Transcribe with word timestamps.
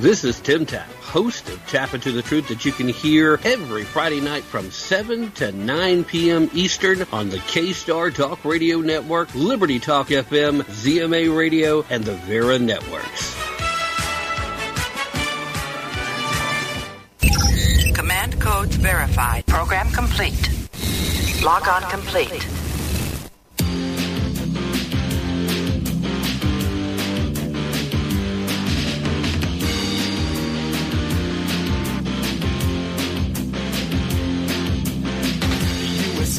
This 0.00 0.24
is 0.24 0.40
Tim 0.40 0.64
Tapp, 0.64 0.90
host 1.02 1.46
of 1.50 1.66
Tap 1.66 1.92
Into 1.92 2.10
the 2.10 2.22
Truth 2.22 2.48
that 2.48 2.64
you 2.64 2.72
can 2.72 2.88
hear 2.88 3.38
every 3.44 3.84
Friday 3.84 4.22
night 4.22 4.42
from 4.42 4.70
7 4.70 5.30
to 5.32 5.52
9 5.52 6.04
p.m. 6.04 6.48
Eastern 6.54 7.02
on 7.12 7.28
the 7.28 7.38
K-Star 7.40 8.10
Talk 8.10 8.42
Radio 8.42 8.78
Network, 8.78 9.34
Liberty 9.34 9.78
Talk 9.78 10.06
FM, 10.08 10.62
ZMA 10.62 11.36
Radio, 11.36 11.84
and 11.90 12.02
the 12.02 12.14
Vera 12.14 12.58
Networks. 12.58 13.36
Command 17.94 18.40
codes 18.40 18.76
verified. 18.76 19.44
Program 19.48 19.90
complete. 19.90 20.50
Log 21.44 21.68
on 21.68 21.82
complete. 21.90 22.59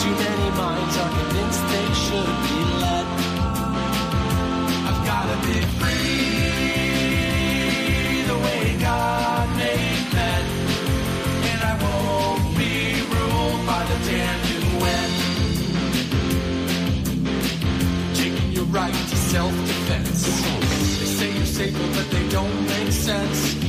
Too 0.00 0.14
many 0.14 0.50
minds 0.56 0.96
are 0.96 1.10
convinced 1.10 1.62
they 1.68 1.88
should 2.04 2.34
be 2.48 2.58
led. 2.80 3.06
I've 4.88 5.02
gotta 5.04 5.36
be 5.46 5.60
free 5.76 6.00
the 8.26 8.38
way 8.46 8.62
God 8.80 9.46
made 9.58 10.04
men. 10.14 10.44
And 11.50 11.60
I 11.70 11.74
won't 11.84 12.44
be 12.56 12.74
ruled 13.12 13.62
by 13.66 13.82
the 13.90 13.98
damn 14.08 14.40
UN. 14.80 15.10
Taking 18.14 18.50
your 18.52 18.68
right 18.72 18.94
to 18.94 19.16
self-defense. 19.16 20.20
They 20.98 21.08
say 21.18 21.30
you're 21.36 21.44
safer, 21.44 21.88
but 21.94 22.10
they 22.10 22.26
don't 22.30 22.64
make 22.68 22.90
sense. 22.90 23.59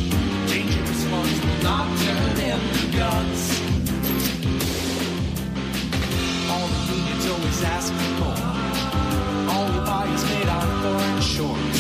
Unions 7.62 7.64
always 7.64 7.64
ask 7.64 7.94
for 7.94 8.10
more. 8.20 9.54
All 9.54 9.86
buy 9.86 10.06
is 10.14 10.24
made 10.26 10.50
on 10.50 10.82
foreign 10.82 11.22
shores. 11.22 11.71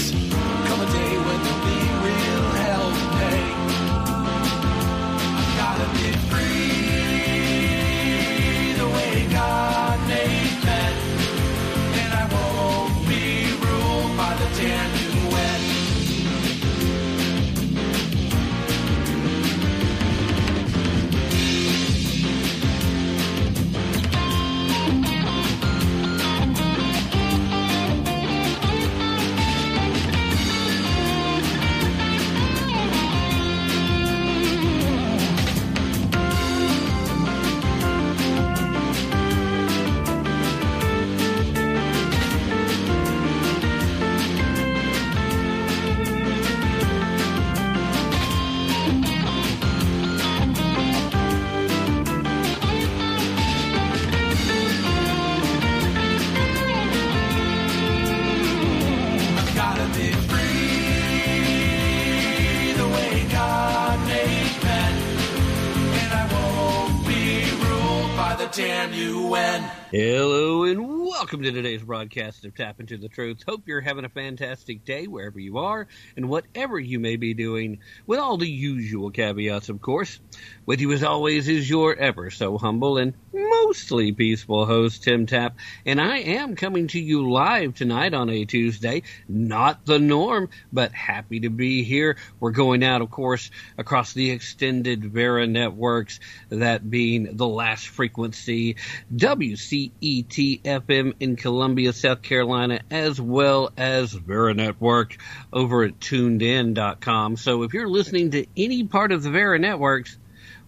Hello 69.91 70.63
and 70.63 71.01
welcome 71.05 71.43
to 71.43 71.51
today's 71.51 71.83
broadcast 71.83 72.45
of 72.45 72.55
Tap 72.55 72.79
Into 72.79 72.97
the 72.97 73.09
Truth. 73.09 73.43
Hope 73.45 73.67
you're 73.67 73.81
having 73.81 74.05
a 74.05 74.09
fantastic 74.09 74.85
day 74.85 75.05
wherever 75.05 75.37
you 75.37 75.57
are 75.57 75.85
and 76.15 76.29
whatever 76.29 76.79
you 76.79 76.97
may 76.97 77.17
be 77.17 77.33
doing, 77.33 77.79
with 78.07 78.17
all 78.17 78.37
the 78.37 78.49
usual 78.49 79.11
caveats, 79.11 79.67
of 79.67 79.81
course. 79.81 80.21
With 80.63 80.79
you 80.79 80.91
as 80.91 81.03
always 81.03 81.47
is 81.47 81.67
your 81.67 81.95
ever 81.95 82.29
so 82.29 82.57
humble 82.57 82.99
and 82.99 83.15
mostly 83.33 84.11
peaceful 84.11 84.67
host, 84.67 85.03
Tim 85.03 85.25
Tapp. 85.25 85.57
and 85.87 85.99
I 85.99 86.17
am 86.17 86.55
coming 86.55 86.87
to 86.89 86.99
you 86.99 87.31
live 87.31 87.73
tonight 87.73 88.13
on 88.13 88.29
a 88.29 88.45
Tuesday. 88.45 89.01
Not 89.27 89.85
the 89.87 89.97
norm, 89.97 90.49
but 90.71 90.91
happy 90.91 91.39
to 91.41 91.49
be 91.49 91.83
here. 91.83 92.17
We're 92.39 92.51
going 92.51 92.83
out, 92.83 93.01
of 93.01 93.09
course, 93.09 93.49
across 93.77 94.13
the 94.13 94.29
extended 94.29 95.03
Vera 95.03 95.47
networks, 95.47 96.19
that 96.49 96.87
being 96.87 97.37
the 97.37 97.47
last 97.47 97.87
frequency, 97.87 98.75
WCET 99.15 100.61
FM 100.61 101.13
in 101.19 101.37
Columbia, 101.37 101.91
South 101.91 102.21
Carolina, 102.21 102.81
as 102.91 103.19
well 103.19 103.71
as 103.77 104.13
Vera 104.13 104.53
Network 104.53 105.17
over 105.51 105.83
at 105.83 105.99
tunedin.com. 105.99 107.37
So 107.37 107.63
if 107.63 107.73
you're 107.73 107.89
listening 107.89 108.31
to 108.31 108.45
any 108.55 108.83
part 108.83 109.11
of 109.11 109.23
the 109.23 109.31
Vera 109.31 109.57
networks, 109.57 110.17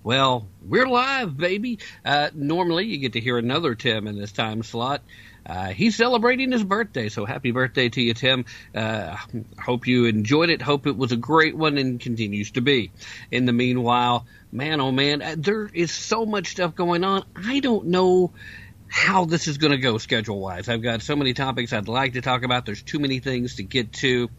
well, 0.04 0.48
we're 0.62 0.88
live, 0.88 1.38
baby. 1.38 1.80
Uh, 2.04 2.30
normally, 2.34 2.86
you 2.86 2.98
get 2.98 3.14
to 3.14 3.22
hear 3.22 3.38
another 3.38 3.74
Tim 3.74 4.08
in 4.08 4.18
this 4.18 4.34
time 4.34 4.62
slot. 4.62 5.02
Uh, 5.46 5.68
he's 5.68 5.96
celebrating 5.96 6.52
his 6.52 6.64
birthday, 6.64 7.10
so 7.10 7.26
happy 7.26 7.52
birthday 7.52 7.90
to 7.90 8.02
you, 8.02 8.14
Tim. 8.14 8.46
Uh, 8.76 9.18
hope 9.60 9.88
you 9.88 10.06
enjoyed 10.06 10.50
it. 10.50 10.62
Hope 10.62 10.88
it 10.88 10.98
was 10.98 11.12
a 11.12 11.18
great 11.18 11.56
one 11.56 11.78
and 11.78 12.00
continues 12.00 12.52
to 12.52 12.62
be. 12.62 12.92
In 13.32 13.46
the 13.46 13.54
meanwhile, 13.54 14.26
man, 14.52 14.80
oh 14.82 14.92
man, 14.92 15.22
uh, 15.22 15.36
there 15.38 15.70
is 15.74 15.92
so 15.92 16.26
much 16.26 16.52
stuff 16.52 16.76
going 16.76 17.04
on. 17.04 17.26
I 17.36 17.60
don't 17.60 17.88
know 17.88 18.32
how 18.94 19.26
this 19.26 19.48
is 19.48 19.58
going 19.58 19.72
to 19.72 19.80
go 19.80 19.98
schedule 19.98 20.40
wise. 20.40 20.70
I've 20.70 20.84
got 20.84 21.02
so 21.02 21.16
many 21.16 21.34
topics 21.34 21.74
I'd 21.74 21.88
like 21.88 22.14
to 22.14 22.22
talk 22.22 22.44
about. 22.44 22.68
There's 22.68 22.84
too 22.84 23.00
many 23.00 23.18
things 23.18 23.56
to 23.56 23.64
get 23.64 23.92
to. 23.94 24.30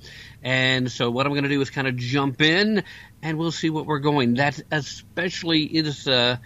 And 0.44 0.90
so 0.92 1.10
what 1.10 1.26
I'm 1.26 1.32
going 1.32 1.42
to 1.42 1.48
do 1.48 1.60
is 1.60 1.70
kind 1.70 1.88
of 1.88 1.96
jump 1.96 2.40
in 2.40 2.84
and 3.20 3.36
we'll 3.36 3.50
see 3.50 3.68
what 3.68 3.84
we're 3.84 3.98
going. 3.98 4.34
That 4.34 4.60
especially 4.70 5.64
is 5.64 6.06
uh, 6.06 6.36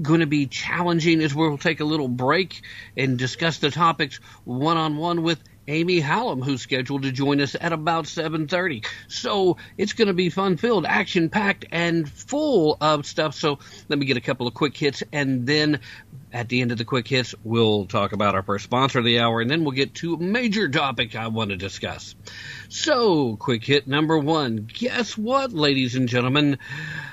going 0.00 0.20
to 0.20 0.26
be 0.26 0.46
challenging 0.46 1.20
as 1.20 1.34
we'll 1.34 1.58
take 1.58 1.80
a 1.80 1.84
little 1.84 2.08
break 2.08 2.62
and 2.96 3.18
discuss 3.18 3.58
the 3.58 3.70
topics 3.70 4.16
one 4.44 4.78
on 4.78 4.96
one 4.96 5.22
with 5.22 5.38
Amy 5.68 6.00
Holem, 6.00 6.42
who's 6.42 6.62
scheduled 6.62 7.02
to 7.02 7.12
join 7.12 7.42
us 7.42 7.54
at 7.60 7.74
about 7.74 8.06
7:30. 8.06 8.86
So 9.06 9.58
it's 9.76 9.92
going 9.92 10.08
to 10.08 10.14
be 10.14 10.30
fun-filled, 10.30 10.86
action-packed, 10.86 11.66
and 11.70 12.10
full 12.10 12.78
of 12.80 13.04
stuff. 13.06 13.34
So 13.34 13.58
let 13.88 13.98
me 13.98 14.06
get 14.06 14.16
a 14.16 14.22
couple 14.22 14.48
of 14.48 14.54
quick 14.54 14.76
hits, 14.76 15.02
and 15.12 15.46
then 15.46 15.80
at 16.32 16.48
the 16.48 16.60
end 16.60 16.72
of 16.72 16.78
the 16.78 16.84
quick 16.84 17.08
hits, 17.08 17.34
we'll 17.42 17.86
talk 17.86 18.12
about 18.12 18.34
our 18.34 18.42
first 18.42 18.64
sponsor 18.64 19.00
of 19.00 19.04
the 19.04 19.18
hour, 19.18 19.40
and 19.40 19.50
then 19.50 19.64
we'll 19.64 19.72
get 19.72 19.94
to 19.96 20.14
a 20.14 20.18
major 20.18 20.68
topic 20.68 21.16
I 21.16 21.28
want 21.28 21.50
to 21.50 21.56
discuss. 21.56 22.14
So, 22.68 23.36
quick 23.36 23.64
hit 23.64 23.88
number 23.88 24.18
one. 24.18 24.68
Guess 24.72 25.18
what, 25.18 25.52
ladies 25.52 25.96
and 25.96 26.08
gentlemen? 26.08 26.58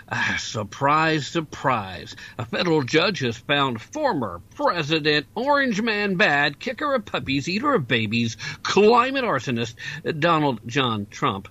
Ah, 0.10 0.36
surprise, 0.40 1.28
surprise. 1.28 2.16
A 2.38 2.46
federal 2.46 2.84
judge 2.84 3.20
has 3.20 3.38
found 3.38 3.82
former 3.82 4.42
President 4.56 5.26
Orange 5.36 5.82
Man 5.82 6.16
Bad, 6.16 6.60
kicker 6.60 6.94
of 6.94 7.06
puppies, 7.06 7.50
eater 7.50 7.74
of 7.74 7.88
babies, 7.88 8.38
climate 8.62 9.26
arsonist, 9.26 9.76
Donald 10.20 10.62
John 10.68 11.08
Trump. 11.10 11.48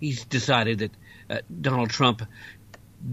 He's 0.00 0.24
decided 0.24 0.78
that 0.78 0.92
uh, 1.30 1.38
Donald 1.60 1.90
Trump 1.90 2.22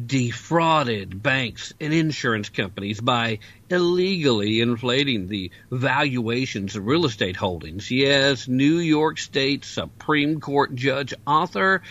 defrauded 0.05 1.21
banks 1.21 1.73
and 1.79 1.93
insurance 1.93 2.49
companies 2.49 2.99
by 2.99 3.39
illegally 3.69 4.59
inflating 4.61 5.27
the 5.27 5.51
valuations 5.71 6.75
of 6.75 6.85
real 6.85 7.05
estate 7.05 7.35
holdings. 7.35 7.91
Yes, 7.91 8.47
New 8.47 8.77
York 8.77 9.19
State 9.19 9.63
Supreme 9.63 10.39
Court 10.39 10.73
Judge 10.75 11.13
Arthur, 11.27 11.81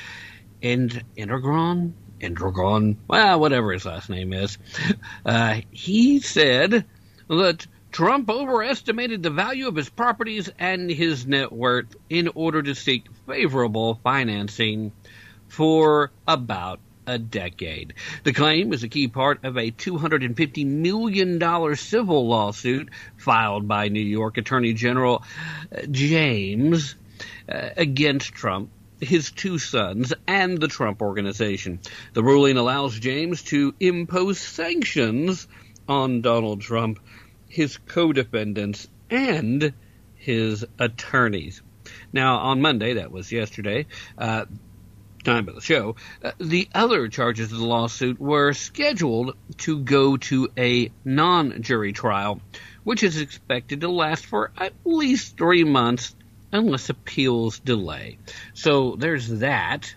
and 0.63 1.05
Endergron, 1.17 1.93
Endergron, 2.21 2.97
well, 3.07 3.39
whatever 3.39 3.73
his 3.73 3.85
last 3.85 4.09
name 4.09 4.33
is, 4.33 4.59
uh, 5.27 5.61
he 5.71 6.21
said 6.21 6.85
that 7.29 7.67
Trump 7.93 8.29
overestimated 8.29 9.23
the 9.23 9.31
value 9.31 9.69
of 9.69 9.77
his 9.77 9.89
properties 9.89 10.51
and 10.59 10.91
his 10.91 11.27
net 11.27 11.53
worth 11.53 11.95
in 12.11 12.29
order 12.35 12.63
to 12.63 12.75
seek 12.75 13.07
favorable 13.27 14.01
financing 14.03 14.91
for 15.47 16.11
about 16.27 16.81
a 17.07 17.19
decade. 17.19 17.95
The 18.23 18.33
claim 18.33 18.73
is 18.73 18.83
a 18.83 18.89
key 18.89 19.09
part 19.09 19.45
of 19.45 19.57
a 19.57 19.71
$250 19.71 20.67
million 20.67 21.77
civil 21.77 22.27
lawsuit 22.29 22.91
filed 23.17 23.69
by 23.69 23.89
New 23.89 24.01
York 24.01 24.39
Attorney 24.39 24.73
General 24.73 25.23
uh, 25.71 25.83
James 25.91 26.95
uh, 27.49 27.71
against 27.77 28.33
Trump 28.33 28.71
his 29.01 29.31
two 29.31 29.59
sons, 29.59 30.15
and 30.27 30.59
the 30.59 30.69
Trump 30.69 31.03
Organization. 31.03 31.81
The 32.13 32.23
ruling 32.23 32.57
allows 32.57 32.99
James 32.99 33.43
to 33.45 33.75
impose 33.81 34.39
sanctions 34.39 35.47
on 35.89 36.23
Donald 36.23 36.61
Trump, 36.61 37.01
his 37.49 37.77
co 37.77 38.13
defendants, 38.13 38.89
and 39.11 39.73
his 40.15 40.65
attorneys. 40.79 41.63
Now, 42.13 42.39
on 42.39 42.63
Monday, 42.63 42.95
that 42.95 43.13
was 43.13 43.31
yesterday, 43.31 43.87
uh, 44.17 44.47
time 45.25 45.49
of 45.49 45.55
the 45.55 45.61
show, 45.61 45.97
uh, 46.23 46.33
the 46.39 46.69
other 46.75 47.09
charges 47.09 47.51
of 47.51 47.59
the 47.59 47.65
lawsuit 47.65 48.21
were 48.21 48.53
scheduled 48.53 49.37
to 49.59 49.81
go 49.81 50.17
to 50.17 50.49
a 50.57 50.91
non 51.05 51.63
jury 51.63 51.93
trial, 51.93 52.41
which 52.85 53.03
is 53.03 53.21
expected 53.21 53.81
to 53.81 53.89
last 53.89 54.27
for 54.27 54.53
at 54.57 54.73
least 54.85 55.37
three 55.37 55.65
months 55.65 56.15
unless 56.53 56.89
appeals 56.89 57.59
delay. 57.59 58.19
So 58.55 58.97
there's 58.97 59.29
that. 59.41 59.95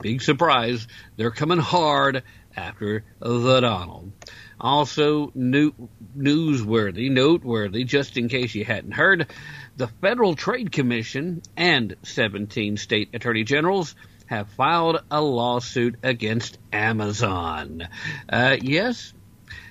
Big 0.00 0.22
surprise. 0.22 0.86
They're 1.16 1.30
coming 1.30 1.58
hard 1.58 2.22
after 2.56 3.04
the 3.18 3.60
Donald. 3.60 4.12
Also, 4.58 5.30
new, 5.34 5.74
newsworthy, 6.16 7.10
noteworthy, 7.10 7.84
just 7.84 8.16
in 8.16 8.28
case 8.28 8.54
you 8.54 8.64
hadn't 8.64 8.92
heard, 8.92 9.30
the 9.76 9.88
Federal 9.88 10.34
Trade 10.34 10.72
Commission 10.72 11.42
and 11.56 11.96
17 12.04 12.78
state 12.78 13.10
attorney 13.12 13.44
generals 13.44 13.94
have 14.26 14.48
filed 14.50 15.02
a 15.10 15.20
lawsuit 15.22 15.96
against 16.02 16.58
Amazon. 16.72 17.88
Uh, 18.28 18.56
yes, 18.60 19.12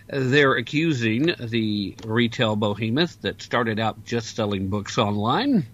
they're 0.08 0.56
accusing 0.56 1.34
the 1.40 1.96
retail 2.06 2.56
behemoth 2.56 3.22
that 3.22 3.42
started 3.42 3.80
out 3.80 4.04
just 4.06 4.36
selling 4.36 4.70
books 4.70 4.98
online 4.98 5.66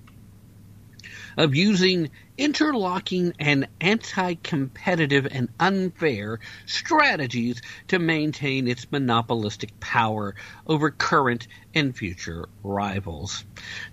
of 1.37 1.55
using 1.55 2.09
interlocking 2.37 3.33
and 3.39 3.67
anti 3.79 4.35
competitive 4.35 5.27
and 5.29 5.49
unfair 5.59 6.39
strategies 6.65 7.61
to 7.87 7.99
maintain 7.99 8.67
its 8.67 8.91
monopolistic 8.91 9.79
power 9.79 10.35
over 10.65 10.89
current 10.89 11.47
and 11.73 11.95
future 11.95 12.49
rivals. 12.63 13.45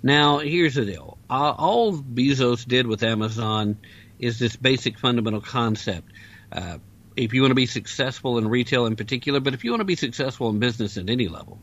Now, 0.02 0.38
here's 0.38 0.74
the 0.74 0.84
deal 0.84 1.18
uh, 1.28 1.54
all 1.56 1.92
Bezos 1.92 2.66
did 2.66 2.86
with 2.86 3.02
Amazon 3.02 3.76
is 4.18 4.38
this 4.38 4.56
basic 4.56 4.98
fundamental 4.98 5.40
concept. 5.40 6.12
Uh, 6.52 6.78
if 7.16 7.34
you 7.34 7.42
want 7.42 7.50
to 7.50 7.56
be 7.56 7.66
successful 7.66 8.38
in 8.38 8.48
retail 8.48 8.86
in 8.86 8.96
particular, 8.96 9.40
but 9.40 9.54
if 9.54 9.64
you 9.64 9.70
want 9.72 9.80
to 9.80 9.84
be 9.86 9.96
successful 9.96 10.50
in 10.50 10.60
business 10.60 10.96
at 10.96 11.10
any 11.10 11.28
level, 11.28 11.58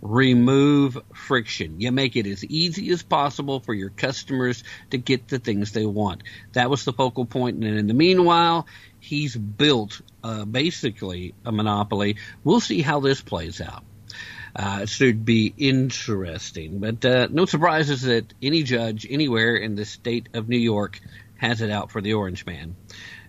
remove 0.00 0.98
friction. 1.14 1.80
You 1.80 1.92
make 1.92 2.16
it 2.16 2.26
as 2.26 2.44
easy 2.44 2.90
as 2.90 3.02
possible 3.02 3.60
for 3.60 3.74
your 3.74 3.90
customers 3.90 4.64
to 4.90 4.98
get 4.98 5.28
the 5.28 5.38
things 5.38 5.72
they 5.72 5.86
want. 5.86 6.22
That 6.52 6.70
was 6.70 6.84
the 6.84 6.92
focal 6.92 7.26
point. 7.26 7.62
And 7.62 7.78
in 7.78 7.86
the 7.86 7.94
meanwhile, 7.94 8.66
he's 9.00 9.36
built 9.36 10.00
uh, 10.22 10.44
basically 10.44 11.34
a 11.44 11.52
monopoly. 11.52 12.16
We'll 12.44 12.60
see 12.60 12.82
how 12.82 13.00
this 13.00 13.20
plays 13.20 13.60
out. 13.60 13.84
Uh, 14.54 14.80
it 14.82 14.88
should 14.88 15.26
be 15.26 15.52
interesting. 15.56 16.78
But 16.78 17.04
uh, 17.04 17.28
no 17.30 17.44
surprises 17.44 18.02
that 18.02 18.32
any 18.40 18.62
judge 18.62 19.06
anywhere 19.08 19.56
in 19.56 19.74
the 19.74 19.84
state 19.84 20.30
of 20.32 20.48
New 20.48 20.58
York 20.58 21.00
has 21.36 21.60
it 21.60 21.70
out 21.70 21.90
for 21.90 22.00
the 22.00 22.14
Orange 22.14 22.46
Man. 22.46 22.76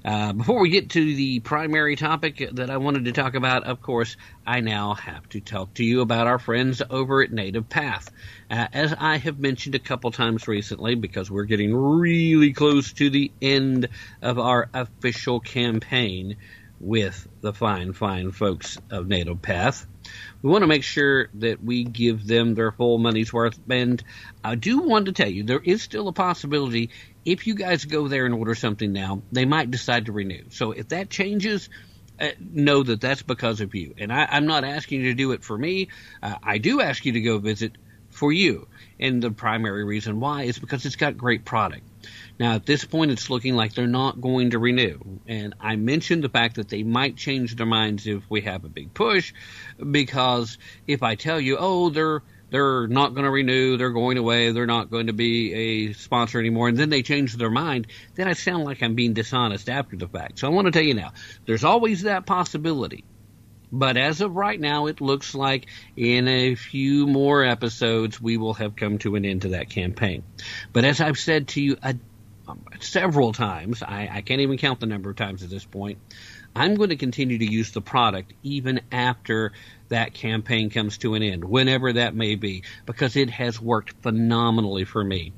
Uh, 0.06 0.32
before 0.32 0.62
we 0.62 0.70
get 0.70 0.92
to 0.92 1.16
the 1.16 1.40
primary 1.42 1.96
topic 1.96 2.50
that 2.54 2.70
I 2.70 2.78
wanted 2.78 3.06
to 3.06 3.12
talk 3.12 3.36
about, 3.36 3.66
of 3.66 3.82
course, 3.82 4.16
I 4.46 4.62
now 4.62 4.94
have 4.94 5.28
to 5.30 5.42
talk 5.42 5.74
to 5.76 5.84
you 5.84 6.02
about 6.02 6.28
our 6.28 6.40
friends 6.40 6.82
over 6.90 7.22
at 7.22 7.32
Native 7.32 7.68
Path. 7.68 8.10
Uh, 8.50 8.68
as 8.72 8.94
I 8.98 9.18
have 9.18 9.40
mentioned 9.40 9.76
a 9.76 9.80
couple 9.80 10.12
times 10.12 10.48
recently, 10.48 10.96
because 10.96 11.30
we're 11.30 11.44
getting 11.44 11.76
really 11.76 12.54
close 12.54 12.94
to 12.94 13.10
the 13.10 13.32
end 13.42 13.90
of 14.22 14.40
our 14.40 14.70
official 14.74 15.42
campaign 15.42 16.38
with 16.80 17.28
the 17.42 17.54
fine, 17.54 17.94
fine 17.94 18.32
folks 18.32 18.78
of 18.92 19.08
Native 19.08 19.42
Path. 19.42 19.86
We 20.42 20.50
want 20.50 20.62
to 20.62 20.68
make 20.68 20.84
sure 20.84 21.30
that 21.36 21.64
we 21.64 21.84
give 21.84 22.26
them 22.26 22.54
their 22.54 22.72
full 22.72 22.98
money's 22.98 23.34
worth. 23.34 23.60
And 23.70 24.02
I 24.44 24.56
do 24.56 24.80
want 24.80 25.08
to 25.08 25.12
tell 25.12 25.30
you, 25.30 25.44
there 25.44 25.62
is 25.62 25.82
still 25.82 26.08
a 26.08 26.14
possibility 26.14 26.92
if 27.28 27.46
you 27.46 27.56
guys 27.56 27.84
go 27.84 28.08
there 28.08 28.26
and 28.26 28.34
order 28.34 28.56
something 28.56 28.94
now, 28.94 29.22
they 29.34 29.44
might 29.44 29.70
decide 29.70 30.06
to 30.06 30.14
renew. 30.14 30.46
So 30.50 30.72
if 30.72 30.88
that 30.90 31.10
changes, 31.10 31.68
uh, 32.22 32.30
know 32.40 32.82
that 32.84 33.02
that's 33.02 33.22
because 33.22 33.60
of 33.60 33.76
you. 33.76 33.94
And 33.98 34.14
I, 34.14 34.38
am 34.38 34.48
not 34.48 34.64
asking 34.64 35.02
you 35.02 35.10
to 35.10 35.14
do 35.14 35.34
it 35.34 35.44
for 35.44 35.58
me. 35.58 35.90
Uh, 36.24 36.36
I 36.42 36.58
do 36.58 36.80
ask 36.80 37.06
you 37.06 37.12
to 37.12 37.22
go 37.22 37.38
visit 37.38 37.74
for 38.12 38.32
you. 38.32 38.70
And 38.98 39.22
the 39.22 39.30
primary 39.30 39.84
reason 39.84 40.22
why 40.22 40.44
is 40.44 40.58
because 40.58 40.86
it's 40.86 40.96
got 40.96 41.18
great 41.18 41.44
product. 41.44 41.84
Now, 42.40 42.54
at 42.54 42.66
this 42.66 42.86
point, 42.86 43.12
it's 43.12 43.30
looking 43.30 43.56
like 43.56 43.74
they're 43.74 43.88
not 43.88 44.22
going 44.22 44.52
to 44.52 44.60
renew. 44.60 44.98
And 45.28 45.54
I 45.60 45.76
mentioned 45.76 46.24
the 46.24 46.30
fact 46.30 46.56
that 46.56 46.70
they 46.70 46.84
might 46.84 47.18
change 47.18 47.58
their 47.58 47.66
minds 47.66 48.08
if 48.08 48.24
we 48.30 48.42
have 48.42 48.64
a 48.64 48.70
big 48.70 48.94
push, 48.94 49.34
because 49.92 50.58
if 50.88 51.04
I 51.04 51.16
tell 51.16 51.42
you, 51.42 51.58
oh, 51.60 51.90
they're 51.90 52.24
they're 52.50 52.88
not 52.88 53.14
going 53.14 53.26
to 53.26 53.32
renew, 53.32 53.78
they're 53.78 53.92
going 53.92 54.18
away, 54.18 54.52
they're 54.52 54.66
not 54.66 54.90
going 54.90 55.08
to 55.08 55.14
be 55.14 55.54
a 55.54 55.94
sponsor 55.94 56.40
anymore, 56.40 56.70
and 56.70 56.78
then 56.78 56.90
they 56.90 57.04
change 57.04 57.36
their 57.36 57.50
mind, 57.50 57.88
then 58.16 58.28
I 58.28 58.34
sound 58.34 58.64
like 58.64 58.82
I'm 58.82 58.96
being 58.96 59.14
dishonest 59.14 59.70
after 59.70 59.96
the 59.96 60.08
fact. 60.08 60.40
So 60.40 60.48
I 60.48 60.52
want 60.52 60.66
to 60.66 60.72
tell 60.72 60.84
you 60.84 60.94
now, 60.94 61.12
there's 61.46 61.64
always 61.64 62.04
that 62.04 62.26
possibility. 62.26 63.04
But 63.72 63.98
as 63.98 64.22
of 64.22 64.34
right 64.34 64.60
now, 64.60 64.86
it 64.86 65.02
looks 65.02 65.36
like 65.36 65.68
in 65.98 66.28
a 66.30 66.56
few 66.56 67.06
more 67.06 67.44
episodes, 67.44 68.22
we 68.22 68.38
will 68.38 68.54
have 68.54 68.78
come 68.78 68.98
to 69.00 69.16
an 69.16 69.26
end 69.26 69.42
to 69.42 69.50
that 69.50 69.70
campaign. 69.70 70.24
But 70.72 70.86
as 70.86 71.02
I've 71.02 71.20
said 71.20 71.50
to 71.50 71.62
you 71.62 71.78
uh, 71.84 71.94
several 72.80 73.34
times, 73.34 73.84
I, 73.84 74.10
I 74.12 74.22
can't 74.22 74.40
even 74.40 74.58
count 74.58 74.80
the 74.80 74.86
number 74.86 75.10
of 75.10 75.18
times 75.18 75.44
at 75.44 75.50
this 75.50 75.66
point, 75.66 75.98
I'm 76.56 76.76
going 76.76 76.90
to 76.90 76.96
continue 76.96 77.38
to 77.38 77.46
use 77.46 77.72
the 77.72 77.82
product 77.82 78.34
even 78.44 78.82
after 78.92 79.54
that 79.90 80.14
campaign 80.14 80.70
comes 80.70 80.98
to 81.00 81.14
an 81.14 81.24
end, 81.24 81.44
whenever 81.46 81.94
that 81.94 82.16
may 82.16 82.36
be, 82.36 82.64
because 82.86 83.16
it 83.16 83.30
has 83.30 83.62
worked 83.62 83.92
phenomenally 84.02 84.86
for 84.86 85.04
me. 85.04 85.34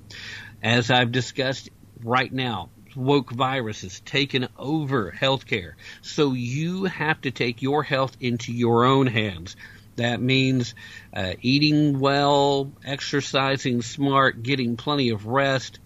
As 0.63 0.89
I've 0.89 1.11
discussed 1.11 1.69
right 2.03 2.31
now, 2.31 2.69
woke 2.95 3.31
virus 3.31 3.81
has 3.81 3.99
taken 3.99 4.47
over 4.57 5.11
healthcare. 5.11 5.73
So 6.01 6.33
you 6.33 6.85
have 6.85 7.21
to 7.21 7.31
take 7.31 7.61
your 7.61 7.83
health 7.83 8.17
into 8.19 8.51
your 8.51 8.85
own 8.85 9.07
hands. 9.07 9.55
That 9.95 10.21
means 10.21 10.75
uh, 11.13 11.33
eating 11.41 11.99
well, 11.99 12.71
exercising 12.85 13.81
smart, 13.81 14.41
getting 14.41 14.77
plenty 14.77 15.09
of 15.09 15.25
rest. 15.25 15.79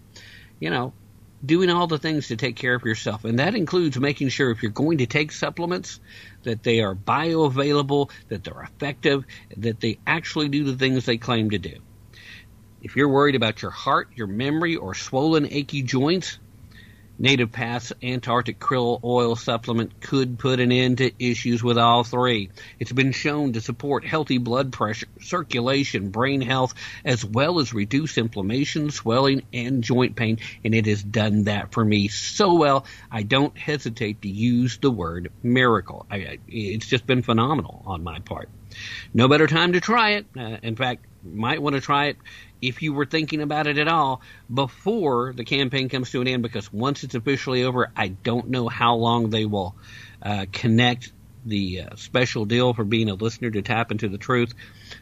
You 0.60 0.70
know, 0.70 0.92
doing 1.44 1.70
all 1.70 1.86
the 1.86 1.98
things 1.98 2.28
to 2.28 2.36
take 2.36 2.56
care 2.56 2.74
of 2.74 2.84
yourself. 2.84 3.24
And 3.24 3.38
that 3.38 3.54
includes 3.54 3.98
making 3.98 4.28
sure 4.28 4.50
if 4.50 4.62
you're 4.62 4.72
going 4.72 4.98
to 4.98 5.06
take 5.06 5.32
supplements, 5.32 6.00
that 6.42 6.62
they 6.62 6.80
are 6.80 6.94
bioavailable, 6.94 8.10
that 8.28 8.44
they're 8.44 8.62
effective, 8.62 9.24
that 9.56 9.80
they 9.80 9.98
actually 10.06 10.48
do 10.48 10.64
the 10.64 10.76
things 10.76 11.04
they 11.04 11.16
claim 11.16 11.50
to 11.50 11.58
do. 11.58 11.76
If 12.82 12.96
you're 12.96 13.08
worried 13.08 13.34
about 13.34 13.62
your 13.62 13.70
heart, 13.70 14.08
your 14.14 14.26
memory, 14.26 14.76
or 14.76 14.94
swollen, 14.94 15.48
achy 15.50 15.82
joints, 15.82 16.38
Native 17.18 17.52
Path's 17.52 17.92
Antarctic 18.02 18.58
krill 18.58 18.98
oil 19.04 19.36
supplement 19.36 20.00
could 20.00 20.38
put 20.38 20.58
an 20.58 20.72
end 20.72 20.98
to 20.98 21.12
issues 21.18 21.62
with 21.62 21.78
all 21.78 22.02
three. 22.02 22.50
It's 22.80 22.90
been 22.90 23.12
shown 23.12 23.52
to 23.52 23.60
support 23.60 24.04
healthy 24.04 24.38
blood 24.38 24.72
pressure, 24.72 25.06
circulation, 25.20 26.10
brain 26.10 26.40
health, 26.40 26.74
as 27.04 27.24
well 27.24 27.60
as 27.60 27.72
reduce 27.72 28.18
inflammation, 28.18 28.90
swelling, 28.90 29.42
and 29.52 29.84
joint 29.84 30.16
pain, 30.16 30.38
and 30.64 30.74
it 30.74 30.86
has 30.86 31.02
done 31.02 31.44
that 31.44 31.72
for 31.72 31.84
me 31.84 32.08
so 32.08 32.54
well. 32.54 32.84
I 33.10 33.22
don't 33.22 33.56
hesitate 33.56 34.22
to 34.22 34.28
use 34.28 34.78
the 34.78 34.90
word 34.90 35.30
miracle. 35.42 36.06
I, 36.10 36.38
it's 36.48 36.86
just 36.86 37.06
been 37.06 37.22
phenomenal 37.22 37.82
on 37.86 38.02
my 38.02 38.18
part. 38.18 38.48
No 39.12 39.28
better 39.28 39.46
time 39.46 39.72
to 39.72 39.80
try 39.80 40.10
it. 40.12 40.26
Uh, 40.36 40.58
in 40.62 40.76
fact, 40.76 41.06
might 41.22 41.62
want 41.62 41.74
to 41.74 41.80
try 41.80 42.06
it 42.06 42.16
if 42.60 42.82
you 42.82 42.92
were 42.92 43.06
thinking 43.06 43.42
about 43.42 43.66
it 43.66 43.78
at 43.78 43.88
all 43.88 44.22
before 44.52 45.32
the 45.34 45.44
campaign 45.44 45.88
comes 45.88 46.10
to 46.10 46.20
an 46.20 46.28
end 46.28 46.42
because 46.42 46.72
once 46.72 47.04
it's 47.04 47.14
officially 47.14 47.64
over, 47.64 47.90
I 47.96 48.08
don't 48.08 48.48
know 48.50 48.68
how 48.68 48.96
long 48.96 49.30
they 49.30 49.44
will 49.44 49.76
uh, 50.22 50.46
connect 50.52 51.12
the 51.44 51.82
uh, 51.82 51.96
special 51.96 52.46
deal 52.46 52.72
for 52.72 52.84
being 52.84 53.10
a 53.10 53.14
listener 53.14 53.50
to 53.50 53.62
tap 53.62 53.90
into 53.90 54.08
the 54.08 54.18
truth. 54.18 54.54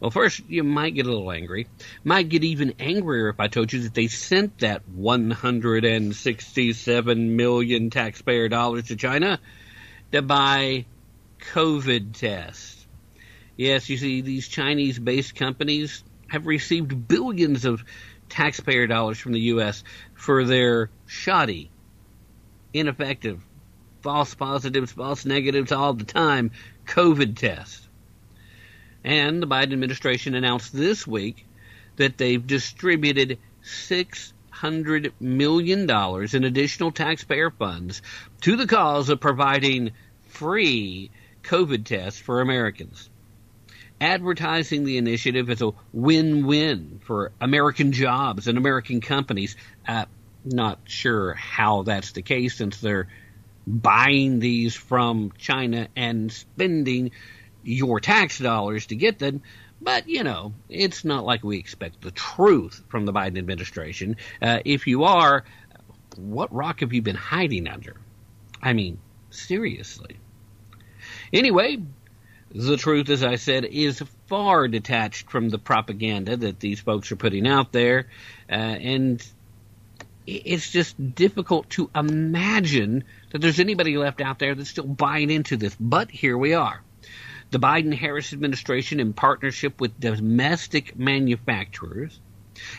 well, 0.00 0.10
first, 0.10 0.42
you 0.48 0.64
might 0.64 0.94
get 0.94 1.06
a 1.06 1.08
little 1.08 1.30
angry. 1.30 1.68
Might 2.02 2.28
get 2.28 2.42
even 2.44 2.74
angrier 2.78 3.28
if 3.28 3.40
I 3.40 3.48
told 3.48 3.72
you 3.72 3.82
that 3.82 3.94
they 3.94 4.08
sent 4.08 4.58
that 4.58 4.86
167 4.88 7.36
million 7.36 7.90
taxpayer 7.90 8.48
dollars 8.48 8.88
to 8.88 8.96
China 8.96 9.38
to 10.12 10.22
buy 10.22 10.86
COVID 11.52 12.18
tests. 12.18 12.83
Yes, 13.56 13.88
you 13.88 13.96
see, 13.96 14.20
these 14.20 14.48
Chinese 14.48 14.98
based 14.98 15.36
companies 15.36 16.02
have 16.28 16.46
received 16.46 17.06
billions 17.06 17.64
of 17.64 17.84
taxpayer 18.28 18.88
dollars 18.88 19.18
from 19.18 19.32
the 19.32 19.40
U.S. 19.40 19.84
for 20.14 20.44
their 20.44 20.90
shoddy, 21.06 21.70
ineffective, 22.72 23.40
false 24.02 24.34
positives, 24.34 24.90
false 24.90 25.24
negatives 25.24 25.70
all 25.70 25.94
the 25.94 26.04
time 26.04 26.50
COVID 26.86 27.36
tests. 27.36 27.88
And 29.04 29.40
the 29.40 29.46
Biden 29.46 29.72
administration 29.72 30.34
announced 30.34 30.72
this 30.72 31.06
week 31.06 31.46
that 31.96 32.18
they've 32.18 32.44
distributed 32.44 33.38
$600 33.62 35.12
million 35.20 35.88
in 35.88 36.44
additional 36.44 36.90
taxpayer 36.90 37.50
funds 37.50 38.02
to 38.40 38.56
the 38.56 38.66
cause 38.66 39.10
of 39.10 39.20
providing 39.20 39.92
free 40.26 41.12
COVID 41.44 41.84
tests 41.84 42.18
for 42.18 42.40
Americans 42.40 43.10
advertising 44.04 44.84
the 44.84 44.98
initiative 44.98 45.48
as 45.48 45.62
a 45.62 45.72
win-win 45.94 47.00
for 47.04 47.32
American 47.40 47.92
jobs 47.92 48.46
and 48.46 48.58
American 48.58 49.00
companies. 49.00 49.56
Uh, 49.88 50.04
not 50.44 50.78
sure 50.84 51.32
how 51.32 51.84
that's 51.84 52.12
the 52.12 52.20
case 52.20 52.54
since 52.56 52.80
they're 52.80 53.08
buying 53.66 54.40
these 54.40 54.74
from 54.74 55.32
China 55.38 55.88
and 55.96 56.30
spending 56.30 57.12
your 57.62 57.98
tax 57.98 58.38
dollars 58.38 58.86
to 58.86 58.94
get 58.94 59.18
them. 59.18 59.40
But, 59.80 60.06
you 60.06 60.22
know, 60.22 60.52
it's 60.68 61.06
not 61.06 61.24
like 61.24 61.42
we 61.42 61.56
expect 61.58 62.02
the 62.02 62.10
truth 62.10 62.82
from 62.88 63.06
the 63.06 63.12
Biden 63.12 63.38
administration. 63.38 64.16
Uh, 64.40 64.58
if 64.66 64.86
you 64.86 65.04
are, 65.04 65.44
what 66.16 66.54
rock 66.54 66.80
have 66.80 66.92
you 66.92 67.00
been 67.00 67.16
hiding 67.16 67.68
under? 67.68 67.96
I 68.62 68.74
mean, 68.74 68.98
seriously. 69.30 70.18
Anyway, 71.32 71.78
the 72.54 72.76
truth, 72.76 73.10
as 73.10 73.24
I 73.24 73.34
said, 73.34 73.64
is 73.64 74.00
far 74.28 74.68
detached 74.68 75.28
from 75.28 75.48
the 75.48 75.58
propaganda 75.58 76.36
that 76.36 76.60
these 76.60 76.78
folks 76.78 77.10
are 77.10 77.16
putting 77.16 77.48
out 77.48 77.72
there. 77.72 78.06
Uh, 78.48 78.52
and 78.54 79.26
it's 80.26 80.70
just 80.70 81.14
difficult 81.14 81.68
to 81.70 81.90
imagine 81.94 83.04
that 83.32 83.40
there's 83.40 83.58
anybody 83.58 83.96
left 83.96 84.20
out 84.20 84.38
there 84.38 84.54
that's 84.54 84.70
still 84.70 84.86
buying 84.86 85.30
into 85.30 85.56
this. 85.56 85.76
But 85.78 86.10
here 86.12 86.38
we 86.38 86.54
are. 86.54 86.80
The 87.50 87.58
Biden 87.58 87.92
Harris 87.92 88.32
administration, 88.32 89.00
in 89.00 89.12
partnership 89.12 89.80
with 89.80 89.98
domestic 89.98 90.96
manufacturers, 90.96 92.18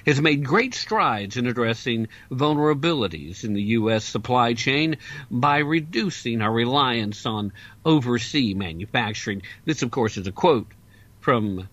has 0.06 0.22
made 0.22 0.46
great 0.46 0.74
strides 0.74 1.38
in 1.38 1.48
addressing 1.48 2.08
vulnerabilities 2.32 3.44
in 3.44 3.54
the 3.54 3.62
U.S. 3.62 4.04
supply 4.04 4.54
chain 4.54 4.98
by 5.30 5.60
reducing 5.60 6.42
our 6.42 6.52
reliance 6.52 7.26
on 7.26 7.54
overseas 7.84 8.56
manufacturing. 8.56 9.42
This, 9.66 9.82
of 9.82 9.92
course, 9.92 10.18
is 10.18 10.28
a 10.28 10.32
quote 10.32 10.72
from 11.20 11.68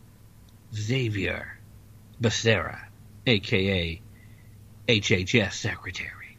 Xavier 0.75 1.59
Becerra, 2.21 2.81
aka 3.27 4.01
HHS 4.89 5.53
Secretary. 5.53 6.37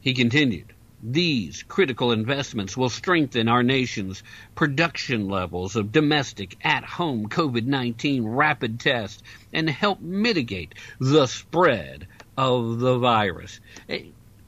He 0.00 0.14
continued, 0.14 0.72
these 1.02 1.62
critical 1.62 2.12
investments 2.12 2.76
will 2.76 2.88
strengthen 2.88 3.48
our 3.48 3.62
nation's 3.62 4.22
production 4.54 5.28
levels 5.28 5.76
of 5.76 5.92
domestic 5.92 6.56
at 6.62 6.84
home 6.84 7.28
COVID 7.28 7.66
19 7.66 8.24
rapid 8.26 8.80
tests 8.80 9.22
and 9.52 9.68
help 9.68 10.00
mitigate 10.00 10.74
the 10.98 11.26
spread 11.26 12.08
of 12.36 12.78
the 12.78 12.98
virus. 12.98 13.60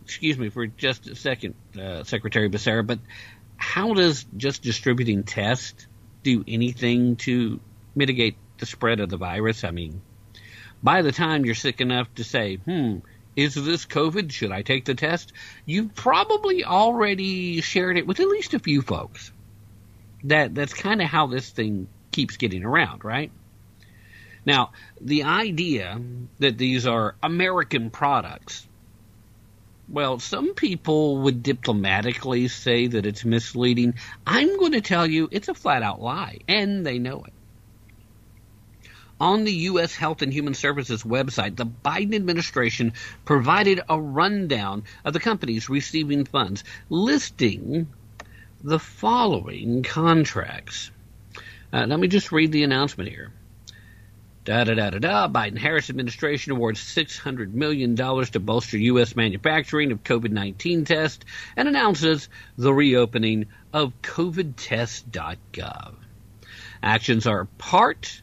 Excuse 0.05 0.39
me 0.39 0.49
for 0.49 0.67
just 0.67 1.07
a 1.07 1.15
second, 1.15 1.55
uh, 1.79 2.03
Secretary 2.05 2.49
Becerra, 2.49 2.87
but 2.87 2.99
how 3.57 3.93
does 3.93 4.25
just 4.37 4.63
distributing 4.63 5.25
tests 5.25 5.87
do 6.23 6.45
anything 6.49 7.17
to 7.17 7.61
mitigate 7.95 8.37
the 8.59 8.67
spread 8.67 9.01
of 9.01 9.11
the 9.11 9.17
virus? 9.17 9.65
I 9.65 9.71
mean, 9.71 10.01
by 10.83 11.03
the 11.03 11.13
time 11.13 11.45
you're 11.45 11.55
sick 11.55 11.81
enough 11.81 12.13
to 12.15 12.25
say, 12.25 12.57
hmm, 12.57 12.99
is 13.39 13.55
this 13.55 13.87
COVID? 13.87 14.33
Should 14.33 14.51
I 14.51 14.63
take 14.63 14.85
the 14.85 14.97
test? 14.97 15.33
You've 15.65 15.95
probably 15.95 16.65
already 16.65 17.61
shared 17.61 17.97
it 17.97 18.05
with 18.05 18.19
at 18.19 18.27
least 18.27 18.53
a 18.53 18.59
few 18.59 18.83
folks. 18.83 19.31
That 20.25 20.57
that's 20.57 20.75
kind 20.75 21.01
of 21.01 21.07
how 21.07 21.29
this 21.29 21.49
thing 21.49 21.87
keeps 22.11 22.37
getting 22.37 22.65
around, 22.65 23.05
right? 23.05 23.31
Now, 24.45 24.73
the 25.01 25.23
idea 25.23 26.01
that 26.41 26.59
these 26.59 26.85
are 26.89 27.15
American 27.23 27.91
products, 27.91 28.67
well, 29.89 30.19
some 30.19 30.55
people 30.55 31.19
would 31.19 31.45
diplomatically 31.45 32.49
say 32.49 32.89
that 32.89 33.07
it's 33.07 33.25
misleading. 33.25 33.95
I'm 34.27 34.59
going 34.59 34.73
to 34.73 34.81
tell 34.81 35.07
you 35.07 35.29
it's 35.31 35.49
a 35.49 35.55
flat 35.55 35.85
out 35.85 36.03
lie, 36.03 36.39
and 36.49 36.85
they 36.85 36.99
know 36.99 37.23
it. 37.23 37.33
On 39.21 39.43
the 39.43 39.53
U.S. 39.53 39.95
Health 39.97 40.23
and 40.23 40.33
Human 40.33 40.55
Services 40.55 41.03
website, 41.03 41.57
the 41.57 41.67
Biden 41.67 42.15
administration 42.15 42.93
provided 43.25 43.81
a 43.89 44.01
rundown 44.01 44.85
of 45.05 45.13
the 45.13 45.21
companies 45.21 45.69
receiving 45.69 46.25
funds, 46.25 46.63
listing 46.89 47.89
the 48.63 48.79
following 48.79 49.83
contracts. 49.83 50.91
Uh, 51.73 51.87
let 51.87 51.99
me 51.99 52.07
just 52.07 52.33
read 52.33 52.53
the 52.53 52.63
announcement 52.63 53.11
here. 53.11 53.33
Da 54.45 54.65
da 54.65 54.75
da 54.75 54.91
da 54.91 54.99
da. 54.99 55.29
Biden 55.29 55.59
Harris 55.59 55.91
administration 55.91 56.53
awards 56.53 56.81
$600 56.81 57.53
million 57.53 57.97
to 57.97 58.41
bolster 58.41 58.79
U.S. 58.79 59.15
manufacturing 59.15 59.93
of 59.93 60.03
COVID 60.05 60.31
19 60.31 60.85
tests 60.87 61.25
and 61.57 61.69
announces 61.69 62.29
the 62.57 62.73
reopening 62.73 63.47
of 63.75 63.93
COVIDtest.gov. 64.01 65.95
Actions 66.83 67.27
are 67.27 67.45
part 67.59 68.23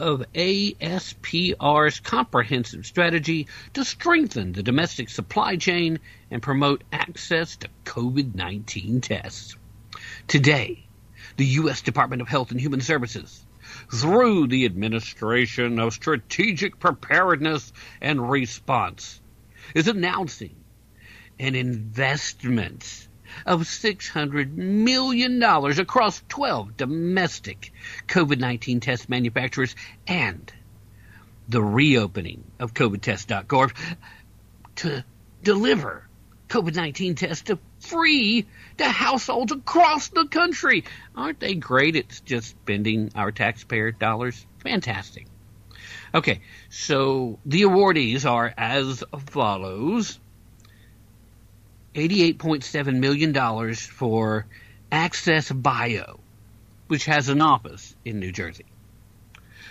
of 0.00 0.24
ASPR's 0.32 2.00
comprehensive 2.00 2.86
strategy 2.86 3.46
to 3.74 3.84
strengthen 3.84 4.52
the 4.52 4.62
domestic 4.62 5.10
supply 5.10 5.56
chain 5.56 6.00
and 6.30 6.42
promote 6.42 6.82
access 6.90 7.56
to 7.56 7.68
COVID 7.84 8.34
19 8.34 9.02
tests. 9.02 9.56
Today, 10.26 10.86
the 11.36 11.44
U.S. 11.44 11.82
Department 11.82 12.22
of 12.22 12.28
Health 12.28 12.50
and 12.50 12.60
Human 12.60 12.80
Services, 12.80 13.44
through 13.92 14.46
the 14.46 14.64
Administration 14.64 15.78
of 15.78 15.92
Strategic 15.92 16.78
Preparedness 16.78 17.72
and 18.00 18.30
Response, 18.30 19.20
is 19.74 19.86
announcing 19.86 20.56
an 21.38 21.54
investment 21.54 23.08
of 23.46 23.62
$600 23.62 24.52
million 24.54 25.42
across 25.42 26.22
12 26.28 26.76
domestic 26.76 27.72
COVID 28.08 28.38
19 28.38 28.80
test 28.80 29.08
manufacturers 29.08 29.74
and 30.06 30.52
the 31.48 31.62
reopening 31.62 32.44
of 32.58 32.74
COVIDtest.gov 32.74 33.72
to 34.76 35.04
deliver 35.42 36.06
COVID 36.48 36.74
19 36.74 37.14
tests 37.14 37.44
to 37.44 37.58
free 37.80 38.46
to 38.78 38.84
households 38.84 39.52
across 39.52 40.08
the 40.08 40.26
country. 40.26 40.84
Aren't 41.16 41.40
they 41.40 41.54
great 41.54 41.96
at 41.96 42.20
just 42.24 42.48
spending 42.48 43.12
our 43.14 43.32
taxpayer 43.32 43.92
dollars? 43.92 44.46
Fantastic. 44.58 45.26
Okay, 46.12 46.40
so 46.68 47.38
the 47.46 47.62
awardees 47.62 48.28
are 48.28 48.52
as 48.56 49.04
follows 49.26 50.18
$88.7 51.94 52.98
million 52.98 53.74
for 53.74 54.46
Access 54.92 55.50
Bio, 55.50 56.20
which 56.88 57.06
has 57.06 57.28
an 57.28 57.40
office 57.40 57.94
in 58.04 58.20
New 58.20 58.32
Jersey. 58.32 58.66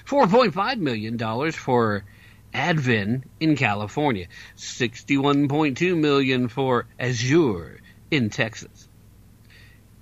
$4.5 0.06 0.80
million 0.80 1.18
for 1.52 2.04
Advent 2.54 3.26
in 3.40 3.56
California, 3.56 4.28
61.2 4.58 5.98
million 5.98 6.48
for 6.48 6.86
Azure 7.00 7.80
in 8.10 8.30
Texas. 8.30 8.88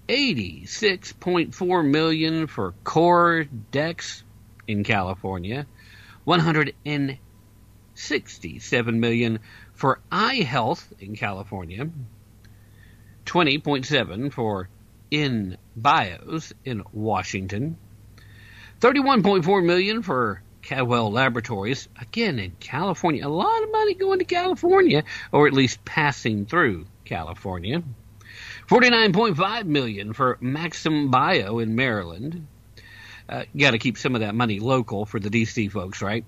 86.4 0.08 1.90
million 1.90 2.48
for 2.48 2.74
Core 2.84 3.46
Dex 3.72 4.24
in 4.66 4.86
California, 4.86 5.68
167 6.24 9.00
million 9.00 9.40
for 9.78 10.00
iHealth 10.12 10.86
in 11.00 11.16
California, 11.16 11.88
20.7 13.28 14.34
for 14.34 14.70
In 15.12 15.58
Bios 15.76 16.52
in 16.66 16.84
Washington, 16.92 17.78
31.4 18.82 19.64
million 19.64 20.02
for 20.02 20.42
Cadwell 20.64 21.12
Laboratories, 21.12 21.88
again 22.02 22.40
in 22.40 22.52
California. 22.60 23.26
A 23.26 23.30
lot 23.30 23.64
of 23.64 23.72
money 23.72 23.94
going 23.94 24.20
to 24.20 24.26
California, 24.26 25.04
or 25.32 25.46
at 25.46 25.54
least 25.54 25.86
passing 25.86 26.48
through 26.48 26.88
California. 27.06 27.84
49.5 28.68 29.66
million 29.66 30.14
for 30.14 30.38
Maxim 30.42 31.12
Bio 31.12 31.60
in 31.60 31.76
Maryland. 31.76 32.48
Uh, 33.30 33.44
Got 33.56 33.72
to 33.72 33.78
keep 33.78 33.98
some 33.98 34.16
of 34.16 34.22
that 34.22 34.34
money 34.34 34.60
local 34.60 35.06
for 35.06 35.20
the 35.20 35.30
DC 35.30 35.72
folks, 35.72 36.02
right? 36.02 36.26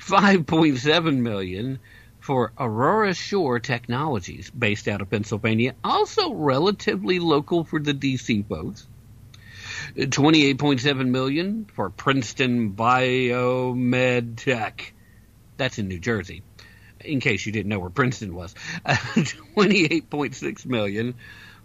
5.7 0.00 1.18
million 1.18 1.78
for 2.20 2.52
OraSure 2.56 3.62
Technologies, 3.62 4.50
based 4.50 4.88
out 4.88 5.00
of 5.00 5.08
Pennsylvania, 5.10 5.74
also 5.82 6.32
relatively 6.32 7.18
local 7.18 7.64
for 7.64 7.80
the 7.80 7.94
DC 7.94 8.46
folks. 8.46 8.86
28.7 9.96 11.08
million 11.08 11.66
for 11.74 11.90
Princeton 11.90 12.74
BioMeditech. 12.74 14.92
That's 15.56 15.78
in 15.78 15.88
New 15.88 15.98
Jersey. 15.98 16.42
In 17.00 17.18
case 17.20 17.46
you 17.46 17.52
didn't 17.52 17.70
know 17.70 17.78
where 17.78 17.90
Princeton 17.90 18.34
was. 18.34 18.54
28.6 18.84 20.66
million 20.66 21.14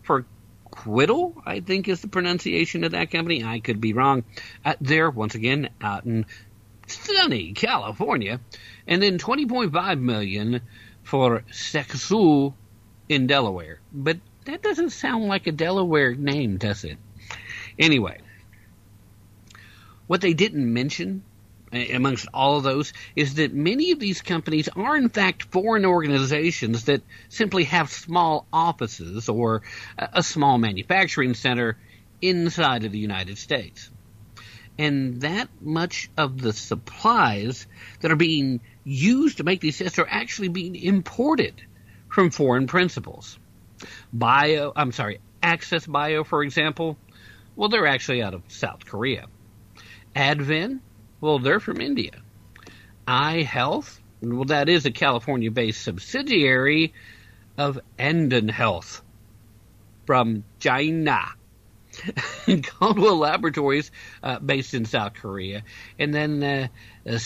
for 0.01 0.25
Quiddle, 0.71 1.41
I 1.45 1.59
think 1.61 1.87
is 1.87 2.01
the 2.01 2.07
pronunciation 2.07 2.83
of 2.83 2.91
that 2.91 3.11
company. 3.11 3.43
I 3.43 3.59
could 3.59 3.79
be 3.79 3.93
wrong. 3.93 4.23
Uh, 4.63 4.75
there, 4.81 5.09
once 5.09 5.35
again, 5.35 5.69
out 5.81 6.05
in 6.05 6.25
sunny 6.87 7.53
California. 7.53 8.39
And 8.87 9.01
then 9.01 9.17
20.5 9.17 9.99
million 9.99 10.61
for 11.03 11.43
Sexu 11.51 12.53
in 13.09 13.27
Delaware. 13.27 13.79
But 13.91 14.17
that 14.45 14.61
doesn't 14.61 14.91
sound 14.91 15.25
like 15.25 15.47
a 15.47 15.51
Delaware 15.51 16.13
name, 16.15 16.57
does 16.57 16.83
it? 16.83 16.97
Anyway, 17.79 18.19
what 20.07 20.21
they 20.21 20.33
didn't 20.33 20.71
mention 20.71 21.23
amongst 21.93 22.27
all 22.33 22.57
of 22.57 22.63
those 22.63 22.93
is 23.15 23.35
that 23.35 23.53
many 23.53 23.91
of 23.91 23.99
these 23.99 24.21
companies 24.21 24.69
are 24.75 24.95
in 24.95 25.09
fact 25.09 25.43
foreign 25.43 25.85
organizations 25.85 26.85
that 26.85 27.01
simply 27.27 27.65
have 27.65 27.89
small 27.89 28.47
offices 28.53 29.27
or 29.27 29.61
a 29.97 30.23
small 30.23 30.57
manufacturing 30.57 31.33
center 31.33 31.77
inside 32.21 32.85
of 32.85 32.91
the 32.91 32.99
United 32.99 33.37
States. 33.37 33.89
And 34.77 35.21
that 35.21 35.47
much 35.61 36.09
of 36.17 36.41
the 36.41 36.51
supplies 36.51 37.65
that 38.01 38.11
are 38.11 38.17
being 38.17 38.59
used 38.83 39.37
to 39.37 39.43
make 39.43 39.61
these 39.61 39.77
tests 39.77 39.99
are 39.99 40.07
actually 40.09 40.49
being 40.49 40.75
imported 40.75 41.61
from 42.09 42.29
foreign 42.29 42.67
principals. 42.67 43.39
Bio, 44.11 44.73
I'm 44.75 44.91
sorry, 44.91 45.19
Access 45.41 45.85
Bio, 45.85 46.23
for 46.23 46.43
example, 46.43 46.97
well, 47.55 47.69
they're 47.69 47.87
actually 47.87 48.21
out 48.21 48.33
of 48.33 48.43
South 48.47 48.85
Korea. 48.85 49.27
Advent, 50.15 50.81
well, 51.21 51.39
they're 51.39 51.59
from 51.59 51.81
India. 51.81 52.11
iHealth, 53.07 53.99
well, 54.21 54.45
that 54.45 54.69
is 54.69 54.85
a 54.85 54.91
California 54.91 55.51
based 55.51 55.83
subsidiary 55.83 56.93
of 57.57 57.79
Andon 57.97 58.49
Health 58.49 59.01
from 60.05 60.43
China. 60.59 61.21
Caldwell 62.63 63.17
Laboratories, 63.17 63.91
uh, 64.23 64.39
based 64.39 64.73
in 64.73 64.85
South 64.85 65.13
Korea. 65.13 65.63
And 65.99 66.13
then 66.13 66.43
uh, 66.43 66.67
uh, 67.09 67.19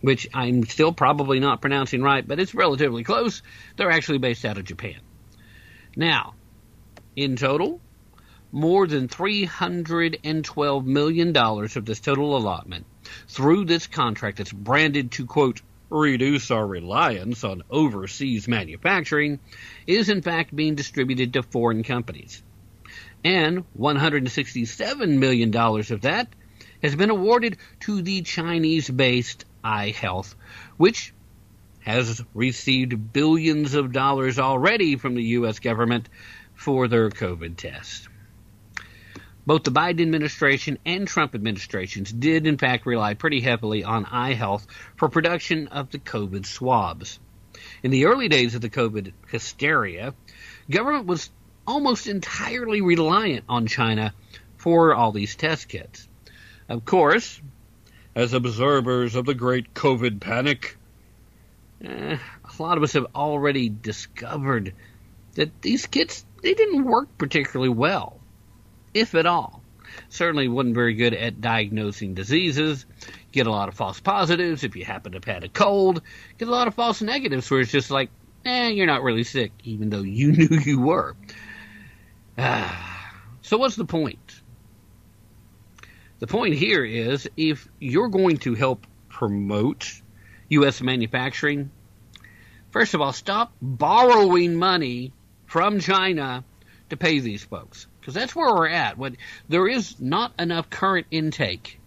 which 0.00 0.28
I'm 0.34 0.64
still 0.64 0.92
probably 0.92 1.40
not 1.40 1.60
pronouncing 1.60 2.02
right, 2.02 2.26
but 2.26 2.40
it's 2.40 2.54
relatively 2.54 3.04
close. 3.04 3.42
They're 3.76 3.90
actually 3.90 4.18
based 4.18 4.44
out 4.44 4.58
of 4.58 4.64
Japan. 4.64 5.00
Now, 5.96 6.34
in 7.16 7.36
total, 7.36 7.80
more 8.52 8.86
than 8.86 9.08
$312 9.08 10.84
million 10.84 11.36
of 11.36 11.84
this 11.84 12.00
total 12.00 12.36
allotment 12.36 12.86
through 13.28 13.64
this 13.64 13.86
contract 13.86 14.38
that's 14.38 14.52
branded 14.52 15.12
to, 15.12 15.26
quote, 15.26 15.60
reduce 15.90 16.50
our 16.50 16.66
reliance 16.66 17.44
on 17.44 17.62
overseas 17.70 18.48
manufacturing 18.48 19.38
is 19.86 20.08
in 20.08 20.22
fact 20.22 20.54
being 20.54 20.74
distributed 20.74 21.32
to 21.34 21.42
foreign 21.42 21.82
companies. 21.82 22.42
And 23.24 23.64
$167 23.78 25.18
million 25.18 25.56
of 25.56 26.00
that 26.02 26.28
has 26.82 26.94
been 26.94 27.10
awarded 27.10 27.56
to 27.80 28.02
the 28.02 28.20
Chinese 28.20 28.90
based 28.90 29.46
iHealth, 29.64 30.34
which 30.76 31.14
has 31.80 32.22
received 32.34 33.12
billions 33.12 33.74
of 33.74 33.92
dollars 33.92 34.38
already 34.38 34.96
from 34.96 35.14
the 35.14 35.22
U.S. 35.22 35.58
government 35.58 36.08
for 36.54 36.86
their 36.86 37.08
COVID 37.08 37.56
test. 37.56 38.08
Both 39.46 39.64
the 39.64 39.70
Biden 39.70 40.00
administration 40.00 40.78
and 40.86 41.06
Trump 41.06 41.34
administrations 41.34 42.10
did, 42.10 42.46
in 42.46 42.56
fact, 42.56 42.86
rely 42.86 43.14
pretty 43.14 43.40
heavily 43.40 43.84
on 43.84 44.06
iHealth 44.06 44.66
for 44.96 45.08
production 45.08 45.68
of 45.68 45.90
the 45.90 45.98
COVID 45.98 46.46
swabs. 46.46 47.18
In 47.82 47.90
the 47.90 48.06
early 48.06 48.28
days 48.28 48.54
of 48.54 48.62
the 48.62 48.70
COVID 48.70 49.12
hysteria, 49.28 50.14
government 50.70 51.06
was 51.06 51.30
almost 51.66 52.06
entirely 52.06 52.80
reliant 52.80 53.44
on 53.48 53.66
China 53.66 54.12
for 54.56 54.94
all 54.94 55.12
these 55.12 55.36
test 55.36 55.68
kits. 55.68 56.08
Of 56.68 56.84
course, 56.84 57.40
as 58.14 58.32
observers 58.32 59.14
of 59.14 59.26
the 59.26 59.34
great 59.34 59.74
COVID 59.74 60.20
panic, 60.20 60.76
eh, 61.84 62.16
a 62.18 62.62
lot 62.62 62.76
of 62.76 62.82
us 62.82 62.92
have 62.92 63.06
already 63.14 63.68
discovered 63.68 64.74
that 65.34 65.62
these 65.62 65.86
kits 65.86 66.24
they 66.42 66.54
didn't 66.54 66.84
work 66.84 67.08
particularly 67.18 67.70
well 67.70 68.20
if 68.92 69.14
at 69.14 69.26
all. 69.26 69.62
Certainly 70.08 70.48
wasn't 70.48 70.74
very 70.74 70.94
good 70.94 71.14
at 71.14 71.40
diagnosing 71.40 72.14
diseases. 72.14 72.86
Get 73.32 73.46
a 73.46 73.50
lot 73.50 73.68
of 73.68 73.74
false 73.74 74.00
positives 74.00 74.64
if 74.64 74.76
you 74.76 74.84
happen 74.84 75.12
to 75.12 75.16
have 75.16 75.24
had 75.24 75.44
a 75.44 75.48
cold. 75.48 76.02
Get 76.38 76.48
a 76.48 76.50
lot 76.50 76.68
of 76.68 76.74
false 76.74 77.02
negatives 77.02 77.50
where 77.50 77.60
it's 77.60 77.70
just 77.70 77.90
like, 77.90 78.10
eh, 78.44 78.68
you're 78.68 78.86
not 78.86 79.02
really 79.02 79.24
sick, 79.24 79.52
even 79.64 79.90
though 79.90 80.02
you 80.02 80.32
knew 80.36 80.58
you 80.64 80.80
were. 80.80 81.16
So 83.42 83.58
what's 83.58 83.76
the 83.76 83.84
point? 83.84 84.40
The 86.18 86.26
point 86.26 86.54
here 86.54 86.82
is 86.82 87.28
if 87.36 87.68
you're 87.78 88.08
going 88.08 88.38
to 88.38 88.54
help 88.54 88.86
promote 89.10 90.00
U.S. 90.48 90.80
manufacturing, 90.80 91.70
first 92.70 92.94
of 92.94 93.02
all, 93.02 93.12
stop 93.12 93.52
borrowing 93.60 94.56
money 94.56 95.12
from 95.44 95.78
China 95.78 96.42
to 96.88 96.96
pay 96.96 97.20
these 97.20 97.44
folks 97.44 97.86
because 98.00 98.14
that's 98.14 98.34
where 98.34 98.54
we're 98.54 98.68
at. 98.68 98.96
When 98.96 99.18
there 99.50 99.68
is 99.68 100.00
not 100.00 100.32
enough 100.38 100.70
current 100.70 101.06
intake 101.10 101.78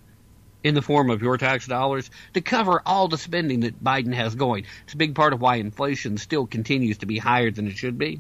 in 0.64 0.76
the 0.76 0.82
form 0.82 1.10
of 1.10 1.22
your 1.22 1.38
tax 1.38 1.66
dollars 1.66 2.10
to 2.34 2.42
cover 2.42 2.82
all 2.86 3.08
the 3.08 3.18
spending 3.18 3.62
that 3.62 3.84
Biden 3.84 4.14
has 4.14 4.36
going. 4.36 4.66
It's 4.84 4.94
a 4.94 4.98
big 4.98 5.16
part 5.16 5.34
of 5.34 5.42
why 5.42 5.56
inflation 5.56 6.18
still 6.18 6.46
continues 6.46 7.00
to 7.00 7.06
be 7.06 7.18
higher 7.18 7.52
than 7.52 7.68
it 7.68 7.78
should 7.78 7.98
be. 7.98 8.20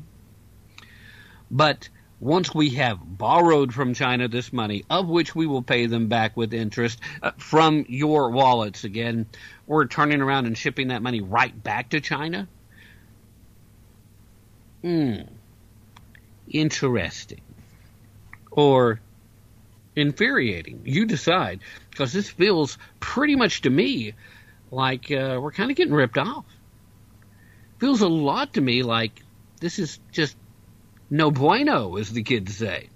But 1.51 1.89
once 2.19 2.53
we 2.53 2.71
have 2.71 2.97
borrowed 3.01 3.73
from 3.73 3.93
China 3.93 4.27
this 4.27 4.51
money, 4.51 4.83
of 4.89 5.07
which 5.07 5.35
we 5.35 5.45
will 5.45 5.61
pay 5.61 5.85
them 5.85 6.07
back 6.07 6.35
with 6.35 6.53
interest 6.53 6.99
uh, 7.21 7.31
from 7.37 7.85
your 7.87 8.31
wallets 8.31 8.83
again, 8.83 9.25
we're 9.67 9.85
turning 9.85 10.21
around 10.21 10.47
and 10.47 10.57
shipping 10.57 10.87
that 10.87 11.01
money 11.01 11.21
right 11.21 11.63
back 11.63 11.89
to 11.89 12.01
China? 12.01 12.47
Hmm. 14.81 15.21
Interesting. 16.49 17.41
Or 18.51 18.99
infuriating. 19.95 20.81
You 20.85 21.05
decide. 21.05 21.59
Because 21.89 22.13
this 22.13 22.29
feels 22.29 22.77
pretty 22.99 23.35
much 23.35 23.61
to 23.61 23.69
me 23.69 24.13
like 24.71 25.11
uh, 25.11 25.39
we're 25.41 25.51
kind 25.51 25.71
of 25.71 25.77
getting 25.77 25.93
ripped 25.93 26.17
off. 26.17 26.45
Feels 27.79 28.01
a 28.01 28.07
lot 28.07 28.53
to 28.53 28.61
me 28.61 28.83
like 28.83 29.23
this 29.59 29.79
is 29.79 29.99
just 30.11 30.35
no 31.09 31.31
bueno, 31.31 31.97
as 31.97 32.11
the 32.11 32.23
kids 32.23 32.57
say. 32.57 32.89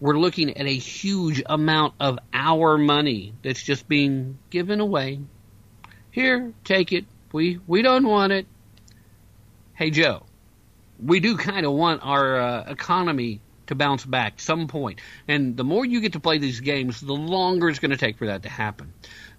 We're 0.00 0.18
looking 0.18 0.56
at 0.56 0.66
a 0.66 0.74
huge 0.74 1.42
amount 1.44 1.94
of 2.00 2.18
our 2.32 2.78
money 2.78 3.34
that's 3.42 3.62
just 3.62 3.86
being 3.86 4.38
given 4.48 4.80
away. 4.80 5.20
Here, 6.10 6.52
take 6.64 6.92
it. 6.92 7.04
We 7.32 7.60
we 7.66 7.82
don't 7.82 8.06
want 8.06 8.32
it. 8.32 8.46
Hey 9.74 9.90
Joe, 9.90 10.24
we 11.04 11.20
do 11.20 11.36
kind 11.36 11.66
of 11.66 11.72
want 11.72 12.00
our 12.04 12.40
uh, 12.40 12.64
economy 12.70 13.40
to 13.70 13.74
bounce 13.74 14.04
back 14.04 14.40
some 14.40 14.66
point. 14.66 15.00
And 15.28 15.56
the 15.56 15.64
more 15.64 15.84
you 15.84 16.00
get 16.00 16.14
to 16.14 16.20
play 16.20 16.38
these 16.38 16.60
games, 16.60 17.00
the 17.00 17.12
longer 17.12 17.68
it's 17.68 17.78
going 17.78 17.92
to 17.92 17.96
take 17.96 18.18
for 18.18 18.26
that 18.26 18.42
to 18.42 18.48
happen. 18.48 18.92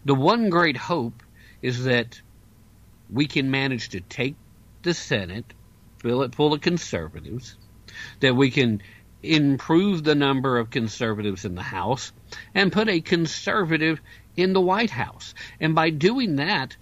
The 0.05 0.15
one 0.15 0.49
great 0.49 0.77
hope 0.77 1.21
is 1.61 1.83
that 1.83 2.21
we 3.11 3.27
can 3.27 3.51
manage 3.51 3.89
to 3.89 3.99
take 3.99 4.35
the 4.83 4.93
Senate, 4.93 5.53
fill 6.01 6.23
it 6.23 6.35
full 6.35 6.53
of 6.53 6.61
conservatives, 6.61 7.55
that 8.19 8.35
we 8.35 8.51
can 8.51 8.81
improve 9.23 10.03
the 10.03 10.15
number 10.15 10.57
of 10.57 10.69
conservatives 10.69 11.45
in 11.45 11.55
the 11.55 11.61
House, 11.61 12.11
and 12.55 12.71
put 12.71 12.89
a 12.89 13.01
conservative 13.01 14.01
in 14.35 14.53
the 14.53 14.61
White 14.61 14.89
House. 14.89 15.33
And 15.59 15.75
by 15.75 15.89
doing 15.89 16.37
that, 16.37 16.75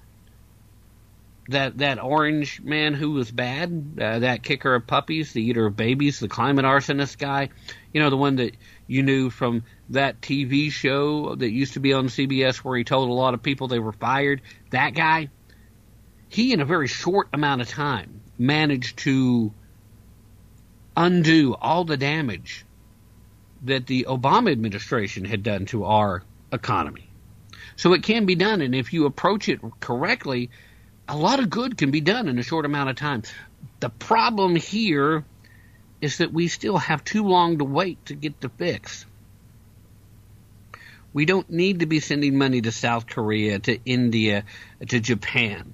that 1.50 1.80
that 1.80 2.02
orange 2.02 2.62
man 2.62 2.94
who 2.94 3.12
was 3.12 3.32
bad, 3.32 3.98
uh, 4.00 4.20
that 4.20 4.44
kicker 4.44 4.76
of 4.76 4.86
puppies, 4.86 5.34
the 5.34 5.42
eater 5.42 5.66
of 5.66 5.76
babies, 5.76 6.20
the 6.20 6.28
climate 6.28 6.66
arsonist 6.66 7.18
guy, 7.18 7.50
you 7.92 8.00
know, 8.00 8.12
the 8.12 8.18
one 8.18 8.36
that 8.36 8.56
you 8.86 9.02
knew 9.02 9.32
from 9.32 9.64
that 9.90 10.22
TV 10.22 10.72
show 10.72 11.36
that 11.36 11.50
used 11.50 11.74
to 11.74 11.80
be 11.80 11.94
on 11.94 12.06
CBS 12.06 12.58
where 12.58 12.78
he 12.78 12.84
told 12.84 13.10
a 13.10 13.14
lot 13.14 13.34
of 13.34 13.42
people 13.42 13.68
they 13.68 13.80
were 13.80 13.94
fired. 13.94 14.42
That 14.70 14.94
guy, 14.94 15.30
he 16.28 16.54
in 16.54 16.62
a 16.62 16.66
very 16.66 16.88
short 16.88 17.30
amount 17.34 17.62
of 17.62 17.68
time 17.68 18.22
managed 18.40 18.98
to 19.00 19.54
undo 20.96 21.54
all 21.54 21.84
the 21.84 21.98
damage 21.98 22.66
that 23.64 23.86
the 23.86 24.06
Obama 24.10 24.52
administration 24.52 25.26
had 25.26 25.44
done 25.44 25.66
to 25.68 25.84
our 25.84 26.24
economy. 26.52 27.08
So 27.76 27.94
it 27.94 28.04
can 28.04 28.26
be 28.26 28.36
done, 28.36 28.62
and 28.62 28.74
if 28.74 28.94
you 28.94 29.06
approach 29.06 29.50
it 29.50 29.60
correctly, 29.80 30.50
a 31.08 31.18
lot 31.18 31.40
of 31.40 31.50
good 31.50 31.78
can 31.78 31.92
be 31.92 32.02
done 32.02 32.28
in 32.28 32.40
a 32.40 32.44
short 32.44 32.66
amount 32.66 32.90
of 32.90 32.96
time. 32.96 33.24
The 33.80 33.90
problem 33.90 34.56
here 34.56 35.26
is 36.02 36.20
that 36.20 36.32
we 36.32 36.48
still 36.48 36.78
have 36.78 37.04
too 37.04 37.24
long 37.24 37.58
to 37.58 37.66
wait 37.66 38.06
to 38.06 38.16
get 38.16 38.40
the 38.40 38.50
fix. 38.50 39.06
We 41.12 41.26
don't 41.26 41.50
need 41.50 41.80
to 41.80 41.86
be 41.86 42.00
sending 42.00 42.38
money 42.38 42.62
to 42.62 42.72
South 42.72 43.08
Korea, 43.08 43.60
to 43.60 43.80
India, 43.84 44.46
to 44.88 45.00
Japan. 45.00 45.74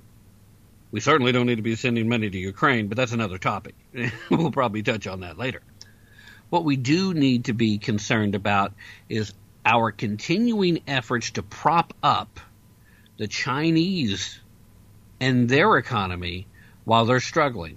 We 0.95 1.01
certainly 1.01 1.33
don't 1.33 1.45
need 1.45 1.57
to 1.57 1.61
be 1.61 1.75
sending 1.75 2.07
money 2.07 2.29
to 2.29 2.37
Ukraine, 2.37 2.87
but 2.87 2.95
that's 2.95 3.11
another 3.11 3.37
topic. 3.37 3.75
we'll 4.29 4.49
probably 4.49 4.81
touch 4.81 5.07
on 5.07 5.19
that 5.19 5.37
later. 5.37 5.61
What 6.49 6.63
we 6.63 6.77
do 6.77 7.13
need 7.13 7.45
to 7.45 7.53
be 7.53 7.79
concerned 7.79 8.33
about 8.33 8.71
is 9.09 9.33
our 9.65 9.91
continuing 9.91 10.83
efforts 10.87 11.31
to 11.31 11.43
prop 11.43 11.93
up 12.01 12.39
the 13.17 13.27
Chinese 13.27 14.39
and 15.19 15.49
their 15.49 15.75
economy 15.75 16.47
while 16.85 17.03
they're 17.03 17.19
struggling. 17.19 17.75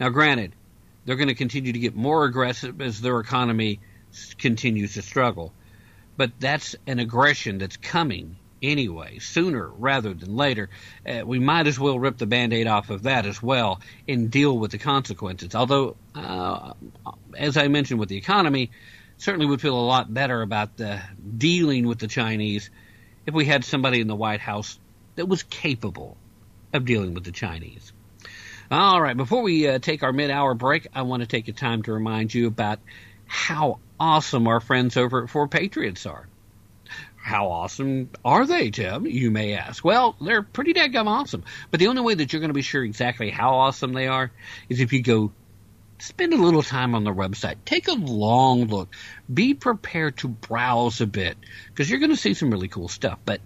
Now, 0.00 0.08
granted, 0.08 0.52
they're 1.04 1.14
going 1.14 1.28
to 1.28 1.36
continue 1.36 1.72
to 1.72 1.78
get 1.78 1.94
more 1.94 2.24
aggressive 2.24 2.80
as 2.80 3.00
their 3.00 3.20
economy 3.20 3.78
continues 4.38 4.94
to 4.94 5.02
struggle. 5.02 5.52
But 6.16 6.32
that's 6.40 6.74
an 6.88 6.98
aggression 6.98 7.58
that's 7.58 7.76
coming 7.76 8.34
anyway, 8.62 9.18
sooner 9.18 9.66
rather 9.68 10.14
than 10.14 10.36
later. 10.36 10.68
Uh, 11.06 11.22
we 11.24 11.38
might 11.38 11.66
as 11.66 11.78
well 11.78 11.98
rip 11.98 12.18
the 12.18 12.26
band 12.26 12.52
aid 12.52 12.66
off 12.66 12.90
of 12.90 13.04
that 13.04 13.26
as 13.26 13.42
well 13.42 13.80
and 14.08 14.30
deal 14.30 14.56
with 14.56 14.70
the 14.70 14.78
consequences. 14.78 15.54
Although, 15.54 15.96
uh, 16.14 16.72
as 17.36 17.56
I 17.56 17.68
mentioned 17.68 18.00
with 18.00 18.08
the 18.08 18.16
economy, 18.16 18.70
certainly 19.18 19.46
would 19.46 19.60
feel 19.60 19.78
a 19.78 19.80
lot 19.80 20.12
better 20.12 20.42
about 20.42 20.76
the 20.76 21.00
dealing 21.36 21.86
with 21.86 21.98
the 21.98 22.08
Chinese 22.08 22.70
if 23.26 23.34
we 23.34 23.44
had 23.44 23.64
somebody 23.64 24.00
in 24.00 24.08
the 24.08 24.16
White 24.16 24.40
House 24.40 24.78
that 25.16 25.26
was 25.26 25.42
capable 25.42 26.16
of 26.72 26.84
dealing 26.84 27.14
with 27.14 27.24
the 27.24 27.32
Chinese. 27.32 27.92
All 28.70 29.00
right, 29.00 29.16
before 29.16 29.42
we 29.42 29.66
uh, 29.66 29.78
take 29.80 30.02
our 30.02 30.12
mid 30.12 30.30
hour 30.30 30.54
break, 30.54 30.86
I 30.94 31.02
want 31.02 31.22
to 31.22 31.26
take 31.26 31.48
a 31.48 31.52
time 31.52 31.82
to 31.82 31.92
remind 31.92 32.32
you 32.32 32.46
about 32.46 32.78
how 33.26 33.80
awesome 33.98 34.46
our 34.46 34.60
friends 34.60 34.96
over 34.96 35.24
at 35.24 35.30
Four 35.30 35.48
Patriots 35.48 36.06
are. 36.06 36.26
How 37.30 37.46
awesome 37.52 38.10
are 38.24 38.44
they, 38.44 38.72
Tim? 38.72 39.06
You 39.06 39.30
may 39.30 39.54
ask. 39.54 39.84
Well, 39.84 40.16
they're 40.20 40.42
pretty 40.42 40.74
daggum 40.74 41.06
awesome. 41.06 41.44
But 41.70 41.78
the 41.78 41.86
only 41.86 42.02
way 42.02 42.14
that 42.14 42.32
you're 42.32 42.40
going 42.40 42.50
to 42.50 42.54
be 42.54 42.60
sure 42.60 42.82
exactly 42.82 43.30
how 43.30 43.54
awesome 43.54 43.92
they 43.92 44.08
are 44.08 44.32
is 44.68 44.80
if 44.80 44.92
you 44.92 45.00
go 45.00 45.30
spend 46.00 46.32
a 46.32 46.36
little 46.36 46.64
time 46.64 46.96
on 46.96 47.04
their 47.04 47.14
website. 47.14 47.54
Take 47.64 47.86
a 47.86 47.92
long 47.92 48.64
look. 48.64 48.92
Be 49.32 49.54
prepared 49.54 50.16
to 50.18 50.28
browse 50.28 51.00
a 51.00 51.06
bit 51.06 51.36
because 51.68 51.88
you're 51.88 52.00
going 52.00 52.10
to 52.10 52.16
see 52.16 52.34
some 52.34 52.50
really 52.50 52.66
cool 52.66 52.88
stuff. 52.88 53.20
But 53.24 53.40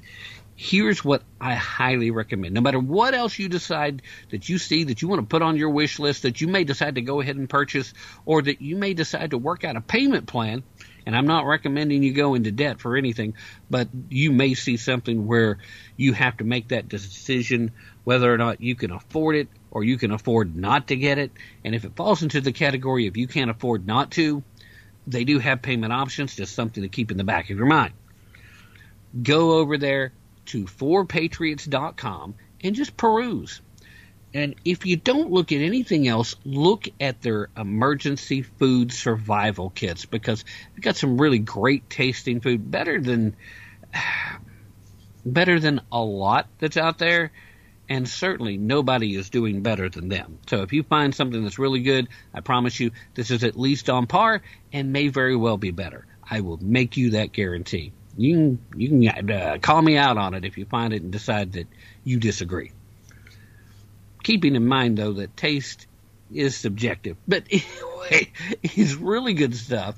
here's 0.56 1.04
what 1.04 1.22
I 1.38 1.54
highly 1.54 2.10
recommend. 2.10 2.54
No 2.54 2.62
matter 2.62 2.78
what 2.78 3.12
else 3.12 3.38
you 3.38 3.50
decide 3.50 4.00
that 4.30 4.48
you 4.48 4.56
see 4.56 4.84
that 4.84 5.02
you 5.02 5.08
want 5.08 5.20
to 5.20 5.26
put 5.26 5.42
on 5.42 5.58
your 5.58 5.68
wish 5.68 5.98
list, 5.98 6.22
that 6.22 6.40
you 6.40 6.48
may 6.48 6.64
decide 6.64 6.94
to 6.94 7.02
go 7.02 7.20
ahead 7.20 7.36
and 7.36 7.50
purchase, 7.50 7.92
or 8.24 8.40
that 8.40 8.62
you 8.62 8.76
may 8.76 8.94
decide 8.94 9.32
to 9.32 9.38
work 9.38 9.62
out 9.62 9.76
a 9.76 9.82
payment 9.82 10.26
plan, 10.26 10.62
and 11.06 11.16
I'm 11.16 11.26
not 11.26 11.46
recommending 11.46 12.02
you 12.02 12.12
go 12.12 12.34
into 12.34 12.50
debt 12.50 12.80
for 12.80 12.96
anything, 12.96 13.34
but 13.70 13.88
you 14.08 14.32
may 14.32 14.54
see 14.54 14.76
something 14.76 15.26
where 15.26 15.58
you 15.96 16.12
have 16.12 16.36
to 16.38 16.44
make 16.44 16.68
that 16.68 16.88
decision 16.88 17.72
whether 18.04 18.32
or 18.32 18.38
not 18.38 18.60
you 18.60 18.74
can 18.74 18.90
afford 18.90 19.36
it 19.36 19.48
or 19.70 19.84
you 19.84 19.98
can 19.98 20.10
afford 20.10 20.56
not 20.56 20.88
to 20.88 20.96
get 20.96 21.18
it. 21.18 21.32
And 21.64 21.74
if 21.74 21.84
it 21.84 21.96
falls 21.96 22.22
into 22.22 22.40
the 22.40 22.52
category 22.52 23.06
of 23.06 23.16
you 23.16 23.26
can't 23.26 23.50
afford 23.50 23.86
not 23.86 24.10
to, 24.12 24.42
they 25.06 25.24
do 25.24 25.38
have 25.38 25.62
payment 25.62 25.92
options, 25.92 26.36
just 26.36 26.54
something 26.54 26.82
to 26.82 26.88
keep 26.88 27.10
in 27.10 27.16
the 27.16 27.24
back 27.24 27.50
of 27.50 27.56
your 27.58 27.66
mind. 27.66 27.92
Go 29.22 29.58
over 29.58 29.78
there, 29.78 30.12
to 30.46 30.64
4patriots.com 30.64 32.34
and 32.62 32.74
just 32.74 32.96
peruse. 32.96 33.60
And 34.34 34.56
if 34.64 34.84
you 34.84 34.96
don't 34.96 35.30
look 35.30 35.52
at 35.52 35.60
anything 35.60 36.08
else, 36.08 36.34
look 36.44 36.88
at 37.00 37.22
their 37.22 37.50
emergency 37.56 38.42
food 38.42 38.92
survival 38.92 39.70
kits 39.70 40.06
because 40.06 40.44
they've 40.74 40.82
got 40.82 40.96
some 40.96 41.20
really 41.20 41.38
great 41.38 41.88
tasting 41.88 42.40
food, 42.40 42.68
better 42.68 43.00
than 43.00 43.36
better 45.24 45.60
than 45.60 45.80
a 45.92 46.02
lot 46.02 46.48
that's 46.58 46.76
out 46.76 46.98
there. 46.98 47.30
And 47.88 48.08
certainly 48.08 48.56
nobody 48.56 49.14
is 49.14 49.30
doing 49.30 49.62
better 49.62 49.88
than 49.88 50.08
them. 50.08 50.38
So 50.48 50.62
if 50.62 50.72
you 50.72 50.82
find 50.82 51.14
something 51.14 51.44
that's 51.44 51.58
really 51.58 51.82
good, 51.82 52.08
I 52.32 52.40
promise 52.40 52.80
you 52.80 52.90
this 53.14 53.30
is 53.30 53.44
at 53.44 53.58
least 53.58 53.88
on 53.88 54.06
par 54.06 54.42
and 54.72 54.92
may 54.92 55.08
very 55.08 55.36
well 55.36 55.58
be 55.58 55.70
better. 55.70 56.06
I 56.28 56.40
will 56.40 56.56
make 56.60 56.96
you 56.96 57.10
that 57.10 57.32
guarantee. 57.32 57.92
You 58.16 58.34
can 58.34 58.80
you 58.80 58.88
can 58.88 59.30
uh, 59.30 59.58
call 59.60 59.80
me 59.80 59.96
out 59.96 60.18
on 60.18 60.34
it 60.34 60.44
if 60.44 60.58
you 60.58 60.64
find 60.64 60.92
it 60.92 61.02
and 61.02 61.12
decide 61.12 61.52
that 61.52 61.68
you 62.02 62.18
disagree. 62.18 62.72
Keeping 64.24 64.56
in 64.56 64.66
mind 64.66 64.98
though 64.98 65.12
that 65.12 65.36
taste 65.36 65.86
is 66.32 66.56
subjective, 66.56 67.16
but 67.28 67.44
anyway, 67.50 68.32
it's 68.62 68.94
really 68.94 69.34
good 69.34 69.54
stuff, 69.54 69.94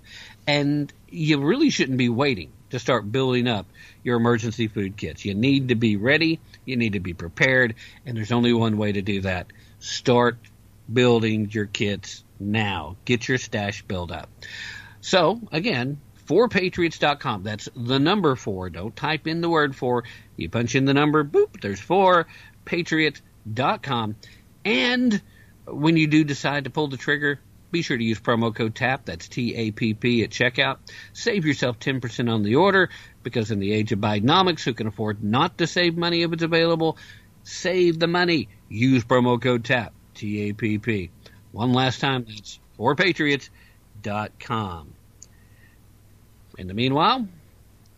and 0.47 0.93
you 1.09 1.41
really 1.41 1.71
shouldn't 1.71 1.97
be 1.97 2.11
waiting 2.11 2.53
to 2.71 2.79
start 2.79 3.11
building 3.11 3.47
up 3.49 3.67
your 4.03 4.17
emergency 4.17 4.69
food 4.69 4.97
kits. 4.97 5.25
You 5.25 5.35
need 5.35 5.69
to 5.69 5.75
be 5.75 5.97
ready, 5.97 6.41
you 6.65 6.77
need 6.77 6.95
to 6.95 7.01
be 7.01 7.15
prepared, 7.15 7.75
and 8.05 8.17
there's 8.17 8.33
only 8.33 8.53
one 8.53 8.77
way 8.77 8.93
to 8.93 9.01
do 9.01 9.23
that. 9.23 9.47
Start 9.79 10.37
building 10.93 11.49
your 11.51 11.67
kits 11.67 12.25
now. 12.39 12.97
Get 13.05 13.29
your 13.29 13.39
stash 13.39 13.83
built 13.83 14.11
up. 14.11 14.29
So, 15.01 15.41
again, 15.53 16.01
4patriots.com. 16.27 17.45
That's 17.45 17.69
the 17.77 17.99
number 17.99 18.35
four. 18.35 18.71
Don't 18.71 18.95
type 18.95 19.27
in 19.27 19.41
the 19.41 19.49
word 19.49 19.77
four. 19.77 20.05
You 20.37 20.49
punch 20.49 20.75
in 20.75 20.85
the 20.85 20.95
number, 20.95 21.25
boop, 21.25 21.61
there's 21.61 21.81
four. 21.81 22.27
Patriots.com. 22.65 23.36
And 24.65 25.21
when 25.67 25.97
you 25.97 26.07
do 26.07 26.25
decide 26.25 26.65
to 26.65 26.71
pull 26.71 26.89
the 26.89 26.97
trigger, 26.97 27.41
be 27.71 27.83
sure 27.83 27.97
to 27.97 28.05
use 28.05 28.21
promo 28.21 28.55
code 28.55 28.75
TAP. 28.75 29.05
That's 29.05 29.29
T 29.29 29.55
A 29.55 29.71
P 29.71 29.95
P 29.95 30.23
at 30.23 30.31
checkout. 30.31 30.79
Save 31.13 31.45
yourself 31.47 31.79
10% 31.79 32.33
on 32.33 32.43
the 32.43 32.57
order 32.57 32.91
because 33.23 33.51
in 33.51 33.59
the 33.59 33.73
age 33.73 33.93
of 33.93 33.99
Bidenomics, 33.99 34.63
who 34.63 34.75
can 34.75 34.87
afford 34.87 35.23
not 35.23 35.59
to 35.59 35.67
save 35.67 35.97
money 35.97 36.23
if 36.23 36.33
it's 36.33 36.43
available? 36.43 36.97
Save 37.45 37.99
the 37.99 38.07
money. 38.07 38.49
Use 38.69 39.05
promo 39.05 39.41
code 39.41 39.65
TAP. 39.65 39.93
T 40.15 40.49
A 40.49 40.53
P 40.53 40.79
P. 40.79 41.11
One 41.53 41.73
last 41.73 42.01
time, 42.01 42.25
that's 42.29 42.59
4 42.77 42.97
Patriots 42.97 43.51
mypillow.com. 44.07 44.93
In 46.59 46.69
the 46.69 46.75
meanwhile, 46.75 47.27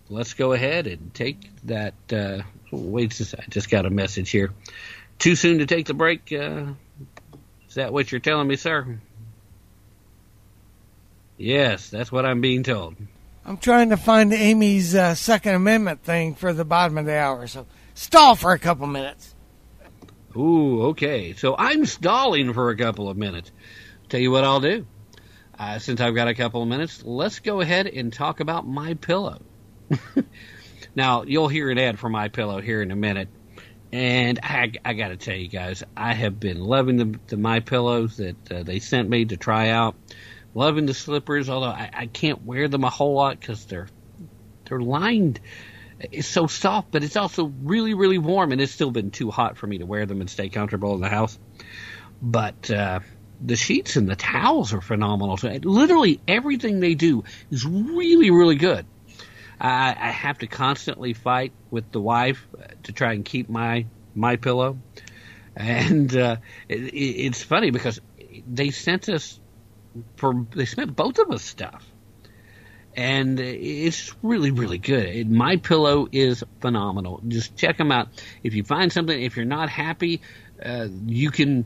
let's 0.09 0.35
go 0.35 0.53
ahead 0.53 0.87
and 0.87 1.15
take 1.15 1.49
that. 1.65 1.95
Uh, 2.13 2.43
wait, 2.73 3.21
I 3.39 3.45
just 3.49 3.71
got 3.71 3.87
a 3.87 3.91
message 3.91 4.31
here. 4.31 4.53
Too 5.19 5.35
soon 5.35 5.59
to 5.59 5.67
take 5.67 5.87
the 5.87 5.95
break. 5.95 6.33
Uh, 6.33 6.67
is 7.69 7.75
that 7.75 7.93
what 7.93 8.11
you're 8.11 8.21
telling 8.21 8.47
me, 8.47 8.57
sir? 8.57 8.99
Yes, 11.37 11.91
that's 11.91 12.11
what 12.11 12.27
I'm 12.27 12.41
being 12.41 12.63
told. 12.63 12.97
I'm 13.45 13.57
trying 13.57 13.91
to 13.91 13.97
find 13.97 14.33
Amy's 14.33 14.95
uh, 14.95 15.15
Second 15.15 15.55
Amendment 15.55 16.03
thing 16.03 16.35
for 16.35 16.53
the 16.53 16.65
bottom 16.65 16.99
of 16.99 17.07
the 17.07 17.17
hour, 17.17 17.47
so 17.47 17.67
stall 17.95 18.35
for 18.35 18.53
a 18.53 18.59
couple 18.59 18.87
minutes. 18.87 19.35
Ooh, 20.37 20.83
okay. 20.89 21.33
So 21.33 21.57
I'm 21.59 21.87
stalling 21.87 22.53
for 22.53 22.71
a 22.71 22.77
couple 22.77 23.09
of 23.09 23.17
minutes. 23.17 23.51
Tell 24.09 24.21
you 24.21 24.31
what 24.31 24.45
I'll 24.45 24.61
do. 24.61 24.87
Uh, 25.59 25.79
since 25.79 26.01
I've 26.01 26.15
got 26.15 26.29
a 26.29 26.35
couple 26.35 26.63
of 26.63 26.69
minutes, 26.69 27.03
let's 27.05 27.41
go 27.41 27.61
ahead 27.61 27.87
and 27.87 28.13
talk 28.13 28.41
about 28.41 28.67
my 28.67 28.95
pillow. 28.95 29.41
now 30.95 31.23
you'll 31.23 31.49
hear 31.49 31.71
an 31.71 31.79
ad 31.79 31.99
for 31.99 32.09
my 32.09 32.29
pillow 32.29 32.61
here 32.61 32.81
in 32.83 32.91
a 32.91 32.97
minute, 32.97 33.29
and 33.93 34.39
I, 34.43 34.73
I 34.85 34.93
got 34.95 35.09
to 35.09 35.17
tell 35.17 35.37
you 35.37 35.49
guys, 35.49 35.83
I 35.97 36.13
have 36.13 36.39
been 36.39 36.61
loving 36.61 36.97
the, 36.97 37.19
the 37.29 37.37
my 37.37 37.61
pillows 37.61 38.19
that 38.19 38.53
uh, 38.53 38.63
they 38.63 38.81
sent 38.81 39.09
me 39.09 39.25
to 39.27 39.37
try 39.37 39.71
out. 39.71 39.95
Loving 40.55 40.87
the 40.87 40.95
slippers, 40.95 41.49
although 41.49 41.69
I, 41.69 41.91
I 41.93 42.07
can't 42.07 42.45
wear 42.45 42.69
them 42.69 42.83
a 42.83 42.91
whole 42.91 43.15
lot 43.15 43.39
because 43.39 43.67
they're 43.67 43.89
they're 44.65 44.81
lined. 44.81 45.41
It's 46.01 46.29
so 46.29 46.47
soft, 46.47 46.91
but 46.91 47.05
it's 47.05 47.17
also 47.17 47.53
really 47.63 47.95
really 47.95 48.19
warm, 48.19 48.53
and 48.53 48.61
it's 48.61 48.73
still 48.73 48.91
been 48.91 49.11
too 49.11 49.31
hot 49.31 49.57
for 49.57 49.67
me 49.67 49.79
to 49.79 49.87
wear 49.87 50.07
them 50.07 50.21
and 50.21 50.29
stay 50.29 50.49
comfortable 50.49 50.95
in 50.95 51.01
the 51.01 51.09
house. 51.09 51.39
But 52.21 52.71
uh, 52.71 53.01
the 53.45 53.57
sheets 53.57 53.97
and 53.97 54.09
the 54.09 54.17
towels 54.17 54.73
are 54.73 54.81
phenomenal. 54.81 55.37
So 55.37 55.49
literally 55.63 56.21
everything 56.27 56.81
they 56.81 56.95
do 56.95 57.25
is 57.51 57.65
really 57.65 58.31
really 58.31 58.57
good. 58.57 58.87
I, 59.61 59.89
I 59.99 60.11
have 60.11 60.39
to 60.39 60.47
constantly 60.47 61.15
fight 61.15 61.53
with 61.71 61.91
the 61.91 62.01
wife 62.01 62.47
to 62.85 62.93
try 62.93 63.13
and 63.13 63.25
keep 63.25 63.49
my 63.49 63.87
my 64.15 64.37
pillow, 64.37 64.79
and 65.57 66.15
uh, 66.17 66.37
it, 66.69 66.77
it's 66.77 67.43
funny 67.43 67.71
because 67.71 68.01
they 68.47 68.71
sent 68.71 69.09
us 69.09 69.41
for 70.17 70.47
they 70.55 70.65
sent 70.65 70.95
both 70.95 71.19
of 71.19 71.31
us 71.31 71.43
stuff, 71.43 71.85
and 72.95 73.41
it's 73.41 74.15
really 74.23 74.53
really 74.53 74.79
good. 74.79 75.31
My 75.31 75.57
pillow 75.57 76.09
is 76.13 76.45
phenomenal. 76.61 77.21
Just 77.27 77.57
check 77.57 77.79
them 77.79 77.91
out. 77.91 78.09
If 78.43 78.55
you 78.55 78.63
find 78.63 78.93
something, 78.93 79.21
if 79.21 79.37
you're 79.37 79.45
not 79.45 79.69
happy, 79.69 80.21
uh, 80.65 80.89
you 81.07 81.31
can 81.31 81.65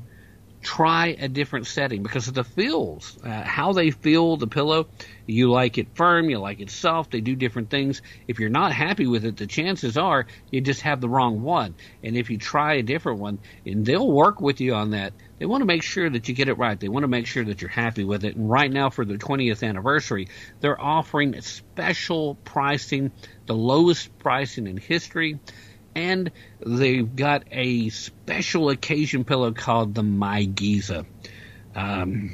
try 0.63 1.09
a 1.19 1.29
different 1.29 1.67
setting 1.67 2.03
because 2.03 2.29
of 2.29 2.35
the 2.35 2.45
feels, 2.45 3.19
uh, 3.25 3.43
how 3.43 3.73
they 3.73 3.91
feel 3.91 4.37
the 4.37 4.47
pillow. 4.47 4.89
You 5.27 5.51
like 5.51 5.77
it 5.77 5.89
firm, 5.95 6.31
you 6.31 6.39
like 6.39 6.61
it 6.61 6.71
soft. 6.71 7.11
They 7.11 7.21
do 7.21 7.35
different 7.35 7.69
things. 7.69 8.01
If 8.29 8.39
you're 8.39 8.49
not 8.49 8.73
happy 8.73 9.07
with 9.07 9.25
it, 9.25 9.37
the 9.37 9.47
chances 9.47 9.97
are 9.97 10.27
you 10.51 10.61
just 10.61 10.83
have 10.83 11.01
the 11.01 11.09
wrong 11.09 11.43
one. 11.43 11.75
And 12.03 12.17
if 12.17 12.31
you 12.31 12.39
try 12.39 12.75
a 12.75 12.83
different 12.83 13.19
one, 13.19 13.41
and 13.67 13.85
they'll 13.85 14.11
work 14.11 14.41
with 14.41 14.61
you 14.61 14.75
on 14.75 14.91
that. 14.91 15.13
They 15.39 15.47
want 15.47 15.63
to 15.63 15.67
make 15.67 15.83
sure 15.83 16.09
that 16.09 16.29
you 16.29 16.35
get 16.35 16.49
it 16.49 16.59
right. 16.59 16.79
They 16.79 16.89
want 16.89 17.03
to 17.03 17.09
make 17.09 17.27
sure 17.27 17.45
that 17.45 17.61
you're 17.61 17.69
happy 17.69 18.05
with 18.05 18.25
it. 18.25 18.37
And 18.37 18.49
right 18.49 18.71
now, 18.71 18.91
for 18.91 19.05
the 19.05 19.19
20th 19.19 19.67
anniversary, 19.69 20.29
they're 20.61 20.81
offering 20.81 21.41
special 21.41 22.37
pricing, 22.45 23.11
the 23.47 23.55
lowest 23.55 24.17
pricing 24.19 24.69
in 24.69 24.77
history 24.77 25.41
and 25.95 26.31
they've 26.65 27.15
got 27.15 27.45
a 27.51 27.91
special 27.91 28.71
occasion 28.71 29.25
pillow 29.25 29.53
called 29.53 29.95
the 29.95 30.03
My 30.03 30.45
Giza. 30.45 31.07
Um, 31.75 32.31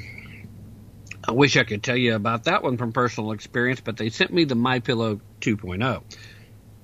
I 1.27 1.31
wish 1.31 1.57
I 1.57 1.63
could 1.63 1.83
tell 1.83 1.97
you 1.97 2.15
about 2.15 2.45
that 2.45 2.63
one 2.63 2.77
from 2.77 2.91
personal 2.91 3.31
experience, 3.31 3.81
but 3.81 3.97
they 3.97 4.09
sent 4.09 4.33
me 4.33 4.45
the 4.45 4.55
My 4.55 4.79
Pillow 4.79 5.21
2.0. 5.41 6.03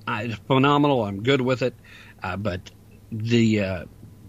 Uh, 0.07 0.19
it's 0.23 0.35
phenomenal. 0.47 1.03
I'm 1.03 1.23
good 1.23 1.41
with 1.41 1.61
it, 1.61 1.73
uh, 2.21 2.37
but 2.37 2.69
the 3.11 3.61
uh, 3.61 3.85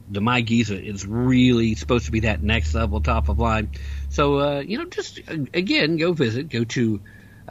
the 0.09 0.21
My 0.21 0.41
Giza 0.41 0.83
is 0.83 1.07
really 1.07 1.75
supposed 1.75 2.07
to 2.07 2.13
be 2.13 2.21
that 2.21 2.43
next 2.43 2.75
level, 2.75 3.01
top 3.01 3.29
of 3.29 3.39
line. 3.39 3.71
So 4.09 4.39
uh, 4.39 4.61
you 4.61 4.79
know, 4.79 4.87
just 4.87 5.21
again, 5.29 5.97
go 5.97 6.13
visit. 6.13 6.49
Go 6.49 6.65
to 6.65 7.01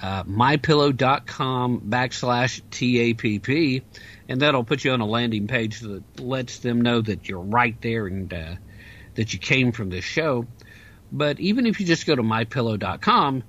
uh, 0.02 0.24
mypillow.com 0.24 1.82
backslash 1.82 2.62
TAPP, 2.72 3.84
and 4.28 4.42
that'll 4.42 4.64
put 4.64 4.84
you 4.84 4.92
on 4.92 5.02
a 5.02 5.06
landing 5.06 5.48
page 5.48 5.80
that 5.82 6.20
lets 6.20 6.60
them 6.60 6.82
know 6.82 7.02
that 7.02 7.28
you're 7.30 7.40
right 7.40 7.80
there 7.82 8.08
and 8.08 8.34
uh, 8.34 8.56
that 9.16 9.34
you 9.34 9.40
came 9.40 9.72
from 9.72 9.90
this 9.90 10.06
show. 10.06 10.46
But 11.12 11.40
even 11.40 11.66
if 11.66 11.80
you 11.80 11.86
just 11.86 12.06
go 12.06 12.16
to 12.16 12.24
mypillow.com, 12.24 13.44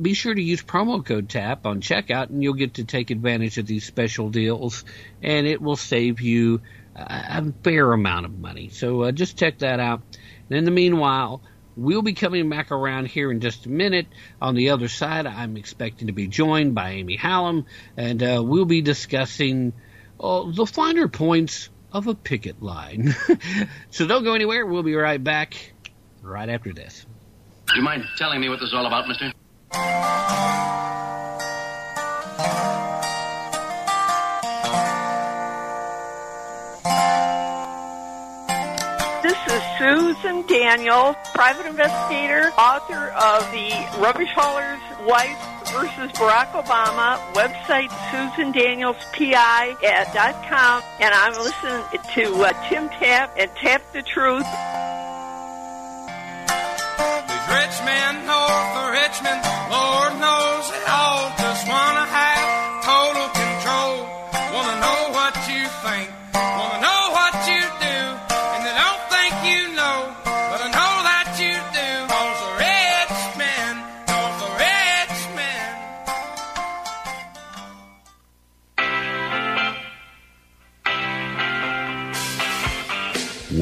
be 0.00 0.14
sure 0.14 0.34
to 0.34 0.42
use 0.42 0.62
promo 0.62 1.04
code 1.04 1.28
TAP 1.28 1.64
on 1.64 1.80
checkout, 1.80 2.30
and 2.30 2.42
you'll 2.42 2.54
get 2.54 2.74
to 2.74 2.84
take 2.84 3.10
advantage 3.10 3.56
of 3.58 3.66
these 3.66 3.86
special 3.86 4.30
deals, 4.30 4.84
and 5.22 5.46
it 5.46 5.62
will 5.62 5.76
save 5.76 6.20
you 6.20 6.60
a 6.96 7.52
fair 7.62 7.92
amount 7.92 8.26
of 8.26 8.38
money. 8.38 8.70
So 8.70 9.02
uh, 9.02 9.12
just 9.12 9.38
check 9.38 9.58
that 9.58 9.78
out. 9.78 10.02
And 10.48 10.58
in 10.58 10.64
the 10.64 10.70
meanwhile, 10.70 11.42
We'll 11.76 12.00
be 12.00 12.14
coming 12.14 12.48
back 12.48 12.72
around 12.72 13.08
here 13.08 13.30
in 13.30 13.40
just 13.40 13.66
a 13.66 13.68
minute. 13.68 14.06
On 14.40 14.54
the 14.54 14.70
other 14.70 14.88
side, 14.88 15.26
I'm 15.26 15.58
expecting 15.58 16.06
to 16.06 16.14
be 16.14 16.26
joined 16.26 16.74
by 16.74 16.92
Amy 16.92 17.18
Holem, 17.18 17.66
and 17.98 18.22
uh, 18.22 18.42
we'll 18.42 18.64
be 18.64 18.80
discussing 18.80 19.74
uh, 20.20 20.50
the 20.50 20.66
finer 20.66 21.08
points 21.08 21.68
of 21.92 22.06
a 22.06 22.14
picket 22.14 22.62
line. 22.62 23.14
so 23.90 24.06
don't 24.06 24.24
go 24.24 24.34
anywhere. 24.34 24.66
We'll 24.66 24.82
be 24.82 24.94
right 24.94 25.22
back 25.22 25.72
right 26.22 26.48
after 26.48 26.72
this. 26.72 27.06
Do 27.68 27.76
you 27.76 27.82
mind 27.82 28.04
telling 28.16 28.40
me 28.40 28.48
what 28.48 28.60
this 28.60 28.68
is 28.68 28.74
all 28.74 28.86
about, 28.86 29.08
mister? 29.08 29.32
Susan 39.78 40.42
Daniels, 40.46 41.16
private 41.34 41.66
investigator, 41.66 42.50
author 42.58 43.12
of 43.14 43.50
the 43.52 43.70
Rubbish 44.00 44.30
Hauler's 44.34 44.80
Wife 45.06 45.38
versus 45.72 46.10
Barack 46.12 46.50
Obama, 46.52 47.18
website 47.32 47.90
susandanielspi.com, 48.10 50.82
and 51.00 51.14
I'm 51.14 51.34
listening 51.34 51.84
to 52.14 52.44
uh, 52.44 52.52
Tim 52.68 52.88
Tapp 52.88 53.36
and 53.38 53.50
Tap 53.56 53.82
the 53.92 54.02
Truth. 54.02 54.46
These 57.26 57.48
rich 57.52 57.80
men 57.84 58.26
north 58.26 58.76
of 58.76 58.90
Richmond, 58.92 59.42
Lord 59.70 60.12
knows 60.18 60.70
they 60.70 60.84
all 60.88 61.30
just 61.38 61.68
want 61.68 61.96
to 61.98 62.04
have 62.10 62.35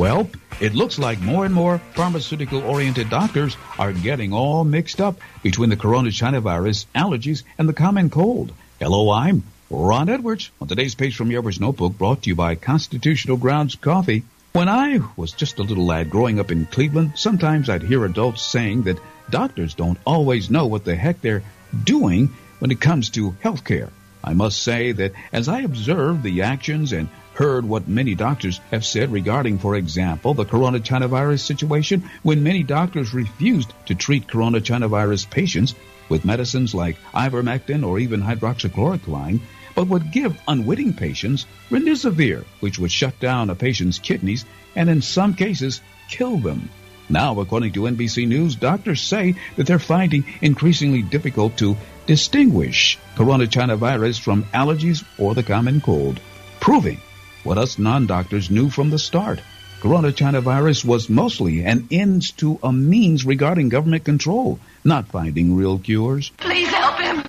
Well, 0.05 0.29
it 0.61 0.75
looks 0.75 0.99
like 0.99 1.19
more 1.23 1.47
and 1.47 1.55
more 1.55 1.79
pharmaceutical 1.95 2.63
oriented 2.63 3.09
doctors 3.09 3.57
are 3.79 3.95
getting 3.95 4.35
all 4.35 4.63
mixed 4.63 5.01
up 5.01 5.19
between 5.43 5.71
the 5.71 5.79
corona 5.79 6.11
China 6.11 6.43
virus, 6.43 6.85
allergies, 6.95 7.43
and 7.57 7.67
the 7.67 7.73
common 7.73 8.11
cold. 8.11 8.53
Hello, 8.79 9.11
I'm 9.11 9.45
Ron 9.71 10.11
Edwards 10.11 10.51
on 10.61 10.69
today's 10.69 10.95
page 10.95 11.17
from 11.17 11.31
Edwards 11.31 11.59
Notebook 11.59 11.97
brought 11.97 12.25
to 12.25 12.29
you 12.29 12.35
by 12.35 12.55
Constitutional 12.55 13.39
Grounds 13.39 13.77
Coffee. 13.77 14.25
When 14.53 14.69
I 14.69 15.01
was 15.17 15.33
just 15.33 15.59
a 15.59 15.63
little 15.63 15.87
lad 15.87 16.11
growing 16.11 16.39
up 16.39 16.51
in 16.51 16.67
Cleveland, 16.67 17.13
sometimes 17.15 17.71
I'd 17.71 17.83
hear 17.83 18.05
adults 18.05 18.43
saying 18.43 18.83
that 18.83 19.01
doctors 19.31 19.73
don't 19.73 19.99
always 20.05 20.51
know 20.51 20.67
what 20.67 20.85
the 20.85 20.97
heck 20.97 21.23
they're 21.23 21.45
doing 21.83 22.29
when 22.59 22.71
it 22.71 22.79
comes 22.79 23.09
to 23.13 23.31
healthcare. 23.43 23.89
I 24.23 24.35
must 24.35 24.63
say 24.63 24.93
that 24.93 25.13
as 25.33 25.49
I 25.49 25.61
observed 25.61 26.23
the 26.23 26.43
actions 26.43 26.93
and 26.93 27.09
heard 27.35 27.65
what 27.65 27.89
many 27.89 28.15
doctors 28.15 28.61
have 28.71 28.85
said 28.85 29.11
regarding, 29.11 29.59
for 29.59 29.75
example, 29.75 30.35
the 30.35 30.45
corona 30.45 30.79
China 30.79 31.09
virus 31.09 31.43
situation, 31.43 32.09
when 32.23 32.43
many 32.43 32.63
doctors 32.63 33.13
refused 33.13 33.73
to 33.87 33.95
treat 33.95 34.29
corona 34.29 34.61
China 34.61 34.89
virus 34.89 35.25
patients 35.25 35.75
with 36.09 36.25
medicines 36.25 36.75
like 36.75 36.97
ivermectin 37.13 37.85
or 37.85 37.99
even 37.99 38.23
hydroxychloroquine, 38.23 39.41
but 39.75 39.89
would 39.89 40.13
give 40.13 40.41
unwitting 40.47 40.93
patients 40.93 41.47
remdesivir, 41.71 42.45
which 42.61 42.79
would 42.79 42.93
shut 42.93 43.19
down 43.19 43.51
a 43.51 43.55
patient's 43.55 43.99
kidneys 43.99 44.45
and 44.77 44.89
in 44.89 45.03
some 45.03 45.35
cases 45.35 45.81
kill 46.09 46.37
them. 46.37 46.69
Now, 47.09 47.39
according 47.41 47.73
to 47.73 47.83
NBC 47.83 48.29
News, 48.29 48.55
doctors 48.55 49.03
say 49.03 49.35
that 49.57 49.67
they're 49.67 49.79
finding 49.79 50.25
increasingly 50.41 51.03
difficult 51.03 51.59
to 51.59 51.77
distinguish 52.07 52.99
corona 53.17 53.47
China 53.47 53.77
virus 53.77 54.19
from 54.19 54.45
allergies 54.55 55.05
or 55.19 55.35
the 55.35 55.43
common 55.43 55.81
cold, 55.81 56.21
proving 56.61 57.01
what 57.45 57.59
us 57.59 57.79
non-doctors 57.79 58.51
knew 58.51 58.71
from 58.71 58.91
the 58.91 58.99
start. 58.99 59.41
Corona 59.81 60.13
China 60.13 60.41
virus 60.41 60.85
was 60.85 61.11
mostly 61.11 61.63
an 61.63 61.87
ends 61.91 62.31
to 62.33 62.59
a 62.63 62.73
means 62.73 63.27
regarding 63.27 63.69
government 63.69 64.05
control, 64.05 64.59
not 64.83 65.09
finding 65.09 65.55
real 65.55 65.79
cures. 65.79 66.31
Please 66.39 66.69
help 66.69 66.99
him. 66.99 67.25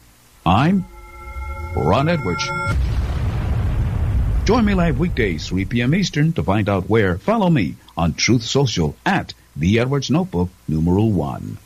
I'm 0.46 0.86
Ron 1.76 2.08
Edwards. 2.08 2.50
Join 4.46 4.64
me 4.64 4.74
live 4.74 5.00
weekdays, 5.00 5.48
3 5.48 5.66
p.m. 5.66 5.94
Eastern, 5.96 6.32
to 6.34 6.44
find 6.44 6.70
out 6.70 6.88
where. 6.88 7.18
Follow 7.18 7.50
me 7.50 7.76
on 7.98 8.14
Truth 8.14 8.44
Social 8.44 8.96
at 9.06 9.34
The 9.56 9.80
Edwards 9.80 10.10
Notebook, 10.10 10.50
numeral 10.68 11.12
one. 11.12 11.58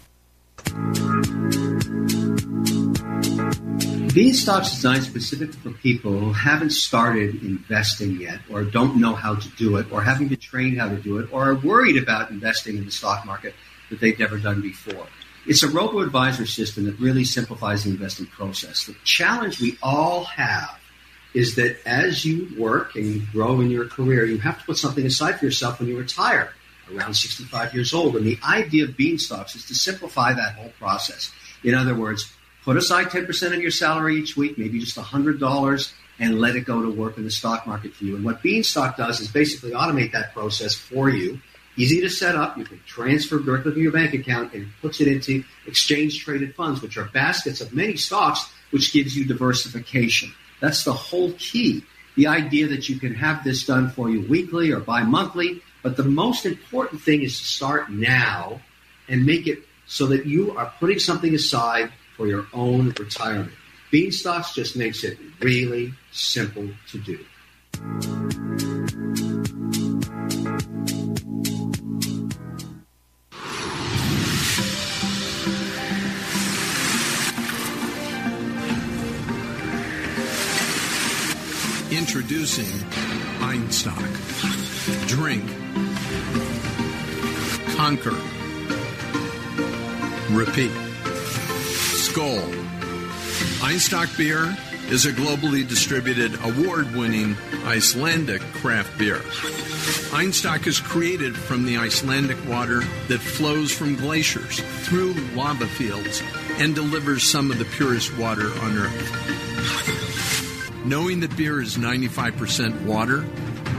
Beanstox 4.09 4.63
is 4.63 4.71
designed 4.71 5.03
specifically 5.03 5.59
for 5.59 5.77
people 5.77 6.11
who 6.11 6.33
haven't 6.33 6.71
started 6.71 7.43
investing 7.43 8.19
yet, 8.19 8.39
or 8.49 8.63
don't 8.63 8.99
know 8.99 9.13
how 9.13 9.35
to 9.35 9.49
do 9.49 9.77
it, 9.77 9.91
or 9.91 10.01
haven't 10.01 10.29
been 10.29 10.39
trained 10.39 10.79
how 10.79 10.89
to 10.89 10.97
do 10.97 11.19
it, 11.19 11.31
or 11.31 11.51
are 11.51 11.55
worried 11.55 11.95
about 11.95 12.31
investing 12.31 12.77
in 12.77 12.85
the 12.85 12.91
stock 12.91 13.23
market 13.23 13.53
that 13.91 13.99
they've 13.99 14.17
never 14.17 14.39
done 14.39 14.61
before. 14.61 15.05
It's 15.45 15.61
a 15.61 15.69
robo 15.69 15.99
advisor 15.99 16.47
system 16.47 16.85
that 16.85 16.99
really 16.99 17.23
simplifies 17.23 17.83
the 17.83 17.91
investing 17.91 18.25
process. 18.25 18.85
The 18.87 18.95
challenge 19.03 19.61
we 19.61 19.77
all 19.83 20.23
have 20.23 20.79
is 21.35 21.55
that 21.55 21.77
as 21.85 22.25
you 22.25 22.49
work 22.57 22.95
and 22.95 23.05
you 23.05 23.21
grow 23.31 23.61
in 23.61 23.69
your 23.69 23.85
career, 23.85 24.25
you 24.25 24.39
have 24.39 24.57
to 24.59 24.65
put 24.65 24.77
something 24.77 25.05
aside 25.05 25.37
for 25.37 25.45
yourself 25.45 25.79
when 25.79 25.87
you 25.87 25.95
retire 25.95 26.53
around 26.91 27.13
65 27.13 27.75
years 27.75 27.93
old. 27.93 28.15
And 28.15 28.25
the 28.25 28.39
idea 28.43 28.85
of 28.85 28.91
Beanstox 28.91 29.55
is 29.55 29.65
to 29.65 29.75
simplify 29.75 30.33
that 30.33 30.55
whole 30.55 30.71
process. 30.79 31.31
In 31.63 31.75
other 31.75 31.93
words, 31.93 32.33
put 32.69 32.77
aside 32.77 33.08
10% 33.08 33.55
of 33.55 33.60
your 33.63 33.71
salary 33.71 34.17
each 34.17 34.38
week, 34.38 34.55
maybe 34.55 34.77
just 34.79 34.95
$100, 34.95 35.93
and 36.19 36.39
let 36.39 36.55
it 36.55 36.65
go 36.65 36.84
to 36.84 36.91
work 36.91 37.17
in 37.17 37.23
the 37.23 37.32
stock 37.32 37.65
market 37.65 37.95
for 37.95 38.03
you. 38.03 38.15
And 38.15 38.23
what 38.23 38.43
Beanstox 38.43 38.95
does 38.95 39.19
is 39.21 39.27
basically 39.27 39.71
automate 39.71 40.12
that 40.12 40.36
process 40.36 40.75
for 40.75 41.10
you. 41.10 41.41
Easy 41.77 41.99
to 42.01 42.12
set 42.12 42.36
up. 42.36 42.60
You 42.60 42.65
can 42.65 42.79
transfer 42.86 43.39
directly 43.39 43.71
from 43.71 43.82
your 43.82 43.91
bank 43.91 44.13
account 44.13 44.53
and 44.53 44.67
puts 44.84 45.01
it 45.01 45.08
into 45.08 45.43
exchange 45.65 46.23
traded 46.23 46.53
funds, 46.53 46.79
which 46.79 46.95
are 46.95 47.05
baskets 47.05 47.60
of 47.60 47.73
many 47.73 47.95
stocks, 47.95 48.53
which 48.69 48.93
gives 48.93 49.17
you 49.17 49.25
diversification. 49.25 50.32
That's 50.62 50.84
the 50.84 50.93
whole 50.93 51.32
key. 51.39 51.84
The 52.17 52.27
idea 52.27 52.67
that 52.67 52.88
you 52.88 52.99
can 52.99 53.15
have 53.15 53.43
this 53.43 53.65
done 53.65 53.89
for 53.89 54.12
you 54.12 54.21
weekly 54.27 54.69
or 54.69 54.79
bi 54.79 55.01
monthly. 55.01 55.63
But 55.82 55.97
the 55.97 56.03
most 56.03 56.45
important 56.45 57.01
thing 57.01 57.23
is 57.23 57.39
to 57.39 57.45
start 57.45 57.89
now 57.89 58.62
and 59.08 59.25
make 59.25 59.47
it 59.47 59.63
so 59.88 60.05
that 60.05 60.27
you 60.27 60.55
are 60.55 60.71
putting 60.79 60.99
something 60.99 61.34
aside 61.34 61.91
for 62.19 62.27
your 62.27 62.45
own 62.53 62.89
retirement. 62.99 63.53
Beanstox 63.93 64.53
just 64.53 64.75
makes 64.75 65.05
it 65.05 65.17
really 65.39 65.93
simple 66.12 66.67
to 66.91 66.97
do. 66.99 67.17
Introducing 81.89 82.65
Einstök. 83.39 83.95
Drink. 85.08 85.45
Conquer. 87.77 88.17
Repeat. 90.32 90.88
Skull. 92.09 92.41
Einstök 93.61 94.17
beer 94.17 94.57
is 94.89 95.05
a 95.05 95.11
globally 95.11 95.67
distributed, 95.67 96.33
award 96.43 96.91
winning 96.95 97.37
Icelandic 97.65 98.41
craft 98.53 98.97
beer. 98.97 99.19
Einstök 100.09 100.65
is 100.65 100.79
created 100.79 101.37
from 101.37 101.65
the 101.65 101.77
Icelandic 101.77 102.39
water 102.49 102.79
that 103.09 103.19
flows 103.19 103.71
from 103.71 103.95
glaciers 103.95 104.59
through 104.87 105.13
lava 105.35 105.67
fields 105.67 106.23
and 106.57 106.73
delivers 106.73 107.29
some 107.29 107.51
of 107.51 107.59
the 107.59 107.65
purest 107.65 108.17
water 108.17 108.47
on 108.63 108.75
earth. 108.75 109.05
Knowing 110.83 111.19
that 111.19 111.37
beer 111.37 111.61
is 111.61 111.77
95% 111.77 112.85
water, 112.85 113.23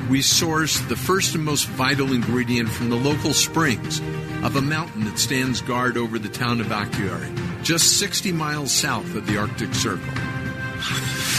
we 0.08 0.22
source 0.22 0.78
the 0.82 0.94
first 0.94 1.34
and 1.34 1.44
most 1.44 1.66
vital 1.66 2.12
ingredient 2.12 2.68
from 2.68 2.90
the 2.90 2.96
local 2.96 3.34
springs 3.34 3.98
of 4.44 4.54
a 4.54 4.62
mountain 4.62 5.04
that 5.04 5.18
stands 5.18 5.60
guard 5.60 5.96
over 5.96 6.16
the 6.16 6.28
town 6.28 6.60
of 6.60 6.68
Akureyri, 6.68 7.49
just 7.70 8.00
60 8.00 8.32
miles 8.32 8.72
south 8.72 9.14
of 9.14 9.28
the 9.28 9.38
Arctic 9.38 9.72
Circle. 9.74 10.12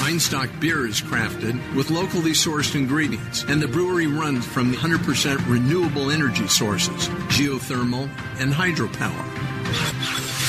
Einstök 0.05 0.61
beer 0.61 0.87
is 0.87 1.01
crafted 1.01 1.59
with 1.75 1.89
locally 1.91 2.31
sourced 2.31 2.73
ingredients, 2.73 3.43
and 3.49 3.61
the 3.61 3.67
brewery 3.67 4.07
runs 4.07 4.45
from 4.45 4.71
100% 4.71 5.45
renewable 5.49 6.09
energy 6.09 6.47
sources, 6.47 7.09
geothermal, 7.35 8.09
and 8.39 8.53
hydropower. 8.53 9.25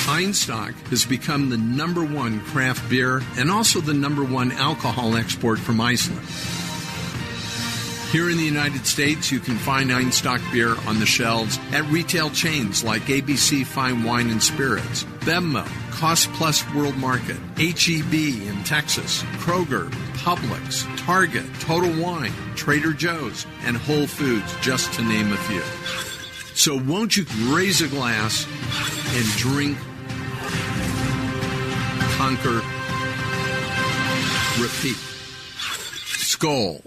Einstök 0.07 0.73
has 0.91 1.05
become 1.05 1.51
the 1.51 1.57
number 1.57 2.05
one 2.05 2.39
craft 2.43 2.89
beer 2.89 3.21
and 3.37 3.51
also 3.51 3.81
the 3.81 3.93
number 3.93 4.23
one 4.23 4.53
alcohol 4.53 5.17
export 5.17 5.59
from 5.59 5.81
Iceland. 5.81 6.29
Here 8.13 8.31
in 8.31 8.37
the 8.37 8.45
United 8.45 8.87
States, 8.87 9.33
you 9.33 9.41
can 9.41 9.57
find 9.57 9.91
Einstök 9.91 10.53
beer 10.53 10.77
on 10.87 11.01
the 11.01 11.07
shelves 11.07 11.59
at 11.73 11.85
retail 11.87 12.31
chains 12.31 12.85
like 12.85 13.03
ABC 13.03 13.67
Fine 13.67 14.05
Wine 14.05 14.31
and 14.31 14.41
Spirits, 14.41 15.07
Bevmo, 15.25 15.65
Cost 15.93 16.33
Plus 16.33 16.69
World 16.75 16.97
Market, 16.97 17.37
HEB 17.57 18.13
in 18.13 18.65
Texas, 18.65 19.23
Kroger, 19.39 19.89
Publix, 20.15 20.85
Target, 20.99 21.45
Total 21.61 21.91
Wine, 22.03 22.33
Trader 22.57 22.93
Joe's, 22.93 23.47
and 23.65 23.77
Whole 23.77 24.09
Foods, 24.09 24.53
just 24.61 24.93
to 24.95 25.03
name 25.03 25.33
a 25.33 25.37
few. 25.37 25.63
So 26.57 26.77
won't 26.77 27.17
you 27.17 27.25
raise 27.55 27.83
a 27.83 27.89
glass 27.89 28.47
and 29.15 29.27
drink, 29.39 29.79
conquer, 32.19 32.61
repeat. 34.61 34.97
Skull. 36.19 36.83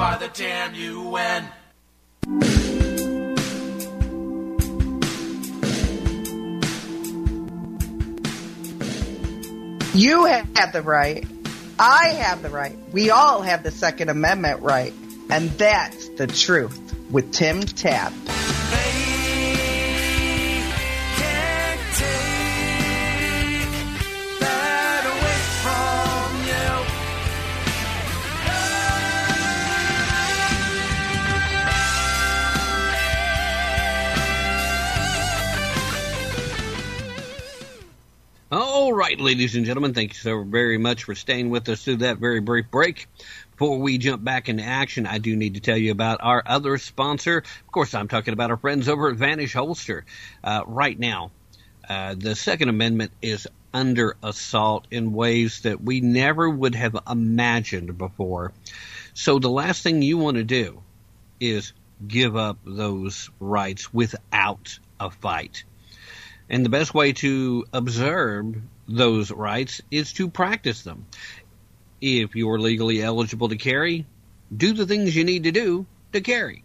by 0.00 0.16
the 0.16 0.28
damn 0.28 0.74
UN. 0.74 1.46
You 9.92 10.24
have 10.24 10.72
the 10.72 10.80
right. 10.80 11.26
I 11.78 12.06
have 12.18 12.40
the 12.40 12.48
right. 12.48 12.78
We 12.92 13.10
all 13.10 13.42
have 13.42 13.62
the 13.62 13.70
Second 13.70 14.08
Amendment 14.08 14.62
right. 14.62 14.94
And 15.28 15.50
that's 15.50 16.08
the 16.16 16.26
truth 16.26 16.80
with 17.10 17.34
Tim 17.34 17.60
Tapp. 17.60 18.14
Right, 39.10 39.20
ladies 39.20 39.56
and 39.56 39.66
gentlemen, 39.66 39.92
thank 39.92 40.12
you 40.12 40.20
so 40.20 40.44
very 40.44 40.78
much 40.78 41.02
for 41.02 41.16
staying 41.16 41.50
with 41.50 41.68
us 41.68 41.82
through 41.82 41.96
that 41.96 42.18
very 42.18 42.38
brief 42.38 42.70
break. 42.70 43.08
Before 43.50 43.76
we 43.76 43.98
jump 43.98 44.22
back 44.22 44.48
into 44.48 44.62
action, 44.62 45.04
I 45.04 45.18
do 45.18 45.34
need 45.34 45.54
to 45.54 45.60
tell 45.60 45.76
you 45.76 45.90
about 45.90 46.20
our 46.22 46.40
other 46.46 46.78
sponsor. 46.78 47.38
Of 47.38 47.72
course, 47.72 47.92
I'm 47.92 48.06
talking 48.06 48.32
about 48.34 48.52
our 48.52 48.56
friends 48.56 48.88
over 48.88 49.10
at 49.10 49.16
Vanish 49.16 49.52
Holster. 49.52 50.04
Uh, 50.44 50.62
right 50.64 50.96
now, 50.96 51.32
uh, 51.88 52.14
the 52.16 52.36
Second 52.36 52.68
Amendment 52.68 53.10
is 53.20 53.48
under 53.74 54.16
assault 54.22 54.86
in 54.92 55.12
ways 55.12 55.62
that 55.62 55.82
we 55.82 56.00
never 56.00 56.48
would 56.48 56.76
have 56.76 56.96
imagined 57.10 57.98
before. 57.98 58.52
So 59.14 59.40
the 59.40 59.50
last 59.50 59.82
thing 59.82 60.02
you 60.02 60.18
want 60.18 60.36
to 60.36 60.44
do 60.44 60.82
is 61.40 61.72
give 62.06 62.36
up 62.36 62.58
those 62.64 63.28
rights 63.40 63.92
without 63.92 64.78
a 65.00 65.10
fight. 65.10 65.64
And 66.48 66.64
the 66.64 66.70
best 66.70 66.94
way 66.94 67.12
to 67.14 67.64
observe 67.72 68.54
those 68.90 69.30
rights 69.30 69.80
is 69.90 70.12
to 70.14 70.28
practice 70.28 70.82
them. 70.82 71.06
If 72.00 72.34
you're 72.34 72.58
legally 72.58 73.02
eligible 73.02 73.48
to 73.48 73.56
carry, 73.56 74.06
do 74.54 74.72
the 74.72 74.86
things 74.86 75.14
you 75.14 75.24
need 75.24 75.44
to 75.44 75.52
do 75.52 75.86
to 76.12 76.20
carry. 76.20 76.64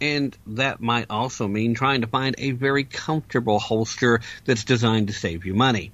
And 0.00 0.36
that 0.46 0.80
might 0.80 1.06
also 1.10 1.48
mean 1.48 1.74
trying 1.74 2.02
to 2.02 2.06
find 2.06 2.36
a 2.38 2.52
very 2.52 2.84
comfortable 2.84 3.58
holster 3.58 4.20
that's 4.44 4.64
designed 4.64 5.08
to 5.08 5.12
save 5.12 5.44
you 5.44 5.54
money. 5.54 5.90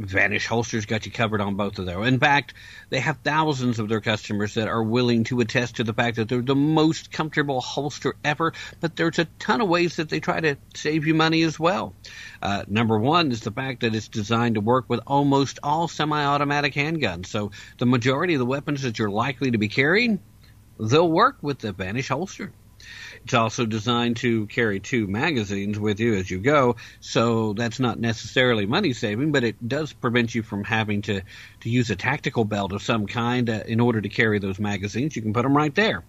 Vanish 0.00 0.46
Holsters 0.46 0.86
got 0.86 1.04
you 1.04 1.12
covered 1.12 1.42
on 1.42 1.56
both 1.56 1.78
of 1.78 1.84
those. 1.84 2.06
In 2.06 2.18
fact, 2.18 2.54
they 2.88 3.00
have 3.00 3.18
thousands 3.18 3.78
of 3.78 3.88
their 3.88 4.00
customers 4.00 4.54
that 4.54 4.66
are 4.66 4.82
willing 4.82 5.24
to 5.24 5.40
attest 5.40 5.76
to 5.76 5.84
the 5.84 5.92
fact 5.92 6.16
that 6.16 6.28
they're 6.28 6.40
the 6.40 6.54
most 6.54 7.12
comfortable 7.12 7.60
holster 7.60 8.16
ever, 8.24 8.54
but 8.80 8.96
there's 8.96 9.18
a 9.18 9.26
ton 9.38 9.60
of 9.60 9.68
ways 9.68 9.96
that 9.96 10.08
they 10.08 10.18
try 10.18 10.40
to 10.40 10.56
save 10.74 11.06
you 11.06 11.14
money 11.14 11.42
as 11.42 11.60
well. 11.60 11.94
Uh, 12.40 12.64
number 12.66 12.98
one 12.98 13.30
is 13.30 13.42
the 13.42 13.50
fact 13.50 13.80
that 13.80 13.94
it's 13.94 14.08
designed 14.08 14.54
to 14.54 14.60
work 14.60 14.86
with 14.88 15.00
almost 15.06 15.58
all 15.62 15.86
semi-automatic 15.86 16.72
handguns. 16.72 17.26
So 17.26 17.50
the 17.76 17.86
majority 17.86 18.34
of 18.34 18.38
the 18.38 18.46
weapons 18.46 18.82
that 18.82 18.98
you're 18.98 19.10
likely 19.10 19.50
to 19.50 19.58
be 19.58 19.68
carrying, 19.68 20.18
they'll 20.78 21.10
work 21.10 21.36
with 21.42 21.58
the 21.58 21.72
Vanish 21.72 22.08
holster. 22.08 22.52
It's 23.24 23.34
also 23.34 23.66
designed 23.66 24.16
to 24.18 24.46
carry 24.46 24.80
two 24.80 25.06
magazines 25.06 25.78
with 25.78 26.00
you 26.00 26.14
as 26.14 26.30
you 26.30 26.38
go, 26.38 26.76
so 27.00 27.52
that's 27.52 27.78
not 27.78 28.00
necessarily 28.00 28.66
money 28.66 28.92
saving, 28.94 29.30
but 29.30 29.44
it 29.44 29.68
does 29.68 29.92
prevent 29.92 30.34
you 30.34 30.42
from 30.42 30.64
having 30.64 31.02
to, 31.02 31.20
to 31.60 31.68
use 31.68 31.90
a 31.90 31.96
tactical 31.96 32.44
belt 32.44 32.72
of 32.72 32.82
some 32.82 33.06
kind 33.06 33.50
uh, 33.50 33.62
in 33.66 33.78
order 33.78 34.00
to 34.00 34.08
carry 34.08 34.38
those 34.38 34.58
magazines. 34.58 35.14
You 35.16 35.22
can 35.22 35.34
put 35.34 35.42
them 35.42 35.56
right 35.56 35.74
there. 35.74 36.02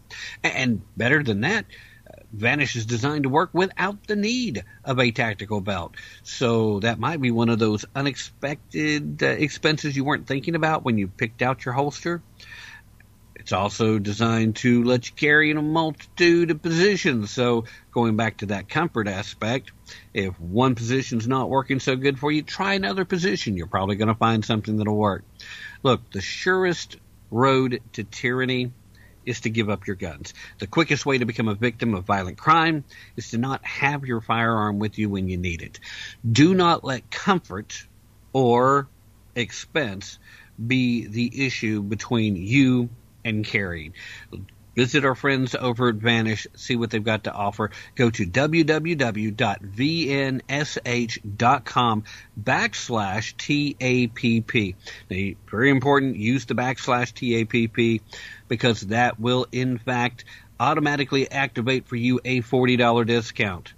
And 0.43 0.82
better 0.95 1.22
than 1.22 1.41
that, 1.41 1.66
uh, 2.07 2.22
Vanish 2.32 2.76
is 2.78 2.86
designed 2.86 3.24
to 3.24 3.30
work 3.30 3.49
without 3.53 4.07
the 4.07 4.16
need 4.16 4.64
of 4.86 4.99
a 4.99 5.12
tactical 5.12 5.59
belt. 5.59 5.95
So 6.24 6.80
that 6.80 6.97
might 6.97 7.22
be 7.22 7.32
one 7.32 7.49
of 7.49 7.59
those 7.59 7.84
unexpected 7.93 9.22
uh, 9.22 9.28
expenses 9.28 9.95
you 9.97 10.05
weren't 10.05 10.28
thinking 10.28 10.55
about 10.55 10.86
when 10.86 10.97
you 10.97 11.09
picked 11.09 11.41
out 11.41 11.66
your 11.66 11.74
holster. 11.74 12.24
It's 13.41 13.53
also 13.53 13.97
designed 13.97 14.57
to 14.57 14.83
let 14.83 15.09
you 15.09 15.15
carry 15.15 15.49
in 15.49 15.57
a 15.57 15.63
multitude 15.63 16.51
of 16.51 16.61
positions. 16.61 17.31
So 17.31 17.65
going 17.91 18.15
back 18.15 18.37
to 18.37 18.45
that 18.47 18.69
comfort 18.69 19.07
aspect, 19.07 19.71
if 20.13 20.39
one 20.39 20.75
position's 20.75 21.27
not 21.27 21.49
working 21.49 21.79
so 21.79 21.95
good 21.95 22.19
for 22.19 22.31
you, 22.31 22.43
try 22.43 22.75
another 22.75 23.03
position. 23.03 23.57
You're 23.57 23.65
probably 23.65 23.95
going 23.95 24.09
to 24.09 24.15
find 24.15 24.45
something 24.45 24.77
that'll 24.77 24.95
work. 24.95 25.23
Look, 25.81 26.11
the 26.11 26.21
surest 26.21 26.97
road 27.31 27.81
to 27.93 28.03
tyranny 28.03 28.73
is 29.25 29.41
to 29.41 29.49
give 29.49 29.71
up 29.71 29.87
your 29.87 29.95
guns. 29.95 30.35
The 30.59 30.67
quickest 30.67 31.07
way 31.07 31.17
to 31.17 31.25
become 31.25 31.47
a 31.47 31.55
victim 31.55 31.95
of 31.95 32.05
violent 32.05 32.37
crime 32.37 32.83
is 33.15 33.31
to 33.31 33.39
not 33.39 33.65
have 33.65 34.05
your 34.05 34.21
firearm 34.21 34.77
with 34.77 34.99
you 34.99 35.09
when 35.09 35.27
you 35.27 35.37
need 35.37 35.63
it. 35.63 35.79
Do 36.31 36.53
not 36.53 36.83
let 36.83 37.09
comfort 37.09 37.87
or 38.33 38.87
expense 39.35 40.19
be 40.63 41.07
the 41.07 41.47
issue 41.47 41.81
between 41.81 42.35
you 42.35 42.89
and 43.24 43.45
carrying. 43.45 43.93
Visit 44.76 45.03
our 45.03 45.15
friends 45.15 45.53
over 45.53 45.89
at 45.89 45.95
Vanish, 45.95 46.47
see 46.55 46.78
what 46.78 46.91
they've 46.91 47.03
got 47.03 47.26
to 47.26 47.34
offer. 47.34 47.72
Go 47.95 48.09
to 48.09 48.26
www.vnsh.com 48.26 49.34
backslash 52.41 53.36
TAPP. 53.36 54.76
Now, 55.09 55.34
very 55.49 55.69
important, 55.69 56.15
use 56.15 56.45
the 56.45 56.55
backslash 56.55 57.11
TAPP 57.13 58.01
because 58.47 58.82
that 58.82 59.19
will, 59.19 59.45
in 59.51 59.78
fact, 59.78 60.24
automatically 60.57 61.30
activate 61.30 61.88
for 61.88 61.97
you 61.97 62.22
a 62.24 62.41
$40 62.41 63.05
discount. 63.05 63.74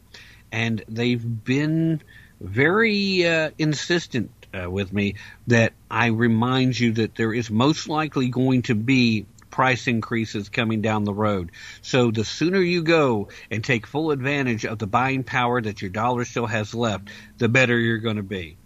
And 0.52 0.84
they've 0.88 1.44
been 1.44 2.04
very 2.40 3.26
uh, 3.26 3.50
insistent 3.58 4.30
uh, 4.54 4.70
with 4.70 4.94
me 4.94 5.16
that 5.48 5.74
I 5.90 6.08
remind 6.08 6.80
you 6.80 6.92
that 6.94 7.16
there 7.16 7.34
is 7.34 7.50
most 7.50 7.90
likely 7.90 8.28
going 8.28 8.64
to 8.64 8.76
be 8.76 9.26
price 9.54 9.86
increases 9.86 10.50
coming 10.50 10.82
down 10.82 11.04
the 11.04 11.14
road. 11.14 11.52
So 11.84 12.10
the 12.10 12.26
sooner 12.26 12.60
you 12.60 12.82
go 12.82 13.30
and 13.52 13.64
take 13.64 13.86
full 13.86 14.10
advantage 14.10 14.66
of 14.66 14.80
the 14.80 14.88
buying 14.88 15.24
power 15.24 15.62
that 15.62 15.80
your 15.80 15.92
dollar 15.92 16.26
still 16.26 16.48
has 16.48 16.74
left, 16.74 17.10
the 17.38 17.48
better 17.48 17.78
you're 17.78 18.00
going 18.00 18.16
to 18.16 18.24
be. 18.24 18.58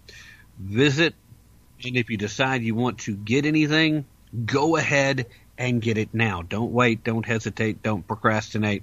Visit, 0.58 1.14
and 1.84 1.94
if 1.94 2.08
you 2.08 2.16
decide 2.16 2.62
you 2.62 2.74
want 2.74 3.00
to 3.00 3.14
get 3.14 3.44
anything, 3.44 4.06
go 4.46 4.76
ahead 4.76 5.26
and 5.58 5.82
get 5.82 5.98
it 5.98 6.14
now. 6.14 6.40
Don't 6.40 6.72
wait, 6.72 7.04
don't 7.04 7.26
hesitate, 7.26 7.82
don't 7.82 8.08
procrastinate 8.08 8.82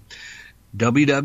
www.vnsh.com 0.78 1.20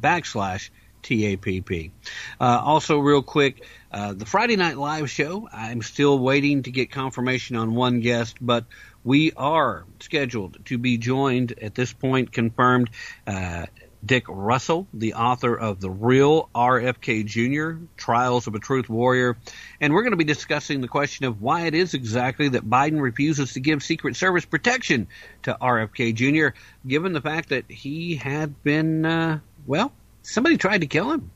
backslash 0.00 0.70
TAPP. 1.02 1.92
Uh, 2.38 2.60
also, 2.62 2.98
real 2.98 3.22
quick, 3.22 3.64
uh, 3.90 4.12
the 4.12 4.26
Friday 4.26 4.56
Night 4.56 4.76
Live 4.76 5.10
show, 5.10 5.48
I'm 5.52 5.82
still 5.82 6.18
waiting 6.18 6.62
to 6.64 6.70
get 6.70 6.90
confirmation 6.90 7.56
on 7.56 7.74
one 7.74 8.00
guest, 8.00 8.36
but 8.40 8.66
we 9.04 9.32
are 9.32 9.84
scheduled 10.00 10.58
to 10.66 10.78
be 10.78 10.98
joined 10.98 11.54
at 11.62 11.74
this 11.74 11.92
point, 11.92 12.32
confirmed. 12.32 12.90
Uh, 13.26 13.66
Dick 14.04 14.24
Russell, 14.28 14.86
the 14.94 15.14
author 15.14 15.58
of 15.58 15.80
The 15.80 15.90
Real 15.90 16.48
RFK 16.54 17.26
Jr., 17.26 17.84
Trials 17.96 18.46
of 18.46 18.54
a 18.54 18.58
Truth 18.58 18.88
Warrior. 18.88 19.36
And 19.80 19.92
we're 19.92 20.02
going 20.02 20.12
to 20.12 20.16
be 20.16 20.24
discussing 20.24 20.80
the 20.80 20.88
question 20.88 21.26
of 21.26 21.42
why 21.42 21.62
it 21.62 21.74
is 21.74 21.94
exactly 21.94 22.50
that 22.50 22.64
Biden 22.64 23.00
refuses 23.00 23.54
to 23.54 23.60
give 23.60 23.82
Secret 23.82 24.16
Service 24.16 24.44
protection 24.44 25.08
to 25.42 25.56
RFK 25.60 26.14
Jr., 26.14 26.56
given 26.86 27.12
the 27.12 27.20
fact 27.20 27.48
that 27.48 27.68
he 27.68 28.14
had 28.14 28.62
been, 28.62 29.04
uh, 29.04 29.40
well, 29.66 29.92
somebody 30.22 30.56
tried 30.56 30.82
to 30.82 30.86
kill 30.86 31.10
him. 31.10 31.30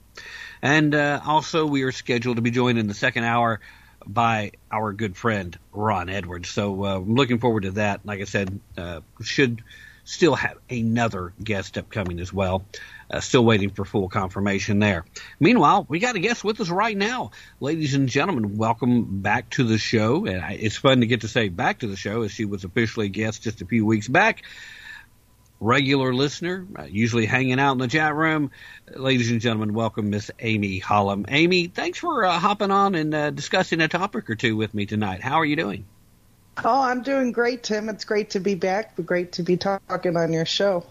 And 0.62 0.94
uh, 0.94 1.20
also, 1.26 1.66
we 1.66 1.82
are 1.82 1.92
scheduled 1.92 2.36
to 2.36 2.42
be 2.42 2.52
joined 2.52 2.78
in 2.78 2.86
the 2.86 2.94
second 2.94 3.24
hour 3.24 3.60
by 4.06 4.52
our 4.70 4.92
good 4.92 5.16
friend 5.16 5.58
Ron 5.72 6.08
Edwards. 6.08 6.48
So 6.48 6.84
uh, 6.84 6.96
I'm 6.98 7.14
looking 7.14 7.38
forward 7.38 7.64
to 7.64 7.72
that. 7.72 8.06
Like 8.06 8.20
I 8.20 8.24
said, 8.24 8.60
uh, 8.76 9.00
should 9.20 9.62
still 10.04 10.34
have 10.34 10.58
another 10.70 11.32
guest 11.42 11.78
upcoming 11.78 12.20
as 12.20 12.32
well. 12.32 12.64
Uh, 13.10 13.20
still 13.20 13.44
waiting 13.44 13.70
for 13.70 13.84
full 13.84 14.08
confirmation 14.08 14.78
there. 14.78 15.04
Meanwhile, 15.38 15.86
we 15.88 15.98
got 15.98 16.16
a 16.16 16.20
guest 16.20 16.42
with 16.42 16.60
us 16.60 16.70
right 16.70 16.96
now. 16.96 17.32
Ladies 17.60 17.94
and 17.94 18.08
gentlemen, 18.08 18.56
welcome 18.56 19.20
back 19.20 19.50
to 19.50 19.64
the 19.64 19.78
show. 19.78 20.26
And 20.26 20.60
it's 20.60 20.76
fun 20.76 21.00
to 21.00 21.06
get 21.06 21.20
to 21.20 21.28
say 21.28 21.48
back 21.48 21.80
to 21.80 21.88
the 21.88 21.96
show 21.96 22.22
as 22.22 22.32
she 22.32 22.44
was 22.44 22.64
officially 22.64 23.06
a 23.06 23.10
guest 23.10 23.42
just 23.42 23.62
a 23.62 23.66
few 23.66 23.84
weeks 23.84 24.08
back 24.08 24.42
regular 25.62 26.12
listener, 26.12 26.66
uh, 26.76 26.82
usually 26.82 27.24
hanging 27.24 27.60
out 27.60 27.72
in 27.72 27.78
the 27.78 27.86
chat 27.86 28.14
room. 28.14 28.50
Ladies 28.94 29.30
and 29.30 29.40
gentlemen, 29.40 29.72
welcome 29.72 30.10
Miss 30.10 30.30
Amy 30.40 30.80
Holem. 30.80 31.24
Amy, 31.28 31.68
thanks 31.68 31.98
for 31.98 32.24
uh, 32.24 32.38
hopping 32.38 32.72
on 32.72 32.94
and 32.96 33.14
uh, 33.14 33.30
discussing 33.30 33.80
a 33.80 33.88
topic 33.88 34.28
or 34.28 34.34
two 34.34 34.56
with 34.56 34.74
me 34.74 34.86
tonight. 34.86 35.22
How 35.22 35.36
are 35.36 35.44
you 35.44 35.56
doing? 35.56 35.86
Oh, 36.64 36.82
I'm 36.82 37.02
doing 37.02 37.32
great, 37.32 37.62
Tim. 37.62 37.88
It's 37.88 38.04
great 38.04 38.30
to 38.30 38.40
be 38.40 38.56
back. 38.56 38.94
Great 39.06 39.32
to 39.32 39.42
be 39.42 39.56
talking 39.56 40.16
on 40.16 40.32
your 40.32 40.44
show. 40.44 40.84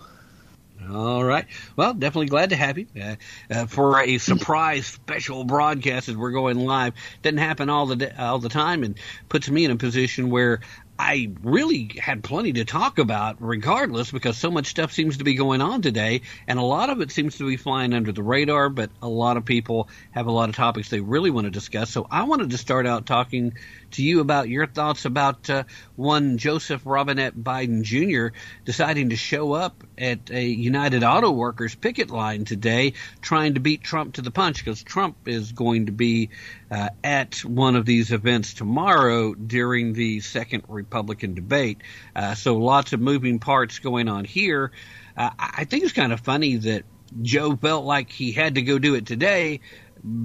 All 0.90 1.24
right. 1.24 1.46
Well, 1.76 1.94
definitely 1.94 2.28
glad 2.28 2.50
to 2.50 2.56
have 2.56 2.78
you 2.78 2.88
uh, 3.00 3.16
uh, 3.52 3.66
for 3.68 4.02
a 4.02 4.18
surprise 4.18 4.88
special 4.88 5.44
broadcast 5.44 6.10
as 6.10 6.16
we're 6.16 6.32
going 6.32 6.58
live. 6.58 6.94
Doesn't 7.22 7.38
happen 7.38 7.70
all 7.70 7.86
the 7.86 8.20
all 8.20 8.40
the 8.40 8.50
time, 8.50 8.84
and 8.84 8.98
puts 9.30 9.50
me 9.50 9.66
in 9.66 9.72
a 9.72 9.76
position 9.76 10.32
where 10.32 10.62
I 11.04 11.30
really 11.42 11.90
had 12.00 12.24
plenty 12.24 12.54
to 12.54 12.64
talk 12.64 13.00
about 13.00 13.38
regardless 13.40 14.12
because 14.12 14.38
so 14.38 14.52
much 14.52 14.68
stuff 14.68 14.94
seems 14.94 15.18
to 15.18 15.24
be 15.24 15.34
going 15.34 15.60
on 15.60 15.82
today 15.82 16.22
and 16.48 16.60
a 16.60 16.62
lot 16.62 16.92
of 16.92 17.02
it 17.02 17.12
seems 17.12 17.40
to 17.40 17.48
be 17.48 17.58
flying 17.58 17.96
under 17.96 18.12
the 18.12 18.22
radar, 18.22 18.70
but 18.70 18.92
a 19.02 19.10
lot 19.10 19.36
of 19.36 19.44
people 19.44 19.90
have 20.12 20.28
a 20.28 20.32
lot 20.32 20.50
of 20.50 20.56
topics 20.56 20.90
they 20.90 21.00
really 21.00 21.32
want 21.32 21.46
to 21.46 21.52
discuss. 21.52 21.90
So 21.90 22.06
I 22.12 22.26
wanted 22.26 22.52
to 22.52 22.58
start 22.60 22.86
out 22.86 23.08
talking 23.08 23.54
to 23.94 24.04
you 24.04 24.20
about 24.20 24.50
your 24.50 24.68
thoughts 24.68 25.06
about 25.06 25.50
uh, 25.50 25.64
one 25.96 26.38
Joseph 26.38 26.82
Robinette 26.86 27.36
Biden 27.36 27.84
Jr. 27.84 28.36
deciding 28.66 29.10
to 29.10 29.16
show 29.16 29.54
up 29.54 29.84
at 29.98 30.32
a 30.32 30.44
United 30.44 31.04
Auto 31.04 31.32
Workers 31.32 31.76
picket 31.76 32.10
line 32.10 32.46
today 32.46 32.94
trying 33.22 33.56
to 33.56 33.60
beat 33.60 33.84
Trump 33.84 34.16
to 34.16 34.22
the 34.22 34.32
punch 34.32 34.64
because 34.64 34.84
Trump 34.84 35.28
is 35.28 35.52
going 35.52 35.88
to 35.88 35.92
be 35.92 36.30
uh, 36.70 36.90
at 37.04 37.44
one 37.44 37.76
of 37.76 37.86
these 37.86 38.12
events 38.12 38.54
tomorrow 38.54 39.34
during 39.34 39.94
the 39.94 40.20
second 40.20 40.64
Republican 40.68 41.34
debate. 41.34 41.82
Uh, 42.16 42.36
so 42.36 42.58
lots 42.58 42.94
of 42.94 43.00
moving 43.00 43.40
parts 43.40 43.80
going 43.80 44.08
on 44.08 44.26
here. 44.26 44.72
Uh, 45.18 45.30
I 45.38 45.66
think 45.66 45.84
it's 45.84 45.94
kind 45.94 46.14
of 46.14 46.20
funny 46.20 46.56
that 46.58 46.84
Joe 47.22 47.56
felt 47.56 47.86
like 47.86 48.10
he 48.10 48.32
had 48.32 48.56
to 48.56 48.62
go 48.62 48.80
do 48.80 48.96
it 48.96 49.06
today 49.06 49.60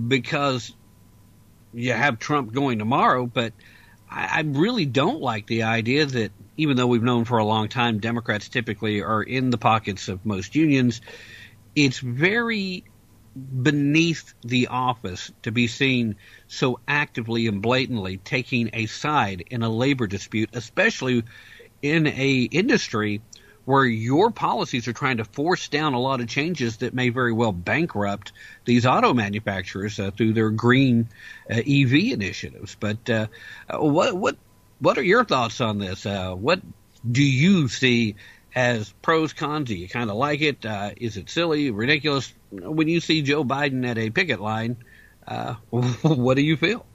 because 0.08 0.72
you 1.72 1.92
have 1.92 2.18
Trump 2.18 2.52
going 2.52 2.78
tomorrow, 2.78 3.26
but 3.26 3.52
I, 4.10 4.38
I 4.38 4.40
really 4.40 4.86
don't 4.86 5.20
like 5.20 5.46
the 5.46 5.64
idea 5.64 6.06
that 6.06 6.32
even 6.56 6.76
though 6.76 6.86
we've 6.86 7.02
known 7.02 7.24
for 7.24 7.38
a 7.38 7.44
long 7.44 7.68
time 7.68 8.00
Democrats 8.00 8.48
typically 8.48 9.02
are 9.02 9.22
in 9.22 9.50
the 9.50 9.58
pockets 9.58 10.08
of 10.08 10.24
most 10.24 10.54
unions, 10.54 11.00
it's 11.74 11.98
very 11.98 12.84
beneath 13.62 14.32
the 14.42 14.68
office 14.68 15.30
to 15.42 15.52
be 15.52 15.66
seen 15.66 16.16
so 16.48 16.80
actively 16.88 17.46
and 17.46 17.60
blatantly 17.60 18.16
taking 18.16 18.70
a 18.72 18.86
side 18.86 19.44
in 19.50 19.62
a 19.62 19.68
labor 19.68 20.06
dispute, 20.06 20.50
especially 20.54 21.22
in 21.82 22.06
a 22.06 22.48
industry 22.50 23.20
where 23.66 23.84
your 23.84 24.30
policies 24.30 24.88
are 24.88 24.92
trying 24.92 25.18
to 25.18 25.24
force 25.24 25.68
down 25.68 25.92
a 25.92 26.00
lot 26.00 26.20
of 26.20 26.28
changes 26.28 26.78
that 26.78 26.94
may 26.94 27.10
very 27.10 27.32
well 27.32 27.52
bankrupt 27.52 28.32
these 28.64 28.86
auto 28.86 29.12
manufacturers 29.12 29.98
uh, 29.98 30.10
through 30.12 30.32
their 30.32 30.50
green 30.50 31.08
uh, 31.50 31.54
EV 31.54 31.92
initiatives. 32.12 32.76
But 32.78 33.10
uh, 33.10 33.26
what 33.78 34.16
what 34.16 34.36
what 34.78 34.96
are 34.98 35.02
your 35.02 35.24
thoughts 35.24 35.60
on 35.60 35.78
this? 35.78 36.06
Uh, 36.06 36.34
what 36.34 36.60
do 37.10 37.24
you 37.24 37.68
see 37.68 38.14
as 38.54 38.92
pros 39.02 39.32
cons? 39.32 39.68
Do 39.68 39.74
you 39.74 39.88
kind 39.88 40.10
of 40.10 40.16
like 40.16 40.40
it? 40.42 40.64
Uh, 40.64 40.92
is 40.96 41.16
it 41.16 41.28
silly, 41.28 41.72
ridiculous? 41.72 42.32
When 42.50 42.88
you 42.88 43.00
see 43.00 43.22
Joe 43.22 43.44
Biden 43.44 43.86
at 43.86 43.98
a 43.98 44.10
picket 44.10 44.40
line, 44.40 44.76
uh, 45.26 45.54
what 45.70 46.34
do 46.34 46.42
you 46.42 46.56
feel? 46.56 46.86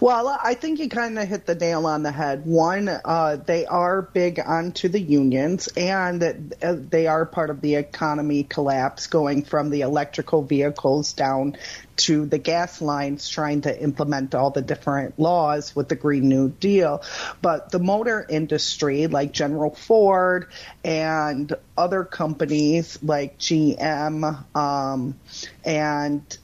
Well, 0.00 0.38
I 0.42 0.54
think 0.54 0.78
you 0.78 0.88
kind 0.88 1.18
of 1.18 1.28
hit 1.28 1.44
the 1.44 1.54
nail 1.54 1.86
on 1.86 2.02
the 2.02 2.10
head. 2.10 2.46
One, 2.46 2.88
uh, 2.88 3.36
they 3.36 3.66
are 3.66 4.00
big 4.00 4.40
onto 4.40 4.88
the 4.88 5.00
unions, 5.00 5.68
and 5.76 6.54
uh, 6.62 6.76
they 6.78 7.06
are 7.06 7.26
part 7.26 7.50
of 7.50 7.60
the 7.60 7.74
economy 7.74 8.44
collapse, 8.44 9.08
going 9.08 9.44
from 9.44 9.68
the 9.68 9.82
electrical 9.82 10.42
vehicles 10.42 11.12
down 11.12 11.58
to 12.00 12.24
the 12.24 12.38
gas 12.38 12.80
lines, 12.80 13.28
trying 13.28 13.60
to 13.62 13.82
implement 13.82 14.34
all 14.34 14.50
the 14.50 14.62
different 14.62 15.18
laws 15.18 15.76
with 15.76 15.90
the 15.90 15.96
Green 15.96 16.30
New 16.30 16.48
Deal. 16.48 17.02
But 17.42 17.70
the 17.70 17.78
motor 17.78 18.24
industry, 18.26 19.06
like 19.06 19.32
General 19.32 19.74
Ford 19.74 20.48
and 20.82 21.52
other 21.76 22.04
companies 22.04 22.98
like 23.02 23.38
GM 23.38 24.56
um, 24.56 25.20
and 25.62 26.38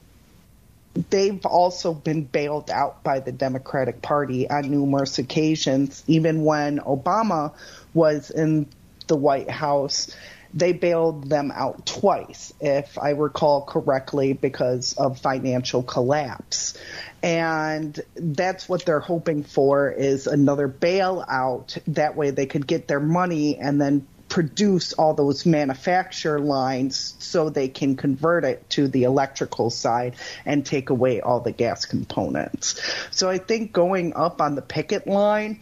they've 1.11 1.44
also 1.44 1.92
been 1.94 2.24
bailed 2.24 2.70
out 2.70 3.03
by 3.03 3.20
the 3.20 3.32
Democratic 3.32 4.03
Party 4.03 4.49
on 4.49 4.70
numerous 4.70 5.18
occasions. 5.18 6.03
Even 6.07 6.44
when 6.44 6.78
Obama 6.78 7.53
was 7.94 8.30
in 8.30 8.66
the 9.07 9.16
White 9.16 9.51
House, 9.51 10.14
they 10.55 10.72
bailed 10.72 11.28
them 11.28 11.53
out 11.55 11.84
twice, 11.84 12.53
if 12.61 12.99
I 12.99 13.11
recall 13.11 13.62
correctly, 13.62 14.32
because 14.32 14.94
of 14.94 15.18
financial 15.18 15.82
collapse. 15.82 16.78
And 17.22 17.99
that's 18.14 18.68
what 18.68 18.84
they're 18.86 19.01
hoping 19.01 19.42
for 19.42 19.90
is 19.90 20.26
another 20.26 20.68
bailout. 20.68 21.78
That 21.88 22.16
way 22.16 22.30
they 22.30 22.47
could 22.47 22.66
get 22.66 22.88
their 22.88 23.01
money 23.01 23.59
and 23.59 23.80
then 23.80 24.07
produce 24.29 24.93
all 24.93 25.14
those 25.14 25.47
manufacture 25.47 26.39
lines 26.39 27.14
so 27.18 27.49
they 27.49 27.68
can 27.68 27.97
convert 27.97 28.45
it 28.45 28.68
to 28.70 28.89
the 28.89 29.05
electrical 29.05 29.70
side 29.70 30.16
and 30.45 30.66
take 30.66 30.91
away 30.91 31.20
all 31.20 31.41
the 31.41 31.53
gas 31.53 31.85
components. 31.85 32.81
So 33.11 33.29
I 33.29 33.39
think 33.39 33.72
going 33.72 34.14
up 34.14 34.41
on 34.41 34.55
the 34.55 34.62
picket 34.62 35.07
line 35.07 35.61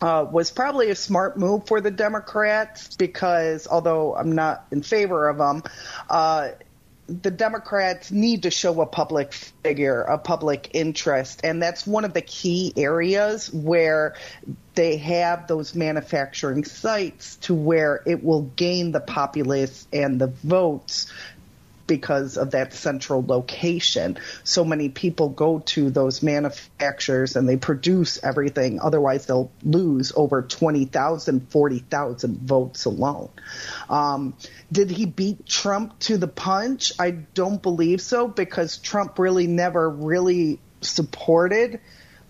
uh, 0.00 0.26
was 0.30 0.50
probably 0.50 0.90
a 0.90 0.94
smart 0.94 1.38
move 1.38 1.66
for 1.66 1.80
the 1.80 1.90
Democrats 1.90 2.96
because 2.96 3.66
although 3.66 4.14
I'm 4.14 4.32
not 4.32 4.66
in 4.70 4.82
favor 4.82 5.28
of 5.28 5.38
them, 5.38 5.62
uh, 6.10 6.50
the 7.08 7.30
Democrats 7.30 8.10
need 8.10 8.42
to 8.42 8.50
show 8.50 8.80
a 8.80 8.86
public 8.86 9.32
figure, 9.32 10.02
a 10.02 10.18
public 10.18 10.70
interest, 10.72 11.40
and 11.44 11.62
that's 11.62 11.86
one 11.86 12.04
of 12.04 12.14
the 12.14 12.20
key 12.20 12.72
areas 12.76 13.52
where 13.52 14.14
they 14.74 14.96
have 14.96 15.46
those 15.46 15.74
manufacturing 15.74 16.64
sites 16.64 17.36
to 17.36 17.54
where 17.54 18.02
it 18.06 18.22
will 18.24 18.42
gain 18.42 18.92
the 18.92 19.00
populace 19.00 19.86
and 19.92 20.20
the 20.20 20.26
votes 20.26 21.12
because 21.86 22.36
of 22.36 22.52
that 22.52 22.72
central 22.72 23.24
location. 23.24 24.18
So 24.44 24.64
many 24.64 24.88
people 24.88 25.28
go 25.28 25.60
to 25.66 25.90
those 25.90 26.22
manufacturers 26.22 27.36
and 27.36 27.48
they 27.48 27.56
produce 27.56 28.22
everything. 28.22 28.80
Otherwise, 28.80 29.26
they'll 29.26 29.50
lose 29.62 30.12
over 30.14 30.42
20,000, 30.42 31.50
40,000 31.50 32.38
votes 32.40 32.84
alone. 32.84 33.30
Um, 33.88 34.34
did 34.70 34.90
he 34.90 35.06
beat 35.06 35.46
Trump 35.46 35.98
to 36.00 36.16
the 36.18 36.28
punch? 36.28 36.92
I 36.98 37.10
don't 37.10 37.62
believe 37.62 38.00
so 38.00 38.28
because 38.28 38.78
Trump 38.78 39.18
really 39.18 39.46
never 39.46 39.88
really 39.88 40.60
supported 40.80 41.80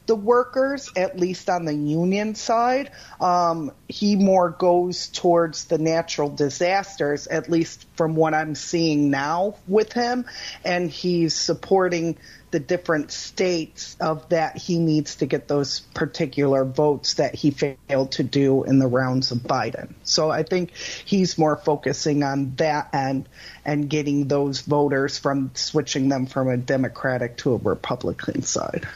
the 0.07 0.17
workers, 0.17 0.91
at 0.97 1.19
least 1.19 1.51
on 1.51 1.65
the 1.65 1.75
union 1.75 2.35
side. 2.35 2.91
Um, 3.21 3.73
he 3.89 4.17
more 4.17 4.51
goes 4.51 5.09
towards 5.09 5.65
the 5.65 5.79
natural 5.79 6.31
disasters, 6.31 7.27
at 7.27 7.51
least 7.51 7.87
from 7.97 8.17
what 8.17 8.35
I'm 8.35 8.55
seeing 8.55 9.11
now 9.11 9.57
with 9.67 9.93
him. 9.93 10.25
And 10.65 10.91
he's 10.91 11.35
supporting 11.35 12.17
the 12.53 12.61
different 12.61 13.11
states 13.11 13.97
of 14.01 14.29
that 14.29 14.57
he 14.57 14.79
needs 14.79 15.17
to 15.17 15.27
get 15.27 15.49
those 15.49 15.81
particular 15.95 16.65
votes 16.65 17.15
that 17.15 17.35
he 17.35 17.51
failed 17.51 18.13
to 18.13 18.23
do 18.23 18.65
in 18.65 18.79
the 18.79 18.87
rounds 18.87 19.33
of 19.33 19.39
Biden. 19.39 19.93
So 20.05 20.31
I 20.31 20.45
think 20.45 20.75
he's 20.75 21.37
more 21.37 21.57
focusing 21.57 22.23
on 22.23 22.55
that 22.57 22.95
end 22.95 23.29
and 23.65 23.91
getting 23.91 24.29
those 24.29 24.61
voters 24.61 25.19
from 25.19 25.51
switching 25.55 26.09
them 26.09 26.27
from 26.27 26.49
a 26.49 26.57
Democratic 26.57 27.37
to 27.39 27.55
a 27.55 27.57
Republican 27.59 28.43
side. 28.43 28.87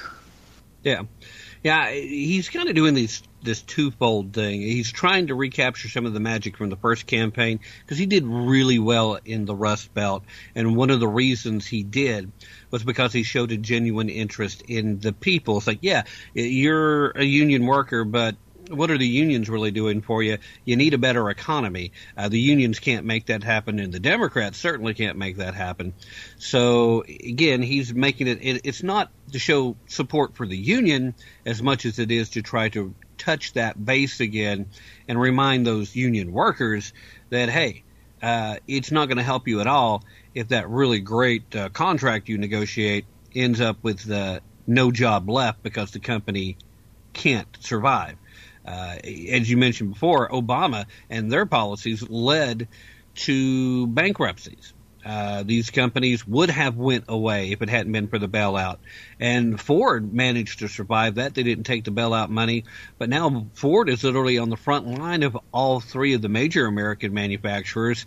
Yeah, 0.83 1.03
yeah. 1.62 1.91
He's 1.91 2.49
kind 2.49 2.68
of 2.68 2.74
doing 2.74 2.95
these 2.95 3.22
this 3.43 3.62
twofold 3.62 4.33
thing. 4.33 4.61
He's 4.61 4.91
trying 4.91 5.26
to 5.28 5.35
recapture 5.35 5.89
some 5.89 6.07
of 6.07 6.12
the 6.12 6.20
magic 6.20 6.57
from 6.57 6.70
the 6.70 6.76
first 6.76 7.07
campaign 7.07 7.61
because 7.81 7.99
he 7.99 8.07
did 8.07 8.24
really 8.24 8.78
well 8.78 9.18
in 9.24 9.45
the 9.45 9.55
Rust 9.55 9.93
Belt, 9.93 10.24
and 10.55 10.76
one 10.76 10.91
of 10.91 11.01
the 11.01 11.09
reasons 11.09 11.66
he 11.66 11.83
did 11.83 12.33
was 12.70 12.83
because 12.83 13.12
he 13.12 13.22
showed 13.22 13.53
a 13.53 13.57
genuine 13.59 14.09
interest 14.09 14.62
in 14.62 15.01
the 15.01 15.12
people. 15.12 15.59
It's 15.59 15.66
like, 15.66 15.81
yeah, 15.83 16.05
you're 16.35 17.11
a 17.11 17.24
union 17.24 17.66
worker, 17.66 18.05
but 18.05 18.37
what 18.71 18.91
are 18.91 18.99
the 18.99 19.07
unions 19.07 19.51
really 19.51 19.71
doing 19.71 20.01
for 20.01 20.23
you? 20.23 20.39
You 20.64 20.77
need 20.77 20.95
a 20.95 20.99
better 20.99 21.29
economy. 21.29 21.93
Uh, 22.16 22.29
the 22.29 22.39
unions 22.39 22.79
can't 22.79 23.05
make 23.05 23.27
that 23.27 23.43
happen, 23.43 23.79
and 23.79 23.93
the 23.93 24.01
Democrats 24.01 24.59
certainly 24.59 24.95
can't 24.95 25.18
make 25.18 25.39
that 25.39 25.55
happen. 25.55 25.93
So 26.39 27.03
again, 27.03 27.62
he's 27.62 27.93
making 27.93 28.29
it, 28.29 28.39
it. 28.43 28.61
It's 28.64 28.83
not 28.83 29.11
to 29.33 29.39
show 29.39 29.77
support 29.87 30.37
for 30.37 30.47
the 30.47 30.57
union 30.57 31.14
as 31.45 31.62
much 31.62 31.85
as 31.85 31.99
it 31.99 32.11
is 32.11 32.31
to 32.31 32.43
try 32.43 32.68
to 32.71 32.95
touch 33.18 33.53
that 33.55 33.83
base 33.85 34.21
again 34.21 34.66
and 35.09 35.21
remind 35.21 35.66
those 35.66 35.95
union 35.95 36.33
workers 36.33 36.93
that 37.31 37.49
hey, 37.49 37.83
uh, 38.23 38.57
it's 38.66 38.91
not 38.91 39.07
going 39.07 39.18
to 39.18 39.23
help 39.23 39.49
you 39.49 39.61
at 39.61 39.66
all 39.66 40.05
if 40.35 40.49
that 40.49 40.68
really 40.68 41.01
great 41.01 41.55
uh, 41.57 41.68
contract 41.71 42.29
you 42.29 42.39
negotiate 42.39 43.05
ends 43.35 43.61
up 43.61 43.79
with 43.83 44.11
uh, 44.11 44.41
no 44.66 44.91
job 44.91 45.29
left 45.29 45.62
because 45.62 45.91
the 45.91 45.99
company 45.99 46.57
can't 47.12 47.57
survive. 47.61 48.16
Uh, 48.65 48.97
as 49.31 49.51
you 49.51 49.57
mentioned 49.57 49.91
before, 49.91 50.29
Obama 50.29 50.87
and 51.09 51.31
their 51.31 51.47
policies 51.47 52.09
led 52.09 52.69
to 53.15 53.87
bankruptcies. 53.89 54.75
Uh, 55.05 55.42
these 55.44 55.70
companies 55.70 56.26
would 56.26 56.51
have 56.51 56.76
went 56.76 57.05
away 57.09 57.53
if 57.53 57.62
it 57.62 57.70
hadn't 57.70 57.92
been 57.92 58.09
for 58.09 58.18
the 58.18 58.28
bailout. 58.28 58.78
And 59.18 59.61
Ford 59.61 60.12
managed 60.12 60.59
to 60.59 60.68
survive 60.68 61.14
that. 61.14 61.34
They 61.34 61.42
didn't 61.42 61.64
take 61.64 61.84
the 61.84 61.90
bailout 61.90 62.28
money, 62.28 62.64
but 62.98 63.09
now 63.09 63.46
Ford 63.55 63.88
is 63.88 64.05
literally 64.05 64.38
on 64.38 64.51
the 64.51 64.57
front 64.57 64.86
line 64.86 65.22
of 65.22 65.38
all 65.53 65.80
three 65.80 66.14
of 66.14 66.22
the 66.22 66.28
major 66.28 66.66
American 66.66 67.14
manufacturers 67.14 68.05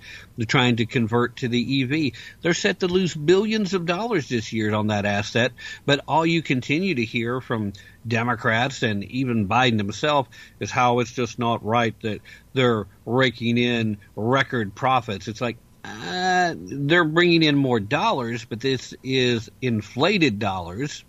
trying 0.48 0.76
to 0.78 0.86
convert 0.86 1.38
to 1.38 1.48
the 1.48 1.84
EV. 1.84 2.12
They're 2.42 2.54
set 2.54 2.82
to 2.82 2.88
lose 2.88 3.16
billions 3.16 3.74
of 3.74 3.86
dollars 3.86 4.30
this 4.30 4.54
year 4.54 4.74
on 4.74 4.88
that 4.88 5.06
asset, 5.06 5.52
but 5.86 6.02
all 6.08 6.26
you 6.26 6.42
continue 6.42 6.96
to 6.96 7.06
hear 7.06 7.42
from 7.42 7.74
Democrats 8.08 8.84
and 8.84 9.04
even 9.06 9.48
Biden 9.48 9.78
himself 9.78 10.28
is 10.60 10.70
how 10.70 11.00
it's 11.00 11.12
just 11.12 11.40
not 11.40 11.64
right 11.66 11.96
that 12.02 12.22
they're 12.54 12.86
raking 13.06 13.58
in 13.58 13.98
record 14.16 14.76
profits. 14.76 15.28
It's 15.28 15.42
like 15.42 15.58
uh, 15.84 16.56
they're 16.58 17.04
bringing 17.04 17.44
in 17.44 17.56
more 17.56 17.80
dollars, 17.80 18.46
but 18.46 18.60
this 18.60 18.94
is 19.04 19.50
inflated 19.62 20.40
dollars, 20.40 21.04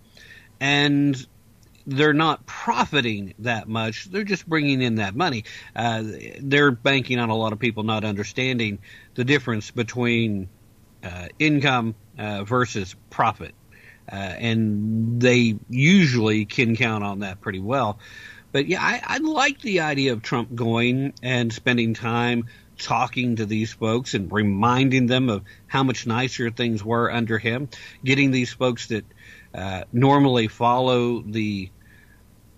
and 0.61 1.27
they're 1.87 2.15
not 2.15 2.47
profiting 2.47 3.35
that 3.41 3.69
much. 3.69 4.07
They're 4.07 4.25
just 4.25 4.49
bringing 4.49 4.83
in 4.83 4.97
that 4.97 5.15
money. 5.15 5.45
Uh, 5.77 6.03
they're 6.41 6.71
banking 6.71 7.19
on 7.19 7.31
a 7.31 7.37
lot 7.37 7.53
of 7.53 7.59
people 7.59 7.83
not 7.83 8.05
understanding 8.05 8.79
the 9.15 9.25
difference 9.25 9.71
between 9.71 10.49
uh, 11.03 11.29
income 11.39 11.95
uh, 12.19 12.45
versus 12.45 12.97
profit. 13.11 13.55
Uh, 14.11 14.17
and 14.17 15.21
they 15.21 15.57
usually 15.69 16.45
can 16.45 16.77
count 16.77 17.05
on 17.05 17.21
that 17.21 17.41
pretty 17.41 17.61
well. 17.61 17.99
But 18.53 18.67
yeah, 18.67 18.81
I, 18.81 19.03
I 19.05 19.19
like 19.19 19.61
the 19.61 19.81
idea 19.81 20.13
of 20.13 20.23
Trump 20.23 20.55
going 20.55 21.15
and 21.23 21.53
spending 21.53 21.95
time 21.95 22.47
talking 22.79 23.37
to 23.37 23.47
these 23.47 23.73
folks 23.73 24.15
and 24.15 24.33
reminding 24.33 25.07
them 25.07 25.29
of 25.29 25.43
how 25.67 25.83
much 25.83 26.07
nicer 26.07 26.51
things 26.51 26.85
were 26.85 27.11
under 27.11 27.39
him, 27.39 27.69
getting 28.05 28.31
these 28.31 28.53
folks 28.53 28.89
that 28.89 29.05
uh, 29.55 29.85
normally 29.93 30.49
follow 30.49 31.21
the 31.21 31.71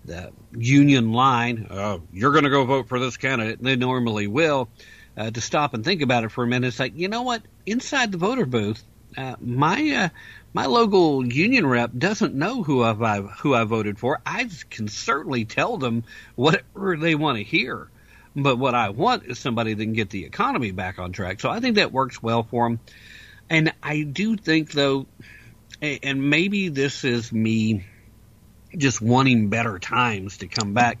the 0.05 0.31
union 0.57 1.11
line, 1.11 1.67
uh, 1.69 1.99
you're 2.13 2.31
going 2.31 2.45
to 2.45 2.49
go 2.49 2.63
vote 2.63 2.87
for 2.87 2.97
this 2.97 3.17
candidate, 3.17 3.59
and 3.59 3.67
they 3.67 3.75
normally 3.75 4.25
will, 4.25 4.69
uh, 5.17 5.29
to 5.29 5.41
stop 5.41 5.73
and 5.73 5.83
think 5.83 6.01
about 6.01 6.23
it 6.23 6.29
for 6.29 6.45
a 6.45 6.47
minute. 6.47 6.67
It's 6.67 6.79
like, 6.79 6.93
you 6.95 7.09
know 7.09 7.23
what? 7.23 7.41
Inside 7.65 8.13
the 8.13 8.17
voter 8.17 8.45
booth, 8.45 8.81
uh, 9.17 9.35
my 9.41 9.91
uh, 9.91 10.09
my 10.53 10.65
local 10.65 11.25
union 11.25 11.67
rep 11.67 11.91
doesn't 11.97 12.33
know 12.33 12.63
who 12.63 12.83
I've 12.83 13.29
who 13.39 13.53
I 13.53 13.63
voted 13.63 13.99
for. 13.99 14.21
I 14.25 14.49
can 14.69 14.87
certainly 14.87 15.45
tell 15.45 15.77
them 15.77 16.03
whatever 16.35 16.97
they 16.97 17.15
want 17.15 17.37
to 17.37 17.43
hear, 17.43 17.89
but 18.37 18.57
what 18.57 18.75
I 18.75 18.89
want 18.89 19.25
is 19.25 19.39
somebody 19.39 19.73
that 19.73 19.83
can 19.83 19.93
get 19.93 20.11
the 20.11 20.25
economy 20.25 20.71
back 20.71 20.99
on 20.99 21.11
track. 21.11 21.39
So 21.39 21.49
I 21.49 21.59
think 21.59 21.75
that 21.75 21.91
works 21.91 22.21
well 22.21 22.43
for 22.43 22.67
him. 22.67 22.79
And 23.49 23.73
I 23.81 24.03
do 24.03 24.37
think 24.37 24.71
though, 24.71 25.07
and 25.81 26.29
maybe 26.29 26.69
this 26.69 27.03
is 27.03 27.31
me 27.31 27.85
just 28.77 29.01
wanting 29.01 29.49
better 29.49 29.79
times 29.79 30.37
to 30.37 30.47
come 30.47 30.75
back. 30.75 30.99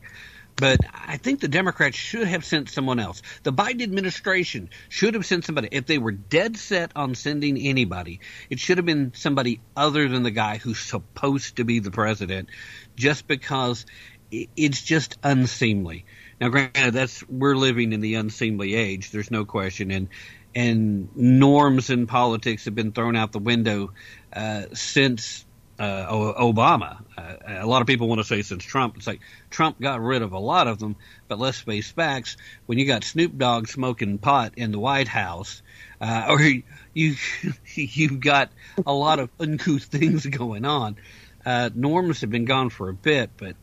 But 0.55 0.79
I 0.91 1.17
think 1.17 1.39
the 1.39 1.47
Democrats 1.47 1.95
should 1.95 2.27
have 2.27 2.43
sent 2.43 2.69
someone 2.69 2.99
else. 2.99 3.21
The 3.43 3.53
Biden 3.53 3.83
administration 3.83 4.71
should 4.89 5.13
have 5.13 5.23
sent 5.23 5.45
somebody. 5.45 5.69
If 5.71 5.85
they 5.85 5.99
were 5.99 6.11
dead 6.11 6.57
set 6.57 6.91
on 6.95 7.13
sending 7.13 7.59
anybody, 7.59 8.21
it 8.49 8.59
should 8.59 8.79
have 8.79 8.85
been 8.85 9.13
somebody 9.13 9.61
other 9.75 10.09
than 10.09 10.23
the 10.23 10.31
guy 10.31 10.57
who's 10.57 10.79
supposed 10.79 11.57
to 11.57 11.63
be 11.63 11.77
the 11.77 11.91
president, 11.91 12.49
just 12.95 13.27
because 13.27 13.85
it's 14.31 14.81
just 14.81 15.17
unseemly. 15.23 16.05
Now, 16.39 16.49
granted, 16.49 16.93
that's 16.93 17.27
we're 17.27 17.55
living 17.55 17.93
in 17.93 18.01
the 18.01 18.15
unseemly 18.15 18.75
age. 18.75 19.11
There's 19.11 19.31
no 19.31 19.45
question, 19.45 19.91
and 19.91 20.09
and 20.55 21.15
norms 21.15 21.89
in 21.89 22.07
politics 22.07 22.65
have 22.65 22.75
been 22.75 22.91
thrown 22.91 23.15
out 23.15 23.31
the 23.31 23.39
window 23.39 23.93
uh, 24.33 24.63
since 24.73 25.45
uh, 25.79 26.11
Obama. 26.11 27.03
Uh, 27.17 27.35
a 27.45 27.65
lot 27.65 27.81
of 27.81 27.87
people 27.87 28.07
want 28.07 28.19
to 28.19 28.25
say 28.25 28.41
since 28.41 28.63
Trump. 28.63 28.97
It's 28.97 29.07
like 29.07 29.21
Trump 29.49 29.79
got 29.79 30.01
rid 30.01 30.21
of 30.21 30.31
a 30.31 30.39
lot 30.39 30.67
of 30.67 30.79
them, 30.79 30.95
but 31.27 31.39
let's 31.39 31.59
face 31.59 31.91
facts. 31.91 32.37
When 32.65 32.79
you 32.79 32.85
got 32.85 33.03
Snoop 33.03 33.37
Dogg 33.37 33.67
smoking 33.67 34.17
pot 34.17 34.53
in 34.57 34.71
the 34.71 34.79
White 34.79 35.07
House, 35.07 35.61
uh, 36.01 36.25
or 36.29 36.41
you 36.93 37.15
you've 37.75 38.19
got 38.19 38.51
a 38.85 38.93
lot 38.93 39.19
of 39.19 39.29
uncouth 39.39 39.83
things 39.91 40.25
going 40.25 40.65
on. 40.65 40.97
Uh, 41.45 41.69
norms 41.73 42.21
have 42.21 42.29
been 42.29 42.45
gone 42.45 42.69
for 42.69 42.89
a 42.89 42.93
bit, 42.93 43.31
but 43.37 43.55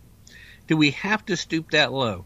do 0.67 0.77
we 0.77 0.93
have 0.93 1.25
to 1.27 1.37
stoop 1.37 1.73
that 1.73 1.93
low? 1.93 2.25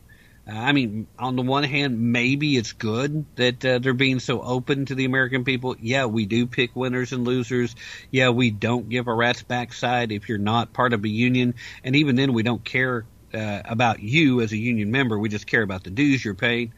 Uh, 0.49 0.57
I 0.57 0.73
mean, 0.73 1.07
on 1.19 1.37
the 1.37 1.43
one 1.43 1.65
hand, 1.65 2.13
maybe 2.13 2.57
it's 2.57 2.73
good 2.73 3.27
that 3.37 3.65
uh, 3.65 3.79
they're 3.79 3.93
being 3.93 4.19
so 4.19 4.41
open 4.41 4.87
to 4.87 4.95
the 4.95 5.05
American 5.05 5.45
people. 5.45 5.77
Yeah, 5.79 6.07
we 6.07 6.25
do 6.25 6.47
pick 6.47 6.75
winners 6.75 7.13
and 7.13 7.25
losers. 7.25 7.75
Yeah, 8.11 8.31
we 8.31 8.51
don't 8.51 8.89
give 8.89 9.09
a 9.09 9.15
rat's 9.15 9.43
backside 9.43 10.11
if 10.11 10.29
you're 10.29 10.39
not 10.39 10.73
part 10.73 10.95
of 10.95 11.05
a 11.05 11.09
union. 11.09 11.55
And 11.85 11.97
even 11.97 12.17
then, 12.17 12.33
we 12.33 12.43
don't 12.43 12.65
care 12.65 13.05
uh, 13.35 13.63
about 13.65 14.01
you 14.01 14.41
as 14.41 14.53
a 14.53 14.57
union 14.57 14.91
member. 14.91 15.19
We 15.19 15.29
just 15.29 15.47
care 15.47 15.63
about 15.63 15.85
the 15.85 15.91
dues 15.91 16.25
you're 16.25 16.35
paid. 16.35 16.73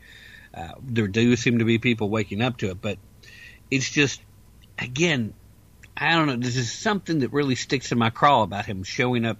Uh, 0.52 0.72
there 0.82 1.06
do 1.06 1.36
seem 1.36 1.60
to 1.60 1.64
be 1.64 1.78
people 1.78 2.08
waking 2.08 2.42
up 2.42 2.56
to 2.58 2.70
it, 2.70 2.82
but 2.82 2.98
it's 3.70 3.88
just, 3.88 4.20
again, 4.78 5.32
I 5.96 6.16
don't 6.16 6.26
know. 6.26 6.36
This 6.36 6.56
is 6.56 6.72
something 6.72 7.20
that 7.20 7.32
really 7.32 7.54
sticks 7.54 7.92
in 7.92 7.98
my 7.98 8.10
craw 8.10 8.42
about 8.42 8.66
him 8.66 8.82
showing 8.82 9.24
up 9.24 9.38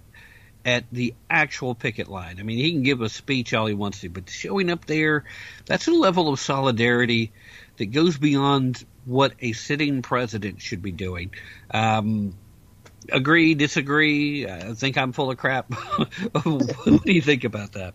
at 0.64 0.84
the 0.92 1.14
actual 1.28 1.74
picket 1.74 2.08
line. 2.08 2.38
I 2.38 2.42
mean, 2.42 2.58
he 2.58 2.72
can 2.72 2.82
give 2.82 3.00
a 3.00 3.08
speech 3.08 3.54
all 3.54 3.66
he 3.66 3.74
wants 3.74 4.00
to, 4.00 4.08
but 4.08 4.28
showing 4.28 4.70
up 4.70 4.84
there, 4.84 5.24
that's 5.66 5.88
a 5.88 5.92
level 5.92 6.28
of 6.28 6.38
solidarity 6.38 7.32
that 7.78 7.86
goes 7.86 8.18
beyond 8.18 8.84
what 9.04 9.32
a 9.40 9.52
sitting 9.52 10.02
president 10.02 10.60
should 10.60 10.82
be 10.82 10.92
doing. 10.92 11.32
Um, 11.70 12.34
agree, 13.10 13.54
disagree? 13.54 14.46
I 14.46 14.74
think 14.74 14.98
I'm 14.98 15.12
full 15.12 15.30
of 15.30 15.38
crap. 15.38 15.72
what 16.42 17.04
do 17.04 17.12
you 17.12 17.22
think 17.22 17.44
about 17.44 17.72
that? 17.72 17.94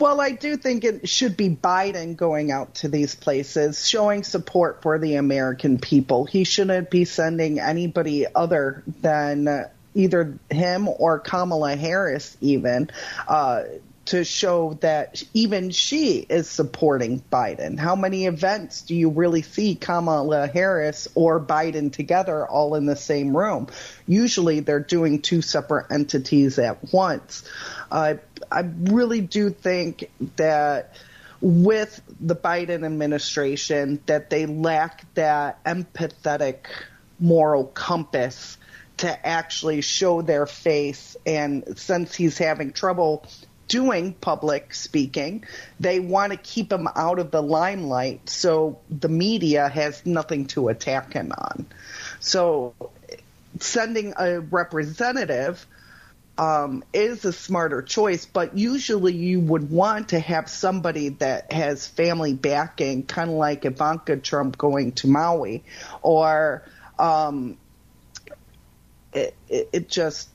Well, 0.00 0.20
I 0.20 0.32
do 0.32 0.56
think 0.56 0.82
it 0.82 1.08
should 1.08 1.36
be 1.36 1.48
Biden 1.48 2.16
going 2.16 2.50
out 2.50 2.74
to 2.76 2.88
these 2.88 3.14
places, 3.14 3.88
showing 3.88 4.24
support 4.24 4.82
for 4.82 4.98
the 4.98 5.14
American 5.14 5.78
people. 5.78 6.24
He 6.24 6.42
shouldn't 6.42 6.90
be 6.90 7.04
sending 7.04 7.60
anybody 7.60 8.26
other 8.34 8.82
than 9.00 9.70
either 9.94 10.38
him 10.50 10.88
or 10.88 11.18
Kamala 11.18 11.76
Harris 11.76 12.36
even 12.40 12.90
uh, 13.28 13.62
to 14.06 14.24
show 14.24 14.74
that 14.80 15.22
even 15.32 15.70
she 15.70 16.18
is 16.18 16.48
supporting 16.48 17.22
Biden. 17.32 17.78
How 17.78 17.96
many 17.96 18.26
events 18.26 18.82
do 18.82 18.94
you 18.94 19.08
really 19.08 19.42
see 19.42 19.74
Kamala 19.76 20.46
Harris 20.46 21.08
or 21.14 21.40
Biden 21.40 21.90
together 21.90 22.46
all 22.46 22.74
in 22.74 22.84
the 22.84 22.96
same 22.96 23.36
room? 23.36 23.68
Usually 24.06 24.60
they're 24.60 24.80
doing 24.80 25.22
two 25.22 25.40
separate 25.40 25.90
entities 25.90 26.58
at 26.58 26.92
once. 26.92 27.44
Uh, 27.90 28.14
I 28.50 28.68
really 28.82 29.22
do 29.22 29.50
think 29.50 30.10
that 30.36 30.94
with 31.40 32.00
the 32.20 32.36
Biden 32.36 32.84
administration 32.84 34.00
that 34.06 34.28
they 34.28 34.46
lack 34.46 35.12
that 35.14 35.64
empathetic 35.64 36.66
moral 37.18 37.64
compass 37.64 38.58
to 38.98 39.26
actually 39.26 39.80
show 39.80 40.22
their 40.22 40.46
face. 40.46 41.16
And 41.26 41.78
since 41.78 42.14
he's 42.14 42.38
having 42.38 42.72
trouble 42.72 43.26
doing 43.66 44.12
public 44.12 44.74
speaking, 44.74 45.44
they 45.80 46.00
want 46.00 46.32
to 46.32 46.38
keep 46.38 46.70
him 46.70 46.86
out 46.94 47.18
of 47.18 47.30
the 47.30 47.42
limelight 47.42 48.28
so 48.28 48.78
the 48.90 49.08
media 49.08 49.68
has 49.68 50.04
nothing 50.04 50.46
to 50.46 50.68
attack 50.68 51.12
him 51.12 51.32
on. 51.36 51.66
So 52.20 52.74
sending 53.60 54.14
a 54.16 54.40
representative 54.40 55.66
um, 56.36 56.82
is 56.92 57.24
a 57.24 57.32
smarter 57.32 57.80
choice, 57.82 58.26
but 58.26 58.58
usually 58.58 59.14
you 59.14 59.40
would 59.40 59.70
want 59.70 60.08
to 60.08 60.18
have 60.18 60.48
somebody 60.48 61.10
that 61.10 61.52
has 61.52 61.86
family 61.86 62.34
backing, 62.34 63.04
kind 63.04 63.30
of 63.30 63.36
like 63.36 63.64
Ivanka 63.64 64.16
Trump 64.16 64.58
going 64.58 64.92
to 64.92 65.06
Maui, 65.06 65.62
or 66.02 66.64
um, 66.98 67.56
it, 69.14 69.34
it, 69.72 69.88
just 69.88 70.28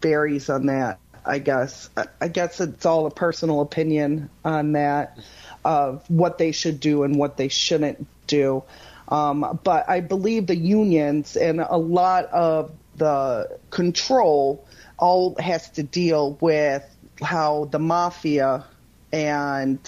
varies 0.00 0.48
on 0.48 0.66
that. 0.66 0.98
I 1.24 1.38
guess. 1.38 1.88
I 2.20 2.28
guess 2.28 2.60
it's 2.60 2.84
all 2.84 3.06
a 3.06 3.10
personal 3.10 3.60
opinion 3.60 4.28
on 4.44 4.72
that 4.72 5.18
of 5.64 6.08
what 6.10 6.38
they 6.38 6.52
should 6.52 6.80
do 6.80 7.04
and 7.04 7.16
what 7.16 7.36
they 7.36 7.48
shouldn't 7.48 8.06
do. 8.26 8.64
Um, 9.08 9.60
but 9.62 9.88
I 9.88 10.00
believe 10.00 10.46
the 10.46 10.56
unions 10.56 11.36
and 11.36 11.60
a 11.60 11.76
lot 11.76 12.26
of 12.26 12.72
the 12.96 13.58
control 13.70 14.66
all 14.98 15.36
has 15.38 15.70
to 15.70 15.82
deal 15.82 16.38
with 16.40 16.84
how 17.20 17.66
the 17.66 17.78
mafia 17.78 18.64
and 19.12 19.78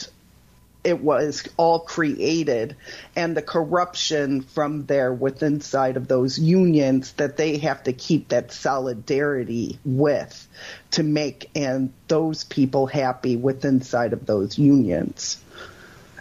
it 0.85 1.01
was 1.01 1.49
all 1.57 1.81
created 1.81 2.77
and 3.17 3.37
the 3.37 3.43
corruption 3.43 4.43
from 4.43 4.87
there 4.87 5.13
within 5.13 5.55
inside 5.55 5.97
of 5.97 6.09
those 6.09 6.39
unions 6.39 7.13
that 7.13 7.37
they 7.37 7.59
have 7.59 7.83
to 7.85 7.93
keep 7.93 8.29
that 8.29 8.53
solidarity 8.53 9.79
with 9.85 10.49
to 10.91 11.03
make 11.03 11.49
and 11.55 11.93
those 12.09 12.45
people 12.45 12.87
happy 12.87 13.37
within 13.37 13.77
inside 13.77 14.13
of 14.13 14.27
those 14.27 14.59
unions. 14.59 15.41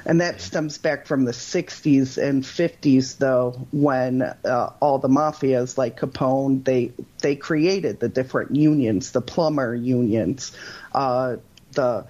And 0.06 0.20
that 0.20 0.42
stems 0.42 0.78
back 0.78 1.06
from 1.06 1.24
the 1.24 1.32
60s 1.32 2.22
and 2.22 2.44
50s, 2.44 3.18
though, 3.18 3.52
when 3.72 4.22
uh, 4.22 4.74
all 4.82 5.00
the 5.00 5.08
mafias 5.08 5.78
like 5.78 5.98
Capone, 5.98 6.64
they 6.66 6.92
they 7.22 7.38
created 7.38 8.02
the 8.02 8.10
different 8.10 8.54
unions, 8.54 9.12
the 9.12 9.22
plumber 9.22 9.74
unions, 9.74 10.52
uh, 10.94 11.38
the 11.72 12.06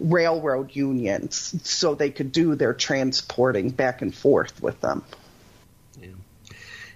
railroad 0.00 0.74
unions 0.74 1.54
so 1.62 1.94
they 1.94 2.10
could 2.10 2.32
do 2.32 2.54
their 2.54 2.74
transporting 2.74 3.70
back 3.70 4.02
and 4.02 4.14
forth 4.14 4.62
with 4.62 4.80
them. 4.80 5.04
Yeah. 6.00 6.08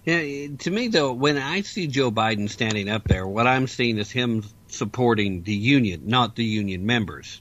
Yeah, 0.04 0.56
to 0.60 0.70
me 0.70 0.88
though, 0.88 1.12
when 1.12 1.36
I 1.36 1.60
see 1.60 1.86
Joe 1.86 2.10
Biden 2.10 2.48
standing 2.48 2.88
up 2.88 3.04
there, 3.04 3.26
what 3.26 3.46
I'm 3.46 3.66
seeing 3.66 3.98
is 3.98 4.10
him 4.10 4.44
supporting 4.68 5.42
the 5.42 5.54
union, 5.54 6.02
not 6.06 6.36
the 6.36 6.44
union 6.44 6.86
members. 6.86 7.40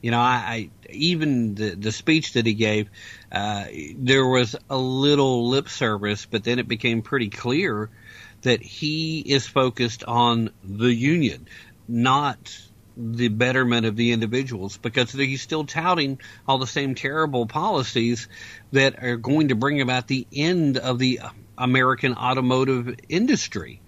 You 0.00 0.10
know, 0.10 0.18
I, 0.18 0.70
I 0.84 0.90
even 0.90 1.54
the 1.54 1.76
the 1.76 1.92
speech 1.92 2.32
that 2.32 2.44
he 2.44 2.54
gave, 2.54 2.90
uh, 3.30 3.66
there 3.96 4.26
was 4.26 4.56
a 4.68 4.76
little 4.76 5.48
lip 5.48 5.68
service, 5.68 6.26
but 6.26 6.42
then 6.42 6.58
it 6.58 6.66
became 6.66 7.02
pretty 7.02 7.30
clear 7.30 7.88
that 8.42 8.60
he 8.60 9.20
is 9.20 9.46
focused 9.46 10.02
on 10.02 10.50
the 10.64 10.92
union, 10.92 11.46
not 11.86 12.58
the 12.96 13.28
betterment 13.28 13.86
of 13.86 13.96
the 13.96 14.12
individuals 14.12 14.76
because 14.76 15.12
he's 15.12 15.42
still 15.42 15.64
touting 15.64 16.20
all 16.46 16.58
the 16.58 16.66
same 16.66 16.94
terrible 16.94 17.46
policies 17.46 18.28
that 18.72 19.02
are 19.02 19.16
going 19.16 19.48
to 19.48 19.54
bring 19.54 19.80
about 19.80 20.08
the 20.08 20.26
end 20.32 20.78
of 20.78 20.98
the 20.98 21.20
American 21.56 22.14
automotive 22.14 22.96
industry. 23.08 23.80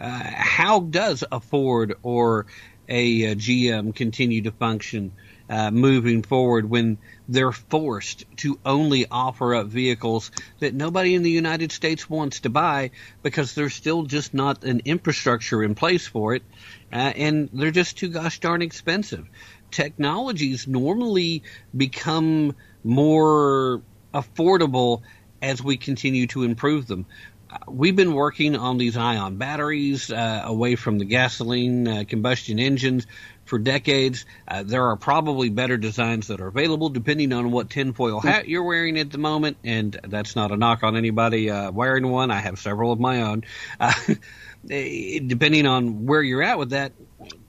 Uh, 0.00 0.20
how 0.22 0.80
does 0.80 1.24
a 1.30 1.40
Ford 1.40 1.94
or 2.02 2.46
a, 2.88 3.24
a, 3.24 3.34
GM 3.34 3.94
continue 3.94 4.42
to 4.42 4.52
function 4.52 5.12
uh, 5.48 5.70
moving 5.70 6.22
forward 6.22 6.68
when 6.68 6.98
they're 7.28 7.52
forced 7.52 8.24
to 8.36 8.58
only 8.64 9.06
offer 9.10 9.54
up 9.54 9.66
vehicles 9.66 10.30
that 10.60 10.74
nobody 10.74 11.14
in 11.14 11.22
the 11.22 11.30
United 11.30 11.72
States 11.72 12.08
wants 12.10 12.40
to 12.40 12.50
buy 12.50 12.90
because 13.22 13.54
there's 13.54 13.74
still 13.74 14.04
just 14.04 14.34
not 14.34 14.64
an 14.64 14.82
infrastructure 14.84 15.62
in 15.62 15.74
place 15.74 16.06
for 16.06 16.34
it, 16.34 16.42
uh, 16.92 16.96
and 16.96 17.48
they're 17.52 17.70
just 17.70 17.98
too 17.98 18.08
gosh 18.08 18.40
darn 18.40 18.62
expensive. 18.62 19.26
Technologies 19.70 20.66
normally 20.66 21.42
become 21.76 22.54
more 22.84 23.82
affordable 24.14 25.02
as 25.42 25.62
we 25.62 25.76
continue 25.76 26.26
to 26.28 26.44
improve 26.44 26.86
them. 26.86 27.06
Uh, 27.50 27.58
we've 27.68 27.96
been 27.96 28.14
working 28.14 28.56
on 28.56 28.78
these 28.78 28.96
ion 28.96 29.36
batteries 29.36 30.10
uh, 30.10 30.42
away 30.44 30.76
from 30.76 30.98
the 30.98 31.04
gasoline 31.04 31.86
uh, 31.86 32.04
combustion 32.08 32.58
engines 32.58 33.06
for 33.44 33.58
decades. 33.58 34.24
Uh, 34.48 34.62
there 34.64 34.84
are 34.84 34.96
probably 34.96 35.48
better 35.48 35.76
designs 35.76 36.26
that 36.28 36.40
are 36.40 36.48
available 36.48 36.88
depending 36.88 37.32
on 37.32 37.52
what 37.52 37.70
tinfoil 37.70 38.20
hat 38.20 38.48
you're 38.48 38.64
wearing 38.64 38.98
at 38.98 39.10
the 39.10 39.18
moment. 39.18 39.56
And 39.64 39.98
that's 40.04 40.34
not 40.34 40.50
a 40.50 40.56
knock 40.56 40.82
on 40.82 40.96
anybody 40.96 41.50
uh, 41.50 41.70
wearing 41.70 42.08
one. 42.08 42.30
I 42.30 42.40
have 42.40 42.58
several 42.58 42.92
of 42.92 42.98
my 42.98 43.22
own. 43.22 43.44
Uh, 44.70 45.22
depending 45.26 45.66
on 45.66 46.06
where 46.06 46.22
you're 46.22 46.42
at 46.42 46.58
with 46.58 46.70
that, 46.70 46.92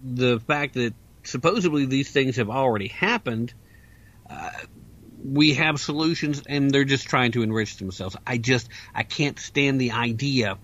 the 0.04 0.40
fact 0.40 0.76
that 0.76 0.94
supposedly 1.24 1.86
these 1.86 2.10
things 2.10 2.38
have 2.38 2.50
already 2.50 2.88
happened 2.88 3.54
we 5.24 5.56
have 5.56 5.80
solutions 5.80 6.42
and 6.48 6.72
they're 6.72 6.84
just 6.84 7.08
trying 7.08 7.32
to 7.34 7.42
enrich 7.42 7.78
themselves. 7.78 8.16
I 8.26 8.38
just 8.38 8.70
I 8.94 9.04
can't 9.04 9.40
stand 9.40 9.82
the 9.82 9.92
idea 9.92 10.58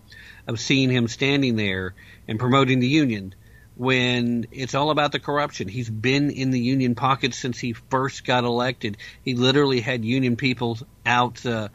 of 0.47 0.59
seeing 0.59 0.89
him 0.89 1.07
standing 1.07 1.55
there 1.55 1.95
and 2.27 2.39
promoting 2.39 2.79
the 2.79 2.87
union 2.87 3.35
when 3.75 4.47
it's 4.51 4.75
all 4.75 4.91
about 4.91 5.11
the 5.11 5.19
corruption. 5.19 5.67
He's 5.67 5.89
been 5.89 6.29
in 6.29 6.51
the 6.51 6.59
union 6.59 6.95
pocket 6.95 7.33
since 7.33 7.57
he 7.59 7.73
first 7.73 8.23
got 8.25 8.43
elected. 8.43 8.97
He 9.23 9.35
literally 9.35 9.81
had 9.81 10.05
union 10.05 10.35
people 10.35 10.77
out 11.05 11.45
uh, 11.45 11.69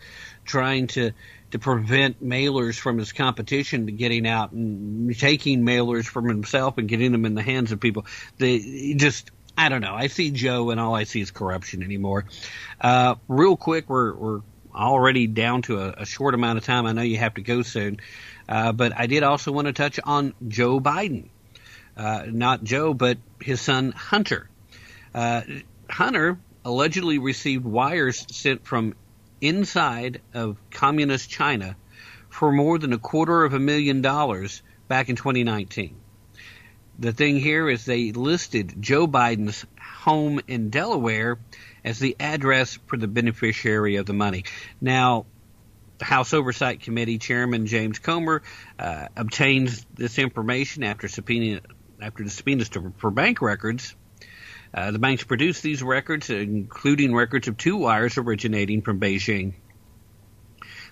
trying 0.45 0.87
to 0.89 1.13
to 1.51 1.59
prevent 1.59 2.23
mailers 2.23 2.79
from 2.79 2.99
his 2.99 3.13
competition 3.13 3.87
getting 3.87 4.27
out 4.27 4.53
and 4.53 5.19
taking 5.19 5.65
mailers 5.65 6.05
from 6.05 6.29
himself 6.29 6.79
and 6.79 6.89
getting 6.89 7.13
them 7.13 7.25
in 7.25 7.35
the 7.35 7.43
hands 7.43 7.73
of 7.73 7.81
people. 7.81 8.07
They 8.37 8.95
just 8.95 9.31
I 9.57 9.69
don't 9.71 9.81
know. 9.81 9.95
I 9.95 10.07
see 10.07 10.31
Joe, 10.31 10.71
and 10.71 10.79
all 10.79 10.95
I 10.95 11.03
see 11.03 11.21
is 11.21 11.33
corruption 11.33 11.83
anymore. 11.83 12.27
Uh, 12.81 13.17
real 13.27 13.57
quick, 13.57 13.89
we're 13.89 14.15
we're 14.15 14.41
already 14.73 15.27
down 15.27 15.63
to 15.63 15.81
a, 15.81 15.89
a, 16.03 16.07
short 16.07 16.35
amount 16.35 16.59
of 16.59 16.65
time. 16.65 16.87
I 16.87 16.93
know 16.93 17.03
you 17.03 17.17
have 17.17 17.35
to 17.35 17.41
go 17.41 17.63
soon, 17.63 17.99
uh, 18.49 18.71
but 18.71 18.93
I 18.97 19.09
did 19.09 19.25
also 19.25 19.51
want 19.51 19.67
to 19.67 19.73
touch 19.73 19.99
on 20.05 20.35
Joe 20.47 20.79
Biden. 20.79 21.31
Uh, 21.97 22.27
not 22.29 22.63
Joe, 22.63 22.95
but 22.95 23.19
his 23.43 23.61
son 23.61 23.91
Hunter. 23.91 24.49
Uh, 25.13 25.43
Hunter 25.91 26.39
allegedly 26.65 27.19
received 27.19 27.65
wires 27.65 28.25
sent 28.31 28.65
from 28.65 28.95
inside 29.41 30.21
of 30.35 30.57
communist 30.71 31.31
China 31.31 31.77
for 32.29 32.53
more 32.53 32.79
than 32.79 32.93
a 32.93 32.99
quarter 32.99 33.45
of 33.45 33.55
a 33.55 33.59
million 33.59 34.03
dollars 34.03 34.63
back 34.89 35.09
in 35.09 35.17
2019 35.17 35.97
the 36.99 37.13
thing 37.13 37.39
here 37.39 37.69
is 37.69 37.85
they 37.85 38.13
listed 38.13 38.75
Joe 38.81 39.07
Biden's 39.07 39.65
home 39.81 40.41
in 40.49 40.71
Delaware 40.71 41.39
as 41.85 41.99
the 41.99 42.17
address 42.19 42.79
for 42.87 42.97
the 42.97 43.07
beneficiary 43.07 43.97
of 43.97 44.07
the 44.07 44.13
money. 44.13 44.45
Now, 44.81 45.27
the 45.99 46.05
House 46.05 46.35
Oversight 46.35 46.81
Committee 46.81 47.19
Chairman 47.19 47.67
James 47.67 47.99
Comer 47.99 48.43
uh, 48.79 49.07
obtains 49.17 49.87
this 49.95 50.19
information 50.19 50.83
after 50.83 51.09
subpoena 51.09 51.61
after 52.01 52.23
the 52.23 52.31
subpoenas 52.31 52.71
for 52.99 53.11
bank 53.11 53.43
records. 53.43 53.95
Uh, 54.73 54.91
the 54.91 54.99
banks 54.99 55.25
produced 55.25 55.63
these 55.63 55.83
records, 55.83 56.31
including 56.31 57.15
records 57.15 57.49
of 57.49 57.57
two 57.57 57.77
wires 57.77 58.19
originating 58.19 58.83
from 58.83 59.01
Beijing. 59.01 59.55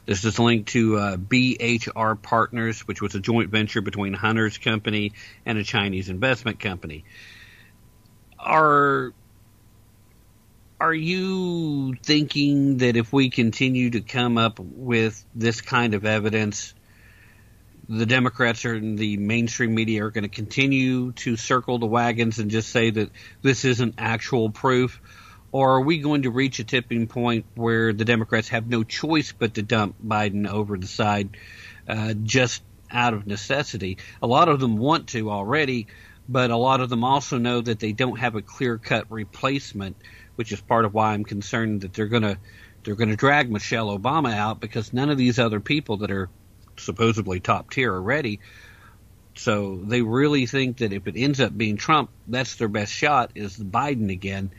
This 0.06 0.24
is 0.24 0.38
linked 0.38 0.70
to 0.70 0.96
uh, 0.96 1.16
BHR 1.16 2.20
Partners, 2.22 2.80
which 2.86 3.02
was 3.02 3.14
a 3.14 3.20
joint 3.20 3.50
venture 3.50 3.80
between 3.80 4.14
Hunter's 4.14 4.56
company 4.56 5.12
and 5.44 5.58
a 5.58 5.64
Chinese 5.64 6.08
investment 6.08 6.60
company. 6.60 7.04
Are 8.38 9.12
are 10.78 10.94
you 10.94 11.94
thinking 12.02 12.78
that 12.78 12.96
if 12.96 13.12
we 13.12 13.30
continue 13.30 13.90
to 13.90 14.00
come 14.00 14.36
up 14.38 14.60
with 14.60 15.24
this 15.34 15.60
kind 15.60 15.94
of 15.94 16.04
evidence, 16.04 16.74
the 17.88 18.06
Democrats 18.06 18.64
and 18.64 18.98
the 18.98 19.16
mainstream 19.16 19.74
media 19.74 20.04
are 20.04 20.10
going 20.10 20.22
to 20.22 20.28
continue 20.28 21.12
to 21.12 21.36
circle 21.36 21.78
the 21.78 21.86
wagons 21.86 22.38
and 22.38 22.50
just 22.50 22.70
say 22.70 22.90
that 22.90 23.10
this 23.42 23.64
isn't 23.64 23.94
actual 23.98 24.50
proof? 24.50 25.00
Or 25.52 25.76
are 25.76 25.80
we 25.80 25.98
going 25.98 26.22
to 26.22 26.30
reach 26.30 26.58
a 26.58 26.64
tipping 26.64 27.06
point 27.06 27.46
where 27.54 27.92
the 27.92 28.04
Democrats 28.04 28.48
have 28.48 28.66
no 28.66 28.82
choice 28.82 29.32
but 29.32 29.54
to 29.54 29.62
dump 29.62 29.96
Biden 30.04 30.48
over 30.48 30.76
the 30.76 30.88
side 30.88 31.36
uh, 31.88 32.14
just 32.14 32.62
out 32.90 33.14
of 33.14 33.26
necessity? 33.26 33.98
A 34.20 34.26
lot 34.26 34.48
of 34.48 34.58
them 34.58 34.76
want 34.76 35.08
to 35.08 35.30
already, 35.30 35.86
but 36.28 36.50
a 36.50 36.56
lot 36.56 36.80
of 36.80 36.90
them 36.90 37.04
also 37.04 37.38
know 37.38 37.60
that 37.60 37.78
they 37.78 37.92
don't 37.92 38.18
have 38.18 38.34
a 38.34 38.42
clear 38.42 38.76
cut 38.76 39.06
replacement, 39.08 39.96
which 40.34 40.50
is 40.50 40.60
part 40.60 40.84
of 40.84 40.92
why 40.92 41.12
I'm 41.12 41.24
concerned 41.24 41.82
that 41.82 41.94
they're 41.94 42.06
going 42.06 42.22
to 42.22 42.38
they're 42.82 42.96
going 42.96 43.10
to 43.10 43.16
drag 43.16 43.50
Michelle 43.50 43.96
Obama 43.96 44.32
out 44.32 44.60
because 44.60 44.92
none 44.92 45.10
of 45.10 45.18
these 45.18 45.40
other 45.40 45.58
people 45.58 45.98
that 45.98 46.10
are 46.10 46.28
supposedly 46.78 47.40
top 47.40 47.70
tier 47.70 47.92
already. 47.92 48.40
So 49.34 49.76
they 49.76 50.02
really 50.02 50.46
think 50.46 50.78
that 50.78 50.92
if 50.92 51.06
it 51.06 51.14
ends 51.16 51.40
up 51.40 51.56
being 51.56 51.76
Trump, 51.76 52.10
that's 52.26 52.56
their 52.56 52.68
best 52.68 52.92
shot 52.92 53.32
is 53.34 53.56
Biden 53.56 54.10
again 54.10 54.50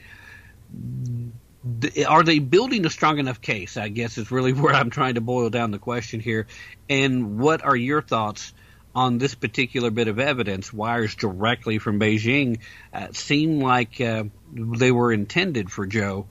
are 2.07 2.23
they 2.23 2.39
building 2.39 2.85
a 2.85 2.89
strong 2.89 3.19
enough 3.19 3.41
case? 3.41 3.77
I 3.77 3.89
guess 3.89 4.17
is 4.17 4.31
really 4.31 4.53
where 4.61 4.73
I'm 4.73 4.89
trying 4.89 5.15
to 5.15 5.21
boil 5.21 5.49
down 5.49 5.71
the 5.71 5.79
question 5.79 6.19
here. 6.19 6.47
And 6.89 7.39
what 7.39 7.63
are 7.63 7.75
your 7.75 8.01
thoughts 8.01 8.53
on 8.95 9.17
this 9.17 9.35
particular 9.35 9.91
bit 9.91 10.07
of 10.07 10.19
evidence? 10.19 10.71
Wires 10.71 11.15
directly 11.15 11.79
from 11.79 11.99
Beijing 11.99 12.59
uh, 12.93 13.07
seem 13.11 13.59
like 13.59 13.99
uh, 13.99 14.25
they 14.53 14.91
were 14.91 15.11
intended 15.11 15.71
for 15.71 15.85
Joe 15.85 16.27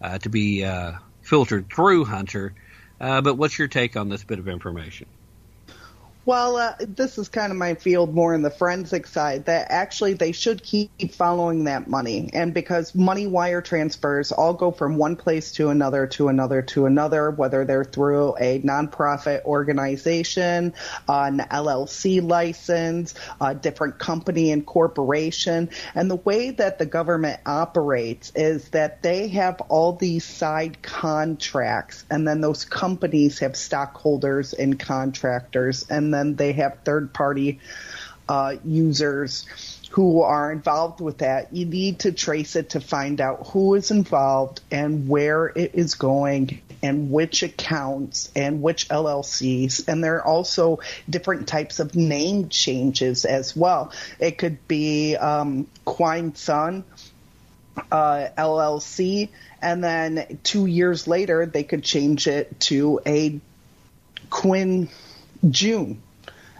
uh, 0.00 0.18
to 0.18 0.28
be 0.28 0.64
uh, 0.64 0.92
filtered 1.22 1.70
through 1.70 2.04
Hunter. 2.04 2.54
Uh, 3.00 3.20
but 3.20 3.34
what's 3.34 3.58
your 3.58 3.68
take 3.68 3.96
on 3.96 4.08
this 4.08 4.24
bit 4.24 4.38
of 4.38 4.48
information? 4.48 5.06
Well, 6.28 6.58
uh, 6.58 6.74
this 6.80 7.16
is 7.16 7.30
kind 7.30 7.52
of 7.52 7.56
my 7.56 7.72
field 7.72 8.14
more 8.14 8.34
in 8.34 8.42
the 8.42 8.50
forensic 8.50 9.06
side 9.06 9.46
that 9.46 9.68
actually 9.70 10.12
they 10.12 10.32
should 10.32 10.62
keep 10.62 11.14
following 11.14 11.64
that 11.64 11.88
money. 11.88 12.28
And 12.34 12.52
because 12.52 12.94
money 12.94 13.26
wire 13.26 13.62
transfers 13.62 14.30
all 14.30 14.52
go 14.52 14.70
from 14.70 14.98
one 14.98 15.16
place 15.16 15.52
to 15.52 15.70
another, 15.70 16.06
to 16.08 16.28
another, 16.28 16.60
to 16.60 16.84
another, 16.84 17.30
whether 17.30 17.64
they're 17.64 17.82
through 17.82 18.36
a 18.38 18.60
nonprofit 18.60 19.46
organization, 19.46 20.74
an 21.08 21.38
LLC 21.38 22.22
license, 22.22 23.14
a 23.40 23.54
different 23.54 23.98
company 23.98 24.52
and 24.52 24.66
corporation. 24.66 25.70
And 25.94 26.10
the 26.10 26.16
way 26.16 26.50
that 26.50 26.78
the 26.78 26.84
government 26.84 27.40
operates 27.46 28.32
is 28.34 28.68
that 28.72 29.02
they 29.02 29.28
have 29.28 29.62
all 29.70 29.94
these 29.94 30.26
side 30.26 30.82
contracts, 30.82 32.04
and 32.10 32.28
then 32.28 32.42
those 32.42 32.66
companies 32.66 33.38
have 33.38 33.56
stockholders 33.56 34.52
and 34.52 34.78
contractors. 34.78 35.86
And 35.88 36.12
then 36.12 36.17
they 36.36 36.52
have 36.52 36.78
third 36.84 37.12
party 37.12 37.60
uh, 38.28 38.56
users 38.64 39.46
who 39.90 40.20
are 40.22 40.52
involved 40.52 41.00
with 41.00 41.18
that. 41.18 41.52
You 41.52 41.64
need 41.64 42.00
to 42.00 42.12
trace 42.12 42.56
it 42.56 42.70
to 42.70 42.80
find 42.80 43.20
out 43.20 43.48
who 43.48 43.74
is 43.74 43.90
involved 43.90 44.60
and 44.70 45.08
where 45.08 45.46
it 45.46 45.74
is 45.74 45.94
going 45.94 46.60
and 46.82 47.10
which 47.10 47.42
accounts 47.42 48.30
and 48.36 48.62
which 48.62 48.88
LLCs. 48.88 49.88
And 49.88 50.04
there 50.04 50.16
are 50.16 50.24
also 50.24 50.80
different 51.08 51.48
types 51.48 51.80
of 51.80 51.96
name 51.96 52.48
changes 52.48 53.24
as 53.24 53.56
well. 53.56 53.92
It 54.20 54.38
could 54.38 54.66
be 54.68 55.16
um, 55.16 55.66
Quine 55.84 56.34
Sun. 56.34 56.84
Uh, 57.92 58.28
LLC, 58.36 59.28
and 59.62 59.84
then 59.84 60.40
two 60.42 60.66
years 60.66 61.06
later 61.06 61.46
they 61.46 61.62
could 61.62 61.84
change 61.84 62.26
it 62.26 62.58
to 62.58 62.98
a 63.06 63.38
Quinn 64.30 64.88
June 65.48 66.02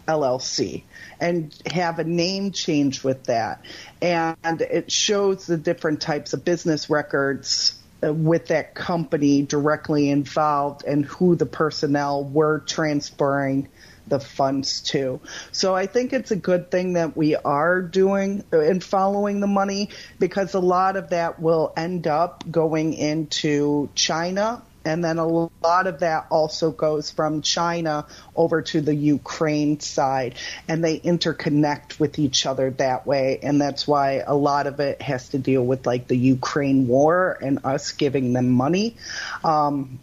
LLC 0.08 0.84
and 1.20 1.54
have 1.66 1.98
a 1.98 2.04
name 2.04 2.50
change 2.50 3.04
with 3.04 3.24
that. 3.24 3.64
And 4.00 4.60
it 4.60 4.90
shows 4.90 5.46
the 5.46 5.56
different 5.56 6.00
types 6.00 6.32
of 6.32 6.44
business 6.44 6.88
records 6.88 7.78
uh, 8.02 8.12
with 8.12 8.48
that 8.48 8.74
company 8.74 9.42
directly 9.42 10.08
involved 10.08 10.84
and 10.84 11.04
who 11.04 11.34
the 11.36 11.46
personnel 11.46 12.24
were 12.24 12.60
transferring 12.60 13.68
the 14.06 14.20
funds 14.20 14.80
to. 14.80 15.20
So 15.52 15.74
I 15.74 15.86
think 15.86 16.12
it's 16.12 16.30
a 16.30 16.36
good 16.36 16.70
thing 16.70 16.94
that 16.94 17.16
we 17.16 17.36
are 17.36 17.82
doing 17.82 18.44
and 18.52 18.82
following 18.82 19.40
the 19.40 19.46
money 19.46 19.90
because 20.18 20.54
a 20.54 20.60
lot 20.60 20.96
of 20.96 21.10
that 21.10 21.40
will 21.40 21.72
end 21.76 22.06
up 22.06 22.50
going 22.50 22.94
into 22.94 23.90
China 23.94 24.62
And 24.88 25.04
then 25.04 25.18
a 25.18 25.26
lot 25.26 25.86
of 25.86 26.00
that 26.00 26.26
also 26.30 26.70
goes 26.70 27.10
from 27.10 27.42
China 27.42 28.06
over 28.34 28.62
to 28.62 28.80
the 28.80 28.94
Ukraine 28.94 29.80
side, 29.80 30.36
and 30.66 30.82
they 30.82 30.98
interconnect 30.98 32.00
with 32.00 32.18
each 32.18 32.46
other 32.46 32.70
that 32.70 33.06
way. 33.06 33.38
And 33.42 33.60
that's 33.60 33.86
why 33.86 34.22
a 34.26 34.34
lot 34.34 34.66
of 34.66 34.80
it 34.80 35.02
has 35.02 35.28
to 35.30 35.38
deal 35.38 35.64
with 35.64 35.86
like 35.86 36.08
the 36.08 36.16
Ukraine 36.16 36.88
war 36.88 37.38
and 37.42 37.60
us 37.64 37.92
giving 37.92 38.32
them 38.32 38.48
money. 38.48 38.96
Um, 39.44 39.98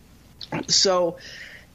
so 0.67 1.17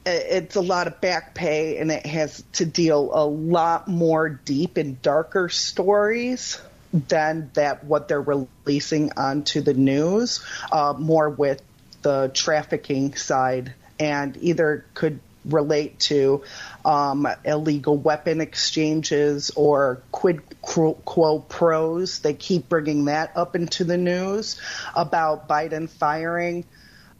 it's 0.05 0.55
a 0.55 0.61
lot 0.61 0.87
of 0.87 1.01
back 1.01 1.35
pay 1.35 1.77
and 1.77 1.91
it 1.91 2.05
has 2.05 2.43
to 2.53 2.65
deal 2.65 3.11
a 3.13 3.25
lot 3.25 3.87
more 3.87 4.29
deep 4.29 4.77
and 4.77 4.99
darker 5.01 5.49
stories 5.49 6.59
than 6.93 7.51
that 7.53 7.83
what 7.83 8.07
they're 8.07 8.21
releasing 8.21 9.11
onto 9.13 9.61
the 9.61 9.73
news 9.73 10.43
uh, 10.71 10.93
more 10.97 11.29
with 11.29 11.61
the 12.01 12.31
trafficking 12.33 13.15
side 13.15 13.73
and 13.99 14.37
either 14.37 14.85
could 14.93 15.19
relate 15.45 15.99
to 15.99 16.43
um, 16.85 17.27
illegal 17.43 17.97
weapon 17.97 18.41
exchanges 18.41 19.51
or 19.51 20.01
quid 20.11 20.41
quo 20.61 21.39
pros. 21.39 22.19
They 22.19 22.33
keep 22.33 22.69
bringing 22.69 23.05
that 23.05 23.35
up 23.35 23.55
into 23.55 23.83
the 23.83 23.97
news 23.97 24.59
about 24.95 25.47
Biden 25.47 25.89
firing 25.89 26.65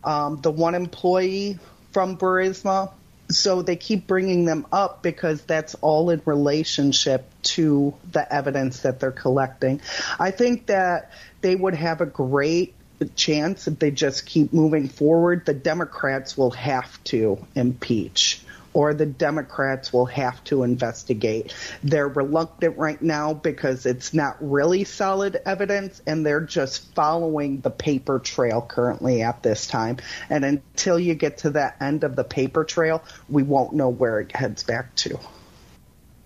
um, 0.04 0.40
the 0.42 0.52
one 0.52 0.76
employee 0.76 1.60
from 1.92 2.18
Burisma. 2.18 2.92
So 3.30 3.62
they 3.62 3.78
keep 3.78 4.08
bringing 4.08 4.44
them 4.44 4.68
up 4.74 5.02
because 5.02 5.42
that's 5.44 5.74
all 5.76 6.10
in 6.10 6.22
relationship 6.26 7.26
to 7.44 7.94
the 8.12 8.32
evidence 8.34 8.82
that 8.82 9.00
they're 9.00 9.12
collecting. 9.12 9.80
I 10.20 10.32
think 10.32 10.66
that 10.66 11.12
they 11.40 11.56
would 11.56 11.76
have 11.76 12.02
a 12.02 12.06
great 12.06 12.74
chance 13.06 13.68
if 13.68 13.80
they 13.80 13.92
just 13.92 14.26
keep 14.26 14.54
moving 14.54 14.88
forward. 14.88 15.46
The 15.46 15.54
Democrats 15.54 16.38
will 16.38 16.52
have 16.52 17.04
to 17.06 17.46
impeach 17.56 18.42
or 18.74 18.94
the 18.94 19.06
Democrats 19.06 19.92
will 19.92 20.06
have 20.06 20.44
to 20.46 20.64
investigate. 20.64 21.54
They're 21.84 22.08
reluctant 22.08 22.78
right 22.78 23.02
now 23.02 23.34
because 23.34 23.86
it's 23.86 24.14
not 24.14 24.38
really 24.40 24.84
solid 24.84 25.42
evidence 25.46 26.02
and 26.08 26.26
they're 26.26 26.42
just 26.42 26.94
following 26.94 27.60
the 27.62 27.70
paper 27.70 28.20
trail 28.20 28.62
currently 28.62 29.22
at 29.22 29.44
this 29.44 29.68
time. 29.68 29.98
And 30.30 30.46
until 30.46 31.00
you 31.00 31.16
get 31.16 31.40
to 31.40 31.52
that 31.52 31.78
end 31.82 32.04
of 32.04 32.16
the 32.16 32.24
paper 32.24 32.64
trail, 32.64 33.04
we 33.30 33.44
won't 33.44 33.74
know 33.74 33.90
where 33.90 34.20
it 34.20 34.36
heads 34.36 34.64
back 34.64 34.96
to. 34.96 35.20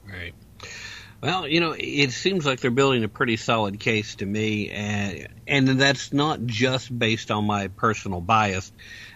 Right. 0.07 0.33
Well, 1.25 1.47
you 1.47 1.59
know, 1.59 1.75
it 1.75 2.11
seems 2.11 2.45
like 2.45 2.59
they're 2.59 2.69
building 2.69 3.03
a 3.03 3.07
pretty 3.09 3.35
solid 3.35 3.79
case 3.79 4.15
to 4.17 4.25
me, 4.27 4.69
and, 4.69 5.27
and 5.47 5.67
that's 5.67 6.13
not 6.13 6.45
just 6.45 6.95
based 6.95 7.31
on 7.31 7.47
my 7.47 7.69
personal 7.69 8.21
bias. 8.21 8.71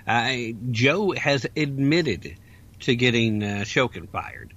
Uh, 0.07 0.37
Joe 0.71 1.11
has 1.11 1.45
admitted 1.55 2.35
to 2.79 2.95
getting 2.95 3.43
uh, 3.43 3.63
Shokin 3.63 4.09
fired. 4.09 4.55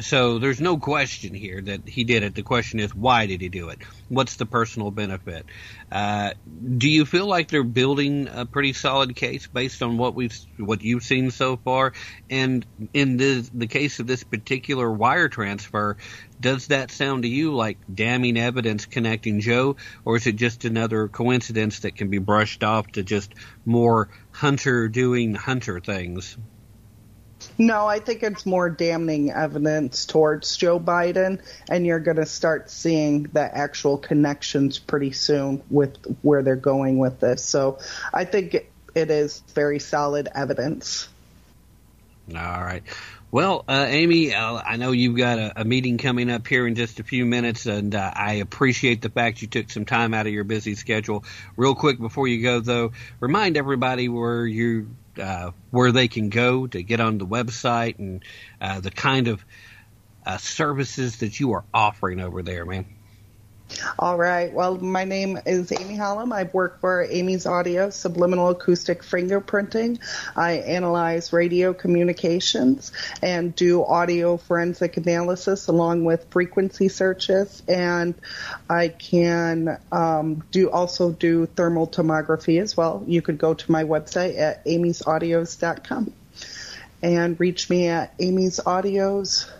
So 0.00 0.38
there's 0.38 0.60
no 0.60 0.78
question 0.78 1.34
here 1.34 1.60
that 1.60 1.86
he 1.86 2.04
did 2.04 2.22
it. 2.22 2.34
The 2.34 2.42
question 2.42 2.80
is, 2.80 2.94
why 2.94 3.26
did 3.26 3.42
he 3.42 3.50
do 3.50 3.68
it? 3.68 3.82
What's 4.08 4.36
the 4.36 4.46
personal 4.46 4.90
benefit? 4.90 5.44
Uh, 5.90 6.32
do 6.78 6.88
you 6.88 7.04
feel 7.04 7.26
like 7.26 7.48
they're 7.48 7.62
building 7.62 8.26
a 8.32 8.46
pretty 8.46 8.72
solid 8.72 9.14
case 9.14 9.46
based 9.48 9.82
on 9.82 9.98
what 9.98 10.14
we've, 10.14 10.34
what 10.56 10.80
you've 10.82 11.02
seen 11.02 11.30
so 11.30 11.58
far? 11.58 11.92
And 12.30 12.64
in 12.94 13.18
the 13.18 13.46
the 13.52 13.66
case 13.66 14.00
of 14.00 14.06
this 14.06 14.22
particular 14.24 14.90
wire 14.90 15.28
transfer, 15.28 15.98
does 16.40 16.68
that 16.68 16.90
sound 16.90 17.24
to 17.24 17.28
you 17.28 17.54
like 17.54 17.78
damning 17.92 18.38
evidence 18.38 18.86
connecting 18.86 19.40
Joe, 19.40 19.76
or 20.06 20.16
is 20.16 20.26
it 20.26 20.36
just 20.36 20.64
another 20.64 21.08
coincidence 21.08 21.80
that 21.80 21.96
can 21.96 22.08
be 22.08 22.18
brushed 22.18 22.64
off 22.64 22.86
to 22.92 23.02
just 23.02 23.34
more 23.66 24.08
Hunter 24.30 24.88
doing 24.88 25.34
Hunter 25.34 25.80
things? 25.80 26.38
No, 27.62 27.86
I 27.86 28.00
think 28.00 28.24
it's 28.24 28.44
more 28.44 28.68
damning 28.68 29.30
evidence 29.30 30.04
towards 30.04 30.56
Joe 30.56 30.80
Biden, 30.80 31.40
and 31.70 31.86
you're 31.86 32.00
going 32.00 32.16
to 32.16 32.26
start 32.26 32.68
seeing 32.68 33.22
the 33.32 33.56
actual 33.56 33.98
connections 33.98 34.80
pretty 34.80 35.12
soon 35.12 35.62
with 35.70 35.96
where 36.22 36.42
they're 36.42 36.56
going 36.56 36.98
with 36.98 37.20
this. 37.20 37.44
So 37.44 37.78
I 38.12 38.24
think 38.24 38.54
it 38.96 39.10
is 39.12 39.44
very 39.54 39.78
solid 39.78 40.28
evidence. 40.34 41.08
All 42.30 42.34
right. 42.34 42.82
Well, 43.30 43.64
uh, 43.68 43.86
Amy, 43.88 44.34
uh, 44.34 44.60
I 44.66 44.76
know 44.76 44.90
you've 44.90 45.16
got 45.16 45.38
a, 45.38 45.60
a, 45.60 45.64
meeting 45.64 45.98
coming 45.98 46.30
up 46.30 46.46
here 46.48 46.66
in 46.66 46.74
just 46.74 46.98
a 46.98 47.04
few 47.04 47.24
minutes, 47.24 47.66
and 47.66 47.94
uh, 47.94 48.10
I 48.12 48.34
appreciate 48.34 49.02
the 49.02 49.08
fact 49.08 49.40
you 49.40 49.46
took 49.46 49.70
some 49.70 49.84
time 49.84 50.14
out 50.14 50.26
of 50.26 50.32
your 50.32 50.44
busy 50.44 50.74
schedule. 50.74 51.24
Real 51.56 51.76
quick 51.76 52.00
before 52.00 52.26
you 52.26 52.42
go, 52.42 52.58
though, 52.58 52.90
remind 53.20 53.56
everybody 53.56 54.08
where 54.08 54.44
you 54.44 54.88
uh, 55.18 55.50
where 55.70 55.92
they 55.92 56.08
can 56.08 56.28
go 56.28 56.66
to 56.66 56.82
get 56.82 57.00
on 57.00 57.18
the 57.18 57.26
website 57.26 57.98
and 57.98 58.24
uh, 58.60 58.80
the 58.80 58.90
kind 58.90 59.28
of 59.28 59.44
uh, 60.24 60.36
services 60.38 61.18
that 61.18 61.38
you 61.40 61.52
are 61.52 61.64
offering 61.74 62.20
over 62.20 62.42
there, 62.42 62.64
man. 62.64 62.86
All 63.98 64.16
right. 64.16 64.52
Well, 64.52 64.78
my 64.78 65.04
name 65.04 65.38
is 65.46 65.72
Amy 65.72 65.96
Holland. 65.96 66.32
I 66.32 66.44
work 66.44 66.80
for 66.80 67.04
Amy's 67.04 67.46
Audio 67.46 67.90
Subliminal 67.90 68.50
Acoustic 68.50 69.02
Fingerprinting. 69.02 69.98
I 70.36 70.52
analyze 70.52 71.32
radio 71.32 71.72
communications 71.72 72.92
and 73.22 73.54
do 73.54 73.84
audio 73.84 74.36
forensic 74.36 74.96
analysis 74.96 75.68
along 75.68 76.04
with 76.04 76.26
frequency 76.30 76.88
searches. 76.88 77.62
And 77.68 78.14
I 78.68 78.88
can 78.88 79.78
um, 79.90 80.44
do 80.50 80.70
also 80.70 81.10
do 81.10 81.46
thermal 81.46 81.86
tomography 81.86 82.60
as 82.60 82.76
well. 82.76 83.04
You 83.06 83.22
could 83.22 83.38
go 83.38 83.54
to 83.54 83.72
my 83.72 83.84
website 83.84 84.38
at 84.38 84.64
amysaudios.com 84.64 86.12
and 87.02 87.38
reach 87.40 87.68
me 87.68 87.88
at 87.88 88.16
amysaudios 88.18 89.50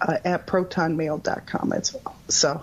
uh, 0.00 0.18
at 0.24 0.46
protonmail.com 0.46 1.72
as 1.72 1.94
well. 1.94 2.16
So. 2.28 2.62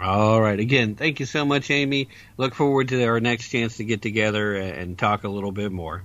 All 0.00 0.40
right. 0.40 0.58
Again, 0.58 0.94
thank 0.94 1.20
you 1.20 1.26
so 1.26 1.44
much, 1.44 1.70
Amy. 1.70 2.08
Look 2.38 2.54
forward 2.54 2.88
to 2.88 3.04
our 3.04 3.20
next 3.20 3.50
chance 3.50 3.76
to 3.76 3.84
get 3.84 4.00
together 4.00 4.54
and 4.56 4.98
talk 4.98 5.24
a 5.24 5.28
little 5.28 5.52
bit 5.52 5.70
more. 5.70 6.02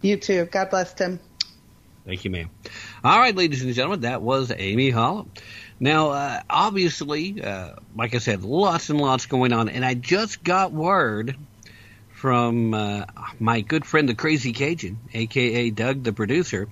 You 0.00 0.16
too. 0.16 0.46
God 0.46 0.70
bless, 0.70 0.94
Tim. 0.94 1.20
Thank 2.06 2.24
you, 2.24 2.30
ma'am. 2.30 2.48
All 3.04 3.18
right, 3.18 3.36
ladies 3.36 3.62
and 3.62 3.74
gentlemen, 3.74 4.00
that 4.00 4.22
was 4.22 4.50
Amy 4.56 4.88
Holland. 4.88 5.30
Now, 5.78 6.10
uh, 6.10 6.40
obviously, 6.48 7.42
uh, 7.42 7.74
like 7.94 8.14
I 8.14 8.18
said, 8.18 8.42
lots 8.42 8.88
and 8.88 8.98
lots 8.98 9.26
going 9.26 9.52
on, 9.52 9.68
and 9.68 9.84
I 9.84 9.92
just 9.92 10.42
got 10.42 10.72
word 10.72 11.36
from 12.08 12.72
uh, 12.72 13.04
my 13.38 13.60
good 13.60 13.84
friend, 13.84 14.08
the 14.08 14.14
Crazy 14.14 14.52
Cajun, 14.52 14.98
aka 15.12 15.70
Doug, 15.70 16.02
the 16.02 16.14
producer. 16.14 16.68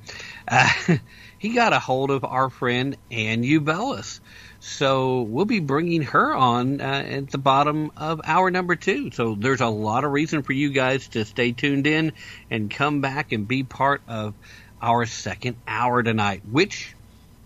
Uh, 0.48 0.68
he 1.38 1.50
got 1.50 1.74
a 1.74 1.78
hold 1.78 2.10
of 2.10 2.24
our 2.24 2.48
friend 2.48 2.96
Ann 3.10 3.42
Ubelis 3.42 4.20
so 4.66 5.22
we'll 5.22 5.44
be 5.44 5.60
bringing 5.60 6.02
her 6.02 6.34
on 6.34 6.80
uh, 6.80 6.84
at 6.84 7.30
the 7.30 7.38
bottom 7.38 7.92
of 7.96 8.20
hour 8.24 8.50
number 8.50 8.74
two. 8.74 9.12
So 9.12 9.36
there's 9.36 9.60
a 9.60 9.68
lot 9.68 10.02
of 10.02 10.10
reason 10.10 10.42
for 10.42 10.52
you 10.52 10.70
guys 10.70 11.06
to 11.08 11.24
stay 11.24 11.52
tuned 11.52 11.86
in 11.86 12.12
and 12.50 12.68
come 12.68 13.00
back 13.00 13.30
and 13.30 13.46
be 13.46 13.62
part 13.62 14.02
of 14.08 14.34
our 14.82 15.06
second 15.06 15.56
hour 15.68 16.02
tonight, 16.02 16.42
which 16.50 16.94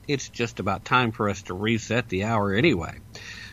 it's 0.08 0.30
just 0.30 0.60
about 0.60 0.86
time 0.86 1.12
for 1.12 1.28
us 1.28 1.42
to 1.42 1.54
reset 1.54 2.08
the 2.08 2.24
hour 2.24 2.54
anyway. 2.54 2.98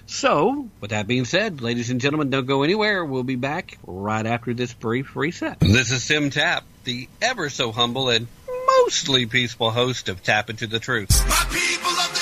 So, 0.05 0.69
with 0.79 0.91
that 0.91 1.05
being 1.05 1.25
said, 1.25 1.61
ladies 1.61 1.89
and 1.89 1.99
gentlemen, 1.99 2.29
don't 2.29 2.45
go 2.45 2.63
anywhere. 2.63 3.03
We'll 3.03 3.23
be 3.23 3.35
back 3.35 3.77
right 3.85 4.25
after 4.25 4.53
this 4.53 4.73
brief 4.73 5.17
reset. 5.17 5.59
This 5.59 5.91
is 5.91 6.07
Tim 6.07 6.29
Tapp, 6.29 6.63
the 6.85 7.09
ever 7.21 7.49
so 7.49 7.73
humble 7.73 8.07
and 8.07 8.27
mostly 8.65 9.25
peaceful 9.25 9.71
host 9.71 10.07
of 10.07 10.23
Tapp 10.23 10.49
Into 10.49 10.67
the 10.67 10.79
Truth. 10.79 12.16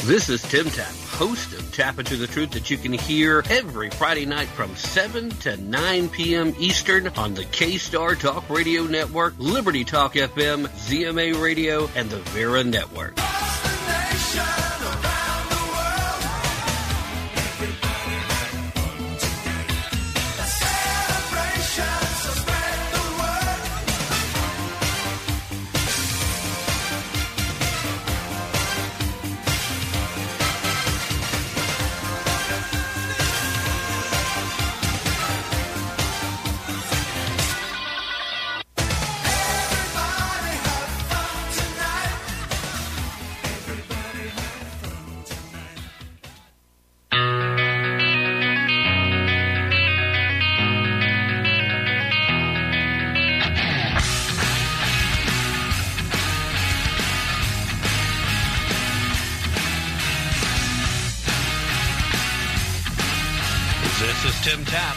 This 0.05 0.29
is 0.29 0.43
Tim 0.43 0.69
Tapp, 0.69 0.93
host 1.23 1.53
of 1.53 1.73
Tapp 1.73 2.01
Into 2.01 2.17
the 2.17 2.27
Truth 2.27 2.51
that 2.51 2.69
you 2.69 2.77
can 2.77 2.93
hear 2.93 3.45
every 3.49 3.91
Friday 3.91 4.27
night 4.27 4.49
from 4.49 4.75
7 4.75 5.31
to 5.31 5.57
9 5.57 6.09
p.m. 6.09 6.53
Eastern 6.59 7.07
on 7.17 7.35
the 7.35 7.45
K-Star 7.45 8.17
Talk 8.17 8.51
Radio 8.51 8.83
Network, 8.83 9.35
Liberty 9.39 9.85
Talk 9.85 10.15
FM, 10.15 10.67
ZMA 10.67 11.41
Radio, 11.41 11.89
and 11.95 12.11
the 12.11 12.19
Vera 12.31 12.65
Network. 12.65 13.15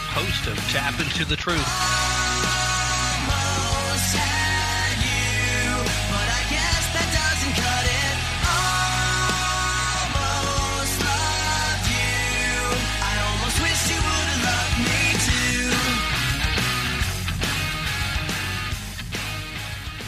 Host 0.08 0.46
of 0.46 0.56
Tapp 0.70 1.00
Into 1.00 1.24
the 1.24 1.36
Truth. 1.36 2.06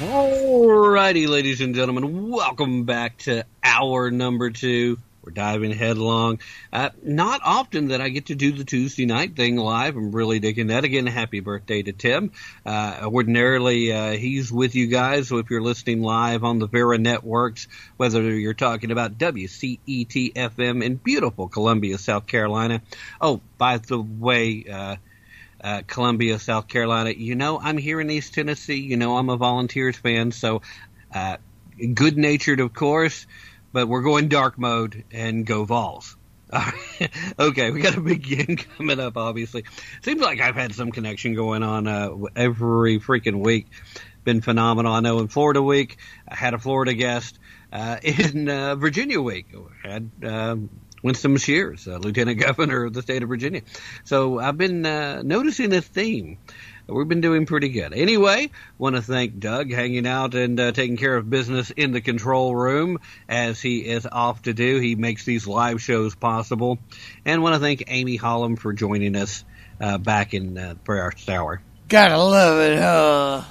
Alrighty, 0.00 1.26
ladies 1.28 1.60
and 1.60 1.74
gentlemen, 1.74 2.30
welcome 2.30 2.84
back 2.84 3.18
to 3.18 3.44
hour 3.64 4.10
number 4.12 4.50
two. 4.50 4.98
We're 5.28 5.32
diving 5.32 5.72
headlong. 5.72 6.40
Uh, 6.72 6.88
not 7.02 7.42
often 7.44 7.88
that 7.88 8.00
I 8.00 8.08
get 8.08 8.26
to 8.26 8.34
do 8.34 8.50
the 8.50 8.64
Tuesday 8.64 9.04
night 9.04 9.36
thing 9.36 9.56
live. 9.56 9.94
I'm 9.94 10.10
really 10.10 10.38
digging 10.40 10.68
that. 10.68 10.84
Again, 10.84 11.06
happy 11.06 11.40
birthday 11.40 11.82
to 11.82 11.92
Tim. 11.92 12.32
Uh, 12.64 13.00
ordinarily, 13.02 13.92
uh, 13.92 14.12
he's 14.12 14.50
with 14.50 14.74
you 14.74 14.86
guys. 14.86 15.28
So 15.28 15.36
if 15.36 15.50
you're 15.50 15.60
listening 15.60 16.00
live 16.00 16.44
on 16.44 16.60
the 16.60 16.66
Vera 16.66 16.96
networks, 16.96 17.68
whether 17.98 18.22
you're 18.22 18.54
talking 18.54 18.90
about 18.90 19.18
WCET 19.18 20.32
FM 20.32 20.82
in 20.82 20.94
beautiful 20.94 21.46
Columbia, 21.48 21.98
South 21.98 22.26
Carolina. 22.26 22.80
Oh, 23.20 23.42
by 23.58 23.76
the 23.76 24.00
way, 24.00 24.64
uh, 24.64 24.96
uh, 25.62 25.82
Columbia, 25.86 26.38
South 26.38 26.68
Carolina. 26.68 27.10
You 27.10 27.34
know, 27.34 27.60
I'm 27.60 27.76
here 27.76 28.00
in 28.00 28.10
East 28.10 28.32
Tennessee. 28.32 28.80
You 28.80 28.96
know, 28.96 29.18
I'm 29.18 29.28
a 29.28 29.36
Volunteers 29.36 29.98
fan, 29.98 30.32
so 30.32 30.62
uh, 31.14 31.36
good 31.94 32.16
natured, 32.16 32.60
of 32.60 32.72
course, 32.72 33.26
but 33.72 33.88
we're 33.88 34.02
going 34.02 34.28
dark 34.28 34.58
mode 34.58 35.04
and 35.10 35.46
go 35.46 35.64
Vols. 35.64 36.16
okay, 37.38 37.70
we 37.70 37.80
got 37.80 37.96
a 37.96 38.00
big 38.00 38.22
game 38.22 38.56
coming 38.76 38.98
up, 39.00 39.16
obviously. 39.16 39.64
Seems 40.02 40.20
like 40.20 40.40
I've 40.40 40.54
had 40.54 40.74
some 40.74 40.92
connection 40.92 41.34
going 41.34 41.62
on 41.62 41.86
uh, 41.86 42.10
every 42.34 43.00
freaking 43.00 43.44
week. 43.44 43.66
Been 44.24 44.40
phenomenal. 44.40 44.92
I 44.92 45.00
know 45.00 45.18
in 45.18 45.28
Florida 45.28 45.62
week, 45.62 45.98
I 46.26 46.34
had 46.34 46.54
a 46.54 46.58
Florida 46.58 46.94
guest. 46.94 47.38
Uh, 47.70 47.98
in 48.02 48.48
uh, 48.48 48.76
Virginia 48.76 49.20
week, 49.20 49.54
had 49.82 50.10
um, 50.24 50.70
Winsome 51.02 51.36
Sears, 51.38 51.86
Lieutenant 51.86 52.40
Governor 52.40 52.84
of 52.84 52.94
the 52.94 53.02
state 53.02 53.22
of 53.22 53.28
Virginia. 53.28 53.62
So 54.04 54.38
I've 54.38 54.56
been 54.56 54.86
uh, 54.86 55.22
noticing 55.22 55.72
a 55.74 55.82
theme. 55.82 56.38
We've 56.88 57.06
been 57.06 57.20
doing 57.20 57.44
pretty 57.44 57.68
good. 57.68 57.92
Anyway, 57.92 58.50
want 58.78 58.96
to 58.96 59.02
thank 59.02 59.38
Doug 59.38 59.70
hanging 59.70 60.06
out 60.06 60.34
and 60.34 60.58
uh, 60.58 60.72
taking 60.72 60.96
care 60.96 61.16
of 61.16 61.28
business 61.28 61.70
in 61.70 61.92
the 61.92 62.00
control 62.00 62.56
room 62.56 62.98
as 63.28 63.60
he 63.60 63.80
is 63.80 64.06
off 64.10 64.42
to 64.42 64.54
do. 64.54 64.78
He 64.78 64.94
makes 64.94 65.26
these 65.26 65.46
live 65.46 65.82
shows 65.82 66.14
possible. 66.14 66.78
And 67.26 67.42
want 67.42 67.54
to 67.56 67.60
thank 67.60 67.84
Amy 67.88 68.18
Holem 68.18 68.58
for 68.58 68.72
joining 68.72 69.16
us 69.16 69.44
uh, 69.80 69.98
back 69.98 70.32
in 70.32 70.56
uh, 70.56 70.76
for 70.84 70.98
our 70.98 71.12
hour. 71.28 71.60
Gotta 71.88 72.16
love 72.16 72.60
it, 72.60 72.78
huh? 72.78 73.44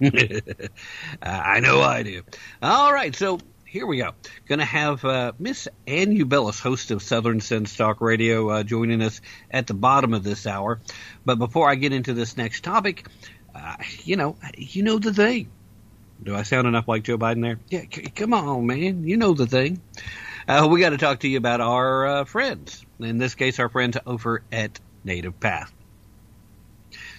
I 1.22 1.60
know 1.60 1.80
I 1.80 2.02
do. 2.02 2.22
All 2.62 2.92
right, 2.92 3.14
so 3.16 3.38
here 3.74 3.88
we 3.88 3.96
go. 3.96 4.12
Going 4.46 4.60
to 4.60 4.64
have 4.64 5.04
uh, 5.04 5.32
Miss 5.36 5.66
Ann 5.88 6.16
Ubelis, 6.16 6.60
host 6.60 6.92
of 6.92 7.02
Southern 7.02 7.40
Sense 7.40 7.76
Talk 7.76 8.00
Radio, 8.00 8.48
uh, 8.48 8.62
joining 8.62 9.02
us 9.02 9.20
at 9.50 9.66
the 9.66 9.74
bottom 9.74 10.14
of 10.14 10.22
this 10.22 10.46
hour. 10.46 10.80
But 11.24 11.40
before 11.40 11.68
I 11.68 11.74
get 11.74 11.92
into 11.92 12.14
this 12.14 12.36
next 12.36 12.62
topic, 12.62 13.08
uh, 13.52 13.74
you 14.04 14.14
know, 14.14 14.36
you 14.56 14.84
know 14.84 15.00
the 15.00 15.12
thing. 15.12 15.50
Do 16.22 16.36
I 16.36 16.44
sound 16.44 16.68
enough 16.68 16.86
like 16.86 17.02
Joe 17.02 17.18
Biden 17.18 17.42
there? 17.42 17.58
Yeah, 17.68 17.82
c- 17.92 18.02
come 18.14 18.32
on, 18.32 18.64
man. 18.64 19.08
You 19.08 19.16
know 19.16 19.34
the 19.34 19.48
thing. 19.48 19.82
Uh, 20.46 20.68
we 20.70 20.78
got 20.78 20.90
to 20.90 20.96
talk 20.96 21.18
to 21.20 21.28
you 21.28 21.38
about 21.38 21.60
our 21.60 22.06
uh, 22.06 22.24
friends. 22.26 22.86
In 23.00 23.18
this 23.18 23.34
case, 23.34 23.58
our 23.58 23.68
friends 23.68 23.98
over 24.06 24.44
at 24.52 24.78
NativePath. 25.04 25.72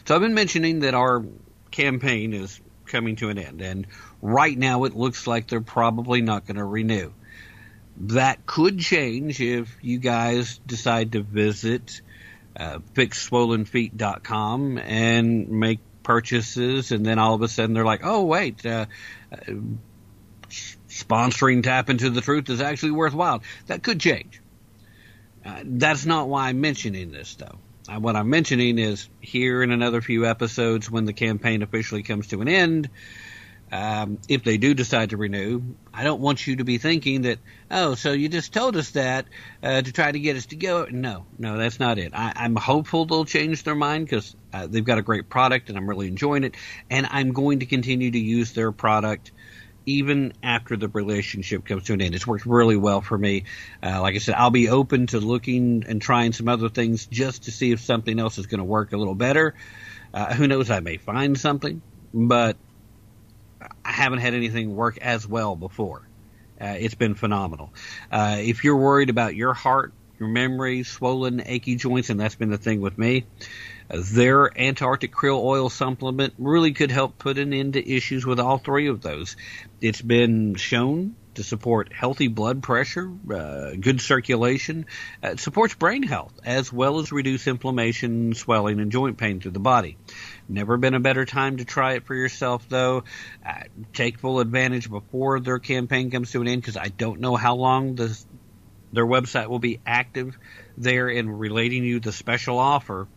So 0.08 0.16
I've 0.16 0.22
been 0.22 0.34
mentioning 0.34 0.80
that 0.80 0.94
our 0.94 1.26
campaign 1.72 2.34
is 2.34 2.62
coming 2.86 3.18
to 3.18 3.28
an 3.30 3.38
end, 3.38 3.62
and 3.62 3.88
right 4.26 4.58
now 4.58 4.86
it 4.86 4.96
looks 4.96 5.28
like 5.28 5.48
they're 5.48 5.62
probably 5.62 6.22
not 6.22 6.48
going 6.48 6.58
to 6.58 6.64
renew. 6.64 7.14
That 7.98 8.46
could 8.46 8.80
change 8.80 9.40
if 9.40 9.78
you 9.82 10.00
guys 10.00 10.60
decide 10.66 11.14
to 11.14 11.22
visit 11.22 12.02
uh, 12.58 12.80
fixswollenfeet.com 12.94 14.78
and 14.80 15.50
make 15.50 15.80
purchases, 16.04 16.92
and 16.92 17.06
then 17.06 17.20
all 17.20 17.36
of 17.36 17.42
a 17.42 17.48
sudden 17.48 17.74
they're 17.74 17.86
like, 17.86 18.02
oh, 18.04 18.24
wait, 18.24 18.66
uh, 18.66 18.86
uh, 19.32 19.38
sponsoring 20.90 21.64
Tapp 21.64 21.90
Into 21.90 22.10
the 22.10 22.22
Truth 22.22 22.50
is 22.50 22.62
actually 22.62 22.92
worthwhile. 22.92 23.44
That 23.68 23.84
could 23.84 24.00
change. 24.00 24.42
Uh, 25.46 25.62
that's 25.64 26.06
not 26.06 26.28
why 26.28 26.50
I'm 26.50 26.62
mentioning 26.62 27.12
this, 27.12 27.36
though. 27.36 27.60
Uh, 27.88 28.00
what 28.00 28.16
I'm 28.16 28.30
mentioning 28.30 28.80
is 28.80 29.08
here 29.22 29.62
in 29.62 29.72
another 29.72 30.02
few 30.02 30.26
episodes 30.26 30.90
when 30.90 31.06
the 31.06 31.14
campaign 31.14 31.62
officially 31.62 32.02
comes 32.02 32.28
to 32.28 32.42
an 32.42 32.48
end, 32.48 32.90
um, 33.72 34.20
if 34.30 34.44
they 34.44 34.58
do 34.58 34.74
decide 34.74 35.10
to 35.10 35.18
renew, 35.18 35.62
I 35.94 36.04
don't 36.04 36.22
want 36.22 36.46
you 36.46 36.58
to 36.58 36.64
be 36.64 36.78
thinking 36.78 37.24
that, 37.24 37.40
oh, 37.72 37.96
so 37.96 38.12
you 38.12 38.30
just 38.30 38.54
told 38.54 38.78
us 38.78 38.92
that 38.92 39.26
uh, 39.64 39.82
to 39.82 39.92
try 39.92 40.12
to 40.12 40.20
get 40.20 40.36
us 40.36 40.46
to 40.48 40.56
go. 40.56 40.86
No, 40.90 41.26
no, 41.38 41.58
that's 41.58 41.80
not 41.80 41.98
it. 41.98 42.14
I, 42.14 42.34
I'm 42.36 42.56
hopeful 42.56 43.06
they'll 43.06 43.26
change 43.26 43.64
their 43.64 43.76
mind 43.76 44.06
because 44.06 44.36
uh, 44.54 44.68
they've 44.68 44.86
got 44.86 45.00
a 45.00 45.02
great 45.02 45.30
product 45.30 45.70
and 45.70 45.78
I'm 45.78 45.90
really 45.90 46.08
enjoying 46.08 46.44
it. 46.44 46.56
And 46.90 47.08
I'm 47.10 47.34
going 47.34 47.60
to 47.60 47.66
continue 47.66 48.12
to 48.12 48.20
use 48.20 48.54
their 48.54 48.72
product 48.72 49.32
even 49.88 50.34
after 50.42 50.76
the 50.78 50.88
relationship 50.88 51.66
comes 51.66 51.84
to 51.86 51.94
an 51.94 52.02
end. 52.02 52.16
It's 52.16 52.26
worked 52.26 52.46
really 52.46 52.78
well 52.78 53.02
for 53.02 53.18
me. 53.18 53.46
Uh, 53.84 54.02
like 54.02 54.16
I 54.16 54.20
said, 54.20 54.36
I'll 54.36 54.50
be 54.52 54.70
open 54.70 55.08
to 55.08 55.20
looking 55.20 55.84
and 55.88 56.02
trying 56.02 56.34
some 56.34 56.48
other 56.48 56.70
things 56.70 57.06
just 57.08 57.44
to 57.44 57.52
see 57.52 57.72
if 57.72 57.82
something 57.82 58.20
else 58.20 58.38
is 58.38 58.48
going 58.48 58.60
to 58.60 58.66
work 58.66 58.94
a 58.94 58.98
little 58.98 59.16
better. 59.16 59.56
Uh, 60.14 60.34
who 60.34 60.48
knows? 60.48 60.70
I 60.70 60.80
may 60.80 60.98
find 60.98 61.38
something, 61.38 61.82
but 62.14 62.58
I 63.86 63.92
haven't 63.92 64.20
had 64.20 64.34
anything 64.34 64.76
work 64.76 64.98
as 64.98 65.28
well 65.28 65.56
before. 65.56 66.08
Uh, 66.60 66.76
it's 66.80 66.96
been 66.96 67.16
phenomenal. 67.16 67.72
Uh, 68.12 68.38
if 68.40 68.64
you're 68.64 68.78
worried 68.78 69.10
about 69.10 69.36
your 69.36 69.54
heart 69.54 69.94
your 70.20 70.30
memory, 70.30 70.84
swollen, 70.84 71.42
achy 71.46 71.76
joints, 71.76 72.10
and 72.10 72.20
that's 72.20 72.36
been 72.36 72.50
the 72.50 72.58
thing 72.58 72.82
with 72.82 72.98
me. 72.98 73.26
Uh, 73.90 74.02
their 74.02 74.58
Antarctic 74.58 75.14
krill 75.14 75.44
oil 75.44 75.70
supplement 75.70 76.34
really 76.38 76.74
could 76.74 76.92
help 76.92 77.18
put 77.18 77.38
an 77.38 77.54
end 77.54 77.74
to 77.74 77.92
issues 77.96 78.26
with 78.26 78.40
all 78.40 78.58
three 78.58 78.88
of 78.88 79.02
those. 79.02 79.36
It's 79.82 80.02
been 80.02 80.56
shown 80.56 81.16
to 81.36 81.44
support 81.44 81.92
healthy 81.92 82.30
blood 82.30 82.64
pressure, 82.64 83.12
uh, 83.30 83.72
good 83.80 84.00
circulation. 84.00 84.86
Uh, 85.22 85.36
supports 85.36 85.76
brain 85.76 86.04
health 86.04 86.34
as 86.46 86.72
well 86.72 87.00
as 87.00 87.12
reduce 87.12 87.46
inflammation, 87.46 88.34
swelling, 88.34 88.80
and 88.80 88.92
joint 88.92 89.18
pain 89.18 89.42
through 89.42 89.52
the 89.52 89.60
body. 89.60 89.98
Never 90.48 90.78
been 90.78 90.94
a 90.94 91.00
better 91.00 91.26
time 91.26 91.58
to 91.58 91.66
try 91.66 91.94
it 91.94 92.06
for 92.06 92.14
yourself, 92.14 92.70
though. 92.70 93.04
Uh, 93.46 93.64
take 93.94 94.20
full 94.20 94.40
advantage 94.40 94.90
before 94.90 95.40
their 95.40 95.60
campaign 95.60 96.12
comes 96.12 96.32
to 96.32 96.42
an 96.42 96.48
end 96.48 96.62
because 96.62 96.78
I 96.78 96.90
don't 96.90 97.20
know 97.20 97.36
how 97.36 97.56
long 97.56 97.96
this, 97.96 98.26
their 98.94 99.08
website 99.08 99.48
will 99.48 99.60
be 99.60 99.80
active 99.86 100.38
there 100.78 101.10
in 101.10 101.30
relating 101.30 101.84
you 101.84 102.00
the 102.00 102.12
special 102.12 102.60
offer. 102.60 103.08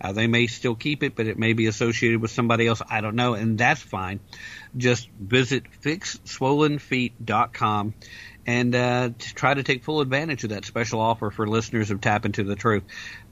Uh, 0.00 0.12
they 0.12 0.26
may 0.26 0.46
still 0.46 0.74
keep 0.74 1.02
it, 1.02 1.14
but 1.16 1.26
it 1.26 1.38
may 1.38 1.54
be 1.54 1.66
associated 1.66 2.20
with 2.20 2.30
somebody 2.30 2.66
else. 2.66 2.82
I 2.86 3.00
don't 3.00 3.16
know, 3.16 3.32
and 3.32 3.56
that's 3.56 3.80
fine. 3.80 4.20
Just 4.76 5.08
visit 5.18 5.62
fixswollenfeet.com 5.82 7.94
and 8.46 8.74
uh, 8.74 9.08
try 9.18 9.54
to 9.54 9.62
take 9.62 9.84
full 9.84 10.02
advantage 10.02 10.44
of 10.44 10.50
that 10.50 10.66
special 10.66 11.00
offer 11.00 11.30
for 11.30 11.46
listeners 11.46 11.90
of 11.90 12.02
Tapp 12.02 12.26
Into 12.26 12.44
the 12.44 12.56
Truth. 12.56 12.82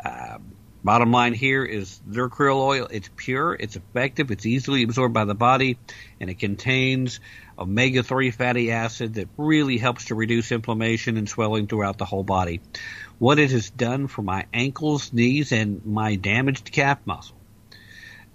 Uh, 0.03 0.39
bottom 0.85 1.13
line 1.13 1.35
here 1.35 1.65
is 1.65 2.01
their 2.07 2.29
krill 2.29 2.61
oil. 2.61 2.89
It's 2.91 3.09
pure, 3.17 3.55
it's 3.55 3.77
effective, 3.77 4.31
it's 4.31 4.47
easily 4.47 4.83
absorbed 4.83 5.15
by 5.15 5.25
the 5.25 5.35
body, 5.35 5.79
and 6.21 6.31
it 6.31 6.39
contains 6.39 7.21
omega 7.59 8.03
3 8.03 8.31
fatty 8.31 8.73
acid 8.73 9.15
that 9.15 9.29
really 9.37 9.79
helps 9.79 10.07
to 10.07 10.15
reduce 10.15 10.53
inflammation 10.53 11.17
and 11.17 11.29
swelling 11.29 11.67
throughout 11.67 11.99
the 11.99 12.05
whole 12.05 12.25
body. 12.25 12.61
What 13.19 13.39
it 13.39 13.51
has 13.51 13.71
done 13.71 14.09
for 14.09 14.23
my 14.23 14.47
ankles, 14.53 15.13
knees, 15.13 15.53
and 15.53 15.85
my 15.87 16.17
damaged 16.17 16.73
calf 16.73 16.99
muscle 17.05 17.37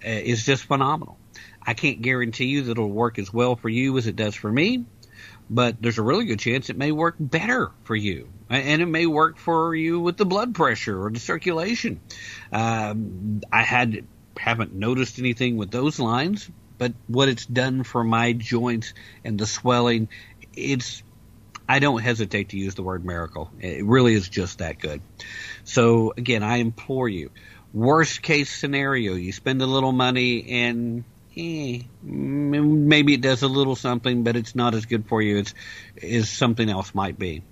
uh, 0.06 0.10
is 0.10 0.46
just 0.46 0.64
phenomenal. 0.64 1.18
I 1.62 1.74
can't 1.74 2.02
guarantee 2.02 2.46
you 2.46 2.64
that 2.64 2.72
it'll 2.72 2.90
work 2.90 3.20
as 3.20 3.34
well 3.34 3.56
for 3.58 3.68
you 3.68 3.98
as 3.98 4.08
it 4.08 4.16
does 4.16 4.36
for 4.36 4.50
me, 4.50 4.86
but 5.50 5.82
there's 5.82 5.98
a 5.98 6.04
really 6.04 6.26
good 6.26 6.40
chance 6.40 6.70
it 6.70 6.78
may 6.78 6.92
work 6.92 7.16
better 7.20 7.72
for 7.84 7.96
you. 7.96 8.30
And 8.50 8.82
it 8.82 8.86
may 8.86 9.06
work 9.06 9.38
for 9.38 9.76
you 9.76 10.00
with 10.00 10.18
the 10.18 10.26
blood 10.26 10.56
pressure 10.56 11.06
or 11.06 11.12
the 11.12 11.20
circulation. 11.20 12.00
Um, 12.52 13.42
I 13.52 13.64
had 13.64 14.06
haven't 14.38 14.74
noticed 14.74 15.20
anything 15.20 15.58
with 15.58 15.72
those 15.72 16.00
lines, 16.00 16.50
but 16.78 16.94
what 17.08 17.28
it's 17.28 17.46
done 17.46 17.84
for 17.84 18.04
my 18.04 18.34
joints 18.34 18.94
and 19.24 19.38
the 19.38 19.46
swelling, 19.46 20.10
it's 20.56 21.04
I 21.68 21.80
don't 21.80 22.02
hesitate 22.02 22.50
to 22.50 22.58
use 22.58 22.76
the 22.76 22.84
word 22.84 23.04
miracle. 23.04 23.52
It 23.60 23.84
really 23.84 24.14
is 24.14 24.30
just 24.30 24.60
that 24.60 24.80
good. 24.80 25.02
So 25.66 26.14
again, 26.16 26.44
I 26.44 26.58
implore 26.58 27.10
you. 27.10 27.32
Worst 27.74 28.22
case 28.22 28.50
scenario, 28.50 29.16
you 29.16 29.34
spend 29.34 29.62
a 29.62 29.66
little 29.66 29.92
money 29.92 30.50
and 30.50 31.04
eh, 31.36 31.82
maybe 32.02 33.14
it 33.14 33.22
does 33.22 33.44
a 33.44 33.48
little 33.50 33.76
something, 33.76 34.24
but 34.24 34.38
it's 34.38 34.56
not 34.56 34.76
as 34.76 34.86
good 34.86 35.08
for 35.08 35.22
you 35.22 35.40
as, 35.40 35.54
as 36.02 36.30
something 36.30 36.70
else 36.70 36.96
might 36.96 37.20
be. 37.20 37.44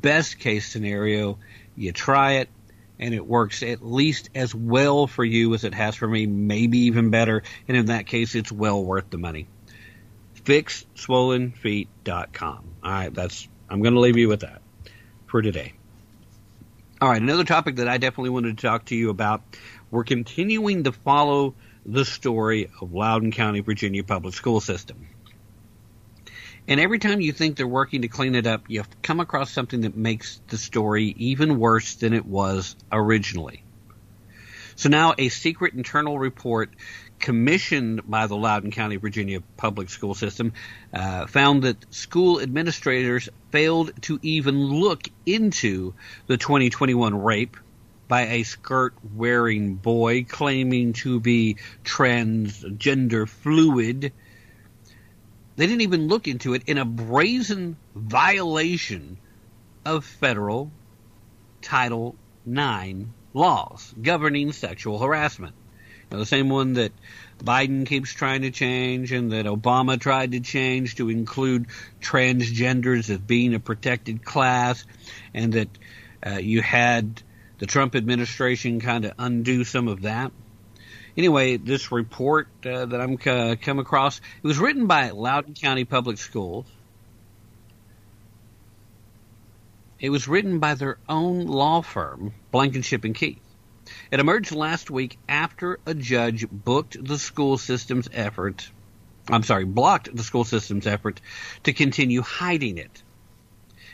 Best 0.00 0.38
case 0.38 0.68
scenario, 0.68 1.38
you 1.76 1.92
try 1.92 2.34
it 2.34 2.48
and 2.98 3.14
it 3.14 3.26
works 3.26 3.62
at 3.62 3.84
least 3.84 4.30
as 4.34 4.54
well 4.54 5.06
for 5.06 5.24
you 5.24 5.54
as 5.54 5.64
it 5.64 5.74
has 5.74 5.96
for 5.96 6.06
me, 6.06 6.26
maybe 6.26 6.78
even 6.80 7.10
better. 7.10 7.42
And 7.66 7.76
in 7.76 7.86
that 7.86 8.06
case, 8.06 8.34
it's 8.34 8.52
well 8.52 8.82
worth 8.82 9.10
the 9.10 9.18
money. 9.18 9.48
FixSwollenFeet.com. 10.44 12.64
All 12.84 12.90
right, 12.90 13.12
that's 13.12 13.48
I'm 13.68 13.82
going 13.82 13.94
to 13.94 14.00
leave 14.00 14.16
you 14.16 14.28
with 14.28 14.40
that 14.40 14.62
for 15.26 15.42
today. 15.42 15.72
All 17.00 17.08
right, 17.08 17.20
another 17.20 17.44
topic 17.44 17.76
that 17.76 17.88
I 17.88 17.98
definitely 17.98 18.30
wanted 18.30 18.58
to 18.58 18.62
talk 18.62 18.86
to 18.86 18.94
you 18.94 19.10
about. 19.10 19.42
We're 19.90 20.04
continuing 20.04 20.84
to 20.84 20.92
follow 20.92 21.54
the 21.84 22.04
story 22.04 22.70
of 22.80 22.92
Loudoun 22.92 23.32
County, 23.32 23.58
Virginia 23.60 24.04
public 24.04 24.34
school 24.34 24.60
system. 24.60 25.08
And 26.68 26.78
every 26.78 26.98
time 26.98 27.20
you 27.20 27.32
think 27.32 27.56
they're 27.56 27.66
working 27.66 28.02
to 28.02 28.08
clean 28.08 28.34
it 28.34 28.46
up, 28.46 28.64
you 28.68 28.84
come 29.02 29.20
across 29.20 29.50
something 29.50 29.80
that 29.82 29.96
makes 29.96 30.40
the 30.48 30.58
story 30.58 31.14
even 31.18 31.58
worse 31.58 31.96
than 31.96 32.12
it 32.12 32.24
was 32.24 32.76
originally. 32.90 33.64
So 34.76 34.88
now 34.88 35.14
a 35.18 35.28
secret 35.28 35.74
internal 35.74 36.18
report 36.18 36.70
commissioned 37.18 38.08
by 38.08 38.26
the 38.26 38.36
Loudoun 38.36 38.70
County, 38.70 38.96
Virginia 38.96 39.40
public 39.56 39.90
school 39.90 40.14
system 40.14 40.52
uh, 40.92 41.26
found 41.26 41.62
that 41.62 41.76
school 41.94 42.40
administrators 42.40 43.28
failed 43.50 43.92
to 44.02 44.18
even 44.22 44.56
look 44.58 45.02
into 45.24 45.94
the 46.26 46.36
2021 46.36 47.14
rape 47.14 47.56
by 48.08 48.26
a 48.26 48.42
skirt 48.42 48.94
wearing 49.14 49.76
boy 49.76 50.24
claiming 50.24 50.92
to 50.92 51.20
be 51.20 51.56
transgender 51.84 53.28
fluid. 53.28 54.12
They 55.56 55.66
didn't 55.66 55.82
even 55.82 56.08
look 56.08 56.28
into 56.28 56.54
it 56.54 56.62
in 56.66 56.78
a 56.78 56.84
brazen 56.84 57.76
violation 57.94 59.18
of 59.84 60.04
federal 60.04 60.70
Title 61.60 62.16
IX 62.46 63.06
laws 63.34 63.94
governing 64.00 64.52
sexual 64.52 64.98
harassment. 64.98 65.54
Now, 66.10 66.18
the 66.18 66.26
same 66.26 66.50
one 66.50 66.74
that 66.74 66.92
Biden 67.38 67.86
keeps 67.86 68.12
trying 68.12 68.42
to 68.42 68.50
change 68.50 69.12
and 69.12 69.32
that 69.32 69.46
Obama 69.46 69.98
tried 69.98 70.32
to 70.32 70.40
change 70.40 70.96
to 70.96 71.08
include 71.08 71.68
transgenders 72.02 73.08
as 73.08 73.18
being 73.18 73.54
a 73.54 73.60
protected 73.60 74.22
class, 74.22 74.84
and 75.32 75.54
that 75.54 75.68
uh, 76.24 76.30
you 76.32 76.60
had 76.60 77.22
the 77.58 77.66
Trump 77.66 77.96
administration 77.96 78.80
kind 78.80 79.06
of 79.06 79.12
undo 79.18 79.64
some 79.64 79.88
of 79.88 80.02
that. 80.02 80.32
Anyway, 81.16 81.58
this 81.58 81.92
report 81.92 82.48
uh, 82.64 82.86
that 82.86 83.00
I'm 83.00 83.18
uh, 83.26 83.56
come 83.60 83.78
across, 83.78 84.18
it 84.18 84.46
was 84.46 84.58
written 84.58 84.86
by 84.86 85.10
Loudoun 85.10 85.54
County 85.54 85.84
Public 85.84 86.18
Schools. 86.18 86.66
It 90.00 90.10
was 90.10 90.26
written 90.26 90.58
by 90.58 90.74
their 90.74 90.98
own 91.08 91.46
law 91.46 91.82
firm, 91.82 92.32
Blankingship 92.50 93.04
and 93.04 93.14
Keith. 93.14 93.38
It 94.10 94.20
emerged 94.20 94.52
last 94.52 94.90
week 94.90 95.18
after 95.28 95.78
a 95.86 95.94
judge 95.94 96.46
booked 96.50 97.04
the 97.04 97.18
school 97.18 97.58
system's 97.58 98.08
effort. 98.12 98.70
I'm 99.28 99.42
sorry, 99.42 99.64
blocked 99.64 100.14
the 100.14 100.22
school 100.22 100.44
system's 100.44 100.86
effort 100.86 101.20
to 101.64 101.72
continue 101.72 102.22
hiding 102.22 102.78
it. 102.78 103.02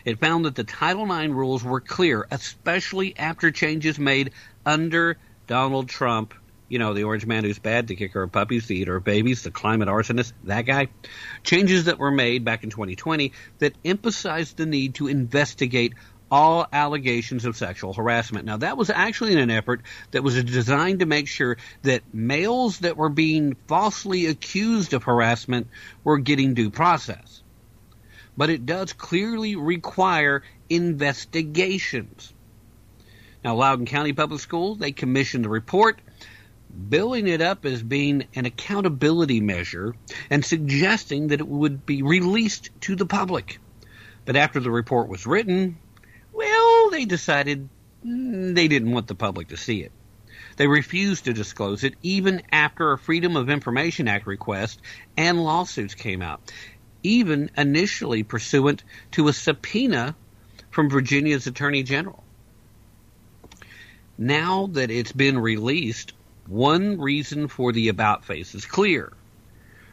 It 0.05 0.21
found 0.21 0.45
that 0.45 0.55
the 0.55 0.65
Title 0.65 1.11
IX 1.13 1.33
rules 1.33 1.65
were 1.65 1.81
clear, 1.81 2.27
especially 2.31 3.17
after 3.19 3.51
changes 3.51 3.99
made 3.99 4.33
under 4.65 5.19
Donald 5.47 5.89
Trump. 5.89 6.33
You 6.69 6.79
know, 6.79 6.93
the 6.95 7.05
orange 7.05 7.27
man 7.27 7.45
who's 7.45 7.59
bad, 7.59 7.87
the 7.87 7.97
kicker 7.97 8.23
of 8.23 8.33
puppies, 8.33 8.67
the 8.67 8.77
eater 8.77 8.97
of 8.97 9.05
babies, 9.05 9.43
the 9.43 9.51
climate 9.51 9.89
arsonist, 9.89 10.33
that 10.45 10.63
guy. 10.63 10.89
Changes 11.43 11.85
that 11.85 11.99
were 11.99 12.11
made 12.11 12.45
back 12.45 12.65
in 12.65 12.71
2020 12.71 13.33
that 13.59 13.75
emphasized 13.85 14.57
the 14.57 14.67
need 14.67 14.95
to 14.97 15.09
investigate 15.09 15.95
all 16.31 16.67
allegations 16.71 17.47
of 17.47 17.57
sexual 17.57 17.95
harassment. 17.95 18.45
Now, 18.45 18.59
that 18.59 18.77
was 18.77 18.91
actually 18.91 19.41
an 19.41 19.51
effort 19.51 19.81
that 20.11 20.23
was 20.23 20.43
designed 20.45 21.01
to 21.01 21.07
make 21.07 21.27
sure 21.27 21.57
that 21.83 22.03
males 22.13 22.81
that 22.81 22.99
were 22.99 23.09
being 23.09 23.57
falsely 23.67 24.27
accused 24.27 24.93
of 24.93 25.05
harassment 25.05 25.69
were 26.05 26.19
getting 26.19 26.53
due 26.53 26.69
process 26.69 27.43
but 28.39 28.51
it 28.51 28.65
does 28.65 28.93
clearly 28.93 29.57
require 29.57 30.45
investigations. 30.71 32.33
Now, 33.43 33.57
Loudoun 33.57 33.85
County 33.85 34.13
Public 34.13 34.41
Schools, 34.41 34.79
they 34.79 34.93
commissioned 34.93 35.45
the 35.45 35.49
report, 35.49 36.01
billing 36.89 37.27
it 37.27 37.41
up 37.41 37.65
as 37.65 37.83
being 37.83 38.27
an 38.35 38.47
accountability 38.47 39.41
measure 39.41 39.95
and 40.31 40.45
suggesting 40.45 41.29
that 41.29 41.41
it 41.41 41.49
would 41.49 41.85
be 41.85 42.03
released 42.03 42.71
to 42.83 42.97
the 42.97 43.07
public. 43.07 43.59
But 44.25 44.37
after 44.37 44.61
the 44.61 44.71
report 44.71 45.09
was 45.09 45.27
written, 45.27 45.79
well, 46.33 46.91
they 46.91 47.05
decided 47.05 47.69
they 48.03 48.69
didn't 48.69 48.93
want 48.93 49.07
the 49.07 49.15
public 49.15 49.49
to 49.49 49.57
see 49.57 49.83
it. 49.83 49.93
They 50.57 50.67
refused 50.67 51.25
to 51.25 51.33
disclose 51.33 51.85
it 51.85 51.95
even 52.03 52.43
after 52.51 52.93
a 52.93 52.99
Freedom 52.99 53.37
of 53.37 53.49
Information 53.49 54.09
Act 54.09 54.27
request 54.27 54.81
and 55.17 55.43
lawsuits 55.43 55.95
came 55.95 56.21
out 56.21 56.41
even 57.03 57.51
initially 57.57 58.23
pursuant 58.23 58.83
to 59.13 59.29
a 59.29 59.33
subpoena 59.33 60.15
from 60.71 60.91
Virginia's 60.91 61.47
Attorney 61.47 61.83
General. 61.83 62.23
Now 64.17 64.67
that 64.73 64.91
it's 64.91 65.13
been 65.13 65.39
released, 65.39 66.13
one 66.49 66.99
reason 66.99 67.47
for 67.47 67.73
the 67.73 67.89
about 67.89 68.25
face 68.25 68.55
is 68.55 68.65
clear. 68.65 69.13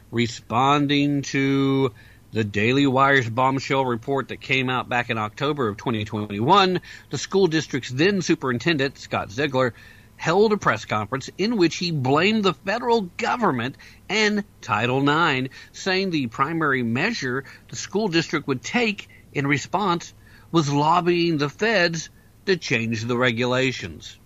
Responding 0.10 1.22
to 1.24 1.92
the 2.32 2.46
Daily 2.46 2.88
Wire's 2.88 3.30
bombshell 3.30 3.86
report 3.86 4.30
that 4.30 4.40
came 4.40 4.70
out 4.70 4.88
back 4.88 5.10
in 5.10 5.18
October 5.18 5.68
of 5.68 5.78
2021, 5.78 6.80
the 7.10 7.18
school 7.18 7.48
district's 7.48 7.90
then 7.90 8.22
superintendent, 8.22 8.98
Scott 8.98 9.32
Ziegler, 9.32 9.74
held 10.16 10.54
a 10.54 10.58
press 10.58 10.86
conference 10.86 11.30
in 11.38 11.58
which 11.58 11.76
he 11.76 11.92
blamed 11.92 12.44
the 12.44 12.54
federal 12.54 13.02
government 13.02 13.76
and 14.08 14.46
Title 14.62 15.08
IX, 15.08 15.50
saying 15.74 16.10
the 16.10 16.28
primary 16.28 16.84
measure 16.84 17.44
the 17.70 17.76
school 17.76 18.08
district 18.08 18.48
would 18.48 18.64
take 18.64 19.10
in 19.34 19.46
response 19.46 20.14
was 20.52 20.72
lobbying 20.72 21.38
the 21.38 21.50
feds 21.50 22.10
to 22.46 22.56
change 22.56 23.04
the 23.04 23.18
regulations. 23.18 24.18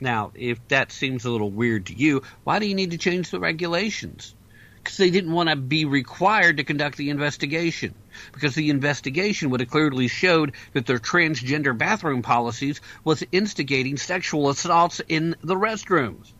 Now, 0.00 0.32
if 0.34 0.66
that 0.68 0.92
seems 0.92 1.24
a 1.24 1.30
little 1.30 1.50
weird 1.50 1.86
to 1.86 1.94
you, 1.94 2.22
why 2.44 2.58
do 2.58 2.66
you 2.66 2.74
need 2.74 2.92
to 2.92 2.98
change 2.98 3.30
the 3.30 3.40
regulations? 3.40 4.34
Because 4.76 4.96
they 4.96 5.10
didn't 5.10 5.32
want 5.32 5.48
to 5.48 5.56
be 5.56 5.84
required 5.84 6.58
to 6.58 6.64
conduct 6.64 6.96
the 6.96 7.10
investigation. 7.10 7.94
Because 8.32 8.54
the 8.54 8.70
investigation 8.70 9.50
would 9.50 9.60
have 9.60 9.70
clearly 9.70 10.08
showed 10.08 10.52
that 10.72 10.86
their 10.86 10.98
transgender 10.98 11.76
bathroom 11.76 12.22
policies 12.22 12.80
was 13.04 13.24
instigating 13.32 13.96
sexual 13.96 14.48
assaults 14.48 15.00
in 15.08 15.34
the 15.42 15.56
restrooms. 15.56 16.32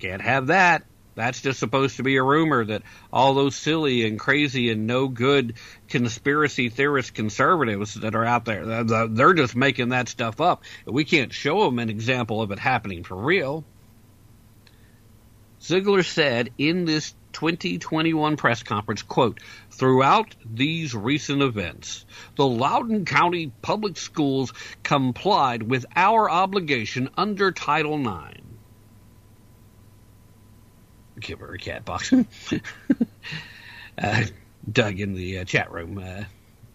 Can't 0.00 0.22
have 0.22 0.48
that. 0.48 0.84
That's 1.14 1.42
just 1.42 1.60
supposed 1.60 1.96
to 1.98 2.02
be 2.02 2.16
a 2.16 2.22
rumor 2.22 2.64
that 2.64 2.82
all 3.12 3.34
those 3.34 3.54
silly 3.54 4.06
and 4.06 4.18
crazy 4.18 4.70
and 4.70 4.86
no 4.86 5.08
good 5.08 5.54
conspiracy 5.88 6.70
theorist 6.70 7.12
conservatives 7.12 7.94
that 7.94 8.14
are 8.14 8.24
out 8.24 8.46
there, 8.46 8.84
they're 8.84 9.34
just 9.34 9.54
making 9.54 9.90
that 9.90 10.08
stuff 10.08 10.40
up. 10.40 10.64
We 10.86 11.04
can't 11.04 11.32
show 11.32 11.64
them 11.64 11.78
an 11.78 11.90
example 11.90 12.40
of 12.40 12.50
it 12.50 12.58
happening 12.58 13.04
for 13.04 13.16
real. 13.16 13.64
Ziegler 15.62 16.02
said 16.02 16.50
in 16.58 16.86
this 16.86 17.14
2021 17.34 18.36
press 18.36 18.62
conference, 18.62 19.02
quote, 19.02 19.38
throughout 19.70 20.34
these 20.44 20.94
recent 20.94 21.40
events, 21.40 22.04
the 22.36 22.46
Loudoun 22.46 23.04
County 23.04 23.52
Public 23.62 23.96
Schools 23.96 24.52
complied 24.82 25.62
with 25.62 25.86
our 25.94 26.28
obligation 26.28 27.10
under 27.16 27.52
Title 27.52 28.00
IX 28.00 28.41
give 31.20 31.40
her 31.40 31.52
a 31.54 31.58
cat 31.58 31.84
box. 31.84 32.12
uh, 33.98 34.24
Doug 34.70 35.00
in 35.00 35.14
the 35.14 35.38
uh, 35.38 35.44
chat 35.44 35.72
room, 35.72 35.98
uh, 35.98 36.24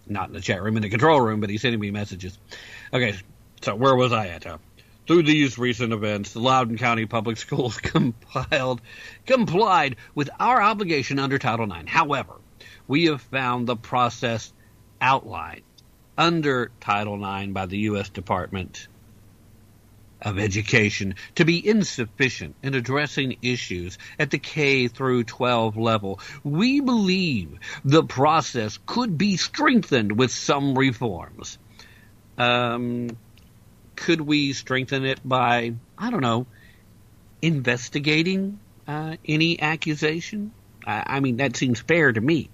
not 0.05 0.27
in 0.27 0.33
the 0.33 0.41
chat 0.41 0.61
room, 0.61 0.75
in 0.75 0.83
the 0.83 0.89
control 0.89 1.21
room, 1.21 1.39
but 1.39 1.49
he's 1.49 1.61
sending 1.61 1.79
me 1.79 1.91
messages. 1.91 2.37
Okay, 2.93 3.15
so 3.61 3.75
where 3.75 3.95
was 3.95 4.11
I 4.11 4.27
at? 4.27 4.45
Uh, 4.45 4.57
through 5.07 5.23
these 5.23 5.57
recent 5.57 5.93
events, 5.93 6.33
the 6.33 6.39
Loudoun 6.39 6.77
County 6.77 7.05
Public 7.05 7.37
Schools 7.37 7.77
compiled, 7.77 8.81
complied 9.25 9.95
with 10.13 10.29
our 10.39 10.61
obligation 10.61 11.17
under 11.19 11.37
Title 11.37 11.71
IX. 11.71 11.89
However, 11.89 12.33
we 12.87 13.05
have 13.05 13.21
found 13.21 13.67
the 13.67 13.75
process 13.75 14.51
outlined 14.99 15.63
under 16.17 16.71
Title 16.79 17.23
IX 17.23 17.53
by 17.53 17.67
the 17.67 17.77
U.S. 17.79 18.09
Department 18.09 18.87
of 20.21 20.39
education 20.39 21.15
to 21.35 21.45
be 21.45 21.65
insufficient 21.65 22.55
in 22.63 22.73
addressing 22.73 23.37
issues 23.41 23.97
at 24.19 24.31
the 24.31 24.39
K 24.39 24.87
through 24.87 25.23
12 25.23 25.77
level. 25.77 26.19
We 26.43 26.79
believe 26.79 27.59
the 27.85 28.03
process 28.03 28.79
could 28.85 29.17
be 29.17 29.37
strengthened 29.37 30.17
with 30.17 30.31
some 30.31 30.77
reforms. 30.77 31.57
Um, 32.37 33.09
could 33.95 34.21
we 34.21 34.53
strengthen 34.53 35.05
it 35.05 35.19
by, 35.23 35.73
I 35.97 36.11
don't 36.11 36.21
know, 36.21 36.45
investigating 37.41 38.59
uh, 38.87 39.17
any 39.25 39.61
accusation? 39.61 40.51
I, 40.85 41.03
I 41.05 41.19
mean, 41.19 41.37
that 41.37 41.55
seems 41.55 41.79
fair 41.79 42.11
to 42.11 42.21
me 42.21 42.49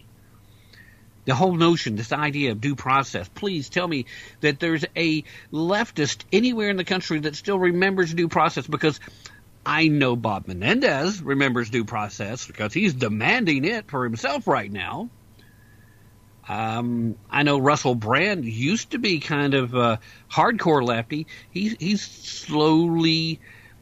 the 1.25 1.35
whole 1.35 1.55
notion, 1.55 1.95
this 1.95 2.11
idea 2.11 2.51
of 2.51 2.61
due 2.61 2.75
process. 2.75 3.29
Please 3.29 3.69
tell 3.69 3.87
me 3.87 4.05
that 4.41 4.59
there's 4.59 4.85
a 4.95 5.23
leftist 5.51 6.23
anywhere 6.31 6.69
in 6.69 6.77
the 6.77 6.83
country 6.83 7.19
that 7.19 7.35
still 7.35 7.59
remembers 7.59 8.13
due 8.13 8.27
process 8.27 8.67
because 8.67 8.99
I 9.65 9.87
know 9.87 10.15
Bob 10.15 10.47
Menendez 10.47 11.21
remembers 11.21 11.69
due 11.69 11.85
process 11.85 12.45
because 12.45 12.73
he's 12.73 12.93
demanding 12.93 13.65
it 13.65 13.89
for 13.89 14.03
himself 14.03 14.47
right 14.47 14.71
now. 14.71 15.09
Um, 16.47 17.15
I 17.29 17.43
know 17.43 17.57
Russell 17.57 17.95
Brand 17.95 18.43
used 18.43 18.91
to 18.91 18.97
be 18.97 19.19
kind 19.19 19.53
of 19.53 19.73
a 19.75 19.99
hardcore 20.29 20.85
lefty. 20.85 21.27
He's 21.51 21.77
he's 21.79 22.01
slowly 22.01 23.39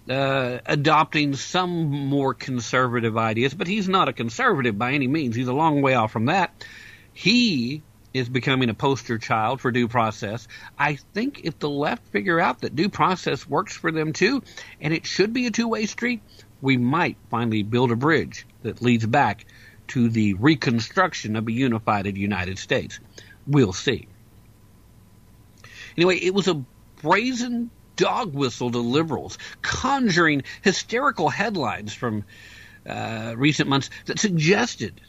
uh, 0.08 0.60
adopting 0.66 1.36
some 1.36 1.90
more 1.90 2.36
conservative 2.36 3.18
ideas, 3.18 3.56
but 3.56 3.66
he's 3.66 3.90
not 3.90 4.10
a 4.10 4.14
conservative 4.14 4.78
by 4.78 4.94
any 4.94 5.08
means. 5.08 5.36
He's 5.36 5.48
a 5.48 5.54
long 5.54 5.82
way 5.82 5.96
off 5.96 6.12
from 6.12 6.26
that. 6.26 6.66
He 7.14 7.84
is 8.14 8.28
becoming 8.30 8.70
a 8.70 8.74
poster 8.74 9.18
child 9.18 9.62
for 9.62 9.72
due 9.72 9.88
process. 9.88 10.48
I 10.78 10.96
think 10.96 11.42
if 11.44 11.60
the 11.60 11.70
left 11.70 12.08
figure 12.08 12.40
out 12.40 12.62
that 12.62 12.76
due 12.76 12.90
process 12.90 13.48
works 13.48 13.76
for 13.76 13.92
them 13.92 14.14
too, 14.14 14.44
and 14.82 14.94
it 14.94 15.06
should 15.06 15.34
be 15.34 15.48
a 15.48 15.52
two 15.52 15.68
way 15.68 15.86
street, 15.86 16.22
we 16.62 16.78
might 16.78 17.18
finally 17.30 17.64
build 17.64 17.92
a 17.92 17.96
bridge 17.96 18.46
that 18.64 18.82
leads 18.82 19.06
back 19.06 19.46
to 19.88 20.10
the 20.10 20.34
reconstruction 20.36 21.36
of 21.36 21.48
a 21.48 21.52
unified 21.52 22.18
United 22.18 22.58
States. 22.58 23.00
We'll 23.48 23.74
see. 23.74 24.08
Anyway, 25.98 26.18
it 26.18 26.34
was 26.34 26.48
a 26.48 26.64
brazen 27.02 27.70
dog 27.96 28.34
whistle 28.34 28.72
to 28.72 28.80
liberals, 28.80 29.38
conjuring 29.62 30.44
hysterical 30.62 31.30
headlines 31.30 31.94
from 31.94 32.24
uh, 32.88 33.34
recent 33.36 33.70
months 33.70 33.90
that 34.06 34.20
suggested 34.20 35.02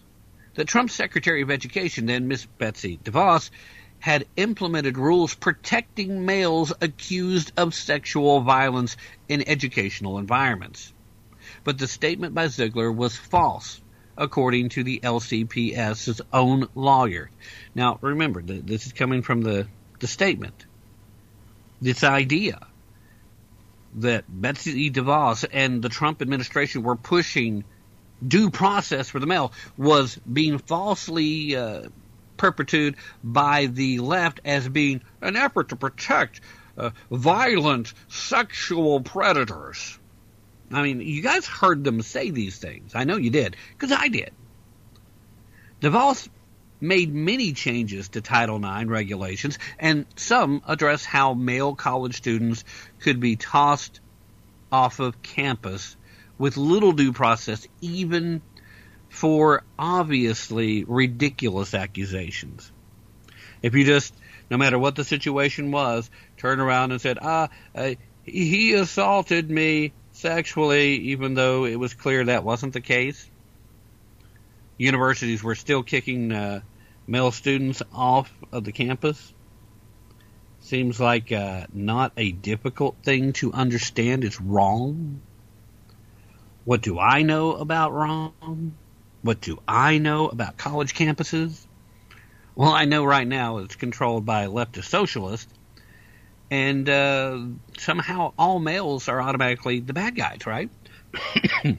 that 0.54 0.68
Trump's 0.68 0.94
Secretary 0.94 1.42
of 1.42 1.50
Education, 1.50 2.06
then 2.06 2.28
Miss 2.28 2.44
Betsy 2.44 2.98
DeVos, 3.02 3.50
had 3.98 4.26
implemented 4.36 4.98
rules 4.98 5.34
protecting 5.34 6.26
males 6.26 6.72
accused 6.80 7.52
of 7.56 7.74
sexual 7.74 8.40
violence 8.40 8.96
in 9.28 9.48
educational 9.48 10.18
environments. 10.18 10.92
But 11.62 11.78
the 11.78 11.86
statement 11.86 12.34
by 12.34 12.48
Ziegler 12.48 12.90
was 12.90 13.16
false, 13.16 13.80
according 14.16 14.70
to 14.70 14.82
the 14.82 15.00
LCPS's 15.02 16.20
own 16.32 16.68
lawyer. 16.74 17.30
Now, 17.74 17.98
remember, 18.00 18.42
this 18.42 18.86
is 18.86 18.92
coming 18.92 19.22
from 19.22 19.42
the, 19.42 19.68
the 20.00 20.08
statement. 20.08 20.66
This 21.80 22.02
idea 22.02 22.66
that 23.96 24.24
Betsy 24.28 24.90
DeVos 24.90 25.44
and 25.52 25.82
the 25.82 25.88
Trump 25.88 26.22
administration 26.22 26.82
were 26.82 26.96
pushing 26.96 27.64
due 28.26 28.50
process 28.50 29.08
for 29.08 29.18
the 29.18 29.26
male 29.26 29.52
was 29.76 30.16
being 30.30 30.58
falsely 30.58 31.56
uh, 31.56 31.82
perpetuated 32.36 32.96
by 33.22 33.66
the 33.66 33.98
left 33.98 34.40
as 34.44 34.68
being 34.68 35.02
an 35.20 35.36
effort 35.36 35.70
to 35.70 35.76
protect 35.76 36.40
uh, 36.76 36.90
violent 37.10 37.92
sexual 38.08 39.00
predators. 39.00 39.98
I 40.70 40.82
mean, 40.82 41.00
you 41.00 41.22
guys 41.22 41.46
heard 41.46 41.84
them 41.84 42.00
say 42.02 42.30
these 42.30 42.58
things. 42.58 42.92
I 42.94 43.04
know 43.04 43.16
you 43.16 43.30
did, 43.30 43.56
because 43.72 43.92
I 43.92 44.08
did. 44.08 44.32
DeVos 45.82 46.28
made 46.80 47.14
many 47.14 47.52
changes 47.52 48.08
to 48.10 48.20
Title 48.20 48.56
IX 48.56 48.88
regulations, 48.88 49.58
and 49.78 50.06
some 50.16 50.62
address 50.66 51.04
how 51.04 51.34
male 51.34 51.74
college 51.74 52.16
students 52.16 52.64
could 53.00 53.20
be 53.20 53.36
tossed 53.36 54.00
off 54.70 54.98
of 54.98 55.22
campus 55.22 55.96
with 56.42 56.56
little 56.56 56.90
due 56.90 57.12
process, 57.12 57.68
even 57.80 58.42
for 59.08 59.62
obviously 59.78 60.82
ridiculous 60.82 61.72
accusations. 61.72 62.72
If 63.62 63.76
you 63.76 63.84
just, 63.84 64.12
no 64.50 64.56
matter 64.56 64.76
what 64.76 64.96
the 64.96 65.04
situation 65.04 65.70
was, 65.70 66.10
turn 66.38 66.58
around 66.58 66.90
and 66.90 67.00
said, 67.00 67.18
ah, 67.22 67.48
uh, 67.76 67.92
he 68.24 68.72
assaulted 68.72 69.48
me 69.48 69.92
sexually, 70.10 70.96
even 71.12 71.34
though 71.34 71.64
it 71.64 71.76
was 71.76 71.94
clear 71.94 72.24
that 72.24 72.42
wasn't 72.42 72.72
the 72.72 72.80
case. 72.80 73.30
Universities 74.78 75.44
were 75.44 75.54
still 75.54 75.84
kicking 75.84 76.32
uh, 76.32 76.62
male 77.06 77.30
students 77.30 77.84
off 77.92 78.32
of 78.50 78.64
the 78.64 78.72
campus. 78.72 79.32
Seems 80.58 80.98
like 80.98 81.30
uh, 81.30 81.66
not 81.72 82.10
a 82.16 82.32
difficult 82.32 82.96
thing 83.04 83.32
to 83.34 83.52
understand. 83.52 84.24
It's 84.24 84.40
wrong. 84.40 85.22
What 86.64 86.80
do 86.80 86.98
I 86.98 87.22
know 87.22 87.52
about 87.52 87.92
wrong? 87.92 88.74
What 89.22 89.40
do 89.40 89.60
I 89.66 89.98
know 89.98 90.28
about 90.28 90.56
college 90.56 90.94
campuses? 90.94 91.66
Well, 92.54 92.70
I 92.70 92.84
know 92.84 93.04
right 93.04 93.26
now 93.26 93.58
it's 93.58 93.76
controlled 93.76 94.24
by 94.26 94.46
leftist 94.46 94.84
socialists, 94.84 95.52
and 96.50 96.88
uh, 96.88 97.38
somehow 97.78 98.32
all 98.38 98.58
males 98.58 99.08
are 99.08 99.20
automatically 99.20 99.80
the 99.80 99.92
bad 99.92 100.14
guys, 100.14 100.46
right? 100.46 100.70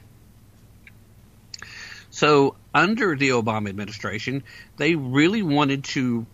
so, 2.10 2.56
under 2.74 3.14
the 3.16 3.30
Obama 3.30 3.68
administration, 3.68 4.42
they 4.76 4.96
really 4.96 5.42
wanted 5.42 5.84
to 5.84 6.26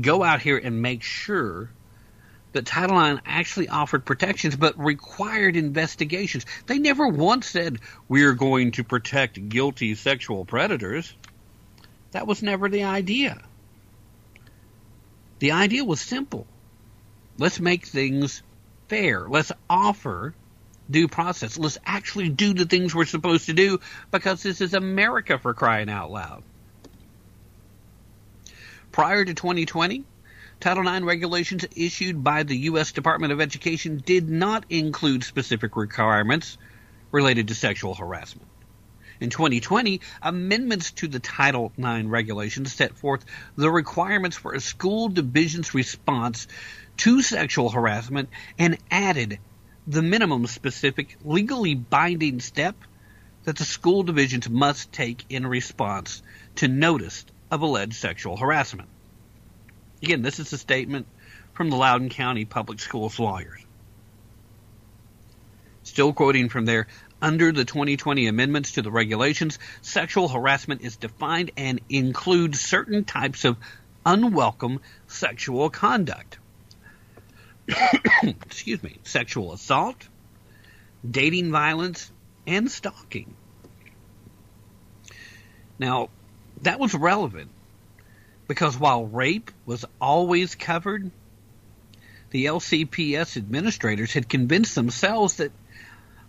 go 0.00 0.22
out 0.22 0.40
here 0.40 0.58
and 0.58 0.80
make 0.80 1.02
sure 1.02 1.70
that 2.54 2.64
Title 2.64 2.98
IX 2.98 3.20
actually 3.26 3.68
offered 3.68 4.04
protections 4.04 4.56
but 4.56 4.78
required 4.78 5.56
investigations. 5.56 6.46
They 6.66 6.78
never 6.78 7.06
once 7.06 7.48
said, 7.48 7.80
we're 8.08 8.32
going 8.32 8.72
to 8.72 8.84
protect 8.84 9.48
guilty 9.48 9.94
sexual 9.94 10.44
predators. 10.44 11.14
That 12.12 12.26
was 12.26 12.42
never 12.42 12.68
the 12.68 12.84
idea. 12.84 13.42
The 15.40 15.52
idea 15.52 15.84
was 15.84 16.00
simple. 16.00 16.46
Let's 17.38 17.60
make 17.60 17.86
things 17.86 18.42
fair. 18.88 19.26
Let's 19.28 19.52
offer 19.68 20.32
due 20.88 21.08
process. 21.08 21.58
Let's 21.58 21.78
actually 21.84 22.28
do 22.28 22.54
the 22.54 22.66
things 22.66 22.94
we're 22.94 23.04
supposed 23.04 23.46
to 23.46 23.52
do 23.52 23.80
because 24.10 24.42
this 24.42 24.60
is 24.60 24.74
America 24.74 25.38
for 25.38 25.54
crying 25.54 25.90
out 25.90 26.10
loud. 26.10 26.44
Prior 28.92 29.24
to 29.24 29.34
2020, 29.34 30.04
Title 30.64 30.88
IX 30.88 31.04
regulations 31.04 31.66
issued 31.76 32.24
by 32.24 32.42
the 32.42 32.56
U.S. 32.70 32.92
Department 32.92 33.34
of 33.34 33.40
Education 33.42 34.02
did 34.02 34.30
not 34.30 34.64
include 34.70 35.22
specific 35.22 35.76
requirements 35.76 36.56
related 37.12 37.48
to 37.48 37.54
sexual 37.54 37.94
harassment. 37.94 38.48
In 39.20 39.28
2020, 39.28 40.00
amendments 40.22 40.92
to 40.92 41.06
the 41.06 41.18
Title 41.18 41.70
IX 41.76 42.06
regulations 42.06 42.72
set 42.72 42.96
forth 42.96 43.26
the 43.56 43.70
requirements 43.70 44.38
for 44.38 44.54
a 44.54 44.60
school 44.60 45.10
division's 45.10 45.74
response 45.74 46.48
to 46.96 47.20
sexual 47.20 47.68
harassment 47.68 48.30
and 48.58 48.78
added 48.90 49.40
the 49.86 50.00
minimum 50.00 50.46
specific 50.46 51.18
legally 51.26 51.74
binding 51.74 52.40
step 52.40 52.74
that 53.42 53.56
the 53.56 53.66
school 53.66 54.02
divisions 54.02 54.48
must 54.48 54.90
take 54.92 55.26
in 55.28 55.46
response 55.46 56.22
to 56.56 56.68
notice 56.68 57.26
of 57.50 57.60
alleged 57.60 57.96
sexual 57.96 58.38
harassment. 58.38 58.88
Again, 60.04 60.20
this 60.20 60.38
is 60.38 60.52
a 60.52 60.58
statement 60.58 61.06
from 61.54 61.70
the 61.70 61.76
Loudoun 61.76 62.10
County 62.10 62.44
Public 62.44 62.78
Schools 62.78 63.18
lawyers. 63.18 63.64
Still 65.82 66.12
quoting 66.12 66.50
from 66.50 66.66
there, 66.66 66.88
under 67.22 67.52
the 67.52 67.64
2020 67.64 68.26
amendments 68.26 68.72
to 68.72 68.82
the 68.82 68.90
regulations, 68.90 69.58
sexual 69.80 70.28
harassment 70.28 70.82
is 70.82 70.96
defined 70.96 71.52
and 71.56 71.80
includes 71.88 72.60
certain 72.60 73.04
types 73.04 73.46
of 73.46 73.56
unwelcome 74.04 74.82
sexual 75.06 75.70
conduct. 75.70 76.36
Excuse 78.22 78.82
me, 78.82 78.98
sexual 79.04 79.54
assault, 79.54 80.06
dating 81.10 81.50
violence, 81.50 82.10
and 82.46 82.70
stalking. 82.70 83.34
Now, 85.78 86.10
that 86.60 86.78
was 86.78 86.92
relevant 86.92 87.50
because 88.54 88.78
while 88.78 89.04
rape 89.04 89.50
was 89.66 89.84
always 90.00 90.54
covered, 90.54 91.10
the 92.30 92.44
LCPS 92.44 93.36
administrators 93.36 94.12
had 94.12 94.28
convinced 94.28 94.76
themselves 94.76 95.38
that 95.38 95.50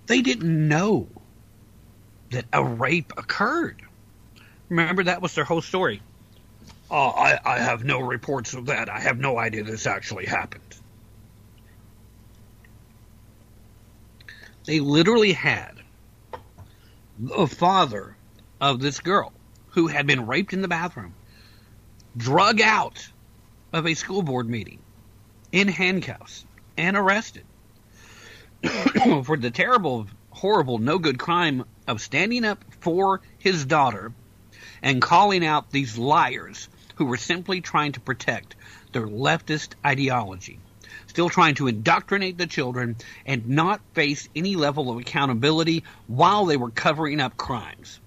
they 0.07 0.23
didn't 0.23 0.67
know 0.67 1.07
that 2.31 2.45
a 2.51 2.63
rape 2.63 3.13
occurred. 3.15 3.79
Remember, 4.69 5.03
that 5.03 5.21
was 5.21 5.35
their 5.35 5.43
whole 5.43 5.61
story. 5.61 6.01
Oh, 6.89 7.09
I, 7.09 7.37
I 7.45 7.59
have 7.59 7.83
no 7.83 7.99
reports 7.99 8.55
of 8.55 8.65
that. 8.65 8.89
I 8.89 9.01
have 9.01 9.19
no 9.19 9.37
idea 9.37 9.63
this 9.63 9.85
actually 9.85 10.25
happened. 10.25 10.63
They 14.65 14.79
literally 14.79 15.33
had 15.33 15.73
the 17.19 17.45
father 17.45 18.17
of 18.59 18.79
this 18.79 18.99
girl 18.99 19.31
who 19.73 19.85
had 19.85 20.07
been 20.07 20.25
raped 20.25 20.53
in 20.53 20.63
the 20.63 20.67
bathroom 20.67 21.13
drug 22.17 22.61
out 22.61 23.07
of 23.73 23.85
a 23.85 23.93
school 23.93 24.21
board 24.21 24.49
meeting 24.49 24.79
in 25.51 25.67
handcuffs 25.67 26.45
and 26.77 26.95
arrested 26.95 27.45
for 29.23 29.37
the 29.37 29.51
terrible, 29.51 30.07
horrible, 30.31 30.77
no 30.77 30.97
good 30.97 31.19
crime 31.19 31.65
of 31.87 32.01
standing 32.01 32.45
up 32.45 32.63
for 32.79 33.21
his 33.37 33.65
daughter 33.65 34.13
and 34.81 35.01
calling 35.01 35.45
out 35.45 35.71
these 35.71 35.97
liars 35.97 36.69
who 36.95 37.05
were 37.05 37.17
simply 37.17 37.61
trying 37.61 37.91
to 37.91 37.99
protect 37.99 38.55
their 38.93 39.07
leftist 39.07 39.73
ideology, 39.85 40.59
still 41.07 41.29
trying 41.29 41.55
to 41.55 41.67
indoctrinate 41.67 42.37
the 42.37 42.47
children 42.47 42.95
and 43.25 43.47
not 43.47 43.81
face 43.93 44.29
any 44.35 44.55
level 44.55 44.89
of 44.89 44.97
accountability 44.97 45.83
while 46.07 46.45
they 46.45 46.57
were 46.57 46.71
covering 46.71 47.19
up 47.19 47.35
crimes. 47.35 47.99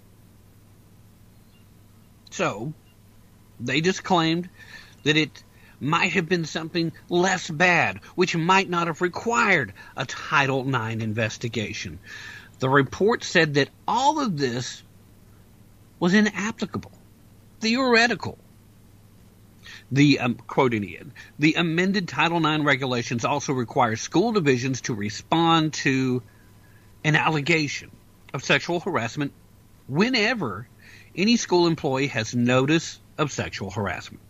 So, 2.30 2.72
they 3.60 3.80
just 3.80 4.05
claimed 4.05 4.48
that 5.05 5.16
it 5.16 5.43
might 5.80 6.12
have 6.12 6.28
been 6.28 6.44
something 6.44 6.93
less 7.09 7.48
bad, 7.48 8.01
which 8.14 8.36
might 8.36 8.68
not 8.68 8.89
have 8.89 9.01
required 9.01 9.72
a 9.97 10.05
Title 10.05 10.66
IX 10.66 11.02
investigation. 11.02 11.98
The 12.59 12.68
report 12.68 13.22
said 13.22 13.55
that 13.55 13.68
all 13.86 14.20
of 14.20 14.36
this 14.36 14.82
was 16.01 16.14
inapplicable, 16.14 16.93
theoretical. 17.60 18.39
The 19.90 20.20
um, 20.20 20.35
quoting 20.35 20.85
again, 20.85 21.12
the 21.39 21.55
amended 21.55 22.09
Title 22.09 22.44
IX 22.44 22.64
regulations 22.64 23.24
also 23.24 23.52
require 23.52 23.97
school 23.97 24.32
divisions 24.32 24.82
to 24.82 24.94
respond 24.94 25.72
to 25.74 26.22
an 27.05 27.16
allegation 27.16 27.90
of 28.35 28.44
sexual 28.44 28.80
harassment 28.80 29.32
whenever 29.86 30.68
any 31.16 31.36
school 31.36 31.66
employee 31.66 32.09
has 32.09 32.35
notice 32.35 33.01
of 33.19 33.32
sexual 33.32 33.70
harassment. 33.70 34.23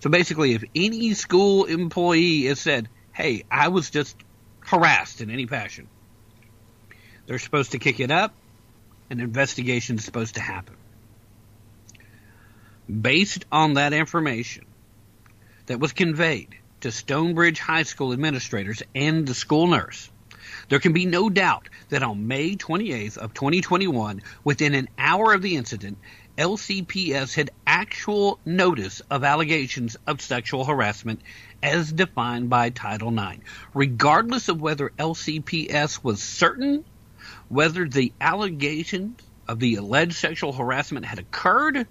So 0.00 0.10
basically, 0.10 0.54
if 0.54 0.64
any 0.74 1.14
school 1.14 1.64
employee 1.64 2.44
has 2.46 2.60
said, 2.60 2.88
hey, 3.12 3.44
I 3.50 3.68
was 3.68 3.90
just 3.90 4.16
harassed 4.60 5.20
in 5.20 5.30
any 5.30 5.46
fashion, 5.46 5.88
they're 7.26 7.38
supposed 7.38 7.72
to 7.72 7.78
kick 7.78 8.00
it 8.00 8.10
up. 8.10 8.34
An 9.10 9.20
investigation 9.20 9.96
is 9.96 10.04
supposed 10.04 10.34
to 10.34 10.40
happen. 10.40 10.76
Based 12.88 13.44
on 13.52 13.74
that 13.74 13.92
information 13.92 14.64
that 15.66 15.78
was 15.78 15.92
conveyed 15.92 16.56
to 16.80 16.90
Stone 16.90 17.34
Bridge 17.34 17.60
High 17.60 17.84
School 17.84 18.12
administrators 18.12 18.82
and 18.94 19.26
the 19.26 19.34
school 19.34 19.68
nurse, 19.68 20.10
there 20.68 20.80
can 20.80 20.92
be 20.92 21.06
no 21.06 21.30
doubt 21.30 21.68
that 21.90 22.02
on 22.02 22.26
May 22.26 22.56
28th 22.56 23.18
of 23.18 23.34
2021, 23.34 24.22
within 24.42 24.74
an 24.74 24.88
hour 24.98 25.32
of 25.32 25.42
the 25.42 25.56
incident, 25.56 25.98
LCPS 26.38 27.34
had 27.34 27.50
actual 27.66 28.40
notice 28.46 29.00
of 29.10 29.22
allegations 29.22 29.96
of 30.06 30.22
sexual 30.22 30.64
harassment 30.64 31.20
as 31.62 31.92
defined 31.92 32.48
by 32.48 32.70
Title 32.70 33.16
IX. 33.16 33.40
Regardless 33.74 34.48
of 34.48 34.60
whether 34.60 34.90
LCPS 34.98 36.02
was 36.02 36.22
certain 36.22 36.84
whether 37.48 37.86
the 37.86 38.12
allegations 38.20 39.20
of 39.46 39.58
the 39.58 39.74
alleged 39.74 40.14
sexual 40.14 40.52
harassment 40.52 41.04
had 41.04 41.18
occurred, 41.18 41.86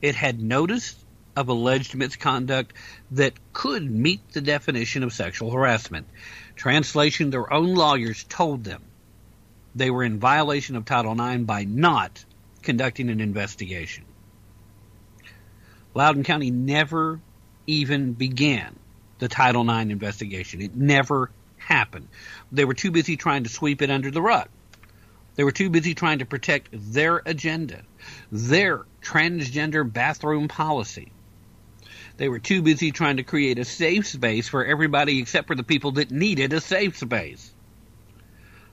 it 0.00 0.16
had 0.16 0.40
notice 0.40 0.96
of 1.36 1.48
alleged 1.48 1.94
misconduct 1.94 2.72
that 3.12 3.34
could 3.52 3.88
meet 3.88 4.20
the 4.32 4.40
definition 4.40 5.02
of 5.04 5.12
sexual 5.12 5.52
harassment. 5.52 6.06
Translation 6.56 7.30
Their 7.30 7.52
own 7.52 7.74
lawyers 7.74 8.24
told 8.24 8.64
them 8.64 8.82
they 9.74 9.90
were 9.90 10.04
in 10.04 10.18
violation 10.18 10.76
of 10.76 10.84
Title 10.84 11.18
IX 11.18 11.44
by 11.44 11.64
not 11.64 12.24
conducting 12.62 13.10
an 13.10 13.20
investigation. 13.20 14.04
Loudoun 15.94 16.24
County 16.24 16.50
never 16.50 17.20
even 17.66 18.12
began 18.12 18.76
the 19.18 19.28
Title 19.28 19.68
IX 19.68 19.90
investigation. 19.90 20.62
It 20.62 20.74
never 20.74 21.30
happened. 21.58 22.08
They 22.50 22.64
were 22.64 22.74
too 22.74 22.90
busy 22.90 23.16
trying 23.16 23.44
to 23.44 23.50
sweep 23.50 23.82
it 23.82 23.90
under 23.90 24.10
the 24.10 24.22
rug. 24.22 24.48
They 25.34 25.44
were 25.44 25.52
too 25.52 25.70
busy 25.70 25.94
trying 25.94 26.18
to 26.18 26.26
protect 26.26 26.68
their 26.72 27.22
agenda, 27.24 27.82
their 28.30 28.84
transgender 29.02 29.90
bathroom 29.90 30.48
policy. 30.48 31.12
They 32.18 32.28
were 32.28 32.38
too 32.38 32.62
busy 32.62 32.92
trying 32.92 33.16
to 33.16 33.22
create 33.22 33.58
a 33.58 33.64
safe 33.64 34.06
space 34.06 34.48
for 34.48 34.64
everybody 34.64 35.18
except 35.18 35.46
for 35.46 35.54
the 35.54 35.62
people 35.62 35.92
that 35.92 36.10
needed 36.10 36.52
a 36.52 36.60
safe 36.60 36.98
space. 36.98 37.52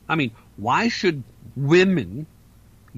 I 0.07 0.15
mean, 0.15 0.31
why 0.57 0.89
should 0.89 1.23
women 1.55 2.27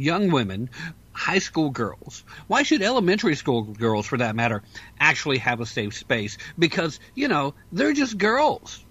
young 0.02 0.32
women, 0.32 0.70
high 1.14 1.40
school 1.40 1.70
girls, 1.70 2.24
why 2.48 2.64
should 2.64 2.82
elementary 2.82 3.36
school 3.36 3.64
girls, 3.64 4.08
for 4.08 4.18
that 4.18 4.36
matter, 4.36 4.64
actually 5.00 5.38
have 5.38 5.62
a 5.62 5.66
safe 5.66 5.94
space? 5.94 6.38
Because, 6.58 7.00
you 7.16 7.28
know, 7.28 7.54
they're 7.72 7.94
just 7.94 8.18
girls. 8.18 8.84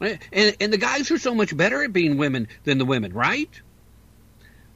And, 0.00 0.56
and 0.60 0.72
the 0.72 0.78
guys 0.78 1.10
are 1.10 1.18
so 1.18 1.34
much 1.34 1.56
better 1.56 1.82
at 1.82 1.92
being 1.92 2.18
women 2.18 2.48
than 2.64 2.78
the 2.78 2.84
women, 2.84 3.12
right? 3.12 3.50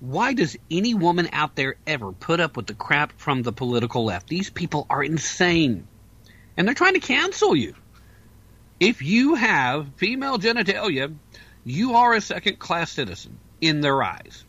Why 0.01 0.32
does 0.32 0.56
any 0.68 0.94
woman 0.94 1.28
out 1.32 1.55
there 1.55 1.76
ever 1.86 2.10
put 2.10 2.40
up 2.40 2.56
with 2.56 2.66
the 2.66 2.74
crap 2.74 3.12
from 3.18 3.43
the 3.43 3.52
political 3.52 4.05
left? 4.05 4.28
These 4.28 4.51
people 4.51 4.86
are 4.90 5.02
insane. 5.02 5.86
And 6.56 6.66
they're 6.66 6.74
trying 6.74 6.94
to 6.94 7.01
cancel 7.01 7.55
you. 7.55 7.74
If 8.80 9.01
you 9.01 9.36
have 9.36 9.94
female 9.94 10.39
genitalia, 10.39 11.14
you 11.64 11.94
are 11.94 12.14
a 12.14 12.20
second 12.20 12.59
class 12.59 12.90
citizen 12.90 13.39
in 13.60 13.80
their 13.80 14.02
eyes 14.02 14.44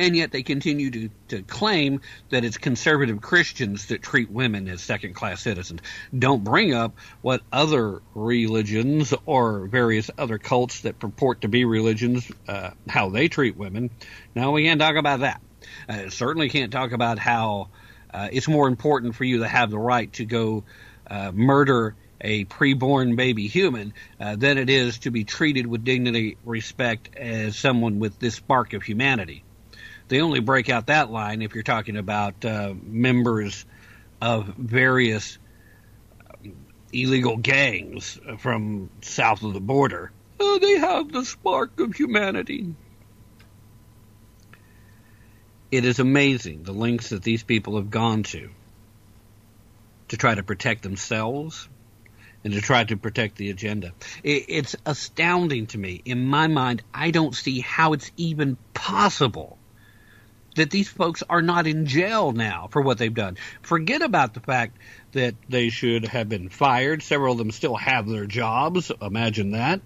and 0.00 0.16
yet 0.16 0.32
they 0.32 0.42
continue 0.42 0.90
to, 0.90 1.10
to 1.28 1.42
claim 1.42 2.00
that 2.30 2.42
it's 2.42 2.56
conservative 2.56 3.20
Christians 3.20 3.86
that 3.86 4.00
treat 4.00 4.30
women 4.30 4.66
as 4.66 4.80
second 4.80 5.14
class 5.14 5.42
citizens. 5.42 5.82
Don't 6.16 6.42
bring 6.42 6.72
up 6.72 6.96
what 7.20 7.42
other 7.52 8.00
religions 8.14 9.12
or 9.26 9.66
various 9.66 10.10
other 10.16 10.38
cults 10.38 10.80
that 10.80 10.98
purport 10.98 11.42
to 11.42 11.48
be 11.48 11.66
religions, 11.66 12.32
uh, 12.48 12.70
how 12.88 13.10
they 13.10 13.28
treat 13.28 13.58
women. 13.58 13.90
No, 14.34 14.52
we 14.52 14.64
can't 14.64 14.80
talk 14.80 14.96
about 14.96 15.20
that. 15.20 15.42
Uh, 15.86 16.08
certainly 16.08 16.48
can't 16.48 16.72
talk 16.72 16.92
about 16.92 17.18
how 17.18 17.68
uh, 18.12 18.28
it's 18.32 18.48
more 18.48 18.68
important 18.68 19.14
for 19.14 19.24
you 19.24 19.40
to 19.40 19.48
have 19.48 19.70
the 19.70 19.78
right 19.78 20.10
to 20.14 20.24
go 20.24 20.64
uh, 21.08 21.30
murder 21.34 21.94
a 22.22 22.46
preborn 22.46 23.16
baby 23.16 23.48
human 23.48 23.92
uh, 24.18 24.36
than 24.36 24.56
it 24.56 24.70
is 24.70 24.98
to 25.00 25.10
be 25.10 25.24
treated 25.24 25.66
with 25.66 25.84
dignity, 25.84 26.36
respect 26.44 27.14
as 27.16 27.56
someone 27.56 27.98
with 27.98 28.18
this 28.18 28.36
spark 28.36 28.72
of 28.72 28.82
humanity. 28.82 29.44
They 30.10 30.20
only 30.22 30.40
break 30.40 30.68
out 30.68 30.88
that 30.88 31.12
line 31.12 31.40
if 31.40 31.54
you're 31.54 31.62
talking 31.62 31.96
about 31.96 32.44
uh, 32.44 32.74
members 32.82 33.64
of 34.20 34.48
various 34.56 35.38
illegal 36.92 37.36
gangs 37.36 38.18
from 38.38 38.90
south 39.02 39.44
of 39.44 39.52
the 39.52 39.60
border. 39.60 40.10
Oh, 40.40 40.58
they 40.60 40.78
have 40.78 41.12
the 41.12 41.24
spark 41.24 41.78
of 41.78 41.94
humanity. 41.94 42.74
It 45.70 45.84
is 45.84 46.00
amazing 46.00 46.64
the 46.64 46.72
lengths 46.72 47.10
that 47.10 47.22
these 47.22 47.44
people 47.44 47.76
have 47.76 47.90
gone 47.90 48.24
to 48.24 48.50
to 50.08 50.16
try 50.16 50.34
to 50.34 50.42
protect 50.42 50.82
themselves 50.82 51.68
and 52.42 52.52
to 52.52 52.60
try 52.60 52.82
to 52.82 52.96
protect 52.96 53.36
the 53.36 53.50
agenda. 53.50 53.92
It's 54.24 54.74
astounding 54.84 55.68
to 55.68 55.78
me. 55.78 56.02
In 56.04 56.26
my 56.26 56.48
mind, 56.48 56.82
I 56.92 57.12
don't 57.12 57.32
see 57.32 57.60
how 57.60 57.92
it's 57.92 58.10
even 58.16 58.56
possible 58.74 59.56
that 60.56 60.70
these 60.70 60.88
folks 60.88 61.22
are 61.28 61.42
not 61.42 61.66
in 61.66 61.86
jail 61.86 62.32
now 62.32 62.68
for 62.70 62.82
what 62.82 62.98
they've 62.98 63.14
done. 63.14 63.36
Forget 63.62 64.02
about 64.02 64.34
the 64.34 64.40
fact 64.40 64.76
that 65.12 65.34
they 65.48 65.70
should 65.70 66.06
have 66.06 66.28
been 66.28 66.48
fired. 66.48 67.02
Several 67.02 67.32
of 67.32 67.38
them 67.38 67.50
still 67.50 67.76
have 67.76 68.08
their 68.08 68.26
jobs. 68.26 68.90
Imagine 69.00 69.52
that. 69.52 69.80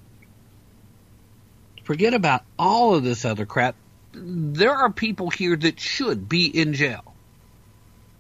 Forget 1.84 2.14
about 2.14 2.44
all 2.58 2.94
of 2.94 3.04
this 3.04 3.24
other 3.24 3.46
crap. 3.46 3.76
There 4.12 4.74
are 4.74 4.90
people 4.90 5.30
here 5.30 5.56
that 5.56 5.80
should 5.80 6.28
be 6.28 6.46
in 6.46 6.72
jail. 6.72 7.14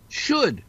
Should 0.08 0.62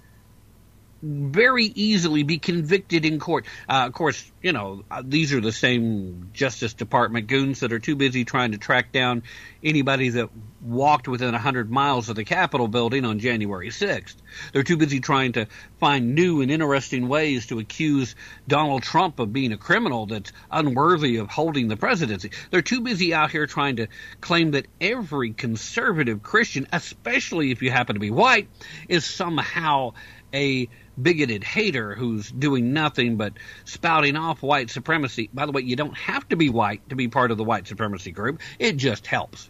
very 1.01 1.65
easily 1.65 2.23
be 2.23 2.39
convicted 2.39 3.05
in 3.05 3.19
court. 3.19 3.45
Uh, 3.69 3.85
of 3.87 3.93
course, 3.93 4.31
you 4.41 4.53
know, 4.53 4.83
uh, 4.89 5.03
these 5.05 5.33
are 5.33 5.41
the 5.41 5.51
same 5.51 6.29
Justice 6.33 6.73
Department 6.73 7.27
goons 7.27 7.59
that 7.59 7.73
are 7.73 7.79
too 7.79 7.95
busy 7.95 8.25
trying 8.25 8.53
to 8.53 8.57
track 8.57 8.91
down 8.91 9.23
anybody 9.63 10.09
that 10.09 10.29
walked 10.61 11.07
within 11.07 11.31
100 11.31 11.69
miles 11.69 12.09
of 12.09 12.15
the 12.15 12.23
Capitol 12.23 12.67
building 12.67 13.05
on 13.05 13.19
January 13.19 13.69
6th. 13.69 14.15
They're 14.51 14.63
too 14.63 14.77
busy 14.77 14.99
trying 14.99 15.33
to 15.33 15.47
find 15.79 16.15
new 16.15 16.41
and 16.41 16.49
interesting 16.49 17.07
ways 17.07 17.47
to 17.47 17.59
accuse 17.59 18.15
Donald 18.47 18.83
Trump 18.83 19.19
of 19.19 19.31
being 19.31 19.51
a 19.51 19.57
criminal 19.57 20.07
that's 20.07 20.31
unworthy 20.49 21.17
of 21.17 21.29
holding 21.29 21.67
the 21.67 21.77
presidency. 21.77 22.31
They're 22.49 22.61
too 22.61 22.81
busy 22.81 23.13
out 23.13 23.31
here 23.31 23.45
trying 23.45 23.75
to 23.77 23.87
claim 24.21 24.51
that 24.51 24.65
every 24.81 25.33
conservative 25.33 26.23
Christian, 26.23 26.67
especially 26.71 27.51
if 27.51 27.61
you 27.61 27.69
happen 27.69 27.95
to 27.95 27.99
be 27.99 28.11
white, 28.11 28.49
is 28.87 29.05
somehow 29.05 29.93
a 30.33 30.67
bigoted 31.01 31.43
hater 31.43 31.95
who's 31.95 32.31
doing 32.31 32.73
nothing 32.73 33.17
but 33.17 33.33
spouting 33.65 34.15
off 34.15 34.41
white 34.41 34.69
supremacy. 34.69 35.29
By 35.33 35.45
the 35.45 35.51
way, 35.51 35.61
you 35.61 35.75
don't 35.75 35.97
have 35.97 36.27
to 36.29 36.35
be 36.35 36.49
white 36.49 36.87
to 36.89 36.95
be 36.95 37.07
part 37.07 37.31
of 37.31 37.37
the 37.37 37.43
white 37.43 37.67
supremacy 37.67 38.11
group. 38.11 38.41
It 38.59 38.77
just 38.77 39.07
helps. 39.07 39.49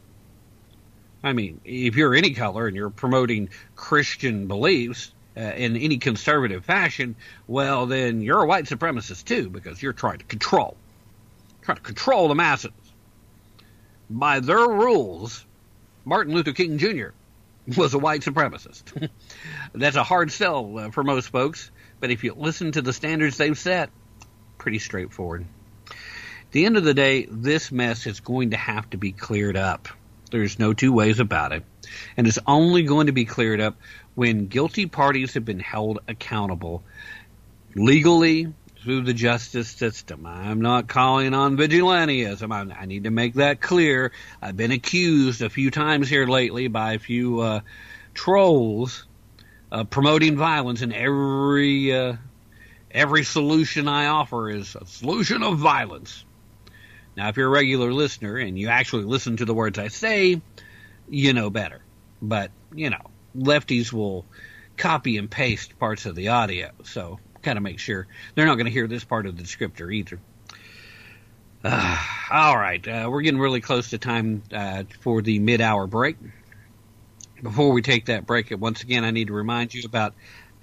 I 1.23 1.33
mean, 1.33 1.61
if 1.63 1.95
you're 1.95 2.13
any 2.13 2.33
color 2.33 2.67
and 2.67 2.75
you're 2.75 2.89
promoting 2.89 3.49
Christian 3.75 4.47
beliefs 4.47 5.11
uh, 5.35 5.41
in 5.41 5.75
any 5.75 5.97
conservative 5.97 6.65
fashion, 6.65 7.15
well, 7.47 7.87
then 7.87 8.21
you're 8.21 8.43
a 8.43 8.47
white 8.47 8.65
supremacist 8.65 9.25
too 9.25 9.49
because 9.49 9.81
you're 9.81 9.93
trying 9.93 10.19
to 10.19 10.25
control, 10.25 10.77
trying 11.61 11.77
to 11.77 11.83
control 11.83 12.27
the 12.27 12.35
masses 12.35 12.71
by 14.09 14.39
their 14.39 14.67
rules. 14.67 15.45
Martin 16.05 16.35
Luther 16.35 16.53
King 16.53 16.77
Jr 16.77 17.09
was 17.67 17.93
a 17.93 17.99
white 17.99 18.21
supremacist. 18.21 19.09
That's 19.73 19.95
a 19.95 20.03
hard 20.03 20.31
sell 20.31 20.77
uh, 20.77 20.91
for 20.91 21.03
most 21.03 21.29
folks, 21.29 21.71
but 21.99 22.11
if 22.11 22.23
you 22.23 22.33
listen 22.33 22.71
to 22.73 22.81
the 22.81 22.93
standards 22.93 23.37
they've 23.37 23.57
set, 23.57 23.89
pretty 24.57 24.79
straightforward. 24.79 25.45
At 25.89 26.51
the 26.51 26.65
end 26.65 26.77
of 26.77 26.83
the 26.83 26.93
day, 26.93 27.27
this 27.29 27.71
mess 27.71 28.05
is 28.07 28.19
going 28.19 28.51
to 28.51 28.57
have 28.57 28.89
to 28.91 28.97
be 28.97 29.11
cleared 29.11 29.57
up. 29.57 29.89
There's 30.31 30.59
no 30.59 30.73
two 30.73 30.91
ways 30.91 31.19
about 31.19 31.51
it. 31.51 31.63
And 32.17 32.27
it's 32.27 32.39
only 32.47 32.83
going 32.83 33.07
to 33.07 33.13
be 33.13 33.25
cleared 33.25 33.61
up 33.61 33.77
when 34.15 34.47
guilty 34.47 34.85
parties 34.85 35.33
have 35.33 35.45
been 35.45 35.59
held 35.59 35.99
accountable 36.07 36.83
legally 37.75 38.53
through 38.85 39.01
the 39.01 39.15
justice 39.15 39.67
system. 39.67 40.27
I'm 40.27 40.61
not 40.61 40.87
calling 40.87 41.33
on 41.33 41.57
vigilantism. 41.57 42.51
I, 42.53 42.81
I, 42.81 42.85
need 42.85 43.05
to 43.05 43.09
make 43.09 43.33
that 43.33 43.59
clear. 43.59 44.11
I've 44.39 44.55
been 44.55 44.71
accused 44.71 45.41
a 45.41 45.49
few 45.49 45.71
times 45.71 46.07
here 46.07 46.27
lately 46.27 46.67
by 46.67 46.93
a 46.93 46.99
few 46.99 47.39
uh, 47.39 47.61
trolls 48.13 49.07
uh, 49.71 49.85
promoting 49.85 50.37
violence, 50.37 50.83
and 50.83 50.93
every 50.93 51.93
uh, 51.93 52.13
every 52.91 53.23
solution 53.23 53.87
I 53.87 54.05
offer 54.05 54.51
is 54.51 54.75
a 54.79 54.85
solution 54.85 55.41
of 55.41 55.57
violence. 55.57 56.23
Now, 57.17 57.29
if 57.29 57.37
you're 57.37 57.47
a 57.47 57.49
regular 57.49 57.91
listener 57.91 58.37
and 58.37 58.57
you 58.57 58.69
actually 58.69 59.05
listen 59.05 59.37
to 59.37 59.45
the 59.45 59.53
words 59.55 59.79
I 59.79 59.87
say, 59.87 60.41
you 61.09 61.33
know 61.33 61.49
better. 61.49 61.81
But 62.21 62.51
you 62.73 62.91
know, 62.91 63.01
lefties 63.35 63.91
will 63.91 64.25
copy 64.77 65.17
and 65.17 65.29
paste 65.29 65.79
parts 65.79 66.05
of 66.05 66.13
the 66.13 66.27
audio, 66.27 66.69
so 66.83 67.19
kind 67.45 67.57
of 67.57 67.63
make 67.63 67.79
sure 67.79 68.07
they're 68.33 68.45
not 68.45 68.55
going 68.55 68.65
to 68.65 68.71
hear 68.71 68.87
this 68.87 69.03
part 69.03 69.25
of 69.25 69.37
the 69.37 69.43
descriptor 69.43 69.93
either. 69.93 70.19
Uh, 71.63 71.97
all 72.31 72.57
right, 72.57 72.85
uh, 72.87 73.07
we're 73.09 73.21
getting 73.21 73.39
really 73.39 73.61
close 73.61 73.91
to 73.91 73.97
time 73.97 74.43
uh, 74.51 74.83
for 75.01 75.21
the 75.21 75.39
mid-hour 75.39 75.87
break. 75.87 76.17
Before 77.41 77.71
we 77.71 77.81
take 77.81 78.05
that 78.05 78.25
break, 78.25 78.51
once 78.59 78.81
again, 78.81 79.03
I 79.03 79.11
need 79.11 79.27
to 79.27 79.33
remind 79.33 79.73
you 79.73 79.83
about 79.85 80.13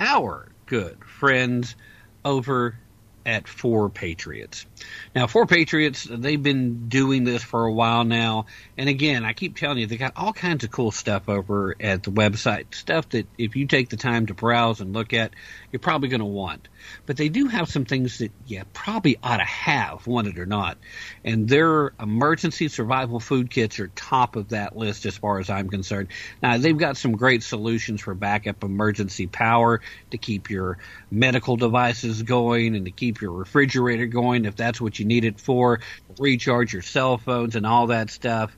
our 0.00 0.48
good 0.66 0.98
friends 1.04 1.76
over 2.24 2.76
at 3.24 3.44
4Patriots. 3.44 4.66
Now, 5.14 5.26
4Patriots, 5.26 6.04
they've 6.04 6.42
been 6.42 6.88
doing 6.88 7.24
this 7.24 7.42
for 7.42 7.64
a 7.64 7.72
while 7.72 8.04
now. 8.04 8.46
And 8.76 8.88
again, 8.88 9.24
I 9.24 9.32
keep 9.32 9.56
telling 9.56 9.78
you, 9.78 9.86
they 9.86 9.96
got 9.96 10.14
all 10.16 10.32
kinds 10.32 10.64
of 10.64 10.70
cool 10.70 10.90
stuff 10.90 11.28
over 11.28 11.74
at 11.80 12.02
the 12.02 12.10
website. 12.10 12.74
Stuff 12.74 13.08
that 13.10 13.26
if 13.36 13.56
you 13.56 13.66
take 13.66 13.90
the 13.90 13.96
time 13.96 14.26
to 14.26 14.34
browse 14.34 14.80
and 14.80 14.92
look 14.92 15.12
at, 15.12 15.32
you're 15.70 15.80
probably 15.80 16.08
going 16.08 16.20
to 16.20 16.26
want. 16.26 16.68
But 17.06 17.16
they 17.16 17.28
do 17.28 17.46
have 17.48 17.68
some 17.68 17.84
things 17.84 18.18
that 18.18 18.32
you 18.46 18.62
probably 18.72 19.18
ought 19.22 19.38
to 19.38 19.44
have, 19.44 20.06
want 20.06 20.28
it 20.28 20.38
or 20.38 20.46
not. 20.46 20.78
And 21.24 21.48
their 21.48 21.92
emergency 22.00 22.68
survival 22.68 23.20
food 23.20 23.50
kits 23.50 23.78
are 23.80 23.88
top 23.88 24.36
of 24.36 24.50
that 24.50 24.76
list 24.76 25.06
as 25.06 25.16
far 25.16 25.38
as 25.38 25.50
I'm 25.50 25.68
concerned. 25.68 26.08
Now, 26.42 26.58
they've 26.58 26.76
got 26.76 26.96
some 26.96 27.12
great 27.12 27.42
solutions 27.42 28.00
for 28.00 28.14
backup 28.14 28.64
emergency 28.64 29.26
power 29.26 29.80
to 30.10 30.18
keep 30.18 30.50
your 30.50 30.78
medical 31.10 31.56
devices 31.56 32.22
going 32.22 32.76
and 32.76 32.86
to 32.86 32.90
keep 32.90 33.20
your 33.20 33.32
refrigerator 33.32 34.06
going 34.06 34.44
if 34.44 34.56
that's 34.56 34.71
what 34.80 34.98
you 34.98 35.04
need 35.04 35.24
it 35.24 35.40
for, 35.40 35.80
recharge 36.18 36.72
your 36.72 36.82
cell 36.82 37.18
phones 37.18 37.56
and 37.56 37.66
all 37.66 37.88
that 37.88 38.10
stuff. 38.10 38.56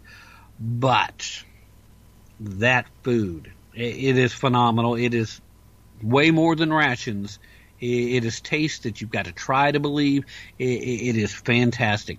But 0.60 1.44
that 2.40 2.86
food, 3.02 3.52
it 3.74 4.18
is 4.18 4.32
phenomenal. 4.32 4.94
It 4.94 5.14
is 5.14 5.40
way 6.02 6.30
more 6.30 6.54
than 6.54 6.72
rations. 6.72 7.38
It 7.80 8.24
is 8.24 8.40
taste 8.40 8.84
that 8.84 9.00
you've 9.00 9.10
got 9.10 9.24
to 9.26 9.32
try 9.32 9.70
to 9.70 9.80
believe. 9.80 10.24
It 10.58 11.16
is 11.16 11.34
fantastic. 11.34 12.18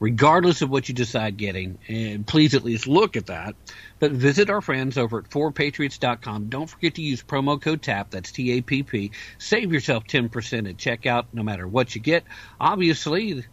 Regardless 0.00 0.60
of 0.60 0.70
what 0.70 0.88
you 0.88 0.94
decide 0.94 1.36
getting, 1.36 1.78
and 1.88 2.26
please 2.26 2.54
at 2.54 2.64
least 2.64 2.86
look 2.86 3.16
at 3.16 3.26
that. 3.26 3.54
But 3.98 4.12
visit 4.12 4.50
our 4.50 4.60
friends 4.60 4.98
over 4.98 5.18
at 5.18 5.30
4patriots.com. 5.30 6.48
Don't 6.48 6.68
forget 6.68 6.96
to 6.96 7.02
use 7.02 7.22
promo 7.22 7.60
code 7.60 7.82
TAP, 7.82 8.10
that's 8.10 8.32
T 8.32 8.52
A 8.52 8.60
P 8.60 8.82
P. 8.82 9.12
Save 9.38 9.72
yourself 9.72 10.04
10% 10.06 10.68
at 10.68 10.76
checkout 10.76 11.26
no 11.32 11.42
matter 11.42 11.66
what 11.66 11.94
you 11.94 12.00
get. 12.00 12.24
Obviously, 12.60 13.44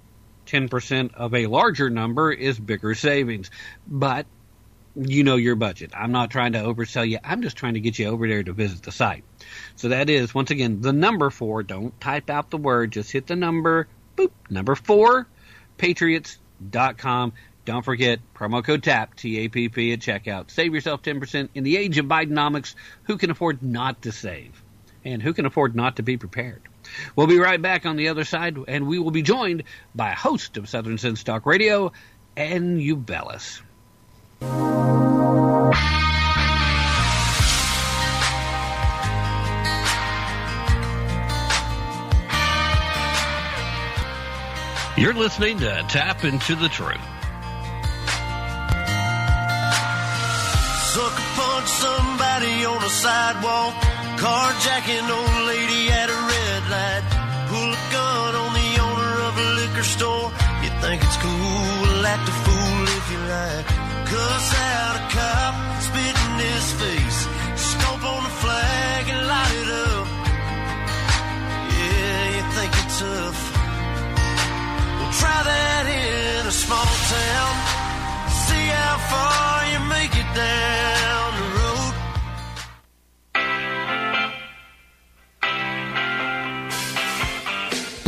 10% 0.47 1.13
of 1.13 1.33
a 1.33 1.47
larger 1.47 1.89
number 1.89 2.31
is 2.31 2.59
bigger 2.59 2.95
savings. 2.95 3.51
But 3.87 4.25
you 4.95 5.23
know 5.23 5.35
your 5.35 5.55
budget. 5.55 5.91
I'm 5.95 6.11
not 6.11 6.31
trying 6.31 6.53
to 6.53 6.59
oversell 6.59 7.07
you. 7.07 7.19
I'm 7.23 7.41
just 7.41 7.55
trying 7.55 7.75
to 7.75 7.79
get 7.79 7.97
you 7.97 8.07
over 8.07 8.27
there 8.27 8.43
to 8.43 8.53
visit 8.53 8.83
the 8.83 8.91
site. 8.91 9.23
So 9.75 9.89
that 9.89 10.09
is, 10.09 10.35
once 10.35 10.51
again, 10.51 10.81
the 10.81 10.93
number 10.93 11.29
four. 11.29 11.63
Don't 11.63 11.99
type 12.01 12.29
out 12.29 12.49
the 12.49 12.57
word. 12.57 12.91
Just 12.91 13.11
hit 13.11 13.27
the 13.27 13.35
number. 13.35 13.87
Boop. 14.17 14.31
Number 14.49 14.75
four, 14.75 15.27
patriots.com. 15.81 17.33
Don't 17.65 17.83
forget, 17.83 18.19
promo 18.35 18.63
code 18.63 18.83
TAP, 18.83 19.15
T-A-P-P 19.15 19.93
at 19.93 19.99
checkout. 19.99 20.51
Save 20.51 20.75
yourself 20.75 21.01
10% 21.01 21.49
in 21.55 21.63
the 21.63 21.75
age 21.75 21.97
of 21.97 22.05
Bidenomics. 22.05 22.75
Who 23.05 23.17
can 23.17 23.31
afford 23.31 23.63
not 23.63 24.03
to 24.03 24.11
save? 24.11 24.61
And 25.03 25.23
who 25.23 25.33
can 25.33 25.47
afford 25.47 25.75
not 25.75 25.95
to 25.95 26.03
be 26.03 26.17
prepared? 26.17 26.61
We'll 27.15 27.25
be 27.25 27.39
right 27.39 27.59
back 27.59 27.87
on 27.87 27.95
the 27.95 28.09
other 28.09 28.25
side, 28.25 28.57
and 28.67 28.85
we 28.85 28.99
will 28.99 29.09
be 29.09 29.23
joined 29.23 29.63
by 29.95 30.11
a 30.11 30.15
host 30.15 30.57
of 30.57 30.69
Southern 30.69 30.99
Sense 30.99 31.23
Talk 31.23 31.47
Radio, 31.47 31.91
Ann 32.37 32.77
Ubelis. 32.79 33.61
You're 45.01 45.15
listening 45.15 45.57
to 45.65 45.83
Tapp 45.89 46.23
Into 46.25 46.53
the 46.53 46.69
Truth. 46.69 47.01
Sucker 50.93 51.27
punch 51.41 51.69
somebody 51.81 52.65
on 52.69 52.83
a 52.83 52.89
sidewalk, 53.01 53.73
carjacking 54.21 55.09
old 55.09 55.47
lady 55.49 55.89
at 55.89 56.07
a 56.07 56.19
red 56.33 56.63
light, 56.69 57.01
pull 57.49 57.73
a 57.73 57.81
gun 57.89 58.35
on 58.45 58.53
the 58.53 58.69
owner 58.77 59.13
of 59.25 59.33
a 59.41 59.47
liquor 59.57 59.87
store. 59.89 60.29
You 60.61 60.69
think 60.85 61.01
it's 61.01 61.17
cool, 61.17 62.05
act 62.05 62.29
a 62.29 62.35
fool 62.45 62.83
if 62.85 63.05
you 63.11 63.19
like. 63.25 63.65
Cuss 64.05 64.53
out 64.53 64.90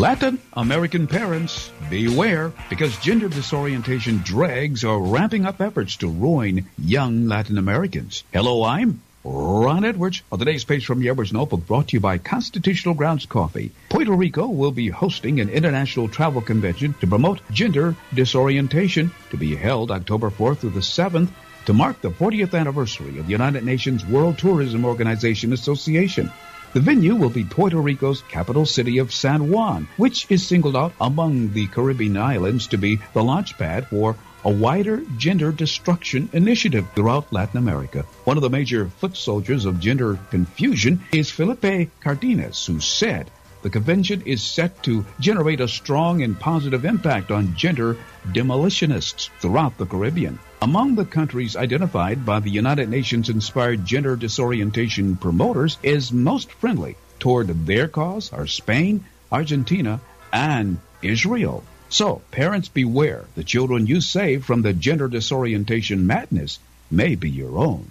Latin 0.04 0.38
American 0.52 1.08
parents, 1.08 1.72
beware, 1.90 2.52
because 2.70 2.98
gender 2.98 3.30
disorientation 3.30 4.18
dregs 4.18 4.84
are 4.84 5.00
ramping 5.00 5.46
up 5.46 5.62
efforts 5.62 5.96
to 5.96 6.10
ruin 6.10 6.68
young 6.78 7.30
Latin 7.30 7.58
Americans. 7.58 8.26
Hello, 8.34 8.66
I'm 8.66 9.02
Ron 9.24 9.86
Edwards 9.86 10.22
on 10.30 10.40
today's 10.40 10.66
page 10.66 10.86
from 10.86 11.00
the 11.00 11.08
Edwards 11.08 11.32
Notebook 11.32 11.66
brought 11.66 11.88
to 11.88 11.94
you 11.96 12.02
by 12.02 12.18
Constitutional 12.18 12.96
Grounds 12.96 13.26
Coffee. 13.26 13.72
Puerto 13.88 14.12
Rico 14.12 14.48
will 14.48 14.74
be 14.74 14.90
hosting 14.90 15.40
an 15.40 15.48
international 15.48 16.10
travel 16.10 16.42
convention 16.42 16.96
to 17.00 17.08
promote 17.08 17.40
gender 17.50 17.96
disorientation 18.14 19.10
to 19.30 19.38
be 19.38 19.56
held 19.56 19.90
October 19.90 20.30
4th 20.30 20.58
through 20.58 20.72
the 20.72 20.82
7th 20.82 21.30
to 21.66 21.72
mark 21.72 22.02
the 22.02 22.12
40th 22.12 22.60
anniversary 22.60 23.20
of 23.20 23.28
the 23.28 23.32
United 23.32 23.64
Nations 23.64 24.06
World 24.06 24.38
Tourism 24.38 24.84
Organization 24.84 25.54
Association. 25.54 26.30
The 26.74 26.80
venue 26.80 27.14
will 27.14 27.30
be 27.30 27.44
Puerto 27.44 27.80
Rico's 27.80 28.24
capital 28.24 28.66
city 28.66 28.98
of 28.98 29.14
San 29.14 29.52
Juan, 29.52 29.88
which 29.98 30.26
is 30.32 30.48
singled 30.48 30.76
out 30.76 30.92
among 31.00 31.54
the 31.54 31.68
Caribbean 31.68 32.18
islands 32.18 32.66
to 32.68 32.80
be 32.80 32.96
the 33.14 33.22
launchpad 33.22 33.90
for 33.90 34.16
a 34.44 34.50
wider 34.50 35.04
gender 35.16 35.52
destruction 35.52 36.30
initiative 36.34 36.88
throughout 36.96 37.32
Latin 37.32 37.60
America. 37.60 38.06
One 38.24 38.38
of 38.38 38.42
the 38.42 38.50
major 38.50 38.90
foot 38.90 39.16
soldiers 39.16 39.66
of 39.66 39.80
gender 39.80 40.18
confusion 40.32 41.04
is 41.12 41.30
Felipe 41.30 41.92
Cardenas, 42.02 42.66
who 42.66 42.80
said 42.80 43.30
the 43.62 43.70
convention 43.70 44.24
is 44.26 44.42
set 44.42 44.82
to 44.82 45.06
generate 45.20 45.62
a 45.62 45.68
strong 45.68 46.24
and 46.24 46.40
positive 46.40 46.86
impact 46.86 47.30
on 47.30 47.56
gender 47.56 47.98
demolitionists 48.32 49.30
throughout 49.40 49.78
the 49.78 49.86
Caribbean. 49.86 50.40
Among 50.64 50.96
the 50.96 51.04
countries 51.04 51.58
identified 51.58 52.26
by 52.26 52.40
the 52.40 52.50
United 52.50 52.88
Nations 52.88 53.28
inspired 53.28 53.84
gender 53.84 54.16
disorientation 54.16 55.18
promoters 55.18 55.78
is 55.84 56.14
most 56.14 56.54
friendly 56.54 56.96
toward 57.20 57.66
their 57.66 57.90
cause 57.90 58.32
are 58.32 58.48
Spain, 58.48 59.04
Argentina, 59.30 60.00
and 60.32 60.78
Israel. 61.02 61.66
So, 61.90 62.22
parents 62.32 62.70
beware. 62.70 63.26
The 63.36 63.44
children 63.44 63.88
you 63.88 64.00
save 64.00 64.46
from 64.46 64.62
the 64.62 64.72
gender 64.72 65.10
disorientation 65.10 66.08
madness 66.08 66.60
may 66.90 67.16
be 67.16 67.30
your 67.30 67.58
own. 67.58 67.90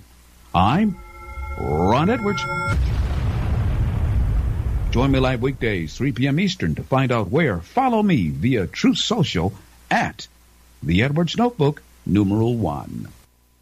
I'm 0.55 0.97
Ron 1.61 2.09
Edwards. 2.09 2.43
Join 4.93 5.11
me 5.11 5.19
live 5.19 5.43
weekdays, 5.43 5.95
3 5.95 6.13
p.m. 6.13 6.41
Eastern, 6.41 6.75
to 6.77 6.83
find 6.83 7.13
out 7.13 7.29
where. 7.29 7.59
Follow 7.61 8.03
me 8.03 8.31
via 8.31 8.67
Truth 8.67 8.97
Social 8.97 9.53
at 9.91 10.27
The 10.83 11.03
Edwards 11.03 11.37
Notebook, 11.37 11.83
numeral 12.07 12.57
one. 12.57 13.09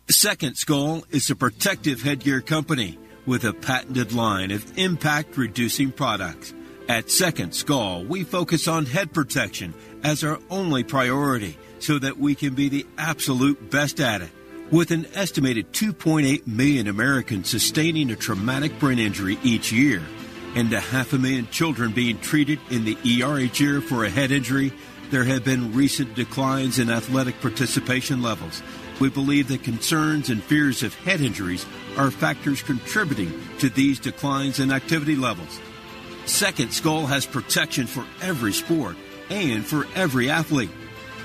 Second 0.08 0.56
Skull 0.56 1.04
is 1.10 1.30
a 1.30 1.36
protective 1.36 2.02
headgear 2.02 2.40
company 2.40 2.98
with 3.26 3.44
a 3.44 3.52
patented 3.52 4.12
line 4.12 4.50
of 4.50 4.76
impact 4.76 5.36
reducing 5.36 5.92
products. 5.92 6.52
At 6.88 7.10
Second 7.10 7.54
Skull, 7.54 8.04
we 8.04 8.24
focus 8.24 8.66
on 8.66 8.86
head 8.86 9.12
protection 9.12 9.74
as 10.02 10.24
our 10.24 10.40
only 10.50 10.82
priority 10.82 11.56
so 11.78 11.98
that 11.98 12.18
we 12.18 12.34
can 12.34 12.54
be 12.54 12.68
the 12.68 12.86
absolute 12.98 13.70
best 13.70 14.00
at 14.00 14.22
it. 14.22 14.30
With 14.72 14.90
an 14.90 15.06
estimated 15.14 15.72
2.8 15.72 16.46
million 16.46 16.88
Americans 16.88 17.48
sustaining 17.48 18.10
a 18.10 18.16
traumatic 18.16 18.78
brain 18.78 18.98
injury 18.98 19.38
each 19.42 19.72
year, 19.72 20.02
and 20.54 20.72
a 20.72 20.80
half 20.80 21.12
a 21.12 21.18
million 21.18 21.48
children 21.50 21.92
being 21.92 22.18
treated 22.18 22.58
in 22.70 22.84
the 22.84 22.96
ER 23.22 23.38
each 23.38 23.60
year 23.60 23.80
for 23.80 24.04
a 24.04 24.10
head 24.10 24.32
injury, 24.32 24.72
there 25.10 25.24
have 25.24 25.44
been 25.44 25.74
recent 25.74 26.14
declines 26.14 26.78
in 26.78 26.90
athletic 26.90 27.40
participation 27.40 28.22
levels. 28.22 28.62
We 29.00 29.08
believe 29.08 29.48
that 29.48 29.62
concerns 29.62 30.28
and 30.30 30.42
fears 30.42 30.82
of 30.82 30.94
head 30.94 31.20
injuries 31.20 31.66
are 31.96 32.10
factors 32.10 32.62
contributing 32.62 33.32
to 33.58 33.70
these 33.70 33.98
declines 33.98 34.60
in 34.60 34.70
activity 34.70 35.16
levels. 35.16 35.58
Second 36.26 36.72
Skull 36.72 37.06
has 37.06 37.26
protection 37.26 37.86
for 37.86 38.04
every 38.22 38.52
sport 38.52 38.96
and 39.30 39.64
for 39.64 39.86
every 39.94 40.30
athlete. 40.30 40.70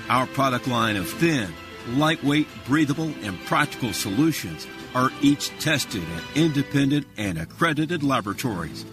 Our 0.08 0.26
product 0.26 0.66
line 0.66 0.96
of 0.96 1.08
thin, 1.08 1.52
lightweight, 1.90 2.48
breathable, 2.66 3.12
and 3.22 3.38
practical 3.44 3.92
solutions 3.92 4.66
are 4.94 5.10
each 5.20 5.50
tested 5.60 6.02
at 6.02 6.36
independent 6.36 7.06
and 7.16 7.38
accredited 7.38 8.02
laboratories. 8.02 8.84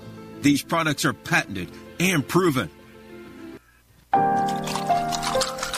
These 0.41 0.61
products 0.61 1.05
are 1.05 1.13
patented 1.13 1.71
and 1.99 2.27
proven. 2.27 2.69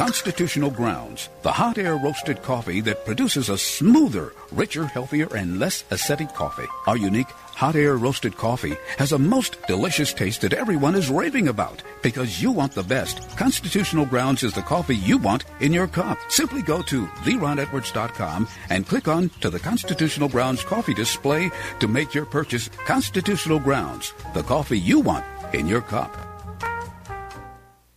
Constitutional 0.06 0.70
Grounds, 0.70 1.30
the 1.41 1.52
hot 1.52 1.78
air 1.78 1.95
roasted 1.95 2.41
coffee 2.41 2.80
that 2.82 3.06
produces 3.06 3.49
a 3.49 3.57
smoother, 3.57 4.34
richer, 4.52 4.86
healthier, 4.86 5.28
and 5.36 5.60
less 5.60 5.84
acidic 5.90 6.34
coffee. 6.34 6.68
Our 6.86 6.98
unique 6.98 7.30
hot 7.30 7.76
air 7.76 7.98
roasted 7.98 8.38
coffee 8.38 8.76
has 8.98 9.14
a 9.14 9.18
most 9.18 9.62
delicious 9.68 10.14
taste 10.14 10.41
that 10.41 10.53
everyone 10.53 10.95
is 10.95 11.10
raving 11.10 11.48
about 11.48 11.82
because 12.03 12.41
you 12.41 12.52
want 12.52 12.74
the 12.74 12.84
best. 12.84 13.28
Constitutional 13.38 14.06
Grounds 14.06 14.44
is 14.44 14.53
the 14.53 14.62
coffee 14.62 14.95
you 14.95 15.18
want 15.18 15.45
in 15.60 15.74
your 15.74 15.88
cup. 15.88 16.18
Simply 16.30 16.62
go 16.62 16.82
to 16.84 17.07
theronedwards.com 17.24 18.48
and 18.70 18.88
click 18.88 19.07
on 19.07 19.30
to 19.41 19.49
the 19.49 19.60
Constitutional 19.60 20.30
Grounds 20.30 20.64
coffee 20.64 20.94
display 20.94 21.49
to 21.80 21.88
make 21.88 22.14
your 22.14 22.26
purchase. 22.26 22.70
Constitutional 22.86 23.60
Grounds, 23.60 24.14
the 24.34 24.44
coffee 24.44 24.80
you 24.80 24.99
want 24.99 25.26
in 25.53 25.68
your 25.68 25.82
cup. 25.82 26.35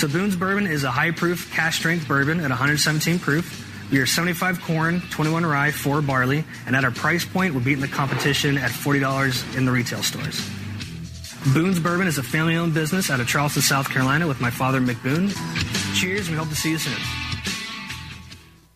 So 0.00 0.08
Boone's 0.08 0.34
Bourbon 0.34 0.66
is 0.66 0.82
a 0.84 0.90
high-proof, 0.90 1.52
cask-strength 1.52 2.08
bourbon 2.08 2.40
at 2.40 2.48
117 2.48 3.18
proof. 3.18 3.90
We 3.92 3.98
are 3.98 4.06
75 4.06 4.62
corn, 4.62 5.02
21 5.10 5.44
rye, 5.44 5.72
4 5.72 6.00
barley, 6.00 6.42
and 6.64 6.74
at 6.74 6.86
our 6.86 6.90
price 6.90 7.26
point, 7.26 7.52
we're 7.54 7.60
beating 7.60 7.82
the 7.82 7.88
competition 7.88 8.56
at 8.56 8.70
$40 8.70 9.58
in 9.58 9.66
the 9.66 9.70
retail 9.70 10.02
stores. 10.02 10.40
Boone's 11.52 11.78
Bourbon 11.78 12.06
is 12.06 12.16
a 12.16 12.22
family-owned 12.22 12.72
business 12.72 13.10
out 13.10 13.20
of 13.20 13.28
Charleston, 13.28 13.60
South 13.60 13.90
Carolina 13.90 14.26
with 14.26 14.40
my 14.40 14.48
father, 14.48 14.80
Mick 14.80 15.02
Boone. 15.02 15.28
Cheers, 15.94 16.30
we 16.30 16.36
hope 16.36 16.48
to 16.48 16.56
see 16.56 16.70
you 16.70 16.78
soon. 16.78 17.19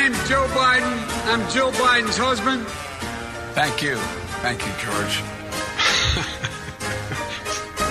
name's 0.02 0.28
Joe 0.28 0.48
Biden. 0.48 0.92
I'm 1.32 1.48
Jill 1.52 1.72
Biden's 1.74 2.18
husband. 2.18 2.66
Thank 3.54 3.84
you. 3.84 3.98
Thank 4.42 4.66
you, 4.66 4.74
George. 4.82 5.22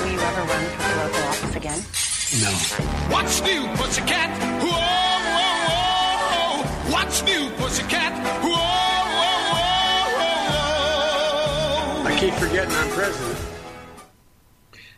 Will 0.00 0.10
you 0.10 0.18
ever 0.18 0.42
run 0.42 0.64
for 0.74 0.82
the 0.88 0.94
local 1.04 1.22
office 1.30 1.54
again? 1.54 1.78
No. 2.42 2.50
What's 3.14 3.40
new, 3.42 3.62
pussycat? 3.76 4.30
Whoa, 4.60 4.74
whoa, 5.36 5.54
whoa. 5.70 6.92
What's 6.92 7.22
new, 7.22 7.48
pussycat? 7.50 8.12
Whoa, 8.42 8.58
whoa, 9.16 9.54
whoa, 9.54 10.18
whoa, 10.18 10.42
whoa. 12.02 12.08
I 12.08 12.16
keep 12.18 12.34
forgetting 12.34 12.74
I'm 12.74 12.90
president. 12.90 13.49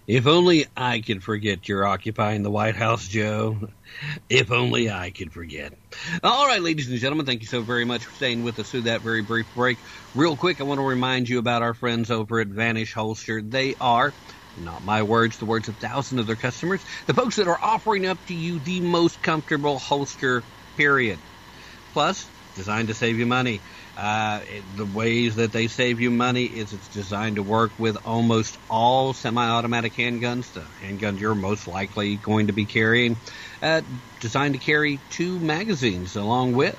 If 0.06 0.26
only 0.26 0.66
I 0.76 1.00
could 1.00 1.22
forget 1.22 1.68
you're 1.68 1.86
occupying 1.86 2.42
the 2.42 2.50
White 2.50 2.74
House, 2.74 3.06
Joe. 3.06 3.68
If 4.28 4.50
only 4.50 4.90
I 4.90 5.10
could 5.10 5.32
forget. 5.32 5.74
All 6.24 6.46
right, 6.46 6.60
ladies 6.60 6.90
and 6.90 6.98
gentlemen, 6.98 7.24
thank 7.24 7.42
you 7.42 7.46
so 7.46 7.62
very 7.62 7.84
much 7.84 8.06
for 8.06 8.12
staying 8.14 8.42
with 8.42 8.58
us 8.58 8.70
through 8.70 8.82
that 8.82 9.02
very 9.02 9.22
brief 9.22 9.46
break. 9.54 9.78
Real 10.12 10.36
quick, 10.36 10.60
I 10.60 10.64
want 10.64 10.78
to 10.78 10.84
remind 10.86 11.28
you 11.28 11.38
about 11.38 11.62
our 11.62 11.74
friends 11.74 12.10
over 12.10 12.40
at 12.40 12.48
Vanish 12.48 12.94
Holster. 12.94 13.40
They 13.42 13.76
are, 13.80 14.12
not 14.56 14.82
my 14.82 15.04
words, 15.04 15.38
the 15.38 15.46
words 15.46 15.68
of 15.68 15.76
thousands 15.76 16.20
of 16.20 16.26
their 16.26 16.36
customers, 16.36 16.84
the 17.06 17.14
folks 17.14 17.36
that 17.36 17.46
are 17.46 17.62
offering 17.62 18.06
up 18.06 18.24
to 18.26 18.34
you 18.34 18.58
the 18.58 18.80
most 18.80 19.22
comfortable 19.22 19.78
holster, 19.78 20.42
period. 20.76 21.20
Plus, 21.92 22.28
designed 22.54 22.88
to 22.88 22.94
save 22.94 23.18
you 23.18 23.26
money. 23.26 23.62
Uh, 23.96 24.40
it, 24.48 24.76
the 24.76 24.86
ways 24.86 25.36
that 25.36 25.52
they 25.52 25.68
save 25.68 26.00
you 26.00 26.10
money 26.10 26.44
is 26.44 26.72
it's 26.72 26.88
designed 26.88 27.36
to 27.36 27.42
work 27.42 27.74
with 27.76 27.96
almost 28.04 28.58
all 28.68 29.12
semi-automatic 29.12 29.94
handguns, 29.94 30.52
the 30.52 30.66
handguns 30.80 31.20
you're 31.20 31.34
most 31.34 31.66
likely 31.66 32.16
going 32.16 32.46
to 32.46 32.54
be 32.54 32.64
carrying. 32.64 33.20
Uh, 33.60 33.82
designed 34.18 34.54
to 34.54 34.60
carry 34.60 35.02
two 35.10 35.38
magazines 35.40 36.16
along 36.16 36.52
with. 36.52 36.76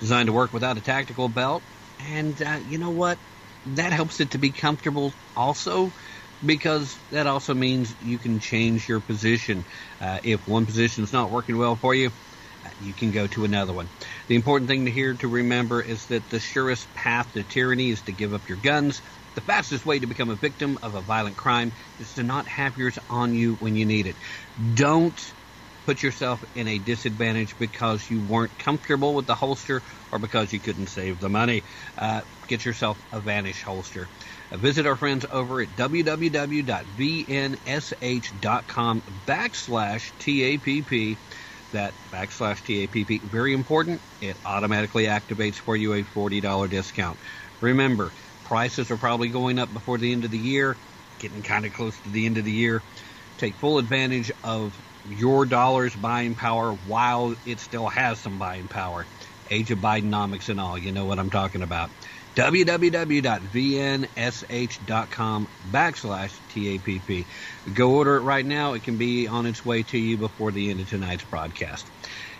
Designed 0.00 0.28
to 0.28 0.32
work 0.32 0.52
without 0.52 0.78
a 0.78 0.80
tactical 0.80 1.28
belt. 1.28 1.64
And 1.98 2.40
uh, 2.40 2.60
you 2.64 2.78
know 2.78 2.90
what? 2.90 3.18
That 3.66 3.92
helps 3.92 4.20
it 4.20 4.30
to 4.30 4.38
be 4.38 4.52
comfortable 4.52 5.14
also 5.36 5.92
because 6.44 6.98
that 7.10 7.26
also 7.26 7.54
means 7.54 7.96
you 8.00 8.18
can 8.18 8.38
change 8.38 8.88
your 8.88 9.00
position. 9.00 9.66
Uh, 10.00 10.20
if 10.22 10.46
one 10.46 10.64
position 10.64 11.04
is 11.04 11.12
not 11.12 11.30
working 11.30 11.58
well 11.58 11.76
for 11.76 11.94
you, 11.94 12.12
you 12.78 12.94
can 12.94 13.10
go 13.10 13.26
to 13.28 13.44
another 13.44 13.72
one. 13.72 13.90
The 14.28 14.34
important 14.34 14.68
thing 14.68 14.84
to 14.86 14.90
here 14.90 15.14
to 15.14 15.28
remember 15.28 15.80
is 15.80 16.06
that 16.06 16.28
the 16.28 16.40
surest 16.40 16.92
path 16.94 17.32
to 17.32 17.44
tyranny 17.44 17.90
is 17.90 18.02
to 18.02 18.12
give 18.12 18.34
up 18.34 18.48
your 18.48 18.58
guns. 18.58 19.02
The 19.34 19.40
fastest 19.42 19.84
way 19.86 20.00
to 20.00 20.06
become 20.06 20.30
a 20.30 20.36
victim 20.36 20.78
of 20.82 20.94
a 20.94 21.02
violent 21.02 21.36
crime 21.36 21.72
is 21.98 22.14
to 22.14 22.22
not 22.22 22.48
have 22.48 22.76
yours 22.76 22.98
on 23.08 23.34
you 23.34 23.54
when 23.54 23.76
you 23.76 23.86
need 23.86 24.06
it. 24.06 24.16
Don't 24.74 25.20
put 25.88 26.02
yourself 26.02 26.44
in 26.54 26.68
a 26.68 26.78
disadvantage 26.78 27.56
because 27.56 28.10
you 28.10 28.20
weren't 28.20 28.58
comfortable 28.58 29.14
with 29.14 29.26
the 29.26 29.34
holster 29.34 29.82
or 30.12 30.18
because 30.18 30.52
you 30.52 30.60
couldn't 30.60 30.88
save 30.88 31.18
the 31.18 31.30
money. 31.30 31.64
Uh, 31.96 32.20
get 32.46 32.62
yourself 32.62 33.02
a 33.10 33.22
Vanish 33.22 33.62
holster. 33.62 34.10
Uh, 34.52 34.58
visit 34.58 34.84
our 34.84 34.96
friends 34.96 35.24
over 35.30 35.62
at 35.62 35.70
www.vnsh.com 35.70 36.62
backslash 39.26 40.12
TAPP 40.18 41.18
that 41.72 41.94
backslash 42.10 42.62
TAPP. 42.62 43.24
Very 43.30 43.52
important. 43.54 44.02
It 44.20 44.38
automatically 44.44 45.04
activates 45.04 45.56
for 45.56 45.76
you 45.76 45.94
a 45.94 46.02
$40 46.02 46.68
discount. 46.68 47.20
Remember, 47.60 48.12
prices 48.44 48.90
are 48.90 48.98
probably 48.98 49.28
going 49.28 49.58
up 49.58 49.72
before 49.72 49.98
the 49.98 50.12
end 50.12 50.24
of 50.24 50.30
the 50.30 50.38
year, 50.38 50.78
getting 51.18 51.42
kind 51.42 51.66
of 51.66 51.72
close 51.72 52.00
to 52.00 52.10
the 52.10 52.26
end 52.26 52.38
of 52.38 52.44
the 52.44 52.52
year. 52.52 52.82
Take 53.36 53.58
full 53.58 53.78
advantage 53.78 54.32
of 54.42 54.80
your 55.04 55.46
dollar's 55.46 55.94
buying 55.94 56.34
power 56.34 56.72
while 56.72 57.34
it 57.44 57.60
still 57.60 57.88
has 57.88 58.20
some 58.20 58.38
buying 58.38 58.68
power. 58.68 59.06
Age 59.50 59.70
of 59.70 59.78
Bidenomics 59.78 60.48
and 60.48 60.60
all, 60.60 60.76
you 60.76 60.92
know 60.92 61.06
what 61.06 61.18
I'm 61.18 61.30
talking 61.30 61.62
about 61.62 61.90
www.vnsh.com 62.38 63.48
backslash 65.68 66.40
TAPP. 66.48 67.26
Go 67.72 67.96
order 67.96 68.16
it 68.18 68.22
right 68.22 68.46
now. 68.46 68.74
It 68.74 68.84
can 68.84 68.96
be 68.96 69.26
on 69.26 69.44
its 69.44 69.64
way 69.64 69.82
to 69.82 69.98
you 69.98 70.18
before 70.18 70.52
the 70.52 70.70
end 70.70 70.78
of 70.78 70.88
tonight's 70.88 71.24
broadcast. 71.24 71.90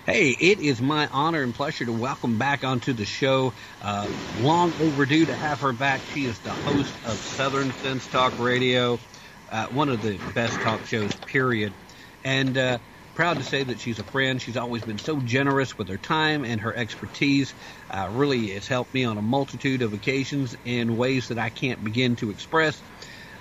Hey, 0.06 0.30
it 0.30 0.60
is 0.60 0.80
my 0.80 1.08
honor 1.08 1.42
and 1.42 1.52
pleasure 1.52 1.84
to 1.84 1.92
welcome 1.92 2.38
back 2.38 2.62
onto 2.62 2.92
the 2.92 3.04
show. 3.06 3.54
Uh, 3.80 4.10
long 4.32 4.72
overdue 4.78 5.26
to 5.26 5.34
have 5.34 5.58
her 5.62 5.72
back. 5.72 6.04
She 6.06 6.26
is 6.26 6.38
the 6.38 6.54
host 6.54 7.00
of 7.02 7.24
Southern 7.24 7.72
Sense 7.72 8.06
Talk 8.06 8.38
Radio, 8.38 9.00
uh, 9.48 9.66
one 9.66 9.88
of 9.88 10.00
the 10.00 10.18
best 10.18 10.60
talk 10.62 10.86
shows, 10.86 11.16
period. 11.26 11.74
And 12.22 12.56
uh, 12.56 12.78
proud 13.14 13.38
to 13.38 13.44
say 13.44 13.64
that 13.64 13.80
she's 13.80 13.98
a 13.98 14.04
friend. 14.04 14.40
She's 14.40 14.56
always 14.56 14.84
been 14.84 15.00
so 15.00 15.20
generous 15.20 15.76
with 15.76 15.88
her 15.88 15.98
time 15.98 16.44
and 16.44 16.60
her 16.60 16.72
expertise. 16.76 17.52
Uh, 17.90 18.08
really, 18.12 18.48
has 18.48 18.66
helped 18.66 18.92
me 18.92 19.04
on 19.04 19.16
a 19.16 19.22
multitude 19.22 19.82
of 19.82 19.94
occasions 19.94 20.56
in 20.64 20.96
ways 20.96 21.28
that 21.28 21.38
I 21.38 21.48
can't 21.48 21.82
begin 21.82 22.16
to 22.16 22.30
express. 22.30 22.80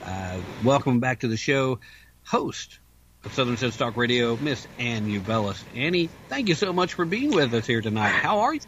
Uh, 0.03 0.39
welcome 0.63 0.99
back 0.99 1.19
to 1.19 1.27
the 1.27 1.35
show, 1.35 1.79
host 2.23 2.79
of 3.25 3.33
Southern 3.33 3.57
Sense 3.57 3.75
Talk 3.75 3.97
Radio, 3.97 4.37
Miss 4.37 4.65
Ann 4.79 5.07
Ubelis. 5.07 5.61
Annie, 5.75 6.09
thank 6.29 6.47
you 6.47 6.55
so 6.55 6.71
much 6.71 6.93
for 6.93 7.03
being 7.03 7.31
with 7.31 7.53
us 7.53 7.67
here 7.67 7.81
tonight. 7.81 8.09
How 8.09 8.39
are 8.39 8.53
you? 8.53 8.61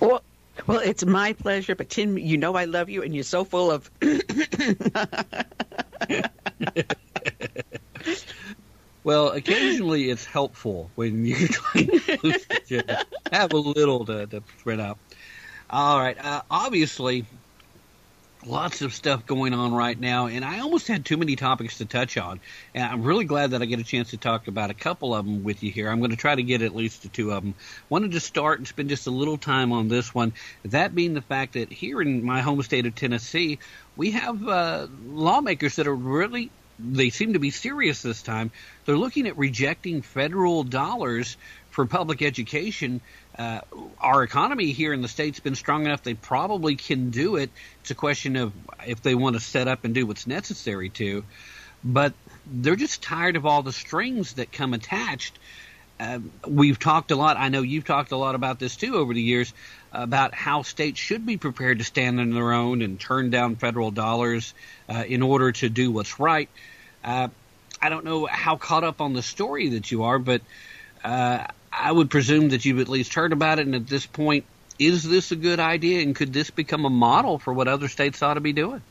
Well, 0.00 0.22
well, 0.66 0.78
it's 0.78 1.04
my 1.04 1.34
pleasure. 1.34 1.74
But 1.74 1.90
Tim, 1.90 2.16
you 2.16 2.38
know 2.38 2.54
I 2.54 2.64
love 2.64 2.88
you, 2.88 3.02
and 3.02 3.14
you're 3.14 3.24
so 3.24 3.44
full 3.44 3.70
of. 3.70 3.90
Well, 9.04 9.28
occasionally 9.28 10.08
it's 10.08 10.24
helpful 10.24 10.90
when 10.94 11.26
you're 11.26 11.48
trying 11.48 11.88
to 11.88 13.06
have 13.30 13.52
a 13.52 13.58
little 13.58 14.06
to, 14.06 14.26
to 14.26 14.42
spread 14.58 14.80
out. 14.80 14.98
All 15.68 16.00
right. 16.00 16.16
Uh, 16.18 16.40
obviously, 16.50 17.26
lots 18.46 18.80
of 18.80 18.94
stuff 18.94 19.26
going 19.26 19.52
on 19.52 19.74
right 19.74 19.98
now, 19.98 20.26
and 20.26 20.42
I 20.42 20.60
almost 20.60 20.88
had 20.88 21.04
too 21.04 21.18
many 21.18 21.36
topics 21.36 21.78
to 21.78 21.84
touch 21.84 22.16
on. 22.16 22.40
And 22.74 22.82
I'm 22.82 23.02
really 23.02 23.26
glad 23.26 23.50
that 23.50 23.60
I 23.60 23.66
get 23.66 23.78
a 23.78 23.84
chance 23.84 24.10
to 24.10 24.16
talk 24.16 24.48
about 24.48 24.70
a 24.70 24.74
couple 24.74 25.14
of 25.14 25.26
them 25.26 25.44
with 25.44 25.62
you 25.62 25.70
here. 25.70 25.90
I'm 25.90 25.98
going 25.98 26.10
to 26.10 26.16
try 26.16 26.34
to 26.34 26.42
get 26.42 26.62
at 26.62 26.74
least 26.74 27.12
two 27.12 27.32
of 27.32 27.42
them. 27.42 27.54
Wanted 27.90 28.12
to 28.12 28.20
start 28.20 28.58
and 28.58 28.66
spend 28.66 28.88
just 28.88 29.06
a 29.06 29.10
little 29.10 29.36
time 29.36 29.72
on 29.72 29.88
this 29.88 30.14
one. 30.14 30.32
That 30.64 30.94
being 30.94 31.12
the 31.12 31.22
fact 31.22 31.54
that 31.54 31.70
here 31.70 32.00
in 32.00 32.24
my 32.24 32.40
home 32.40 32.62
state 32.62 32.86
of 32.86 32.94
Tennessee, 32.94 33.58
we 33.96 34.12
have 34.12 34.48
uh, 34.48 34.86
lawmakers 35.06 35.76
that 35.76 35.86
are 35.86 35.94
really 35.94 36.50
they 36.78 37.10
seem 37.10 37.34
to 37.34 37.38
be 37.38 37.50
serious 37.50 38.02
this 38.02 38.22
time. 38.22 38.50
They're 38.84 38.96
looking 38.96 39.26
at 39.26 39.36
rejecting 39.36 40.02
federal 40.02 40.64
dollars 40.64 41.36
for 41.70 41.86
public 41.86 42.22
education. 42.22 43.00
Uh, 43.36 43.60
our 44.00 44.22
economy 44.22 44.72
here 44.72 44.92
in 44.92 45.02
the 45.02 45.08
state's 45.08 45.40
been 45.40 45.54
strong 45.54 45.86
enough; 45.86 46.02
they 46.02 46.14
probably 46.14 46.76
can 46.76 47.10
do 47.10 47.36
it. 47.36 47.50
It's 47.80 47.90
a 47.90 47.94
question 47.94 48.36
of 48.36 48.52
if 48.86 49.02
they 49.02 49.14
want 49.14 49.34
to 49.34 49.40
set 49.40 49.68
up 49.68 49.84
and 49.84 49.94
do 49.94 50.06
what's 50.06 50.26
necessary 50.26 50.90
to. 50.90 51.24
But 51.82 52.14
they're 52.46 52.76
just 52.76 53.02
tired 53.02 53.36
of 53.36 53.46
all 53.46 53.62
the 53.62 53.72
strings 53.72 54.34
that 54.34 54.52
come 54.52 54.74
attached. 54.74 55.38
Uh, 56.00 56.18
we've 56.46 56.78
talked 56.78 57.10
a 57.10 57.16
lot. 57.16 57.36
I 57.36 57.50
know 57.50 57.62
you've 57.62 57.84
talked 57.84 58.10
a 58.10 58.16
lot 58.16 58.34
about 58.34 58.58
this 58.58 58.74
too 58.76 58.96
over 58.96 59.14
the 59.14 59.22
years 59.22 59.52
about 59.94 60.34
how 60.34 60.62
states 60.62 60.98
should 60.98 61.24
be 61.24 61.36
prepared 61.36 61.78
to 61.78 61.84
stand 61.84 62.20
on 62.20 62.30
their 62.30 62.52
own 62.52 62.82
and 62.82 62.98
turn 62.98 63.30
down 63.30 63.56
federal 63.56 63.90
dollars 63.90 64.52
uh, 64.88 65.04
in 65.06 65.22
order 65.22 65.52
to 65.52 65.68
do 65.68 65.90
what's 65.90 66.18
right. 66.18 66.48
Uh, 67.02 67.28
I 67.80 67.88
don't 67.88 68.04
know 68.04 68.26
how 68.26 68.56
caught 68.56 68.84
up 68.84 69.00
on 69.00 69.12
the 69.12 69.22
story 69.22 69.70
that 69.70 69.90
you 69.90 70.04
are, 70.04 70.18
but 70.18 70.42
uh, 71.04 71.46
I 71.72 71.92
would 71.92 72.10
presume 72.10 72.50
that 72.50 72.64
you've 72.64 72.80
at 72.80 72.88
least 72.88 73.14
heard 73.14 73.32
about 73.32 73.58
it. 73.58 73.66
And 73.66 73.74
at 73.74 73.86
this 73.86 74.06
point, 74.06 74.44
is 74.78 75.02
this 75.02 75.32
a 75.32 75.36
good 75.36 75.60
idea? 75.60 76.02
And 76.02 76.16
could 76.16 76.32
this 76.32 76.50
become 76.50 76.84
a 76.84 76.90
model 76.90 77.38
for 77.38 77.52
what 77.52 77.68
other 77.68 77.88
states 77.88 78.22
ought 78.22 78.34
to 78.34 78.40
be 78.40 78.52
doing? 78.52 78.82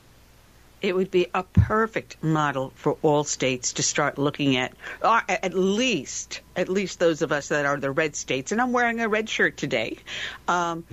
It 0.84 0.94
would 0.94 1.10
be 1.10 1.28
a 1.34 1.44
perfect 1.44 2.22
model 2.22 2.74
for 2.76 2.98
all 3.02 3.24
states 3.24 3.74
to 3.74 3.84
start 3.84 4.18
looking 4.18 4.58
at, 4.58 4.74
or 5.02 5.22
at 5.30 5.54
least, 5.54 6.42
at 6.58 6.68
least 6.68 7.00
those 7.00 7.22
of 7.22 7.32
us 7.32 7.48
that 7.48 7.66
are 7.66 7.78
the 7.78 7.90
red 7.90 8.18
states. 8.18 8.52
And 8.52 8.62
I'm 8.62 8.74
wearing 8.74 9.00
a 9.00 9.08
red 9.08 9.30
shirt 9.30 9.56
today. 9.56 9.98
Um, 10.46 10.84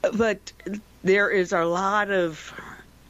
but 0.00 0.52
there 1.04 1.28
is 1.28 1.52
a 1.52 1.64
lot 1.66 2.10
of 2.10 2.52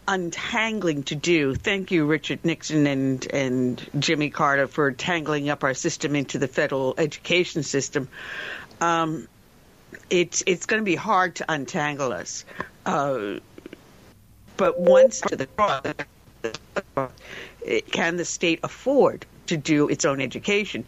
untangling 0.09 1.05
to 1.05 1.15
do. 1.15 1.55
Thank 1.55 1.93
you, 1.93 2.05
Richard 2.07 2.45
Nixon 2.45 2.89
and 2.89 3.25
and 3.33 3.91
Jimmy 3.97 4.31
Carter, 4.31 4.67
for 4.67 4.91
tangling 4.91 5.49
up 5.49 5.63
our 5.63 5.75
system 5.75 6.17
into 6.17 6.41
the 6.41 6.49
federal 6.49 6.95
education 6.99 7.63
system. 7.63 8.09
Um, 8.81 9.29
it's 10.11 10.43
it's 10.47 10.67
going 10.67 10.81
to 10.81 10.85
be 10.85 10.97
hard 10.97 11.37
to 11.37 11.45
untangle 11.49 12.13
us. 12.13 12.45
Uh, 12.85 13.39
but 14.61 14.79
once 14.79 15.23
to 15.23 15.37
the 15.37 15.49
can 17.93 18.17
the 18.19 18.25
state 18.27 18.61
afford 18.63 19.25
to 19.47 19.57
do 19.57 19.89
its 19.89 20.05
own 20.05 20.21
education? 20.21 20.85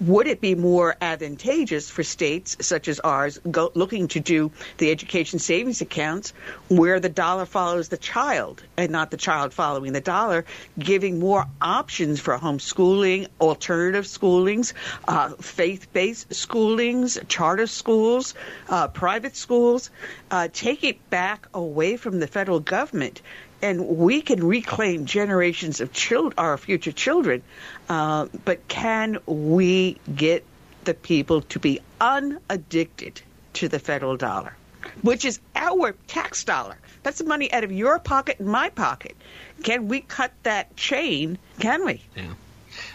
Would 0.00 0.26
it 0.26 0.40
be 0.40 0.54
more 0.54 0.96
advantageous 1.00 1.88
for 1.90 2.02
states 2.02 2.56
such 2.60 2.88
as 2.88 3.00
ours 3.00 3.38
go, 3.50 3.70
looking 3.74 4.08
to 4.08 4.20
do 4.20 4.50
the 4.78 4.90
education 4.90 5.38
savings 5.38 5.80
accounts 5.80 6.32
where 6.68 7.00
the 7.00 7.08
dollar 7.08 7.46
follows 7.46 7.88
the 7.88 7.96
child 7.96 8.62
and 8.76 8.90
not 8.90 9.10
the 9.10 9.16
child 9.16 9.52
following 9.52 9.92
the 9.92 10.00
dollar, 10.00 10.44
giving 10.78 11.18
more 11.18 11.46
options 11.60 12.20
for 12.20 12.36
homeschooling, 12.38 13.26
alternative 13.40 14.04
schoolings, 14.04 14.72
uh, 15.08 15.30
faith-based 15.40 16.30
schoolings, 16.30 17.18
charter 17.28 17.66
schools, 17.66 18.34
uh, 18.68 18.88
private 18.88 19.36
schools, 19.36 19.90
uh, 20.30 20.48
take 20.52 20.84
it 20.84 21.10
back 21.10 21.48
away 21.54 21.96
from 21.96 22.20
the 22.20 22.26
federal 22.26 22.60
government 22.60 23.22
and 23.62 23.86
we 23.88 24.22
can 24.22 24.44
reclaim 24.46 25.06
generations 25.06 25.80
of 25.80 25.92
child, 25.92 26.34
our 26.36 26.56
future 26.58 26.92
children. 26.92 27.42
Uh, 27.88 28.26
but 28.44 28.68
can 28.68 29.18
we 29.26 29.98
get 30.14 30.44
the 30.84 30.94
people 30.94 31.42
to 31.42 31.58
be 31.58 31.80
unaddicted 32.00 33.20
to 33.54 33.68
the 33.68 33.78
federal 33.78 34.16
dollar, 34.16 34.56
which 35.02 35.24
is 35.24 35.40
our 35.54 35.92
tax 36.06 36.44
dollar? 36.44 36.76
That's 37.02 37.18
the 37.18 37.24
money 37.24 37.52
out 37.52 37.64
of 37.64 37.72
your 37.72 37.98
pocket 37.98 38.40
and 38.40 38.48
my 38.48 38.68
pocket. 38.68 39.16
Can 39.62 39.88
we 39.88 40.00
cut 40.00 40.32
that 40.42 40.76
chain? 40.76 41.38
Can 41.60 41.84
we? 41.84 42.02
Yeah. 42.16 42.34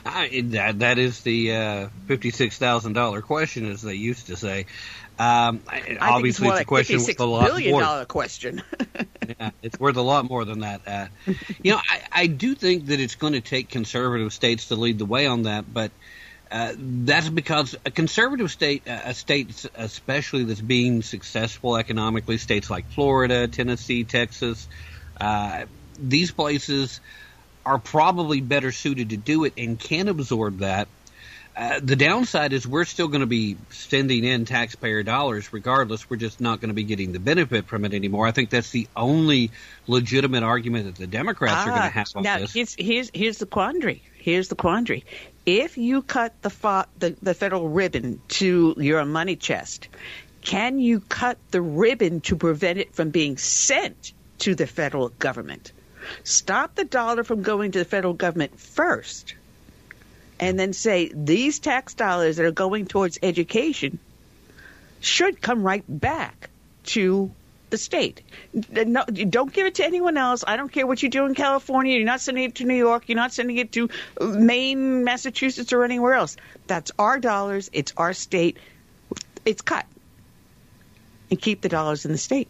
I, 0.06 0.42
that 0.46 0.80
that 0.80 1.00
is 1.00 1.22
the 1.22 1.56
uh, 1.56 1.88
fifty-six 2.08 2.58
thousand 2.60 2.94
dollar 2.94 3.22
question, 3.22 3.72
as 3.72 3.82
they 3.82 3.96
used 3.96 4.28
to 4.28 4.36
say. 4.36 4.68
Um, 5.22 5.62
obviously, 6.00 6.48
it's, 6.48 6.56
it's, 6.56 6.62
a 6.62 6.66
question 6.66 6.98
with 6.98 7.20
a 7.20 7.26
lot 7.26 7.46
billion 7.46 7.72
more. 7.74 7.82
dollar 7.82 8.06
question. 8.06 8.64
yeah, 9.40 9.52
it's 9.62 9.80
worth 9.80 9.96
a 9.98 10.02
lot 10.02 10.28
more 10.28 10.46
than 10.46 10.62
that. 10.62 10.82
Uh, 10.88 11.06
you 11.62 11.74
know, 11.74 11.78
I, 11.78 12.02
I 12.12 12.28
do 12.28 12.56
think 12.56 12.88
that 12.88 13.00
it's 13.00 13.14
going 13.14 13.34
to 13.34 13.42
take 13.42 13.70
conservative 13.70 14.34
states 14.34 14.70
to 14.70 14.76
lead 14.76 14.98
the 14.98 15.06
way 15.06 15.28
on 15.28 15.44
that, 15.44 15.72
but 15.72 15.92
uh, 16.50 16.74
that's 16.76 17.30
because 17.30 17.76
a 17.86 17.92
conservative 17.92 18.50
state, 18.50 18.88
uh, 18.88 19.00
a 19.06 19.14
state 19.14 19.64
especially 19.76 20.44
that's 20.46 20.60
being 20.60 21.04
successful 21.04 21.78
economically, 21.78 22.40
states 22.40 22.72
like 22.72 22.90
Florida, 22.90 23.48
Tennessee, 23.48 24.04
Texas, 24.04 24.68
uh, 25.20 25.66
these 26.00 26.32
places 26.32 27.00
are 27.64 27.78
probably 27.78 28.42
better 28.42 28.72
suited 28.72 29.12
to 29.12 29.18
do 29.18 29.44
it 29.44 29.54
and 29.56 29.80
can 29.80 30.08
absorb 30.08 30.60
that. 30.60 30.88
Uh, 31.56 31.82
the 31.84 31.98
downside 31.98 32.54
is 32.54 32.66
we're 32.66 32.86
still 32.86 33.10
going 33.10 33.22
to 33.22 33.28
be 33.28 33.58
sending 33.72 34.24
in 34.24 34.46
taxpayer 34.46 35.04
dollars 35.04 35.52
regardless. 35.52 36.10
We're 36.10 36.18
just 36.18 36.40
not 36.40 36.62
going 36.62 36.70
to 36.70 36.74
be 36.74 36.84
getting 36.84 37.12
the 37.12 37.20
benefit 37.20 37.66
from 37.66 37.84
it 37.84 37.94
anymore. 37.94 38.26
I 38.26 38.32
think 38.32 38.50
that's 38.50 38.70
the 38.70 38.88
only 38.96 39.52
legitimate 39.86 40.44
argument 40.44 40.86
that 40.86 40.96
the 40.96 41.08
Democrats 41.08 41.68
are 41.68 41.72
going 41.72 41.82
to 41.82 41.90
have 41.90 42.08
on 42.16 42.24
now, 42.24 42.40
this. 42.40 42.54
Here's, 42.54 42.74
here's, 42.76 43.12
here's 43.14 43.38
the 43.40 43.46
quandary. 43.46 44.02
Here's 44.18 44.48
the 44.48 44.56
quandary. 44.56 45.04
If 45.46 45.78
you 45.78 46.04
cut 46.04 46.42
the, 46.42 46.86
the, 47.00 47.16
the 47.22 47.34
federal 47.34 47.68
ribbon 47.68 48.22
to 48.30 48.76
your 48.78 49.04
money 49.04 49.36
chest, 49.36 49.90
can 50.42 50.80
you 50.80 51.02
cut 51.02 51.38
the 51.52 51.62
ribbon 51.62 52.22
to 52.22 52.38
prevent 52.38 52.80
it 52.80 52.96
from 52.96 53.10
being 53.10 53.38
sent 53.38 54.14
to 54.40 54.56
the 54.56 54.68
federal 54.68 55.10
government? 55.10 55.74
Stop 56.24 56.76
the 56.76 56.86
dollar 56.86 57.24
from 57.24 57.42
going 57.42 57.72
to 57.72 57.80
the 57.80 57.86
federal 57.86 58.14
government 58.14 58.58
first 58.60 59.36
and 60.42 60.60
then 60.60 60.74
say 60.74 61.12
these 61.14 61.60
tax 61.60 61.94
dollars 61.94 62.38
that 62.38 62.46
are 62.46 62.52
going 62.52 62.88
towards 62.88 63.20
education 63.22 64.00
should 65.00 65.40
come 65.40 65.64
right 65.64 65.84
back 65.88 66.50
to 66.84 67.32
the 67.70 67.78
state. 67.78 68.22
No, 68.54 69.06
don't 69.06 69.54
give 69.54 69.68
it 69.68 69.76
to 69.76 69.86
anyone 69.86 70.18
else. 70.18 70.44
I 70.46 70.58
don't 70.58 70.72
care 70.72 70.86
what 70.86 71.02
you 71.02 71.10
do 71.10 71.26
in 71.26 71.36
California. 71.36 71.96
You're 71.96 72.06
not 72.06 72.20
sending 72.20 72.44
it 72.44 72.56
to 72.56 72.66
New 72.66 72.76
York. 72.76 73.04
You're 73.08 73.16
not 73.16 73.32
sending 73.32 73.58
it 73.58 73.72
to 73.74 73.90
Maine, 74.20 75.04
Massachusetts, 75.04 75.72
or 75.72 75.84
anywhere 75.84 76.16
else. 76.16 76.36
That's 76.68 76.92
our 77.00 77.20
dollars. 77.20 77.70
It's 77.72 77.94
our 77.96 78.14
state. 78.14 78.58
It's 79.46 79.62
cut. 79.62 79.86
And 81.30 81.40
keep 81.40 81.62
the 81.62 81.70
dollars 81.70 82.04
in 82.04 82.12
the 82.12 82.18
state. 82.18 82.50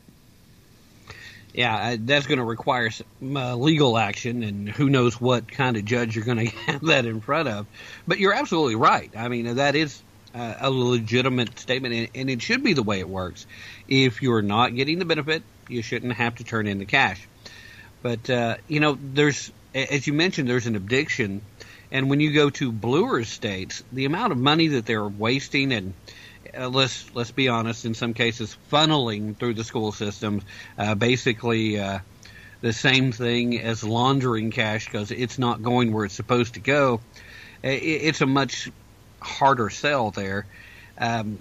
Yeah, 1.53 1.75
uh, 1.75 1.97
that's 1.99 2.27
going 2.27 2.37
to 2.37 2.45
require 2.45 2.89
some 2.91 3.35
uh, 3.35 3.55
legal 3.55 3.97
action, 3.97 4.43
and 4.43 4.69
who 4.69 4.89
knows 4.89 5.19
what 5.19 5.51
kind 5.51 5.75
of 5.75 5.85
judge 5.85 6.15
you're 6.15 6.25
going 6.25 6.37
to 6.49 6.55
have 6.55 6.81
that 6.85 7.05
in 7.05 7.21
front 7.21 7.49
of. 7.49 7.67
But 8.07 8.19
you're 8.19 8.33
absolutely 8.33 8.75
right. 8.75 9.11
I 9.15 9.27
mean, 9.27 9.55
that 9.55 9.75
is 9.75 10.01
uh, 10.33 10.55
a 10.61 10.71
legitimate 10.71 11.59
statement, 11.59 11.93
and, 11.93 12.09
and 12.15 12.29
it 12.29 12.41
should 12.41 12.63
be 12.63 12.73
the 12.73 12.83
way 12.83 12.99
it 12.99 13.09
works. 13.09 13.45
If 13.87 14.21
you're 14.21 14.41
not 14.41 14.75
getting 14.75 14.99
the 14.99 15.05
benefit, 15.05 15.43
you 15.67 15.81
shouldn't 15.81 16.13
have 16.13 16.35
to 16.35 16.43
turn 16.43 16.67
in 16.67 16.77
the 16.77 16.85
cash. 16.85 17.27
But 18.01 18.29
uh, 18.29 18.57
you 18.67 18.79
know, 18.79 18.97
there's 18.99 19.51
as 19.73 20.07
you 20.07 20.13
mentioned, 20.13 20.49
there's 20.49 20.67
an 20.67 20.75
addiction, 20.75 21.41
and 21.91 22.09
when 22.09 22.19
you 22.19 22.33
go 22.33 22.49
to 22.49 22.71
bluer 22.71 23.23
states, 23.23 23.83
the 23.91 24.05
amount 24.05 24.31
of 24.31 24.37
money 24.37 24.67
that 24.69 24.85
they're 24.85 25.07
wasting 25.07 25.71
and 25.71 25.93
uh, 26.57 26.69
let's 26.69 27.13
let's 27.13 27.31
be 27.31 27.47
honest, 27.47 27.85
in 27.85 27.93
some 27.93 28.13
cases, 28.13 28.55
funneling 28.71 29.37
through 29.37 29.53
the 29.53 29.63
school 29.63 29.91
systems, 29.91 30.43
uh, 30.77 30.95
basically 30.95 31.79
uh, 31.79 31.99
the 32.61 32.73
same 32.73 33.11
thing 33.11 33.59
as 33.59 33.83
laundering 33.83 34.51
cash 34.51 34.85
because 34.85 35.11
it's 35.11 35.39
not 35.39 35.61
going 35.61 35.91
where 35.91 36.05
it's 36.05 36.15
supposed 36.15 36.55
to 36.55 36.59
go. 36.59 37.01
It, 37.63 37.83
it's 37.83 38.21
a 38.21 38.25
much 38.25 38.71
harder 39.21 39.69
sell 39.69 40.11
there. 40.11 40.45
Um, 40.97 41.39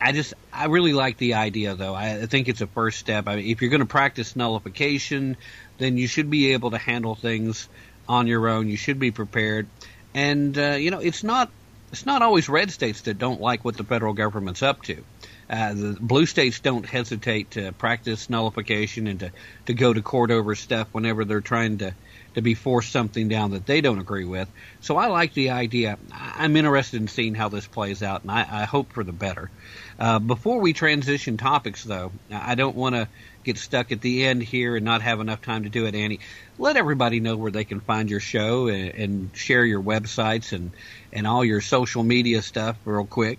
I 0.00 0.12
just 0.12 0.34
I 0.52 0.66
really 0.66 0.92
like 0.92 1.18
the 1.18 1.34
idea 1.34 1.74
though. 1.74 1.94
I, 1.94 2.22
I 2.22 2.26
think 2.26 2.48
it's 2.48 2.60
a 2.60 2.66
first 2.66 2.98
step. 2.98 3.28
I 3.28 3.36
mean, 3.36 3.46
if 3.46 3.62
you're 3.62 3.70
going 3.70 3.80
to 3.80 3.86
practice 3.86 4.34
nullification, 4.34 5.36
then 5.78 5.96
you 5.96 6.08
should 6.08 6.30
be 6.30 6.52
able 6.52 6.72
to 6.72 6.78
handle 6.78 7.14
things 7.14 7.68
on 8.08 8.26
your 8.26 8.48
own. 8.48 8.68
You 8.68 8.76
should 8.76 8.98
be 8.98 9.12
prepared, 9.12 9.68
and 10.14 10.58
uh, 10.58 10.72
you 10.72 10.90
know 10.90 10.98
it's 10.98 11.22
not 11.22 11.50
it's 11.92 12.06
not 12.06 12.22
always 12.22 12.48
red 12.48 12.70
states 12.70 13.02
that 13.02 13.18
don't 13.18 13.40
like 13.40 13.64
what 13.64 13.76
the 13.76 13.84
federal 13.84 14.14
government's 14.14 14.62
up 14.62 14.82
to. 14.82 15.04
Uh, 15.50 15.74
the 15.74 15.96
blue 16.00 16.24
states 16.24 16.60
don't 16.60 16.86
hesitate 16.86 17.50
to 17.50 17.72
practice 17.72 18.30
nullification 18.30 19.06
and 19.06 19.20
to, 19.20 19.32
to 19.66 19.74
go 19.74 19.92
to 19.92 20.00
court 20.00 20.30
over 20.30 20.54
stuff 20.54 20.88
whenever 20.92 21.26
they're 21.26 21.42
trying 21.42 21.76
to, 21.76 21.94
to 22.34 22.40
be 22.40 22.54
forced 22.54 22.90
something 22.90 23.28
down 23.28 23.50
that 23.50 23.66
they 23.66 23.82
don't 23.82 23.98
agree 23.98 24.24
with. 24.24 24.48
So 24.80 24.96
I 24.96 25.08
like 25.08 25.34
the 25.34 25.50
idea. 25.50 25.98
I'm 26.10 26.56
interested 26.56 27.02
in 27.02 27.08
seeing 27.08 27.34
how 27.34 27.50
this 27.50 27.66
plays 27.66 28.02
out, 28.02 28.22
and 28.22 28.30
I, 28.30 28.46
I 28.50 28.64
hope 28.64 28.94
for 28.94 29.04
the 29.04 29.12
better. 29.12 29.50
Uh, 29.98 30.18
before 30.18 30.60
we 30.60 30.72
transition 30.72 31.36
topics, 31.36 31.84
though, 31.84 32.10
I 32.32 32.54
don't 32.54 32.74
want 32.74 32.94
to 32.94 33.06
get 33.44 33.58
stuck 33.58 33.92
at 33.92 34.00
the 34.00 34.24
end 34.24 34.42
here 34.42 34.76
and 34.76 34.84
not 34.84 35.02
have 35.02 35.20
enough 35.20 35.42
time 35.42 35.64
to 35.64 35.68
do 35.68 35.84
it, 35.86 35.94
Annie. 35.94 36.20
Let 36.58 36.76
everybody 36.76 37.20
know 37.20 37.36
where 37.36 37.50
they 37.50 37.64
can 37.64 37.80
find 37.80 38.08
your 38.08 38.20
show 38.20 38.68
and, 38.68 38.94
and 38.94 39.36
share 39.36 39.64
your 39.64 39.82
websites 39.82 40.52
and, 40.52 40.70
and 41.12 41.26
all 41.26 41.44
your 41.44 41.60
social 41.60 42.02
media 42.02 42.42
stuff 42.42 42.78
real 42.84 43.06
quick. 43.06 43.38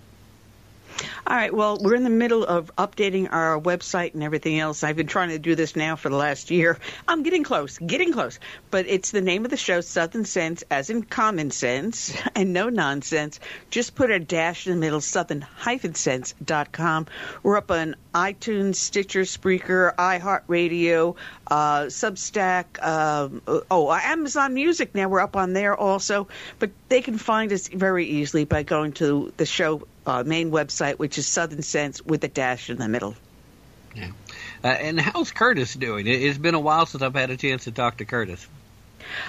All 1.26 1.36
right. 1.36 1.54
Well, 1.54 1.78
we're 1.80 1.94
in 1.94 2.04
the 2.04 2.10
middle 2.10 2.44
of 2.44 2.74
updating 2.76 3.32
our 3.32 3.60
website 3.60 4.14
and 4.14 4.22
everything 4.22 4.58
else. 4.58 4.84
I've 4.84 4.96
been 4.96 5.06
trying 5.06 5.30
to 5.30 5.38
do 5.38 5.54
this 5.54 5.76
now 5.76 5.96
for 5.96 6.08
the 6.08 6.16
last 6.16 6.50
year. 6.50 6.78
I'm 7.08 7.22
getting 7.22 7.44
close, 7.44 7.78
getting 7.78 8.12
close. 8.12 8.38
But 8.70 8.86
it's 8.88 9.10
the 9.10 9.20
name 9.20 9.44
of 9.44 9.50
the 9.50 9.56
show, 9.56 9.80
Southern 9.80 10.24
Sense, 10.24 10.64
as 10.70 10.90
in 10.90 11.02
common 11.02 11.50
sense 11.50 12.16
and 12.34 12.52
no 12.52 12.68
nonsense. 12.68 13.40
Just 13.70 13.94
put 13.94 14.10
a 14.10 14.18
dash 14.18 14.66
in 14.66 14.74
the 14.74 14.78
middle, 14.78 15.00
southern-sense.com. 15.00 17.06
We're 17.42 17.56
up 17.56 17.70
on 17.70 17.96
iTunes, 18.14 18.76
Stitcher, 18.76 19.22
Spreaker, 19.22 19.94
iHeartRadio, 19.96 21.16
uh, 21.48 21.82
Substack, 21.84 22.84
um, 22.84 23.42
oh, 23.70 23.92
Amazon 23.92 24.54
Music. 24.54 24.94
Now 24.94 25.08
we're 25.08 25.20
up 25.20 25.36
on 25.36 25.52
there 25.52 25.76
also. 25.76 26.28
But 26.58 26.70
they 26.88 27.02
can 27.02 27.18
find 27.18 27.52
us 27.52 27.68
very 27.68 28.06
easily 28.06 28.44
by 28.44 28.62
going 28.62 28.92
to 28.94 29.32
the 29.36 29.46
show 29.46 29.86
uh, 30.06 30.22
main 30.24 30.50
website, 30.50 30.98
which 30.98 31.18
is 31.18 31.26
Southern 31.26 31.62
Sense 31.62 32.02
with 32.02 32.24
a 32.24 32.28
dash 32.28 32.70
in 32.70 32.78
the 32.78 32.88
middle. 32.88 33.14
Yeah. 33.94 34.10
Uh, 34.62 34.68
and 34.68 35.00
how's 35.00 35.30
Curtis 35.30 35.74
doing? 35.74 36.06
It, 36.06 36.22
it's 36.22 36.38
been 36.38 36.54
a 36.54 36.60
while 36.60 36.86
since 36.86 37.02
I've 37.02 37.14
had 37.14 37.30
a 37.30 37.36
chance 37.36 37.64
to 37.64 37.72
talk 37.72 37.98
to 37.98 38.04
Curtis. 38.04 38.46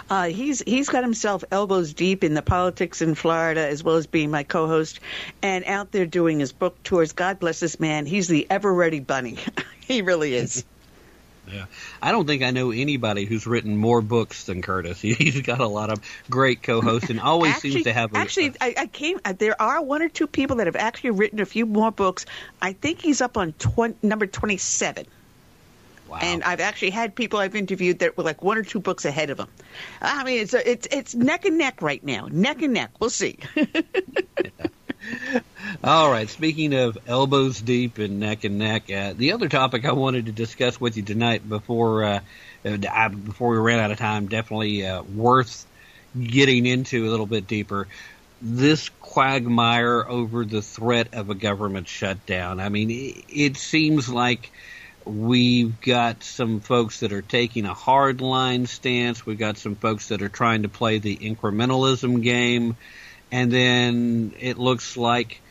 Uh, 0.10 0.28
he's 0.28 0.62
he's 0.62 0.88
got 0.88 1.04
himself 1.04 1.44
elbows 1.52 1.94
deep 1.94 2.24
in 2.24 2.34
the 2.34 2.42
politics 2.42 3.02
in 3.02 3.14
Florida, 3.14 3.68
as 3.68 3.84
well 3.84 3.96
as 3.96 4.08
being 4.08 4.32
my 4.32 4.44
co-host, 4.44 5.00
and 5.42 5.66
out 5.66 5.92
there 5.92 6.06
doing 6.06 6.40
his 6.40 6.54
book 6.54 6.82
tours. 6.84 7.12
God 7.12 7.40
bless 7.40 7.60
this 7.60 7.80
man. 7.80 8.06
He's 8.06 8.28
the 8.28 8.48
ever 8.50 8.74
ready 8.74 9.02
bunny. 9.02 9.38
he 9.82 10.02
really 10.02 10.34
is. 10.34 10.64
Yeah, 11.52 11.66
I 12.02 12.12
don't 12.12 12.26
think 12.26 12.44
I 12.44 12.52
know 12.52 12.72
anybody 12.72 13.26
who's 13.26 13.46
written 13.46 13.78
more 13.78 14.02
books 14.02 14.46
than 14.46 14.62
Curtis. 14.62 15.00
He's 15.02 15.42
got 15.42 15.60
a 15.60 15.68
lot 15.68 15.92
of 15.92 16.00
great 16.30 16.64
co-hosts 16.64 17.10
and 17.10 17.20
always 17.20 17.54
actually, 17.54 17.72
seems 17.72 17.84
to 17.86 17.94
have. 17.94 18.14
A, 18.14 18.18
actually, 18.18 18.54
I, 18.60 18.74
I 18.78 18.88
came. 18.88 19.20
uh, 19.26 19.34
There 19.34 19.60
are 19.62 19.82
one 19.82 20.02
or 20.02 20.10
two 20.10 20.28
people 20.28 20.58
that 20.58 20.68
have 20.68 20.76
actually 20.76 21.12
written 21.12 21.40
a 21.40 21.46
few 21.46 21.66
more 21.66 21.92
books. 21.92 22.26
I 22.62 22.74
think 22.74 23.02
he's 23.02 23.22
up 23.22 23.38
on 23.38 23.54
20, 23.54 23.96
number 24.02 24.26
twenty-seven. 24.28 25.06
Wow. 26.08 26.20
And 26.22 26.44
I've 26.44 26.60
actually 26.60 26.92
had 26.92 27.16
people 27.16 27.40
I've 27.40 27.56
interviewed 27.56 28.00
that 28.00 28.16
were 28.16 28.24
like 28.24 28.44
one 28.44 28.58
or 28.60 28.64
two 28.64 28.80
books 28.80 29.06
ahead 29.06 29.32
of 29.32 29.40
him. 29.40 29.48
I 30.02 30.24
mean, 30.24 30.40
it's 30.42 30.54
it's 30.54 30.88
it's 30.92 31.16
neck 31.16 31.46
and 31.46 31.58
neck 31.58 31.82
right 31.82 32.04
now, 32.04 32.28
neck 32.32 32.62
and 32.62 32.74
neck. 32.74 32.92
We'll 33.00 33.10
see. 33.10 33.40
All 35.84 36.10
right. 36.10 36.30
Speaking 36.30 36.74
of 36.74 36.98
elbows 37.08 37.62
deep 37.62 37.98
and 37.98 38.20
neck 38.20 38.44
and 38.44 38.58
neck, 38.58 38.92
uh, 38.92 39.14
the 39.16 39.34
other 39.34 39.50
topic 39.50 39.86
I 39.86 39.92
wanted 39.92 40.28
to 40.28 40.32
discuss 40.32 40.80
with 40.80 40.98
you 40.98 41.04
tonight 41.04 41.48
before 41.48 42.04
uh, 42.04 42.20
uh, 42.66 43.10
before 43.10 43.52
we 43.52 43.58
ran 43.58 43.80
out 43.80 43.92
of 43.92 43.98
time, 43.98 44.28
definitely 44.28 44.86
uh, 44.86 45.04
worth 45.04 45.66
getting 46.20 46.66
into 46.66 47.08
a 47.08 47.10
little 47.10 47.26
bit 47.26 47.48
deeper. 47.48 47.88
This 48.42 48.90
quagmire 49.02 50.08
over 50.08 50.46
the 50.46 50.62
threat 50.62 51.14
of 51.14 51.30
a 51.30 51.36
government 51.36 51.88
shutdown. 51.88 52.60
I 52.60 52.70
mean, 52.70 52.92
it, 52.92 53.24
it 53.30 53.58
seems 53.58 54.10
like 54.10 54.52
we've 55.06 55.80
got 55.82 56.24
some 56.24 56.60
folks 56.60 57.02
that 57.02 57.14
are 57.14 57.22
taking 57.22 57.66
a 57.66 57.74
hard 57.74 58.22
line 58.22 58.66
stance. 58.66 59.26
We've 59.26 59.38
got 59.38 59.58
some 59.58 59.76
folks 59.76 60.10
that 60.10 60.22
are 60.22 60.30
trying 60.30 60.64
to 60.64 60.70
play 60.70 61.00
the 61.00 61.16
incrementalism 61.16 62.24
game. 62.24 62.76
And 63.36 63.52
then 63.52 64.32
it 64.40 64.58
looks 64.58 64.96
like 64.96 65.42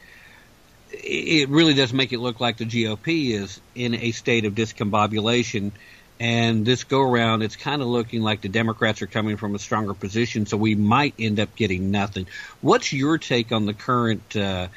it 0.91 1.51
really 1.51 1.75
does 1.75 1.93
make 1.93 2.15
it 2.15 2.19
look 2.19 2.41
like 2.41 2.57
the 2.57 2.65
GOP 2.65 3.33
is 3.33 3.61
in 3.75 3.95
a 3.95 4.13
state 4.13 4.47
of 4.47 4.55
discombobulation. 4.55 5.71
And 6.19 6.65
this 6.65 6.85
go 6.85 7.03
around, 7.03 7.43
it's 7.43 7.57
kind 7.57 7.83
of 7.83 7.89
looking 7.89 8.23
like 8.23 8.41
the 8.41 8.49
Democrats 8.49 9.03
are 9.03 9.07
coming 9.07 9.37
from 9.37 9.55
a 9.55 9.59
stronger 9.59 9.93
position, 9.93 10.47
so 10.47 10.57
we 10.57 10.75
might 10.75 11.13
end 11.19 11.39
up 11.39 11.55
getting 11.57 11.91
nothing. 11.91 12.27
What's 12.63 12.91
your 12.91 13.19
take 13.19 13.53
on 13.53 13.67
the 13.67 13.75
current 13.75 14.35
uh, 14.35 14.69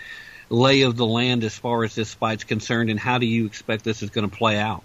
lay 0.50 0.82
of 0.82 0.98
the 0.98 1.06
land 1.06 1.46
as 1.46 1.58
far 1.58 1.86
as 1.86 1.96
this 1.96 2.14
fight's 2.14 2.44
concerned, 2.44 2.90
and 2.90 3.00
how 3.00 3.20
do 3.20 3.26
you 3.26 3.46
expect 3.46 3.86
this 3.86 4.04
is 4.04 4.10
going 4.10 4.30
to 4.30 4.36
play 4.36 4.58
out? 4.58 4.84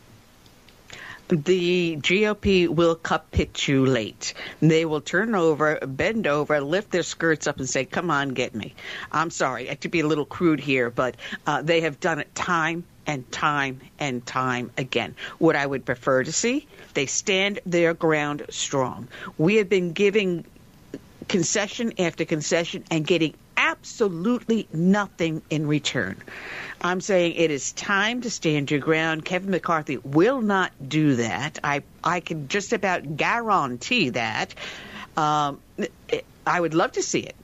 The 1.32 1.96
GOP 1.96 2.68
will 2.68 2.94
capitulate. 2.94 4.34
They 4.60 4.84
will 4.84 5.00
turn 5.00 5.34
over, 5.34 5.78
bend 5.80 6.26
over, 6.26 6.60
lift 6.60 6.90
their 6.90 7.02
skirts 7.02 7.46
up, 7.46 7.58
and 7.58 7.68
say, 7.68 7.86
Come 7.86 8.10
on, 8.10 8.30
get 8.30 8.54
me. 8.54 8.74
I'm 9.10 9.30
sorry, 9.30 9.70
I 9.70 9.74
to 9.74 9.88
be 9.88 10.00
a 10.00 10.06
little 10.06 10.26
crude 10.26 10.60
here, 10.60 10.90
but 10.90 11.16
uh, 11.46 11.62
they 11.62 11.80
have 11.80 12.00
done 12.00 12.18
it 12.18 12.34
time 12.34 12.84
and 13.06 13.30
time 13.32 13.80
and 13.98 14.24
time 14.26 14.70
again. 14.76 15.16
What 15.38 15.56
I 15.56 15.66
would 15.66 15.86
prefer 15.86 16.22
to 16.22 16.32
see, 16.32 16.66
they 16.94 17.06
stand 17.06 17.60
their 17.64 17.94
ground 17.94 18.44
strong. 18.50 19.08
We 19.38 19.56
have 19.56 19.68
been 19.68 19.92
giving 19.92 20.44
concession 21.28 21.94
after 21.98 22.26
concession 22.26 22.84
and 22.90 23.06
getting 23.06 23.34
absolutely 23.56 24.68
nothing 24.72 25.42
in 25.50 25.66
return. 25.66 26.16
I'm 26.80 27.00
saying 27.00 27.34
it 27.34 27.50
is 27.50 27.72
time 27.72 28.22
to 28.22 28.30
stand 28.30 28.70
your 28.70 28.80
ground. 28.80 29.24
Kevin 29.24 29.50
McCarthy 29.50 29.98
will 29.98 30.40
not 30.40 30.72
do 30.86 31.16
that. 31.16 31.58
I 31.62 31.82
I 32.02 32.20
can 32.20 32.48
just 32.48 32.72
about 32.72 33.16
guarantee 33.16 34.10
that. 34.10 34.54
Um, 35.16 35.60
I 36.46 36.60
would 36.60 36.74
love 36.74 36.92
to 36.92 37.02
see 37.02 37.20
it. 37.20 37.36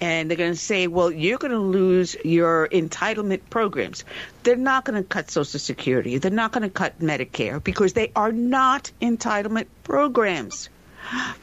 And 0.00 0.28
they're 0.28 0.36
going 0.36 0.52
to 0.52 0.58
say, 0.58 0.88
well, 0.88 1.10
you're 1.10 1.38
going 1.38 1.52
to 1.52 1.58
lose 1.58 2.16
your 2.24 2.68
entitlement 2.68 3.42
programs. 3.48 4.04
They're 4.42 4.56
not 4.56 4.84
going 4.84 5.00
to 5.00 5.08
cut 5.08 5.30
Social 5.30 5.60
Security. 5.60 6.18
They're 6.18 6.32
not 6.32 6.50
going 6.50 6.64
to 6.64 6.68
cut 6.68 6.98
Medicare 6.98 7.62
because 7.62 7.92
they 7.92 8.10
are 8.16 8.32
not 8.32 8.90
entitlement 9.00 9.66
programs 9.84 10.68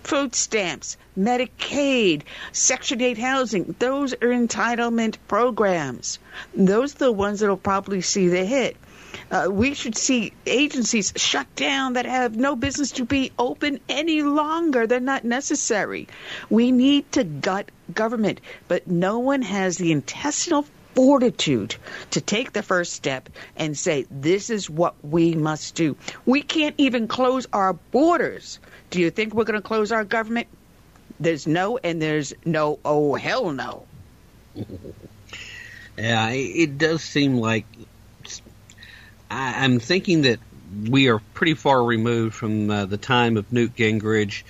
food 0.04 0.34
stamps, 0.34 0.98
Medicaid, 1.18 2.24
Section 2.52 3.02
8 3.02 3.18
housing. 3.18 3.76
Those 3.80 4.14
are 4.14 4.18
entitlement 4.18 5.18
programs. 5.28 6.20
Those 6.56 6.96
are 6.96 7.00
the 7.00 7.12
ones 7.12 7.40
that 7.40 7.48
will 7.50 7.58
probably 7.58 8.02
see 8.02 8.28
the 8.28 8.46
hit. 8.46 8.78
Uh, 9.30 9.48
we 9.52 9.74
should 9.74 9.98
see 9.98 10.34
agencies 10.46 11.14
shut 11.16 11.54
down 11.56 11.94
that 11.94 12.06
have 12.06 12.36
no 12.36 12.56
business 12.56 12.92
to 12.92 13.06
be 13.06 13.32
open 13.38 13.80
any 13.90 14.24
longer. 14.24 14.88
They're 14.88 15.00
not 15.00 15.24
necessary. 15.24 16.08
We 16.50 16.72
need 16.72 17.12
to 17.14 17.24
gut 17.24 17.70
government, 17.94 18.42
but 18.68 18.88
no 18.88 19.20
one 19.20 19.42
has 19.42 19.78
the 19.78 19.92
intestinal 19.92 20.66
fortitude 20.96 21.76
to 22.12 22.22
take 22.22 22.52
the 22.52 22.64
first 22.64 22.94
step 22.94 23.30
and 23.56 23.78
say, 23.78 24.06
this 24.10 24.50
is 24.50 24.70
what 24.70 24.96
we 25.04 25.36
must 25.36 25.76
do. 25.76 25.96
We 26.26 26.42
can't 26.42 26.76
even 26.78 27.08
close 27.08 27.48
our 27.54 27.74
borders 27.74 28.60
do 28.92 29.00
you 29.00 29.10
think 29.10 29.34
we're 29.34 29.46
going 29.46 29.60
to 29.60 29.68
close 29.68 29.92
our 29.92 30.04
government? 30.04 30.48
There's 31.20 31.48
no, 31.48 31.78
and 31.78 32.02
there's 32.02 32.34
no, 32.46 32.80
oh, 32.86 33.16
hell 33.16 33.52
no. 33.52 33.86
yeah, 35.98 36.30
it 36.30 36.78
does 36.78 37.02
seem 37.02 37.38
like 37.38 37.66
I, 39.30 39.66
am 39.66 39.80
thinking 39.80 40.24
that 40.24 40.40
we 40.90 41.10
are 41.10 41.20
pretty 41.34 41.54
far 41.54 41.84
removed 41.84 42.36
from 42.36 42.70
uh, 42.70 42.86
the 42.86 42.98
time 42.98 43.38
of 43.38 43.52
Newt 43.52 43.76
Gingrich. 43.76 44.44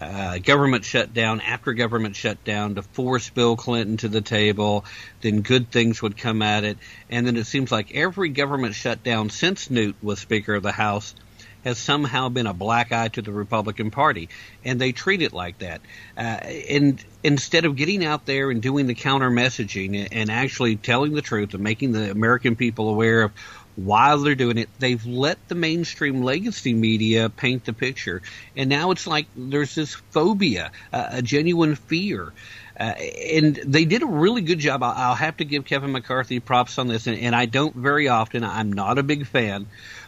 Uh, 0.00 0.38
government 0.38 0.84
shutdown 0.84 1.40
after 1.40 1.72
government 1.72 2.14
shutdown 2.14 2.76
to 2.76 2.82
force 2.82 3.30
Bill 3.30 3.56
Clinton 3.56 3.96
to 3.96 4.06
the 4.06 4.20
table, 4.20 4.84
then 5.22 5.40
good 5.40 5.72
things 5.72 6.00
would 6.00 6.16
come 6.16 6.40
at 6.40 6.62
it. 6.62 6.78
And 7.10 7.26
then 7.26 7.36
it 7.36 7.46
seems 7.48 7.72
like 7.72 7.96
every 7.96 8.28
government 8.28 8.76
shutdown 8.76 9.28
since 9.30 9.70
Newt 9.70 9.96
was 10.00 10.20
Speaker 10.20 10.54
of 10.54 10.62
the 10.62 10.70
House 10.70 11.16
has 11.64 11.78
somehow 11.78 12.28
been 12.28 12.46
a 12.46 12.54
black 12.54 12.92
eye 12.92 13.08
to 13.08 13.22
the 13.22 13.32
Republican 13.32 13.90
Party, 13.90 14.28
and 14.64 14.80
they 14.80 14.92
treat 14.92 15.22
it 15.22 15.32
like 15.32 15.58
that. 15.58 15.80
Uh, 16.16 16.20
and 16.20 17.04
instead 17.22 17.64
of 17.64 17.76
getting 17.76 18.04
out 18.04 18.26
there 18.26 18.50
and 18.50 18.62
doing 18.62 18.86
the 18.86 18.94
counter 18.94 19.30
messaging 19.30 20.08
and 20.10 20.30
actually 20.30 20.76
telling 20.76 21.14
the 21.14 21.22
truth 21.22 21.54
and 21.54 21.62
making 21.62 21.92
the 21.92 22.10
American 22.10 22.56
people 22.56 22.88
aware 22.88 23.22
of 23.22 23.32
why 23.76 24.16
they're 24.16 24.34
doing 24.34 24.58
it, 24.58 24.68
they've 24.80 25.06
let 25.06 25.38
the 25.48 25.54
mainstream 25.54 26.22
legacy 26.22 26.74
media 26.74 27.28
paint 27.28 27.64
the 27.64 27.72
picture. 27.72 28.22
And 28.56 28.68
now 28.68 28.90
it's 28.90 29.06
like 29.06 29.26
there's 29.36 29.74
this 29.74 29.94
phobia, 29.94 30.72
uh, 30.92 31.08
a 31.12 31.22
genuine 31.22 31.76
fear. 31.76 32.32
Uh, 32.78 32.82
and 32.82 33.56
they 33.56 33.84
did 33.84 34.02
a 34.02 34.06
really 34.06 34.40
good 34.40 34.58
job. 34.58 34.82
I'll, 34.82 34.94
I'll, 34.96 35.14
have 35.14 35.36
to 35.38 35.44
give 35.44 35.64
Kevin 35.64 35.92
McCarthy 35.92 36.38
props 36.38 36.78
on 36.78 36.86
this, 36.86 37.08
and, 37.08 37.18
and, 37.18 37.34
I 37.34 37.46
don't 37.46 37.74
very 37.74 38.06
often. 38.06 38.44
I'm 38.44 38.72
not 38.72 38.98
a 38.98 39.02
big 39.02 39.26
fan, 39.26 39.66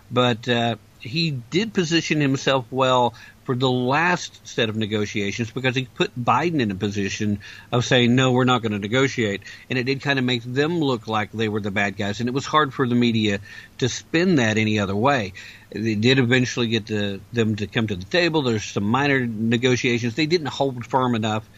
but 0.09 0.49
uh, 0.49 0.77
he 1.01 1.31
did 1.31 1.73
position 1.73 2.21
himself 2.21 2.67
well 2.71 3.15
for 3.45 3.57
the 3.57 3.71
last 3.71 4.47
set 4.47 4.69
of 4.69 4.77
negotiations 4.77 5.51
because 5.51 5.75
he 5.75 5.85
put 5.87 6.17
Biden 6.17 6.61
in 6.61 6.71
a 6.71 6.75
position 6.75 7.41
of 7.73 7.85
saying, 7.85 8.15
no, 8.15 8.33
we're 8.33 8.45
not 8.45 8.63
going 8.63 8.73
to 8.73 8.79
negotiate. 8.79 9.43
And 9.69 9.79
it 9.79 9.85
did 9.85 10.03
kind 10.03 10.19
of 10.19 10.25
make 10.25 10.43
them 10.45 10.79
look 10.79 11.09
like 11.09 11.33
they 11.33 11.49
were 11.49 11.61
the 11.61 11.71
bad 11.71 11.97
guys. 11.97 12.21
And 12.21 12.29
it 12.29 12.33
was 12.33 12.47
hard 12.47 12.73
for 12.73 12.87
the 12.87 12.95
media 12.95 13.41
to 13.79 13.89
spin 13.89 14.37
that 14.37 14.57
any 14.57 14.79
other 14.79 14.95
way. 14.95 15.33
They 15.71 15.95
did 15.95 16.19
eventually 16.19 16.69
get 16.69 16.87
the, 16.87 17.21
them 17.33 17.57
to 17.57 17.67
come 17.67 17.87
to 17.87 17.97
the 17.97 18.05
table. 18.05 18.43
There's 18.43 18.65
some 18.65 18.85
minor 18.85 19.27
negotiations. 19.27 20.15
They 20.15 20.27
didn't 20.27 20.49
hold 20.49 20.87
firm 20.87 21.15
enough 21.15 21.49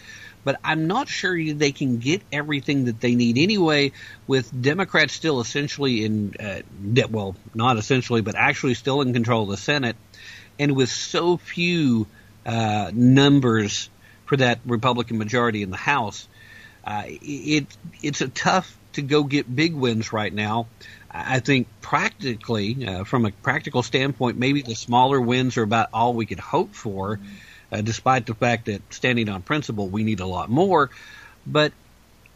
but 0.44 0.58
I'm 0.64 0.86
not 0.86 1.08
sure 1.08 1.36
they 1.52 1.72
can 1.72 1.98
get 1.98 2.22
everything 2.32 2.86
that 2.86 3.00
they 3.00 3.14
need 3.14 3.38
anyway. 3.38 3.92
With 4.26 4.50
Democrats 4.60 5.12
still 5.12 5.40
essentially 5.40 6.04
in, 6.04 6.34
uh, 6.38 6.62
well, 7.10 7.36
not 7.54 7.76
essentially, 7.76 8.22
but 8.22 8.34
actually 8.34 8.74
still 8.74 9.00
in 9.00 9.12
control 9.12 9.44
of 9.44 9.50
the 9.50 9.56
Senate, 9.56 9.96
and 10.58 10.76
with 10.76 10.90
so 10.90 11.36
few 11.36 12.06
uh, 12.44 12.90
numbers 12.92 13.88
for 14.26 14.36
that 14.36 14.60
Republican 14.64 15.18
majority 15.18 15.62
in 15.62 15.70
the 15.70 15.76
House, 15.76 16.28
uh, 16.84 17.04
it 17.06 17.66
it's 18.02 18.20
a 18.20 18.28
tough 18.28 18.76
to 18.94 19.02
go 19.02 19.22
get 19.24 19.54
big 19.54 19.74
wins 19.74 20.12
right 20.12 20.32
now. 20.32 20.66
I 21.10 21.40
think 21.40 21.68
practically, 21.80 22.86
uh, 22.86 23.04
from 23.04 23.26
a 23.26 23.30
practical 23.30 23.82
standpoint, 23.82 24.38
maybe 24.38 24.62
the 24.62 24.74
smaller 24.74 25.20
wins 25.20 25.56
are 25.58 25.62
about 25.62 25.90
all 25.92 26.14
we 26.14 26.26
could 26.26 26.40
hope 26.40 26.74
for. 26.74 27.16
Mm-hmm 27.16 27.34
uh, 27.72 27.80
despite 27.80 28.26
the 28.26 28.34
fact 28.34 28.66
that 28.66 28.82
standing 28.92 29.28
on 29.28 29.42
principle, 29.42 29.88
we 29.88 30.04
need 30.04 30.20
a 30.20 30.26
lot 30.26 30.50
more. 30.50 30.90
But 31.46 31.72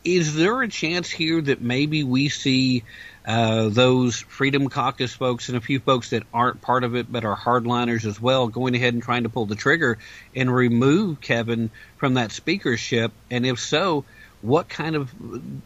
is 0.03 0.35
there 0.35 0.63
a 0.63 0.69
chance 0.69 1.11
here 1.11 1.41
that 1.41 1.61
maybe 1.61 2.05
we 2.05 2.29
see 2.29 2.85
uh, 3.27 3.69
those 3.69 4.21
Freedom 4.21 4.69
Caucus 4.69 5.13
folks 5.13 5.49
and 5.49 5.59
a 5.59 5.61
few 5.61 5.81
folks 5.81 6.11
that 6.11 6.23
aren't 6.33 6.61
part 6.61 6.85
of 6.85 6.95
it 6.95 7.11
but 7.11 7.25
are 7.25 7.37
hardliners 7.37 8.05
as 8.05 8.21
well 8.21 8.47
going 8.47 8.77
ahead 8.77 8.95
and 8.95 9.03
trying 9.03 9.25
to 9.25 9.29
pull 9.29 9.47
the 9.47 9.57
trigger 9.57 9.99
and 10.35 10.55
remove 10.55 11.21
Kevin 11.21 11.71
from 11.97 12.15
that 12.15 12.31
speakership? 12.31 13.13
And 13.31 13.45
if 13.45 13.59
so, 13.59 14.05
what 14.43 14.69
kind 14.69 14.95
of 14.95 15.13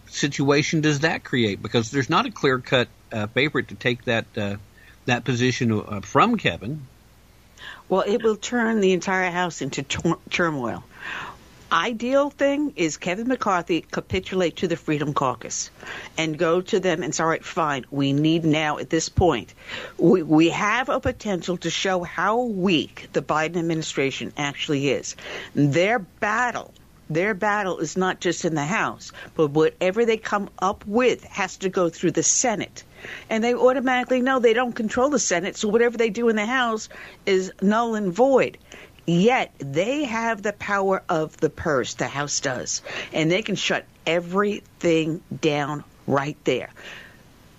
situation 0.07 0.81
does 0.81 1.01
that 1.01 1.23
create? 1.23 1.61
Because 1.63 1.91
there's 1.91 2.09
not 2.09 2.25
a 2.25 2.31
clear 2.31 2.59
cut 2.59 2.89
uh, 3.13 3.27
favorite 3.27 3.69
to 3.69 3.75
take 3.75 4.05
that 4.07 4.25
uh, 4.37 4.57
that 5.05 5.25
position 5.25 5.73
uh, 5.73 6.01
from 6.01 6.39
Kevin. 6.39 6.87
Well, 7.91 8.05
it 8.07 8.23
will 8.23 8.37
turn 8.37 8.81
the 8.81 8.93
entire 8.93 9.33
House 9.33 9.61
into 9.61 9.83
turmoil. 10.31 10.85
Ideal 11.73 12.31
thing 12.31 12.73
is 12.77 12.97
Kevin 12.97 13.27
McCarthy 13.27 13.81
capitulate 13.81 14.57
to 14.57 14.69
the 14.69 14.77
Freedom 14.77 15.13
Caucus 15.13 15.71
and 16.17 16.39
go 16.39 16.61
to 16.61 16.79
them 16.79 17.03
and 17.03 17.13
say, 17.13 17.25
all 17.25 17.29
right, 17.29 17.45
fine, 17.45 17.85
we 17.91 18.13
need 18.13 18.45
now 18.45 18.79
at 18.79 18.91
this 18.91 19.09
point, 19.09 19.55
we, 19.99 20.23
we 20.23 20.51
have 20.51 20.89
a 20.89 21.01
potential 21.01 21.57
to 21.59 21.71
show 21.71 22.05
how 22.05 22.43
weak 22.43 23.09
the 23.13 23.23
Biden 23.23 23.57
administration 23.57 24.33
actually 24.37 24.91
is. 24.91 25.17
Their 25.57 25.99
battle 25.99 26.73
their 27.11 27.35
battle 27.35 27.79
is 27.79 27.97
not 27.97 28.21
just 28.21 28.45
in 28.45 28.55
the 28.55 28.65
House, 28.65 29.13
but 29.35 29.49
whatever 29.49 30.05
they 30.07 30.17
come 30.17 30.49
up 30.61 30.87
with 30.87 31.25
has 31.25 31.57
to 31.59 31.69
go 31.69 31.91
through 31.91 32.13
the 32.13 32.23
Senate. 32.23 32.85
And 33.29 33.43
they 33.43 33.53
automatically 33.53 34.23
know 34.23 34.39
they 34.39 34.53
don't 34.53 34.73
control 34.73 35.11
the 35.11 35.19
Senate, 35.19 35.57
so 35.57 35.69
whatever 35.69 35.99
they 35.99 36.11
do 36.11 36.29
in 36.29 36.37
the 36.37 36.47
House 36.47 36.89
is 37.27 37.53
null 37.61 37.97
and 37.97 38.13
void. 38.13 38.57
Yet 39.07 39.53
they 39.59 40.05
have 40.05 40.43
the 40.43 40.53
power 40.53 41.03
of 41.09 41.37
the 41.39 41.51
purse, 41.51 41.95
the 41.95 42.07
House 42.07 42.39
does, 42.39 42.81
and 43.13 43.31
they 43.31 43.43
can 43.43 43.57
shut 43.57 43.85
everything 44.07 45.21
down 45.41 45.83
right 46.07 46.37
there. 46.45 46.71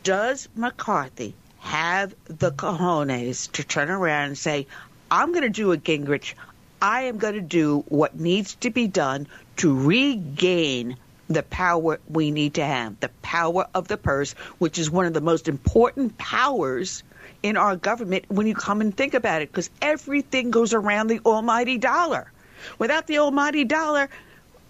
Does 0.03 0.48
McCarthy 0.56 1.36
have 1.60 2.15
the 2.26 2.52
cojones 2.52 3.52
to 3.52 3.64
turn 3.64 3.90
around 3.90 4.28
and 4.28 4.38
say, 4.38 4.68
I'm 5.11 5.32
going 5.32 5.44
to 5.44 5.49
do 5.49 5.73
a 5.73 5.78
Gingrich, 5.78 6.36
I 6.82 7.03
am 7.03 7.18
going 7.18 7.36
to 7.36 7.41
do 7.41 7.86
what 7.88 8.20
needs 8.20 8.56
to 8.56 8.72
be 8.72 8.88
done 8.88 9.28
to 9.58 9.78
regain 9.78 10.98
the 11.28 11.44
power 11.44 11.99
we 12.10 12.32
need 12.32 12.56
to 12.56 12.66
have, 12.66 12.99
the 12.99 13.10
power 13.22 13.68
of 13.74 13.88
the 13.88 13.98
purse, 13.98 14.34
which 14.58 14.80
is 14.80 14.90
one 14.90 15.06
of 15.06 15.14
the 15.14 15.22
most 15.22 15.48
important 15.48 16.18
powers 16.18 17.03
in 17.44 17.56
our 17.56 17.76
government 17.76 18.26
when 18.30 18.48
you 18.48 18.56
come 18.56 18.82
and 18.82 18.95
think 18.95 19.14
about 19.14 19.41
it, 19.41 19.49
because 19.49 19.70
everything 19.82 20.52
goes 20.52 20.74
around 20.74 21.08
the 21.08 21.20
almighty 21.26 21.78
dollar. 21.78 22.32
Without 22.78 23.08
the 23.08 23.20
almighty 23.20 23.64
dollar, 23.64 24.10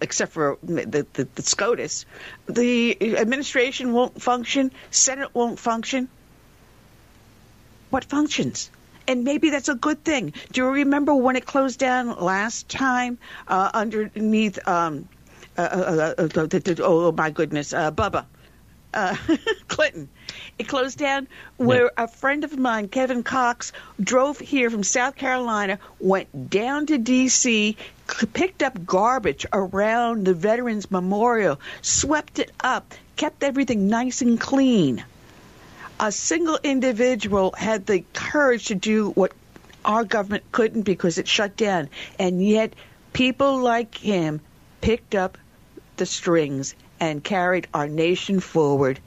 except 0.00 0.32
for 0.32 0.58
the, 0.62 1.06
the, 1.12 1.28
the 1.34 1.42
SCOTUS, 1.42 2.06
the 2.46 3.16
administration 3.16 3.92
won't 3.92 4.20
function, 4.20 4.70
Senate 4.90 5.34
won't 5.34 5.58
function. 5.58 6.08
What 7.90 8.04
functions? 8.04 8.70
And 9.08 9.24
maybe 9.24 9.50
that's 9.50 9.68
a 9.68 9.74
good 9.74 10.04
thing. 10.04 10.32
Do 10.52 10.62
you 10.62 10.68
remember 10.70 11.14
when 11.14 11.36
it 11.36 11.46
closed 11.46 11.78
down 11.78 12.18
last 12.18 12.68
time 12.68 13.18
uh, 13.48 13.70
underneath? 13.74 14.66
Um, 14.66 15.08
uh, 15.56 15.60
uh, 15.60 16.14
uh, 16.18 16.38
uh 16.38 16.74
oh 16.80 17.12
my 17.12 17.30
goodness, 17.30 17.72
uh, 17.72 17.90
Bubba. 17.90 18.24
uh, 18.94 19.16
Clinton. 19.68 20.08
It 20.58 20.68
closed 20.68 20.98
down 20.98 21.28
where 21.56 21.90
a 21.96 22.08
friend 22.08 22.44
of 22.44 22.58
mine, 22.58 22.88
Kevin 22.88 23.22
Cox, 23.22 23.72
drove 24.00 24.38
here 24.38 24.70
from 24.70 24.82
South 24.82 25.16
Carolina, 25.16 25.78
went 25.98 26.50
down 26.50 26.86
to 26.86 26.98
D.C., 26.98 27.76
c- 28.08 28.26
picked 28.26 28.62
up 28.62 28.84
garbage 28.84 29.46
around 29.52 30.24
the 30.24 30.34
Veterans 30.34 30.90
Memorial, 30.90 31.60
swept 31.80 32.38
it 32.38 32.52
up, 32.60 32.94
kept 33.16 33.42
everything 33.42 33.88
nice 33.88 34.22
and 34.22 34.40
clean. 34.40 35.04
A 36.02 36.10
single 36.10 36.58
individual 36.64 37.54
had 37.56 37.86
the 37.86 38.04
courage 38.12 38.66
to 38.66 38.74
do 38.74 39.10
what 39.10 39.30
our 39.84 40.02
government 40.02 40.42
couldn't 40.50 40.82
because 40.82 41.16
it 41.16 41.28
shut 41.28 41.56
down. 41.56 41.90
And 42.18 42.44
yet, 42.44 42.74
people 43.12 43.60
like 43.60 43.96
him 43.98 44.40
picked 44.80 45.14
up 45.14 45.38
the 45.98 46.04
strings 46.04 46.74
and 46.98 47.22
carried 47.22 47.68
our 47.72 47.86
nation 47.86 48.40
forward 48.40 48.98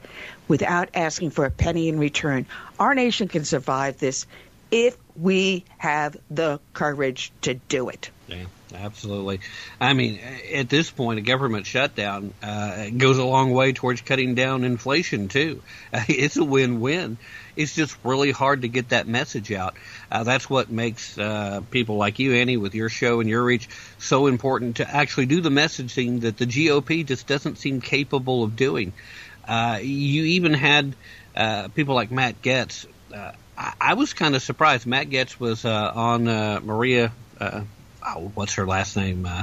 without 0.48 0.88
asking 0.94 1.32
for 1.32 1.44
a 1.44 1.50
penny 1.50 1.90
in 1.90 1.98
return. 1.98 2.46
Our 2.80 2.94
nation 2.94 3.28
can 3.28 3.44
survive 3.44 3.98
this 3.98 4.24
if 4.70 4.96
we 5.16 5.66
have 5.76 6.16
the 6.30 6.60
courage 6.72 7.30
to 7.42 7.52
do 7.52 7.90
it. 7.90 8.08
Yeah, 8.26 8.46
absolutely. 8.74 9.40
I 9.80 9.92
mean, 9.92 10.18
at 10.54 10.68
this 10.68 10.90
point, 10.90 11.18
a 11.18 11.22
government 11.22 11.66
shutdown 11.66 12.34
uh, 12.42 12.90
goes 12.90 13.18
a 13.18 13.24
long 13.24 13.52
way 13.52 13.72
towards 13.72 14.00
cutting 14.00 14.34
down 14.34 14.64
inflation 14.64 15.28
too. 15.28 15.62
It's 16.08 16.36
a 16.36 16.44
win-win. 16.44 17.18
It's 17.56 17.74
just 17.74 17.96
really 18.04 18.32
hard 18.32 18.62
to 18.62 18.68
get 18.68 18.90
that 18.90 19.06
message 19.08 19.50
out. 19.52 19.74
Uh, 20.10 20.24
that's 20.24 20.48
what 20.50 20.70
makes 20.70 21.16
uh, 21.18 21.62
people 21.70 21.96
like 21.96 22.18
you, 22.18 22.34
Annie, 22.34 22.58
with 22.58 22.74
your 22.74 22.88
show 22.88 23.20
and 23.20 23.28
your 23.28 23.42
reach, 23.42 23.68
so 23.98 24.26
important 24.26 24.76
to 24.76 24.88
actually 24.88 25.26
do 25.26 25.40
the 25.40 25.48
messaging 25.48 26.20
that 26.20 26.36
the 26.36 26.46
GOP 26.46 27.06
just 27.06 27.26
doesn't 27.26 27.56
seem 27.56 27.80
capable 27.80 28.44
of 28.44 28.56
doing. 28.56 28.92
Uh, 29.48 29.78
you 29.80 30.24
even 30.24 30.52
had 30.52 30.94
uh, 31.34 31.68
people 31.68 31.94
like 31.94 32.10
Matt 32.10 32.42
Gaetz. 32.42 32.86
Uh, 33.14 33.32
I, 33.56 33.72
I 33.80 33.94
was 33.94 34.12
kind 34.12 34.36
of 34.36 34.42
surprised. 34.42 34.86
Matt 34.86 35.08
Gaetz 35.08 35.40
was 35.40 35.64
on 35.64 36.24
Maria. 36.24 37.12
Oh, 38.06 38.30
what's 38.34 38.54
her 38.54 38.66
last 38.66 38.96
name? 38.96 39.26
Uh. 39.26 39.42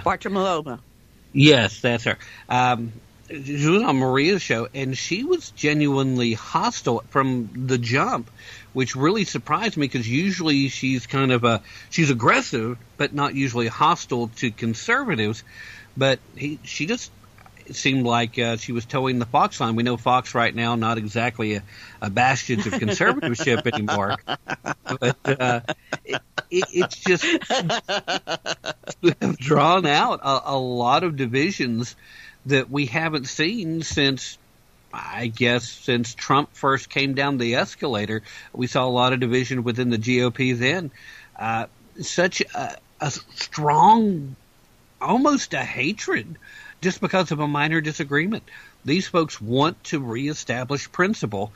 Yes, 1.33 1.81
that's 1.81 2.05
her. 2.05 2.17
Um, 2.47 2.93
she 3.29 3.67
was 3.67 3.83
on 3.83 3.97
Maria's 3.97 4.41
show, 4.41 4.67
and 4.73 4.97
she 4.97 5.23
was 5.23 5.49
genuinely 5.51 6.33
hostile 6.33 7.03
from 7.09 7.67
the 7.67 7.77
jump, 7.77 8.29
which 8.73 8.95
really 8.95 9.25
surprised 9.25 9.75
me 9.75 9.87
because 9.87 10.07
usually 10.07 10.69
she's 10.69 11.07
kind 11.07 11.31
of 11.31 11.43
a 11.43 11.61
she's 11.89 12.09
aggressive, 12.09 12.77
but 12.97 13.13
not 13.13 13.35
usually 13.35 13.67
hostile 13.67 14.27
to 14.37 14.51
conservatives. 14.51 15.43
But 15.97 16.19
he, 16.35 16.59
she 16.63 16.85
just 16.85 17.11
it 17.65 17.75
seemed 17.75 18.05
like 18.05 18.37
uh, 18.37 18.57
she 18.57 18.71
was 18.71 18.85
toeing 18.85 19.19
the 19.19 19.25
Fox 19.25 19.59
line. 19.59 19.75
We 19.75 19.83
know 19.83 19.97
Fox 19.97 20.35
right 20.35 20.53
now 20.53 20.75
not 20.75 20.97
exactly 20.97 21.55
a, 21.55 21.63
a 22.01 22.09
bastion 22.09 22.59
of 22.59 22.65
conservatorship 22.65 23.65
anymore, 23.73 24.17
but 24.83 25.17
uh, 25.41 25.61
it, 26.05 26.21
it, 26.49 26.63
it's 26.71 26.97
just 26.97 27.23
we 29.01 29.13
have 29.21 29.37
drawn 29.37 29.85
out 29.85 30.19
a, 30.23 30.41
a 30.53 30.57
lot 30.57 31.03
of 31.03 31.15
divisions 31.15 31.95
that 32.45 32.69
we 32.69 32.85
haven't 32.85 33.27
seen 33.27 33.81
since 33.83 34.37
I 34.93 35.27
guess 35.27 35.67
since 35.67 36.13
Trump 36.13 36.53
first 36.53 36.89
came 36.89 37.15
down 37.15 37.37
the 37.37 37.55
escalator, 37.55 38.21
we 38.53 38.67
saw 38.67 38.85
a 38.85 38.89
lot 38.89 39.13
of 39.13 39.19
division 39.19 39.63
within 39.63 39.89
the 39.89 39.97
GOP 39.97 40.57
then. 40.57 40.91
Uh, 41.37 41.65
such 42.01 42.41
a, 42.53 42.77
a 43.01 43.11
strong, 43.11 44.35
almost 45.01 45.53
a 45.53 45.63
hatred 45.63 46.37
just 46.83 47.01
because 47.01 47.31
of 47.31 47.39
a 47.39 47.47
minor 47.47 47.81
disagreement. 47.81 48.43
These 48.85 49.07
folks 49.07 49.41
want 49.41 49.83
to 49.85 49.99
reestablish 49.99 50.91
principle. 50.91 51.51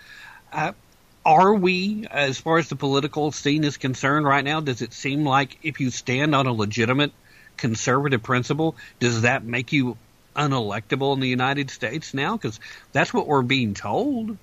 Uh, 0.51 0.71
are 1.25 1.53
we, 1.53 2.07
as 2.09 2.37
far 2.37 2.57
as 2.57 2.69
the 2.69 2.77
political 2.77 3.31
scene 3.31 3.65
is 3.65 3.77
concerned 3.77 4.25
right 4.25 4.43
now, 4.43 4.61
does 4.61 4.81
it 4.81 4.93
seem 4.93 5.25
like 5.25 5.59
if 5.61 5.81
you 5.81 5.91
stand 5.91 6.33
on 6.33 6.47
a 6.47 6.53
legitimate 6.53 7.11
conservative 7.57 8.23
principle, 8.23 8.75
does 8.99 9.23
that 9.23 9.43
make 9.43 9.73
you 9.73 9.97
unelectable 10.35 11.13
in 11.13 11.19
the 11.19 11.27
United 11.27 11.69
States 11.69 12.13
now? 12.13 12.37
Because 12.37 12.59
that's 12.93 13.13
what 13.13 13.27
we're 13.27 13.41
being 13.41 13.73
told. 13.73 14.37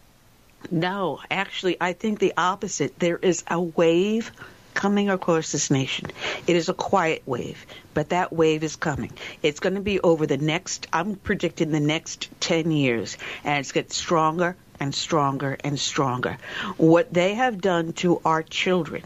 No, 0.70 1.20
actually, 1.30 1.76
I 1.80 1.94
think 1.94 2.18
the 2.18 2.34
opposite. 2.36 2.98
There 2.98 3.18
is 3.18 3.44
a 3.48 3.60
wave 3.60 4.30
coming 4.74 5.08
across 5.08 5.52
this 5.52 5.70
nation. 5.70 6.10
It 6.46 6.56
is 6.56 6.68
a 6.68 6.74
quiet 6.74 7.22
wave, 7.26 7.64
but 7.94 8.10
that 8.10 8.32
wave 8.32 8.62
is 8.62 8.76
coming. 8.76 9.12
It's 9.42 9.60
going 9.60 9.76
to 9.76 9.80
be 9.80 10.00
over 10.00 10.26
the 10.26 10.36
next, 10.36 10.86
I'm 10.92 11.16
predicting 11.16 11.70
the 11.70 11.80
next 11.80 12.28
10 12.40 12.70
years, 12.70 13.16
and 13.44 13.60
it's 13.60 13.72
getting 13.72 13.90
stronger 13.90 14.56
and 14.80 14.94
stronger 14.94 15.56
and 15.62 15.78
stronger. 15.78 16.36
What 16.76 17.12
they 17.12 17.34
have 17.34 17.60
done 17.60 17.92
to 17.94 18.20
our 18.24 18.42
children 18.42 19.02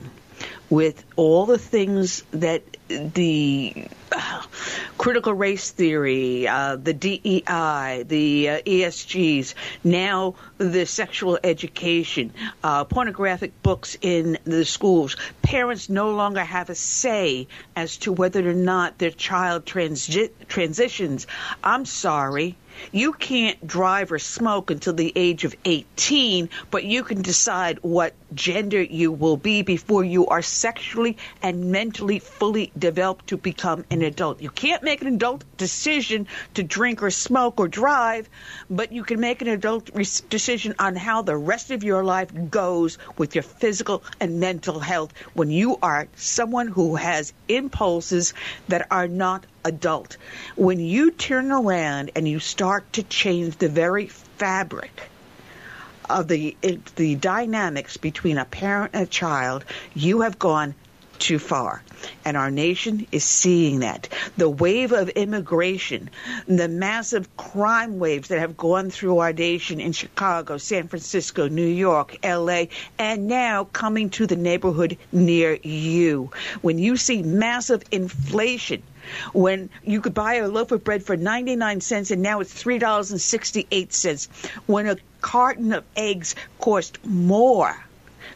with 0.71 1.05
all 1.17 1.47
the 1.47 1.59
things 1.59 2.23
that 2.33 2.63
the 2.89 3.87
uh, 4.13 4.43
critical 4.97 5.33
race 5.33 5.71
theory, 5.71 6.49
uh, 6.49 6.77
the 6.77 6.93
DEI, 6.93 8.05
the 8.07 8.49
uh, 8.49 8.61
ESGs, 8.63 9.55
now 9.85 10.35
the 10.59 10.87
sexual 10.87 11.39
education, 11.45 12.33
uh, 12.65 12.85
pornographic 12.85 13.63
books 13.63 13.97
in 14.01 14.39
the 14.45 14.65
schools. 14.65 15.17
Parents 15.43 15.89
no 15.89 16.11
longer 16.11 16.43
have 16.43 16.71
a 16.71 16.75
say 16.75 17.47
as 17.77 17.97
to 17.99 18.13
whether 18.13 18.49
or 18.49 18.55
not 18.55 18.99
their 18.99 19.11
child 19.11 19.65
transi- 19.65 20.31
transitions. 20.49 21.27
I'm 21.63 21.85
sorry. 21.85 22.57
You 22.93 23.13
can't 23.13 23.67
drive 23.67 24.13
or 24.13 24.19
smoke 24.19 24.71
until 24.71 24.93
the 24.93 25.13
age 25.17 25.45
of 25.45 25.55
18, 25.65 26.49
but 26.71 26.85
you 26.85 27.03
can 27.05 27.23
decide 27.23 27.79
what 27.83 28.15
gender 28.35 28.83
you 28.83 29.11
will 29.11 29.37
be 29.37 29.63
before 29.63 30.05
you 30.05 30.27
are 30.27 30.43
sexually 30.43 31.17
and 31.43 31.71
mentally 31.73 32.19
fully 32.19 32.71
developed 32.79 33.29
to 33.29 33.37
become 33.37 33.85
an 33.91 34.03
adult. 34.03 34.41
You 34.43 34.51
can't 34.51 34.83
make 34.83 35.01
an 35.01 35.15
adult 35.15 35.45
decision 35.57 36.27
to 36.55 36.63
drink 36.63 37.03
or 37.03 37.11
smoke 37.11 37.59
or 37.59 37.69
drive, 37.69 38.29
but 38.69 38.93
you 38.93 39.03
can 39.03 39.21
make 39.21 39.43
an 39.43 39.49
adult 39.49 39.91
re- 39.95 40.05
decision 40.29 40.75
on 40.79 40.97
how 40.97 41.23
the 41.23 41.37
rest 41.37 41.71
of 41.71 41.85
your 41.85 42.05
life 42.05 42.31
goes 42.51 42.99
with 43.17 43.35
your 43.35 43.43
physical 43.43 44.03
and 44.21 44.41
mental 44.41 44.79
health 44.81 45.13
when 45.35 45.51
you 45.51 45.79
are 45.83 46.09
someone 46.17 46.69
who 46.69 46.97
has 46.97 47.33
impulses 47.49 48.35
that 48.69 48.87
are 48.91 49.09
not 49.09 49.47
adult. 49.65 50.17
When 50.57 50.81
you 50.81 51.11
turn 51.11 51.51
around 51.53 52.11
and 52.17 52.29
you 52.29 52.39
start 52.41 52.93
to 52.95 53.03
change 53.03 53.57
the 53.59 53.69
very 53.69 54.07
fabric 54.07 55.11
of 56.09 56.29
the 56.29 56.57
the 56.97 57.15
dynamics 57.17 57.97
between 57.97 58.39
a 58.39 58.45
parent 58.45 58.93
and 58.95 59.05
a 59.05 59.11
child, 59.11 59.65
you 59.95 60.23
have 60.23 60.39
gone 60.39 60.75
too 61.19 61.39
far. 61.39 61.83
And 62.25 62.37
our 62.37 62.51
nation 62.51 63.07
is 63.11 63.25
seeing 63.25 63.81
that. 63.81 64.09
The 64.37 64.49
wave 64.49 64.93
of 64.93 65.09
immigration, 65.11 66.11
the 66.47 66.69
massive 66.69 67.37
crime 67.37 67.99
waves 67.99 68.29
that 68.29 68.39
have 68.39 68.57
gone 68.57 68.91
through 68.91 69.19
our 69.19 69.33
nation 69.33 69.81
in 69.81 69.93
Chicago, 69.93 70.59
San 70.59 70.89
Francisco, 70.89 71.49
New 71.49 71.67
York, 71.67 72.17
LA, 72.25 72.65
and 72.99 73.27
now 73.27 73.65
coming 73.65 74.11
to 74.11 74.27
the 74.27 74.37
neighborhood 74.37 74.97
near 75.13 75.55
you. 75.63 76.31
When 76.63 76.79
you 76.79 76.97
see 76.97 77.23
massive 77.23 77.83
inflation, 77.91 78.83
when 79.33 79.71
you 79.83 80.01
could 80.01 80.15
buy 80.15 80.35
a 80.35 80.49
loaf 80.49 80.71
of 80.71 80.85
bread 80.85 81.03
for 81.03 81.17
99 81.17 81.81
cents 81.81 82.11
and 82.11 82.23
now 82.23 82.41
it's 82.41 82.63
$3.68, 82.63 84.29
when 84.67 84.87
a 84.87 84.97
carton 85.21 85.73
of 85.73 85.85
eggs 85.97 86.35
cost 86.59 87.05
more 87.05 87.77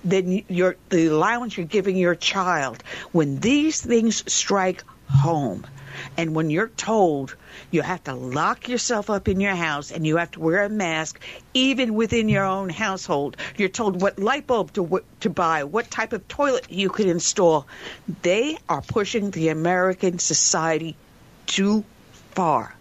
than 0.05 0.43
your 0.49 0.77
the 0.89 1.07
allowance 1.07 1.57
you're 1.57 1.67
giving 1.67 1.97
your 1.97 2.15
child. 2.15 2.83
When 3.13 3.39
these 3.39 3.81
things 3.81 4.25
strike 4.33 4.85
home, 5.09 5.67
and 6.17 6.35
when 6.35 6.51
you're 6.51 6.69
told 6.69 7.37
you 7.71 7.83
have 7.83 8.03
to 8.05 8.15
lock 8.15 8.69
yourself 8.69 9.11
up 9.11 9.29
in 9.29 9.41
your 9.41 9.55
house 9.55 9.91
and 9.91 10.07
you 10.07 10.17
have 10.17 10.31
to 10.33 10.41
wear 10.41 10.65
a 10.65 10.69
mask, 10.69 11.21
even 11.55 11.95
within 11.95 12.29
your 12.29 12.45
own 12.45 12.69
household, 12.69 13.37
you're 13.57 13.69
told 13.69 14.01
what 14.01 14.19
light 14.19 14.47
bulb 14.47 14.73
to 14.73 15.03
to 15.21 15.31
buy, 15.31 15.65
what 15.65 15.91
type 15.91 16.13
of 16.13 16.27
toilet 16.29 16.71
you 16.71 16.89
could 16.89 17.07
install. 17.07 17.67
They 18.23 18.59
are 18.69 18.83
pushing 18.83 19.31
the 19.31 19.49
American 19.49 20.19
society 20.19 20.97
too 21.47 21.85
far. 22.35 22.75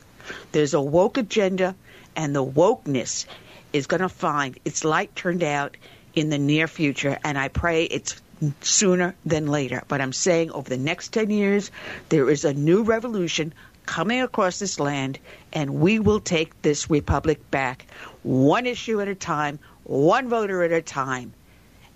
There's 0.51 0.73
a 0.73 0.81
woke 0.81 1.17
agenda, 1.17 1.75
and 2.15 2.35
the 2.35 2.45
wokeness 2.45 3.25
is 3.73 3.87
going 3.87 4.01
to 4.01 4.09
find 4.09 4.57
its 4.65 4.83
light 4.83 5.15
turned 5.15 5.43
out 5.43 5.77
in 6.13 6.29
the 6.29 6.37
near 6.37 6.67
future, 6.67 7.17
and 7.23 7.37
I 7.37 7.47
pray 7.47 7.85
it's 7.85 8.21
sooner 8.61 9.15
than 9.25 9.47
later. 9.47 9.83
But 9.87 10.01
I'm 10.01 10.13
saying 10.13 10.51
over 10.51 10.69
the 10.69 10.77
next 10.77 11.13
10 11.13 11.29
years, 11.29 11.71
there 12.09 12.29
is 12.29 12.43
a 12.43 12.53
new 12.53 12.83
revolution 12.83 13.53
coming 13.85 14.21
across 14.21 14.59
this 14.59 14.79
land, 14.79 15.19
and 15.53 15.75
we 15.75 15.99
will 15.99 16.19
take 16.19 16.61
this 16.61 16.89
republic 16.89 17.51
back 17.51 17.85
one 18.23 18.65
issue 18.65 19.01
at 19.01 19.07
a 19.07 19.15
time, 19.15 19.59
one 19.83 20.29
voter 20.29 20.63
at 20.63 20.71
a 20.71 20.81
time, 20.81 21.33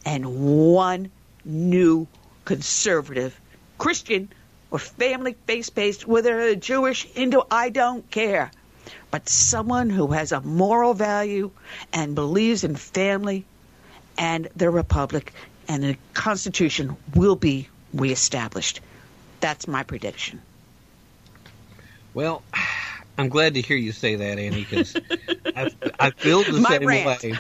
and 0.06 0.26
one 0.74 1.10
new 1.44 2.08
conservative 2.46 3.40
Christian 3.78 4.30
or 4.72 4.80
family 4.80 5.36
faith 5.48 5.74
based, 5.74 6.08
whether 6.08 6.56
Jewish, 6.56 7.06
Hindu, 7.06 7.42
I 7.50 7.70
don't 7.70 8.10
care. 8.12 8.52
but 9.12 9.30
someone 9.30 9.90
who 9.90 10.08
has 10.08 10.32
a 10.32 10.42
moral 10.42 10.94
value 10.94 11.50
and 11.94 12.16
believes 12.16 12.64
in 12.64 12.76
family 12.76 13.46
and 14.18 14.48
the 14.56 14.70
republic 14.70 15.34
and 15.68 15.84
the 15.84 15.98
Constitution 16.14 16.96
will 17.16 17.36
be 17.36 17.68
reestablished. 17.94 18.82
That's 19.40 19.68
my 19.68 19.84
prediction. 19.84 20.42
Well, 22.14 22.44
I'm 23.18 23.30
glad 23.30 23.54
to 23.54 23.62
hear 23.62 23.78
you 23.78 23.94
say 23.94 24.16
that, 24.16 24.38
Annie, 24.40 24.66
because 24.66 24.96
I, 25.56 25.72
I 26.00 26.10
feel 26.12 26.44
the 26.44 26.60
My 26.60 26.70
same 26.70 26.86
rant. 26.88 27.24
way. 27.24 27.40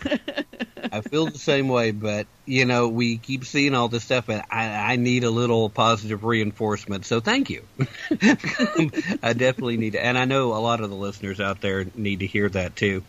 I 0.91 1.01
feel 1.01 1.25
the 1.25 1.37
same 1.37 1.67
way, 1.67 1.91
but 1.91 2.27
you 2.45 2.63
know, 2.65 2.87
we 2.87 3.17
keep 3.17 3.43
seeing 3.43 3.73
all 3.75 3.89
this 3.89 4.05
stuff, 4.05 4.29
and 4.29 4.41
I, 4.49 4.93
I 4.93 4.95
need 4.95 5.25
a 5.25 5.29
little 5.29 5.69
positive 5.69 6.23
reinforcement. 6.23 7.05
So, 7.05 7.19
thank 7.19 7.49
you. 7.49 7.65
I 8.21 9.33
definitely 9.33 9.77
need 9.77 9.93
to, 9.93 10.05
and 10.05 10.17
I 10.17 10.23
know 10.25 10.53
a 10.53 10.61
lot 10.61 10.79
of 10.79 10.89
the 10.89 10.95
listeners 10.95 11.41
out 11.41 11.59
there 11.59 11.85
need 11.95 12.19
to 12.21 12.27
hear 12.27 12.47
that 12.49 12.75
too, 12.77 13.03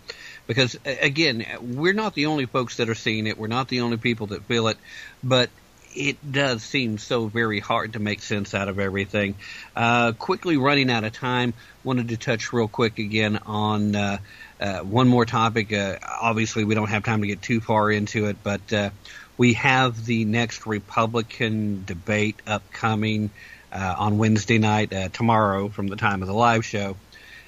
because 0.46 0.78
again, 0.84 1.44
we're 1.60 1.94
not 1.94 2.14
the 2.14 2.26
only 2.26 2.46
folks 2.46 2.76
that 2.76 2.88
are 2.88 2.94
seeing 2.94 3.26
it. 3.26 3.38
We're 3.38 3.46
not 3.48 3.68
the 3.68 3.80
only 3.80 3.96
people 3.96 4.28
that 4.28 4.42
feel 4.44 4.68
it, 4.68 4.78
but 5.22 5.50
it 5.96 6.30
does 6.30 6.62
seem 6.62 6.98
so 6.98 7.26
very 7.26 7.58
hard 7.58 7.94
to 7.94 7.98
make 7.98 8.20
sense 8.20 8.54
out 8.54 8.68
of 8.68 8.78
everything. 8.78 9.34
Uh, 9.74 10.12
quickly 10.12 10.56
running 10.56 10.90
out 10.90 11.04
of 11.04 11.12
time, 11.12 11.54
wanted 11.82 12.08
to 12.08 12.16
touch 12.16 12.52
real 12.52 12.68
quick 12.68 12.98
again 12.98 13.38
on 13.46 13.96
uh, 13.96 14.18
uh, 14.60 14.80
one 14.80 15.08
more 15.08 15.24
topic. 15.24 15.72
Uh, 15.72 15.96
obviously, 16.20 16.64
we 16.64 16.74
don't 16.74 16.90
have 16.90 17.02
time 17.02 17.22
to 17.22 17.26
get 17.26 17.40
too 17.40 17.60
far 17.60 17.90
into 17.90 18.26
it, 18.26 18.36
but 18.42 18.72
uh, 18.72 18.90
we 19.38 19.54
have 19.54 20.04
the 20.04 20.24
next 20.24 20.66
Republican 20.66 21.84
debate 21.86 22.40
upcoming 22.46 23.30
uh, 23.72 23.94
on 23.98 24.18
Wednesday 24.18 24.58
night, 24.58 24.92
tomorrow, 25.12 25.68
from 25.68 25.88
the 25.88 25.96
time 25.96 26.22
of 26.22 26.28
the 26.28 26.34
live 26.34 26.64
show, 26.64 26.96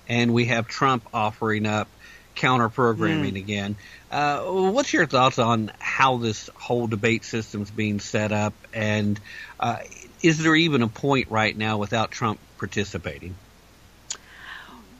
and 0.08 0.32
we 0.32 0.46
have 0.46 0.66
Trump 0.66 1.06
offering 1.12 1.66
up 1.66 1.88
counter 2.38 2.68
programming 2.70 3.34
Mm. 3.34 3.38
again. 3.40 3.76
Uh, 4.10 4.40
what's 4.44 4.92
your 4.92 5.06
thoughts 5.06 5.38
on 5.38 5.70
how 5.78 6.16
this 6.16 6.48
whole 6.56 6.86
debate 6.86 7.24
system's 7.24 7.70
being 7.70 8.00
set 8.00 8.32
up, 8.32 8.54
and 8.72 9.20
uh, 9.60 9.78
is 10.22 10.38
there 10.38 10.54
even 10.54 10.82
a 10.82 10.88
point 10.88 11.30
right 11.30 11.56
now 11.56 11.78
without 11.78 12.10
Trump 12.10 12.40
participating? 12.58 13.36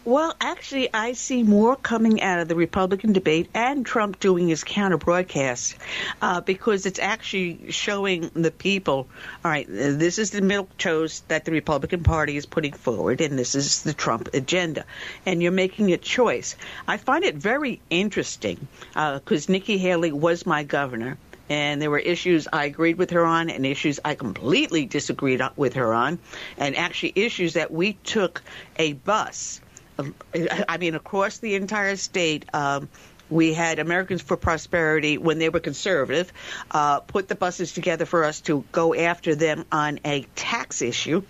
Well, 0.08 0.34
actually, 0.40 0.88
I 0.94 1.12
see 1.12 1.42
more 1.42 1.76
coming 1.76 2.22
out 2.22 2.38
of 2.38 2.48
the 2.48 2.54
Republican 2.54 3.12
debate 3.12 3.50
and 3.52 3.84
Trump 3.84 4.18
doing 4.18 4.48
his 4.48 4.64
counter 4.64 4.96
broadcast 4.96 5.76
uh, 6.22 6.40
because 6.40 6.86
it's 6.86 6.98
actually 6.98 7.72
showing 7.72 8.30
the 8.32 8.50
people 8.50 9.06
all 9.44 9.50
right, 9.50 9.66
this 9.68 10.18
is 10.18 10.30
the 10.30 10.40
milk 10.40 10.78
toast 10.78 11.28
that 11.28 11.44
the 11.44 11.52
Republican 11.52 12.04
Party 12.04 12.38
is 12.38 12.46
putting 12.46 12.72
forward, 12.72 13.20
and 13.20 13.38
this 13.38 13.54
is 13.54 13.82
the 13.82 13.92
Trump 13.92 14.30
agenda. 14.32 14.86
And 15.26 15.42
you're 15.42 15.52
making 15.52 15.92
a 15.92 15.98
choice. 15.98 16.56
I 16.86 16.96
find 16.96 17.22
it 17.22 17.34
very 17.34 17.82
interesting 17.90 18.66
because 18.94 19.50
Nikki 19.50 19.76
Haley 19.76 20.12
was 20.12 20.46
my 20.46 20.62
governor. 20.62 21.18
And 21.50 21.82
there 21.82 21.90
were 21.90 21.98
issues 21.98 22.48
I 22.50 22.64
agreed 22.64 22.96
with 22.96 23.10
her 23.10 23.26
on, 23.26 23.50
and 23.50 23.66
issues 23.66 24.00
I 24.02 24.14
completely 24.14 24.86
disagreed 24.86 25.42
with 25.56 25.74
her 25.74 25.92
on, 25.92 26.18
and 26.56 26.76
actually 26.76 27.12
issues 27.14 27.52
that 27.54 27.70
we 27.70 27.92
took 27.92 28.42
a 28.76 28.94
bus 28.94 29.60
I 29.98 30.78
mean, 30.78 30.94
across 30.94 31.38
the 31.38 31.54
entire 31.56 31.96
state, 31.96 32.44
um, 32.54 32.88
we 33.30 33.52
had 33.52 33.78
Americans 33.78 34.22
for 34.22 34.36
Prosperity, 34.36 35.18
when 35.18 35.38
they 35.38 35.48
were 35.48 35.60
conservative, 35.60 36.32
uh, 36.70 37.00
put 37.00 37.28
the 37.28 37.34
buses 37.34 37.72
together 37.72 38.06
for 38.06 38.24
us 38.24 38.40
to 38.42 38.64
go 38.72 38.94
after 38.94 39.34
them 39.34 39.64
on 39.70 40.00
a 40.04 40.22
tax 40.34 40.82
issue. 40.82 41.22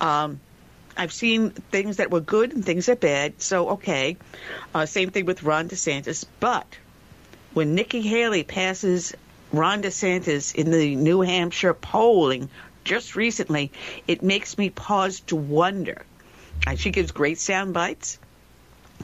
Um, 0.00 0.40
I've 0.96 1.12
seen 1.12 1.50
things 1.50 1.96
that 1.98 2.10
were 2.10 2.20
good 2.20 2.52
and 2.52 2.64
things 2.64 2.86
that 2.86 3.00
bad, 3.00 3.40
so 3.40 3.70
okay. 3.70 4.16
Uh, 4.74 4.84
same 4.84 5.10
thing 5.10 5.24
with 5.24 5.42
Ron 5.42 5.68
DeSantis. 5.68 6.26
But 6.38 6.66
when 7.54 7.74
Nikki 7.74 8.02
Haley 8.02 8.42
passes 8.42 9.14
Ron 9.52 9.82
DeSantis 9.82 10.54
in 10.54 10.70
the 10.70 10.96
New 10.96 11.22
Hampshire 11.22 11.74
polling 11.74 12.50
just 12.84 13.16
recently, 13.16 13.72
it 14.06 14.22
makes 14.22 14.58
me 14.58 14.68
pause 14.70 15.20
to 15.20 15.36
wonder. 15.36 16.04
And 16.66 16.78
she 16.78 16.90
gives 16.90 17.10
great 17.10 17.38
sound 17.38 17.74
bites. 17.74 18.18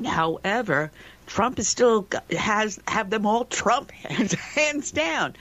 However, 0.05 0.93
Trump 1.27 1.59
is 1.59 1.69
still 1.69 2.09
has 2.31 2.81
have 2.87 3.11
them 3.11 3.27
all 3.27 3.45
Trump 3.45 3.91
hands, 3.91 4.33
hands 4.55 4.91
down. 4.93 5.35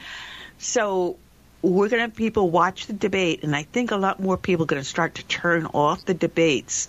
So 0.57 1.18
we're 1.61 1.89
going 1.89 1.99
to 1.99 2.07
have 2.07 2.15
people 2.15 2.49
watch 2.49 2.88
the 2.88 2.94
debate, 2.94 3.44
and 3.44 3.56
I 3.56 3.64
think 3.64 3.91
a 3.91 3.98
lot 3.98 4.19
more 4.19 4.38
people 4.38 4.64
are 4.64 4.68
going 4.68 4.81
to 4.81 4.88
start 4.88 5.15
to 5.15 5.26
turn 5.26 5.65
off 5.68 6.06
the 6.06 6.14
debates 6.14 6.88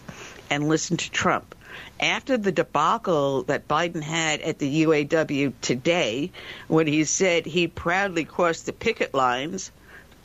and 0.51 0.69
listen 0.69 0.97
to 0.97 1.11
Trump. 1.11 1.55
After 2.01 2.37
the 2.37 2.53
debacle 2.53 3.45
that 3.45 3.69
Biden 3.69 4.03
had 4.03 4.41
at 4.41 4.59
the 4.59 4.85
UAW 4.85 5.53
today, 5.61 6.31
when 6.67 6.87
he 6.87 7.05
said 7.05 7.47
he 7.47 7.67
proudly 7.67 8.25
crossed 8.25 8.67
the 8.67 8.73
picket 8.73 9.15
lines, 9.15 9.71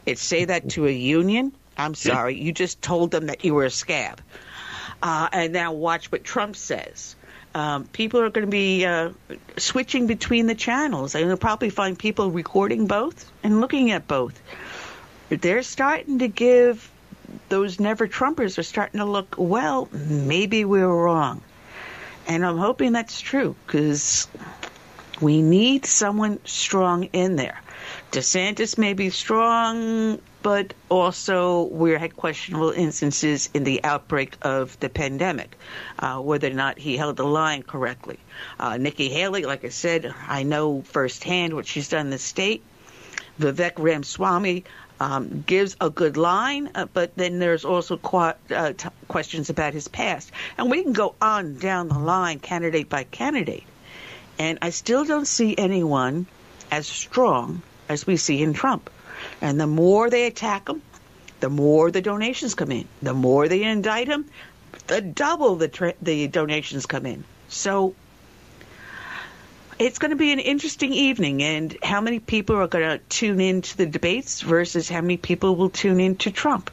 it 0.06 0.20
say 0.20 0.46
that 0.46 0.70
to 0.72 0.88
a 0.88 0.92
union. 0.92 1.52
I'm 1.78 1.96
sorry, 1.96 2.40
you 2.40 2.52
just 2.52 2.82
told 2.82 3.12
them 3.12 3.28
that 3.28 3.44
you 3.44 3.54
were 3.54 3.66
a 3.66 3.72
scab. 3.72 4.22
Uh, 5.04 5.28
and 5.34 5.52
now 5.52 5.74
watch 5.74 6.10
what 6.14 6.24
Trump 6.24 6.56
says. 6.56 7.18
Um, 7.54 7.84
people 7.84 8.22
are 8.22 8.30
going 8.30 8.48
to 8.48 8.52
be 8.52 8.86
uh, 8.86 9.12
switching 9.58 10.08
between 10.08 10.48
the 10.48 10.56
channels. 10.56 11.14
And 11.14 11.28
you'll 11.28 11.36
probably 11.36 11.70
find 11.70 12.00
people 12.00 12.32
recording 12.32 12.88
both 12.88 13.30
and 13.44 13.60
looking 13.60 13.92
at 13.92 14.08
both. 14.08 14.42
They're 15.30 15.62
starting 15.62 16.20
to 16.20 16.30
give 16.30 16.90
those 17.50 17.82
never 17.82 18.08
Trumpers 18.08 18.58
are 18.58 18.64
starting 18.64 19.00
to 19.00 19.06
look, 19.06 19.36
well, 19.38 19.90
maybe 19.92 20.64
we 20.64 20.80
were 20.80 21.04
wrong. 21.04 21.42
And 22.26 22.46
I'm 22.46 22.58
hoping 22.58 22.94
that's 22.94 23.20
true 23.20 23.56
because 23.66 24.28
we 25.20 25.42
need 25.42 25.86
someone 25.86 26.40
strong 26.46 27.06
in 27.12 27.36
there. 27.36 27.60
DeSantis 28.12 28.78
may 28.78 28.94
be 28.94 29.10
strong, 29.10 30.20
but 30.44 30.74
also 30.90 31.64
we 31.64 31.92
had 31.92 32.16
questionable 32.18 32.72
instances 32.72 33.50
in 33.54 33.64
the 33.64 33.84
outbreak 33.84 34.36
of 34.42 34.78
the 34.82 34.90
pandemic, 34.90 35.58
uh, 35.98 36.20
whether 36.20 36.48
or 36.48 36.54
not 36.54 36.78
he 36.78 36.98
held 36.98 37.16
the 37.16 37.26
line 37.26 37.64
correctly. 37.64 38.20
Uh, 38.60 38.78
Nikki 38.78 39.10
Haley, 39.10 39.44
like 39.44 39.64
I 39.64 39.70
said, 39.70 40.14
I 40.28 40.44
know 40.44 40.82
firsthand 40.82 41.54
what 41.54 41.66
she's 41.66 41.88
done 41.88 42.08
in 42.08 42.12
the 42.12 42.18
state. 42.18 42.62
Vivek 43.40 43.74
Ramaswamy 43.78 44.66
um, 45.00 45.44
gives 45.48 45.78
a 45.80 45.90
good 45.90 46.18
line, 46.18 46.70
uh, 46.76 46.86
but 46.92 47.16
then 47.16 47.40
there's 47.40 47.66
also 47.66 47.98
qu- 47.98 48.34
uh, 48.54 48.74
t- 48.74 48.90
questions 49.08 49.50
about 49.50 49.74
his 49.74 49.88
past. 49.88 50.32
And 50.58 50.70
we 50.70 50.84
can 50.84 50.94
go 50.94 51.16
on 51.22 51.58
down 51.58 51.88
the 51.88 51.98
line, 51.98 52.40
candidate 52.40 52.90
by 52.90 53.06
candidate. 53.06 53.64
And 54.38 54.60
I 54.62 54.72
still 54.72 55.06
don't 55.06 55.28
see 55.28 55.56
anyone 55.58 56.26
as 56.70 56.86
strong 56.86 57.62
as 57.88 58.06
we 58.06 58.18
see 58.18 58.42
in 58.44 58.54
Trump. 58.54 58.90
And 59.44 59.60
the 59.60 59.68
more 59.68 60.10
they 60.10 60.26
attack 60.26 60.70
him, 60.70 60.82
the 61.42 61.50
more 61.50 61.92
the 61.92 62.02
donations 62.02 62.56
come 62.56 62.72
in. 62.72 62.88
The 63.02 63.14
more 63.14 63.50
they 63.50 63.64
indict 63.64 64.08
him, 64.08 64.30
the 64.88 65.02
double 65.02 65.58
the 65.58 65.68
tra- 65.68 65.96
the 66.02 66.28
donations 66.30 66.86
come 66.86 67.06
in. 67.06 67.26
So 67.50 67.94
it's 69.78 70.00
going 70.00 70.12
to 70.12 70.16
be 70.16 70.32
an 70.32 70.40
interesting 70.40 70.94
evening, 70.94 71.44
and 71.44 71.76
how 71.84 72.00
many 72.00 72.20
people 72.20 72.56
are 72.56 72.68
going 72.68 72.86
to 72.98 73.04
tune 73.10 73.42
in 73.42 73.62
to 73.64 73.78
the 73.78 73.86
debates 73.86 74.40
versus 74.40 74.88
how 74.88 75.02
many 75.02 75.18
people 75.18 75.58
will 75.58 75.70
tune 75.70 76.00
in 76.00 76.16
to 76.24 76.32
Trump, 76.32 76.72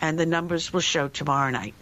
and 0.00 0.18
the 0.18 0.24
numbers 0.24 0.72
will 0.72 0.80
show 0.80 1.08
tomorrow 1.08 1.50
night. 1.50 1.74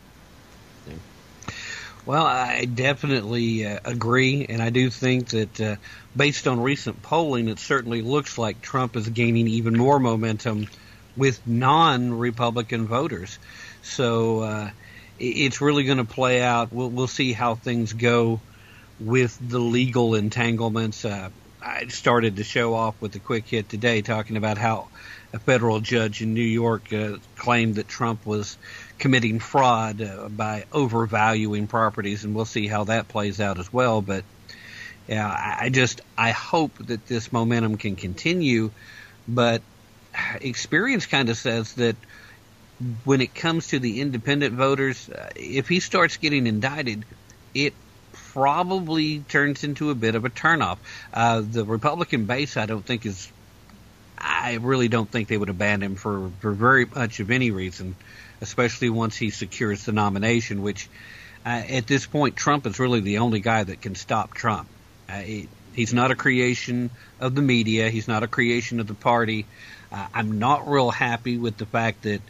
Well, 2.06 2.24
I 2.24 2.66
definitely 2.66 3.66
uh, 3.66 3.80
agree, 3.84 4.46
and 4.48 4.62
I 4.62 4.70
do 4.70 4.90
think 4.90 5.30
that 5.30 5.60
uh, 5.60 5.76
based 6.16 6.46
on 6.46 6.60
recent 6.62 7.02
polling, 7.02 7.48
it 7.48 7.58
certainly 7.58 8.00
looks 8.00 8.38
like 8.38 8.62
Trump 8.62 8.94
is 8.94 9.08
gaining 9.08 9.48
even 9.48 9.76
more 9.76 9.98
momentum 9.98 10.68
with 11.16 11.44
non-Republican 11.48 12.86
voters. 12.86 13.40
So 13.82 14.40
uh, 14.40 14.70
it's 15.18 15.60
really 15.60 15.82
going 15.82 15.98
to 15.98 16.04
play 16.04 16.42
out. 16.42 16.72
We'll, 16.72 16.90
we'll 16.90 17.08
see 17.08 17.32
how 17.32 17.56
things 17.56 17.92
go 17.92 18.40
with 19.00 19.36
the 19.40 19.58
legal 19.58 20.14
entanglements. 20.14 21.04
Uh, 21.04 21.30
I 21.60 21.88
started 21.88 22.36
to 22.36 22.44
show 22.44 22.74
off 22.74 22.94
with 23.00 23.16
a 23.16 23.18
quick 23.18 23.48
hit 23.48 23.68
today, 23.68 24.02
talking 24.02 24.36
about 24.36 24.58
how 24.58 24.86
a 25.32 25.40
federal 25.40 25.80
judge 25.80 26.22
in 26.22 26.34
New 26.34 26.40
York 26.40 26.92
uh, 26.92 27.16
claimed 27.36 27.74
that 27.76 27.88
Trump 27.88 28.24
was 28.24 28.56
committing 28.98 29.38
fraud 29.38 30.00
uh, 30.00 30.28
by 30.28 30.64
overvaluing 30.72 31.66
properties, 31.66 32.24
and 32.24 32.34
we'll 32.34 32.44
see 32.44 32.66
how 32.66 32.84
that 32.84 33.08
plays 33.08 33.40
out 33.40 33.58
as 33.58 33.72
well. 33.72 34.02
But 34.02 34.24
yeah, 35.08 35.56
I 35.60 35.68
just 35.68 36.00
I 36.16 36.30
hope 36.30 36.76
that 36.86 37.06
this 37.06 37.32
momentum 37.32 37.76
can 37.76 37.96
continue, 37.96 38.70
but 39.28 39.62
experience 40.40 41.06
kind 41.06 41.28
of 41.28 41.36
says 41.36 41.74
that 41.74 41.96
when 43.04 43.20
it 43.20 43.34
comes 43.34 43.68
to 43.68 43.78
the 43.78 44.00
independent 44.00 44.54
voters, 44.54 45.08
uh, 45.08 45.30
if 45.36 45.68
he 45.68 45.80
starts 45.80 46.16
getting 46.18 46.46
indicted, 46.46 47.04
it 47.54 47.72
probably 48.12 49.20
turns 49.20 49.64
into 49.64 49.90
a 49.90 49.94
bit 49.94 50.14
of 50.14 50.24
a 50.24 50.30
turnoff. 50.30 50.78
Uh, 51.12 51.40
the 51.40 51.64
Republican 51.64 52.26
base, 52.26 52.56
I 52.56 52.66
don't 52.66 52.84
think 52.84 53.06
is. 53.06 53.30
I 54.18 54.54
really 54.54 54.88
don't 54.88 55.10
think 55.10 55.28
they 55.28 55.36
would 55.36 55.50
abandon 55.50 55.92
him 55.92 55.96
for, 55.96 56.30
for 56.40 56.52
very 56.52 56.86
much 56.86 57.20
of 57.20 57.30
any 57.30 57.50
reason, 57.50 57.96
especially 58.40 58.90
once 58.90 59.16
he 59.16 59.30
secures 59.30 59.84
the 59.84 59.92
nomination, 59.92 60.62
which 60.62 60.88
uh, 61.44 61.62
at 61.68 61.86
this 61.86 62.06
point, 62.06 62.36
Trump 62.36 62.66
is 62.66 62.78
really 62.78 63.00
the 63.00 63.18
only 63.18 63.40
guy 63.40 63.62
that 63.62 63.80
can 63.80 63.94
stop 63.94 64.34
Trump. 64.34 64.68
Uh, 65.08 65.20
he, 65.20 65.48
he's 65.74 65.94
not 65.94 66.10
a 66.10 66.16
creation 66.16 66.90
of 67.20 67.34
the 67.34 67.42
media. 67.42 67.88
He's 67.88 68.08
not 68.08 68.22
a 68.22 68.26
creation 68.26 68.80
of 68.80 68.88
the 68.88 68.94
party. 68.94 69.46
Uh, 69.92 70.06
I'm 70.12 70.38
not 70.38 70.68
real 70.68 70.90
happy 70.90 71.38
with 71.38 71.56
the 71.56 71.66
fact 71.66 72.02
that 72.02 72.20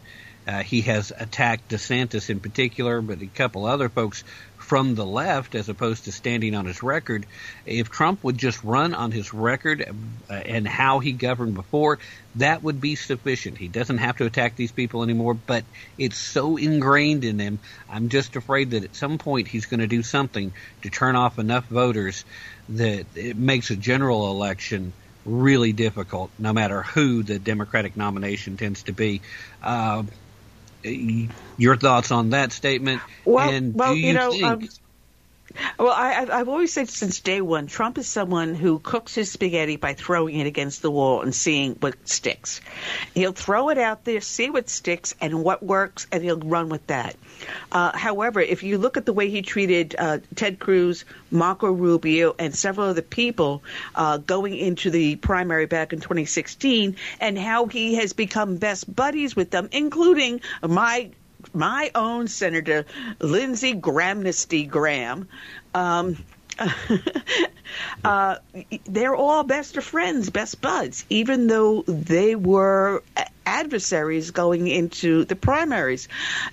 uh, 0.47 0.63
he 0.63 0.81
has 0.81 1.11
attacked 1.17 1.69
DeSantis 1.69 2.29
in 2.29 2.39
particular, 2.39 3.01
but 3.01 3.21
a 3.21 3.27
couple 3.27 3.65
other 3.65 3.89
folks 3.89 4.23
from 4.67 4.95
the 4.95 5.05
left 5.05 5.55
as 5.55 5.69
opposed 5.69 6.03
to 6.03 6.11
standing 6.11 6.53
on 6.53 6.65
his 6.65 6.83
record. 6.83 7.25
If 7.65 7.89
Trump 7.89 8.21
would 8.25 8.37
just 8.37 8.61
run 8.65 8.93
on 8.93 9.13
his 9.13 9.33
record 9.33 9.87
uh, 10.29 10.33
and 10.33 10.67
how 10.67 10.99
he 10.99 11.13
governed 11.13 11.53
before, 11.53 11.99
that 12.35 12.63
would 12.63 12.81
be 12.81 12.95
sufficient. 12.95 13.57
He 13.57 13.69
doesn't 13.69 13.99
have 13.99 14.17
to 14.17 14.25
attack 14.25 14.57
these 14.57 14.73
people 14.73 15.03
anymore, 15.03 15.35
but 15.35 15.63
it's 15.97 16.17
so 16.17 16.57
ingrained 16.57 17.23
in 17.23 17.39
him. 17.39 17.59
I'm 17.89 18.09
just 18.09 18.35
afraid 18.35 18.71
that 18.71 18.83
at 18.83 18.93
some 18.93 19.17
point 19.17 19.47
he's 19.47 19.67
going 19.67 19.79
to 19.79 19.87
do 19.87 20.03
something 20.03 20.51
to 20.81 20.89
turn 20.89 21.15
off 21.15 21.39
enough 21.39 21.65
voters 21.67 22.25
that 22.67 23.05
it 23.15 23.37
makes 23.37 23.71
a 23.71 23.77
general 23.77 24.29
election 24.29 24.91
really 25.23 25.71
difficult, 25.71 26.29
no 26.37 26.51
matter 26.51 26.83
who 26.83 27.23
the 27.23 27.39
Democratic 27.39 27.95
nomination 27.95 28.57
tends 28.57 28.83
to 28.83 28.91
be. 28.91 29.21
Uh, 29.63 30.03
your 31.57 31.77
thoughts 31.77 32.11
on 32.11 32.31
that 32.31 32.51
statement? 32.51 33.03
Well, 33.25 33.49
and 33.51 33.73
well, 33.73 33.93
do 33.93 33.97
you, 33.97 34.07
you 34.07 34.13
know, 34.13 34.29
think? 34.29 34.43
um, 34.43 34.69
Well, 35.79 35.91
I, 35.91 36.13
I've- 36.21 36.31
I've 36.31 36.49
always 36.49 36.73
said 36.73 36.89
since 36.89 37.19
day 37.19 37.41
one, 37.41 37.67
Trump 37.67 37.97
is 37.97 38.07
someone 38.07 38.53
who 38.55 38.79
cooks 38.79 39.15
his 39.15 39.31
spaghetti 39.31 39.75
by 39.77 39.93
throwing 39.93 40.39
it 40.39 40.47
against 40.47 40.81
the 40.81 40.91
wall 40.91 41.21
and 41.21 41.33
seeing 41.33 41.73
what 41.79 41.95
sticks. 42.07 42.61
He'll 43.13 43.31
throw 43.31 43.69
it 43.69 43.77
out 43.77 44.03
there, 44.03 44.21
see 44.21 44.49
what 44.49 44.69
sticks 44.69 45.15
and 45.21 45.43
what 45.43 45.63
works, 45.63 46.05
and 46.11 46.23
he'll 46.23 46.39
run 46.39 46.69
with 46.69 46.85
that. 46.87 47.15
Uh, 47.71 47.95
however, 47.97 48.39
if 48.41 48.63
you 48.63 48.77
look 48.77 48.97
at 48.97 49.05
the 49.05 49.13
way 49.13 49.29
he 49.29 49.41
treated 49.41 49.95
uh, 49.97 50.19
Ted 50.35 50.59
Cruz, 50.59 51.05
Marco 51.31 51.71
Rubio, 51.71 52.35
and 52.37 52.53
several 52.55 52.87
other 52.87 53.01
people 53.01 53.63
uh, 53.95 54.17
going 54.17 54.55
into 54.57 54.89
the 54.89 55.15
primary 55.15 55.65
back 55.65 55.93
in 55.93 55.99
2016, 55.99 56.95
and 57.19 57.37
how 57.37 57.67
he 57.67 57.95
has 57.95 58.13
become 58.13 58.57
best 58.57 58.93
buddies 58.93 59.35
with 59.35 59.51
them, 59.51 59.69
including 59.71 60.41
my 60.61 61.09
my 61.53 61.91
own 61.95 62.27
Senator 62.27 62.85
Lindsey 63.19 63.73
Graham. 63.73 65.27
Um, 65.73 66.17
uh, 68.03 68.37
they're 68.85 69.15
all 69.15 69.43
best 69.43 69.77
of 69.77 69.83
friends, 69.83 70.29
best 70.29 70.61
buds, 70.61 71.05
even 71.09 71.47
though 71.47 71.83
they 71.83 72.35
were 72.35 73.03
adversaries 73.45 74.31
going 74.31 74.67
into 74.67 75.23
the 75.25 75.35
primaries. 75.35 76.07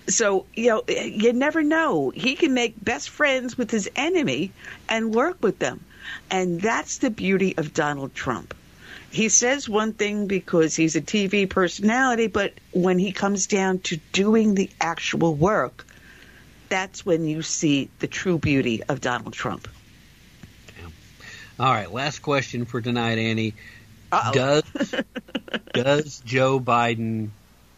So, 0.09 0.47
you 0.55 0.69
know, 0.69 0.83
you 0.89 1.33
never 1.33 1.63
know. 1.63 2.11
He 2.11 2.37
can 2.37 2.55
make 2.55 2.83
best 2.83 3.11
friends 3.11 3.59
with 3.59 3.71
his 3.71 3.89
enemy 3.97 4.53
and 4.89 5.15
work 5.15 5.39
with 5.43 5.59
them. 5.59 5.85
And 6.31 6.61
that's 6.61 6.99
the 6.99 7.11
beauty 7.11 7.55
of 7.57 7.73
Donald 7.73 8.15
Trump. 8.15 8.55
He 9.15 9.29
says 9.29 9.69
one 9.69 9.93
thing 9.93 10.27
because 10.27 10.75
he's 10.75 10.97
a 10.97 11.01
TV 11.01 11.49
personality, 11.49 12.27
but 12.27 12.53
when 12.73 12.99
he 12.99 13.13
comes 13.13 13.47
down 13.47 13.79
to 13.81 13.97
doing 14.11 14.57
the 14.57 14.69
actual 14.81 15.37
work, 15.37 15.87
that's 16.69 17.07
when 17.07 17.25
you 17.25 17.41
see 17.43 17.91
the 18.01 18.09
true 18.09 18.39
beauty 18.39 18.83
of 18.89 19.01
Donald 19.01 19.33
Trump. 19.33 19.69
All 21.61 21.73
right, 21.73 21.93
last 21.93 22.23
question 22.23 22.65
for 22.65 22.81
tonight, 22.81 23.19
Annie. 23.19 23.55
Does 24.33 24.65
does 25.73 26.21
Joe 26.25 26.59
Biden 26.59 27.29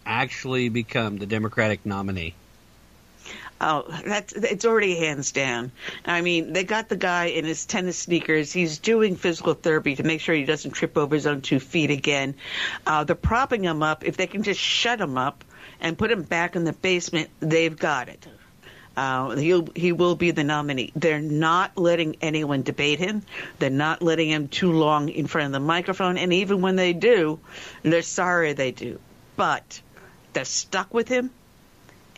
actually 0.06 0.70
become 0.70 1.18
the 1.18 1.26
Democratic 1.26 1.84
nominee? 1.84 2.32
Oh, 3.60 3.84
that's 4.04 4.34
it's 4.34 4.64
already 4.66 4.98
hands 4.98 5.32
down. 5.32 5.72
I 6.04 6.20
mean, 6.20 6.52
they 6.52 6.64
got 6.64 6.88
the 6.88 6.96
guy 6.96 7.26
in 7.26 7.44
his 7.46 7.64
tennis 7.64 7.98
sneakers. 7.98 8.52
He's 8.52 8.78
doing 8.78 9.16
physical 9.16 9.54
therapy 9.54 9.96
to 9.96 10.02
make 10.02 10.20
sure 10.20 10.34
he 10.34 10.44
doesn't 10.44 10.72
trip 10.72 10.98
over 10.98 11.14
his 11.14 11.26
own 11.26 11.40
two 11.40 11.58
feet 11.58 11.90
again. 11.90 12.34
Uh, 12.86 13.04
they're 13.04 13.16
propping 13.16 13.64
him 13.64 13.82
up. 13.82 14.04
If 14.04 14.18
they 14.18 14.26
can 14.26 14.42
just 14.42 14.60
shut 14.60 15.00
him 15.00 15.16
up 15.16 15.42
and 15.80 15.96
put 15.96 16.10
him 16.10 16.22
back 16.22 16.54
in 16.54 16.64
the 16.64 16.74
basement, 16.74 17.30
they've 17.40 17.76
got 17.76 18.08
it. 18.08 18.26
Uh, 18.94 19.36
he'll, 19.36 19.68
he 19.74 19.92
will 19.92 20.14
be 20.14 20.30
the 20.30 20.44
nominee. 20.44 20.90
They're 20.96 21.20
not 21.20 21.76
letting 21.76 22.16
anyone 22.22 22.62
debate 22.62 22.98
him. 22.98 23.22
They're 23.58 23.68
not 23.68 24.02
letting 24.02 24.30
him 24.30 24.48
too 24.48 24.72
long 24.72 25.10
in 25.10 25.26
front 25.26 25.46
of 25.46 25.52
the 25.52 25.60
microphone. 25.60 26.16
And 26.16 26.32
even 26.32 26.62
when 26.62 26.76
they 26.76 26.94
do, 26.94 27.38
they're 27.82 28.00
sorry 28.02 28.54
they 28.54 28.72
do. 28.72 28.98
But 29.36 29.82
they're 30.32 30.46
stuck 30.46 30.94
with 30.94 31.08
him 31.08 31.30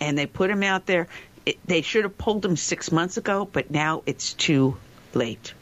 and 0.00 0.16
they 0.16 0.26
put 0.26 0.50
him 0.50 0.62
out 0.62 0.86
there. 0.86 1.08
It, 1.48 1.66
they 1.66 1.80
should 1.80 2.04
have 2.04 2.18
pulled 2.18 2.44
him 2.44 2.58
six 2.58 2.92
months 2.92 3.16
ago, 3.16 3.48
but 3.50 3.70
now 3.70 4.02
it's 4.04 4.34
too 4.34 4.76
late. 5.14 5.54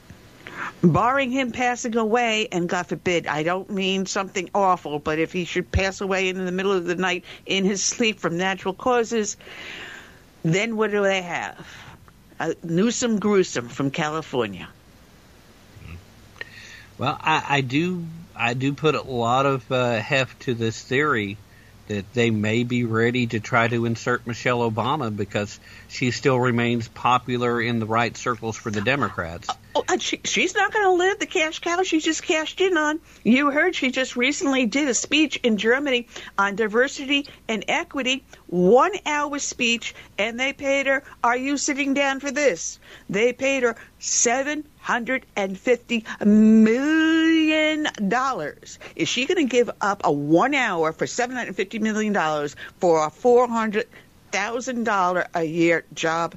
Barring 0.82 1.30
him 1.30 1.52
passing 1.52 1.96
away, 1.96 2.48
and 2.50 2.68
God 2.68 2.88
forbid, 2.88 3.28
I 3.28 3.44
don't 3.44 3.70
mean 3.70 4.04
something 4.04 4.50
awful, 4.52 4.98
but 4.98 5.20
if 5.20 5.32
he 5.32 5.44
should 5.44 5.70
pass 5.70 6.00
away 6.00 6.28
in 6.28 6.44
the 6.44 6.50
middle 6.50 6.72
of 6.72 6.86
the 6.86 6.96
night 6.96 7.24
in 7.46 7.64
his 7.64 7.84
sleep 7.94 8.18
from 8.18 8.36
natural 8.36 8.74
causes, 8.74 9.36
then 10.42 10.76
what 10.76 10.90
do 10.90 11.04
they 11.04 11.22
have? 11.22 11.64
Uh, 12.40 12.54
Newsom 12.64 13.20
Gruesome 13.20 13.68
from 13.68 13.92
California. 13.92 14.68
Well, 16.98 17.16
I, 17.20 17.44
I 17.48 17.60
do 17.60 18.04
I 18.34 18.54
do 18.54 18.72
put 18.72 18.96
a 18.96 19.02
lot 19.02 19.46
of 19.46 19.70
uh, 19.70 20.00
heft 20.00 20.40
to 20.42 20.54
this 20.54 20.82
theory 20.82 21.36
that 21.88 22.12
they 22.14 22.30
may 22.30 22.64
be 22.64 22.84
ready 22.84 23.26
to 23.28 23.40
try 23.40 23.68
to 23.68 23.84
insert 23.84 24.26
Michelle 24.26 24.68
Obama 24.68 25.14
because 25.14 25.60
she 25.88 26.10
still 26.10 26.38
remains 26.38 26.88
popular 26.88 27.60
in 27.60 27.78
the 27.78 27.86
right 27.86 28.16
circles 28.16 28.56
for 28.56 28.70
the 28.70 28.80
Democrats. 28.80 29.48
Oh, 29.74 29.84
she, 29.98 30.20
she's 30.24 30.54
not 30.54 30.72
going 30.72 30.84
to 30.84 30.92
live 30.92 31.18
the 31.18 31.26
cash 31.26 31.58
cow 31.60 31.82
she 31.82 32.00
just 32.00 32.22
cashed 32.22 32.60
in 32.60 32.76
on. 32.76 33.00
You 33.22 33.50
heard 33.50 33.74
she 33.74 33.90
just 33.90 34.16
recently 34.16 34.66
did 34.66 34.88
a 34.88 34.94
speech 34.94 35.36
in 35.42 35.58
Germany 35.58 36.08
on 36.38 36.56
diversity 36.56 37.26
and 37.48 37.64
equity, 37.68 38.24
one 38.46 38.92
hour 39.04 39.38
speech, 39.38 39.94
and 40.18 40.40
they 40.40 40.52
paid 40.52 40.86
her, 40.86 41.04
Are 41.22 41.36
you 41.36 41.56
sitting 41.56 41.94
down 41.94 42.20
for 42.20 42.30
this? 42.30 42.78
They 43.08 43.32
paid 43.32 43.62
her 43.62 43.76
$750 44.86 46.26
million. 46.26 47.88
Is 48.94 49.08
she 49.08 49.26
going 49.26 49.48
to 49.48 49.50
give 49.50 49.68
up 49.80 50.02
a 50.04 50.12
one 50.12 50.54
hour 50.54 50.92
for 50.92 51.06
$750 51.06 51.80
million 51.80 52.14
for 52.78 53.04
a 53.04 53.10
$400,000 53.10 55.26
a 55.34 55.44
year 55.44 55.84
job? 55.92 56.36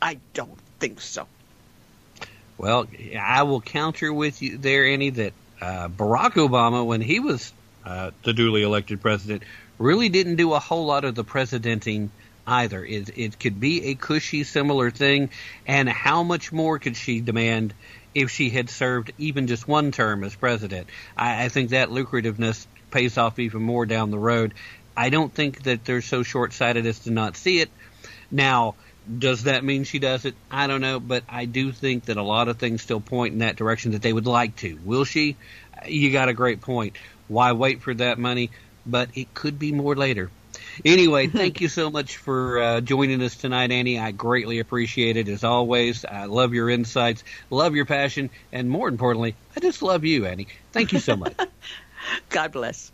I 0.00 0.18
don't 0.34 0.56
think 0.78 1.00
so. 1.00 1.26
Well, 2.58 2.86
I 3.18 3.42
will 3.44 3.60
counter 3.60 4.12
with 4.12 4.42
you 4.42 4.58
there, 4.58 4.86
Annie, 4.86 5.10
that 5.10 5.32
uh, 5.60 5.88
Barack 5.88 6.32
Obama, 6.32 6.84
when 6.86 7.00
he 7.00 7.20
was 7.20 7.52
uh, 7.84 8.10
the 8.22 8.32
duly 8.32 8.62
elected 8.62 9.00
president, 9.00 9.42
really 9.78 10.08
didn't 10.10 10.36
do 10.36 10.52
a 10.52 10.58
whole 10.58 10.86
lot 10.86 11.04
of 11.04 11.14
the 11.14 11.22
presidenting 11.24 12.10
either. 12.50 12.84
It, 12.84 13.16
it 13.16 13.38
could 13.38 13.60
be 13.60 13.86
a 13.86 13.94
cushy, 13.94 14.44
similar 14.44 14.90
thing. 14.90 15.30
And 15.66 15.88
how 15.88 16.22
much 16.22 16.52
more 16.52 16.78
could 16.78 16.96
she 16.96 17.20
demand 17.20 17.72
if 18.14 18.30
she 18.30 18.50
had 18.50 18.68
served 18.68 19.12
even 19.18 19.46
just 19.46 19.68
one 19.68 19.92
term 19.92 20.24
as 20.24 20.34
president? 20.34 20.88
I, 21.16 21.44
I 21.44 21.48
think 21.48 21.70
that 21.70 21.90
lucrativeness 21.90 22.66
pays 22.90 23.16
off 23.16 23.38
even 23.38 23.62
more 23.62 23.86
down 23.86 24.10
the 24.10 24.18
road. 24.18 24.54
I 24.96 25.10
don't 25.10 25.32
think 25.32 25.62
that 25.62 25.84
they're 25.84 26.02
so 26.02 26.22
short 26.22 26.52
sighted 26.52 26.84
as 26.86 26.98
to 27.00 27.10
not 27.10 27.36
see 27.36 27.60
it. 27.60 27.70
Now, 28.30 28.74
does 29.18 29.44
that 29.44 29.64
mean 29.64 29.84
she 29.84 29.98
does 29.98 30.24
it? 30.24 30.34
I 30.50 30.66
don't 30.66 30.80
know, 30.80 31.00
but 31.00 31.24
I 31.28 31.44
do 31.44 31.72
think 31.72 32.06
that 32.06 32.16
a 32.16 32.22
lot 32.22 32.48
of 32.48 32.58
things 32.58 32.82
still 32.82 33.00
point 33.00 33.32
in 33.32 33.38
that 33.38 33.56
direction 33.56 33.92
that 33.92 34.02
they 34.02 34.12
would 34.12 34.26
like 34.26 34.56
to. 34.56 34.78
Will 34.84 35.04
she? 35.04 35.36
You 35.86 36.12
got 36.12 36.28
a 36.28 36.34
great 36.34 36.60
point. 36.60 36.96
Why 37.28 37.52
wait 37.52 37.80
for 37.80 37.94
that 37.94 38.18
money? 38.18 38.50
But 38.84 39.10
it 39.14 39.32
could 39.34 39.58
be 39.58 39.72
more 39.72 39.94
later. 39.94 40.30
Anyway, 40.84 41.26
thank 41.28 41.60
you 41.60 41.68
so 41.68 41.90
much 41.90 42.16
for 42.16 42.58
uh, 42.58 42.80
joining 42.80 43.22
us 43.22 43.36
tonight, 43.36 43.70
Annie. 43.70 43.98
I 43.98 44.12
greatly 44.12 44.58
appreciate 44.58 45.16
it 45.16 45.28
as 45.28 45.44
always. 45.44 46.04
I 46.04 46.24
love 46.26 46.54
your 46.54 46.70
insights, 46.70 47.24
love 47.50 47.74
your 47.74 47.86
passion, 47.86 48.30
and 48.52 48.68
more 48.68 48.88
importantly, 48.88 49.36
I 49.56 49.60
just 49.60 49.82
love 49.82 50.04
you, 50.04 50.26
Annie. 50.26 50.48
Thank 50.72 50.92
you 50.92 50.98
so 50.98 51.16
much. 51.16 51.34
God 52.28 52.52
bless. 52.52 52.92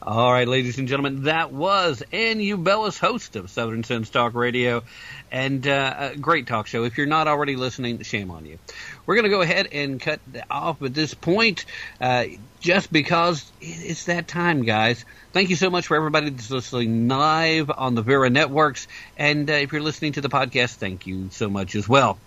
All 0.00 0.32
right, 0.32 0.46
ladies 0.46 0.78
and 0.78 0.86
gentlemen, 0.86 1.24
that 1.24 1.52
was 1.52 2.02
Ann 2.12 2.38
Ubelis, 2.38 2.98
host 2.98 3.34
of 3.34 3.50
Southern 3.50 3.82
Sense 3.82 4.10
Talk 4.10 4.34
Radio, 4.34 4.84
and 5.32 5.66
uh, 5.66 6.10
a 6.12 6.16
great 6.16 6.46
talk 6.46 6.68
show. 6.68 6.84
If 6.84 6.96
you're 6.96 7.06
not 7.06 7.26
already 7.26 7.56
listening, 7.56 8.02
shame 8.02 8.30
on 8.30 8.44
you. 8.44 8.58
We're 9.04 9.16
going 9.16 9.24
to 9.24 9.30
go 9.30 9.40
ahead 9.40 9.68
and 9.72 10.00
cut 10.00 10.20
off 10.50 10.80
at 10.82 10.94
this 10.94 11.14
point, 11.14 11.64
uh, 12.00 12.26
just 12.60 12.92
because 12.92 13.50
it's 13.60 14.04
that 14.04 14.28
time, 14.28 14.62
guys. 14.62 15.04
Thank 15.32 15.50
you 15.50 15.56
so 15.56 15.68
much 15.68 15.88
for 15.88 15.96
everybody 15.96 16.30
that's 16.30 16.50
listening 16.50 17.08
live 17.08 17.70
on 17.70 17.96
the 17.96 18.02
Vera 18.02 18.30
networks, 18.30 18.86
and 19.16 19.50
uh, 19.50 19.54
if 19.54 19.72
you're 19.72 19.82
listening 19.82 20.12
to 20.12 20.20
the 20.20 20.28
podcast, 20.28 20.76
thank 20.76 21.06
you 21.06 21.30
so 21.30 21.48
much 21.48 21.74
as 21.74 21.88
well. 21.88 22.18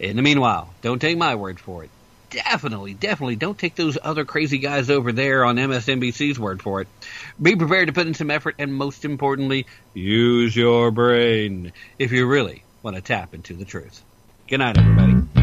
In 0.00 0.16
the 0.16 0.22
meanwhile, 0.22 0.72
don't 0.80 1.00
take 1.00 1.18
my 1.18 1.34
word 1.34 1.60
for 1.60 1.84
it 1.84 1.90
definitely, 2.30 2.94
definitely 2.94 3.36
don't 3.36 3.58
take 3.58 3.74
those 3.74 3.98
other 4.02 4.24
crazy 4.24 4.58
guys 4.58 4.90
over 4.90 5.12
there 5.12 5.44
on 5.44 5.56
MSNBC's 5.56 6.38
word 6.38 6.62
for 6.62 6.82
it. 6.82 6.88
Be 7.40 7.56
prepared 7.56 7.88
to 7.88 7.92
put 7.92 8.06
in 8.06 8.14
some 8.14 8.30
effort 8.30 8.56
and 8.58 8.74
most 8.74 9.04
importantly, 9.04 9.66
use 9.94 10.54
your 10.54 10.90
brain 10.90 11.72
if 11.98 12.12
you 12.12 12.26
really 12.26 12.62
want 12.82 12.96
to 12.96 13.02
tap 13.02 13.34
into 13.34 13.54
the 13.54 13.64
truth. 13.64 14.02
Good 14.48 14.58
night, 14.58 14.78
everybody. 14.78 15.37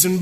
Is 0.00 0.04
using 0.04 0.18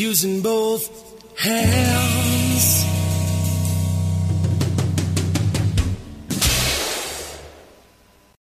using 0.00 0.40
both. 0.40 0.99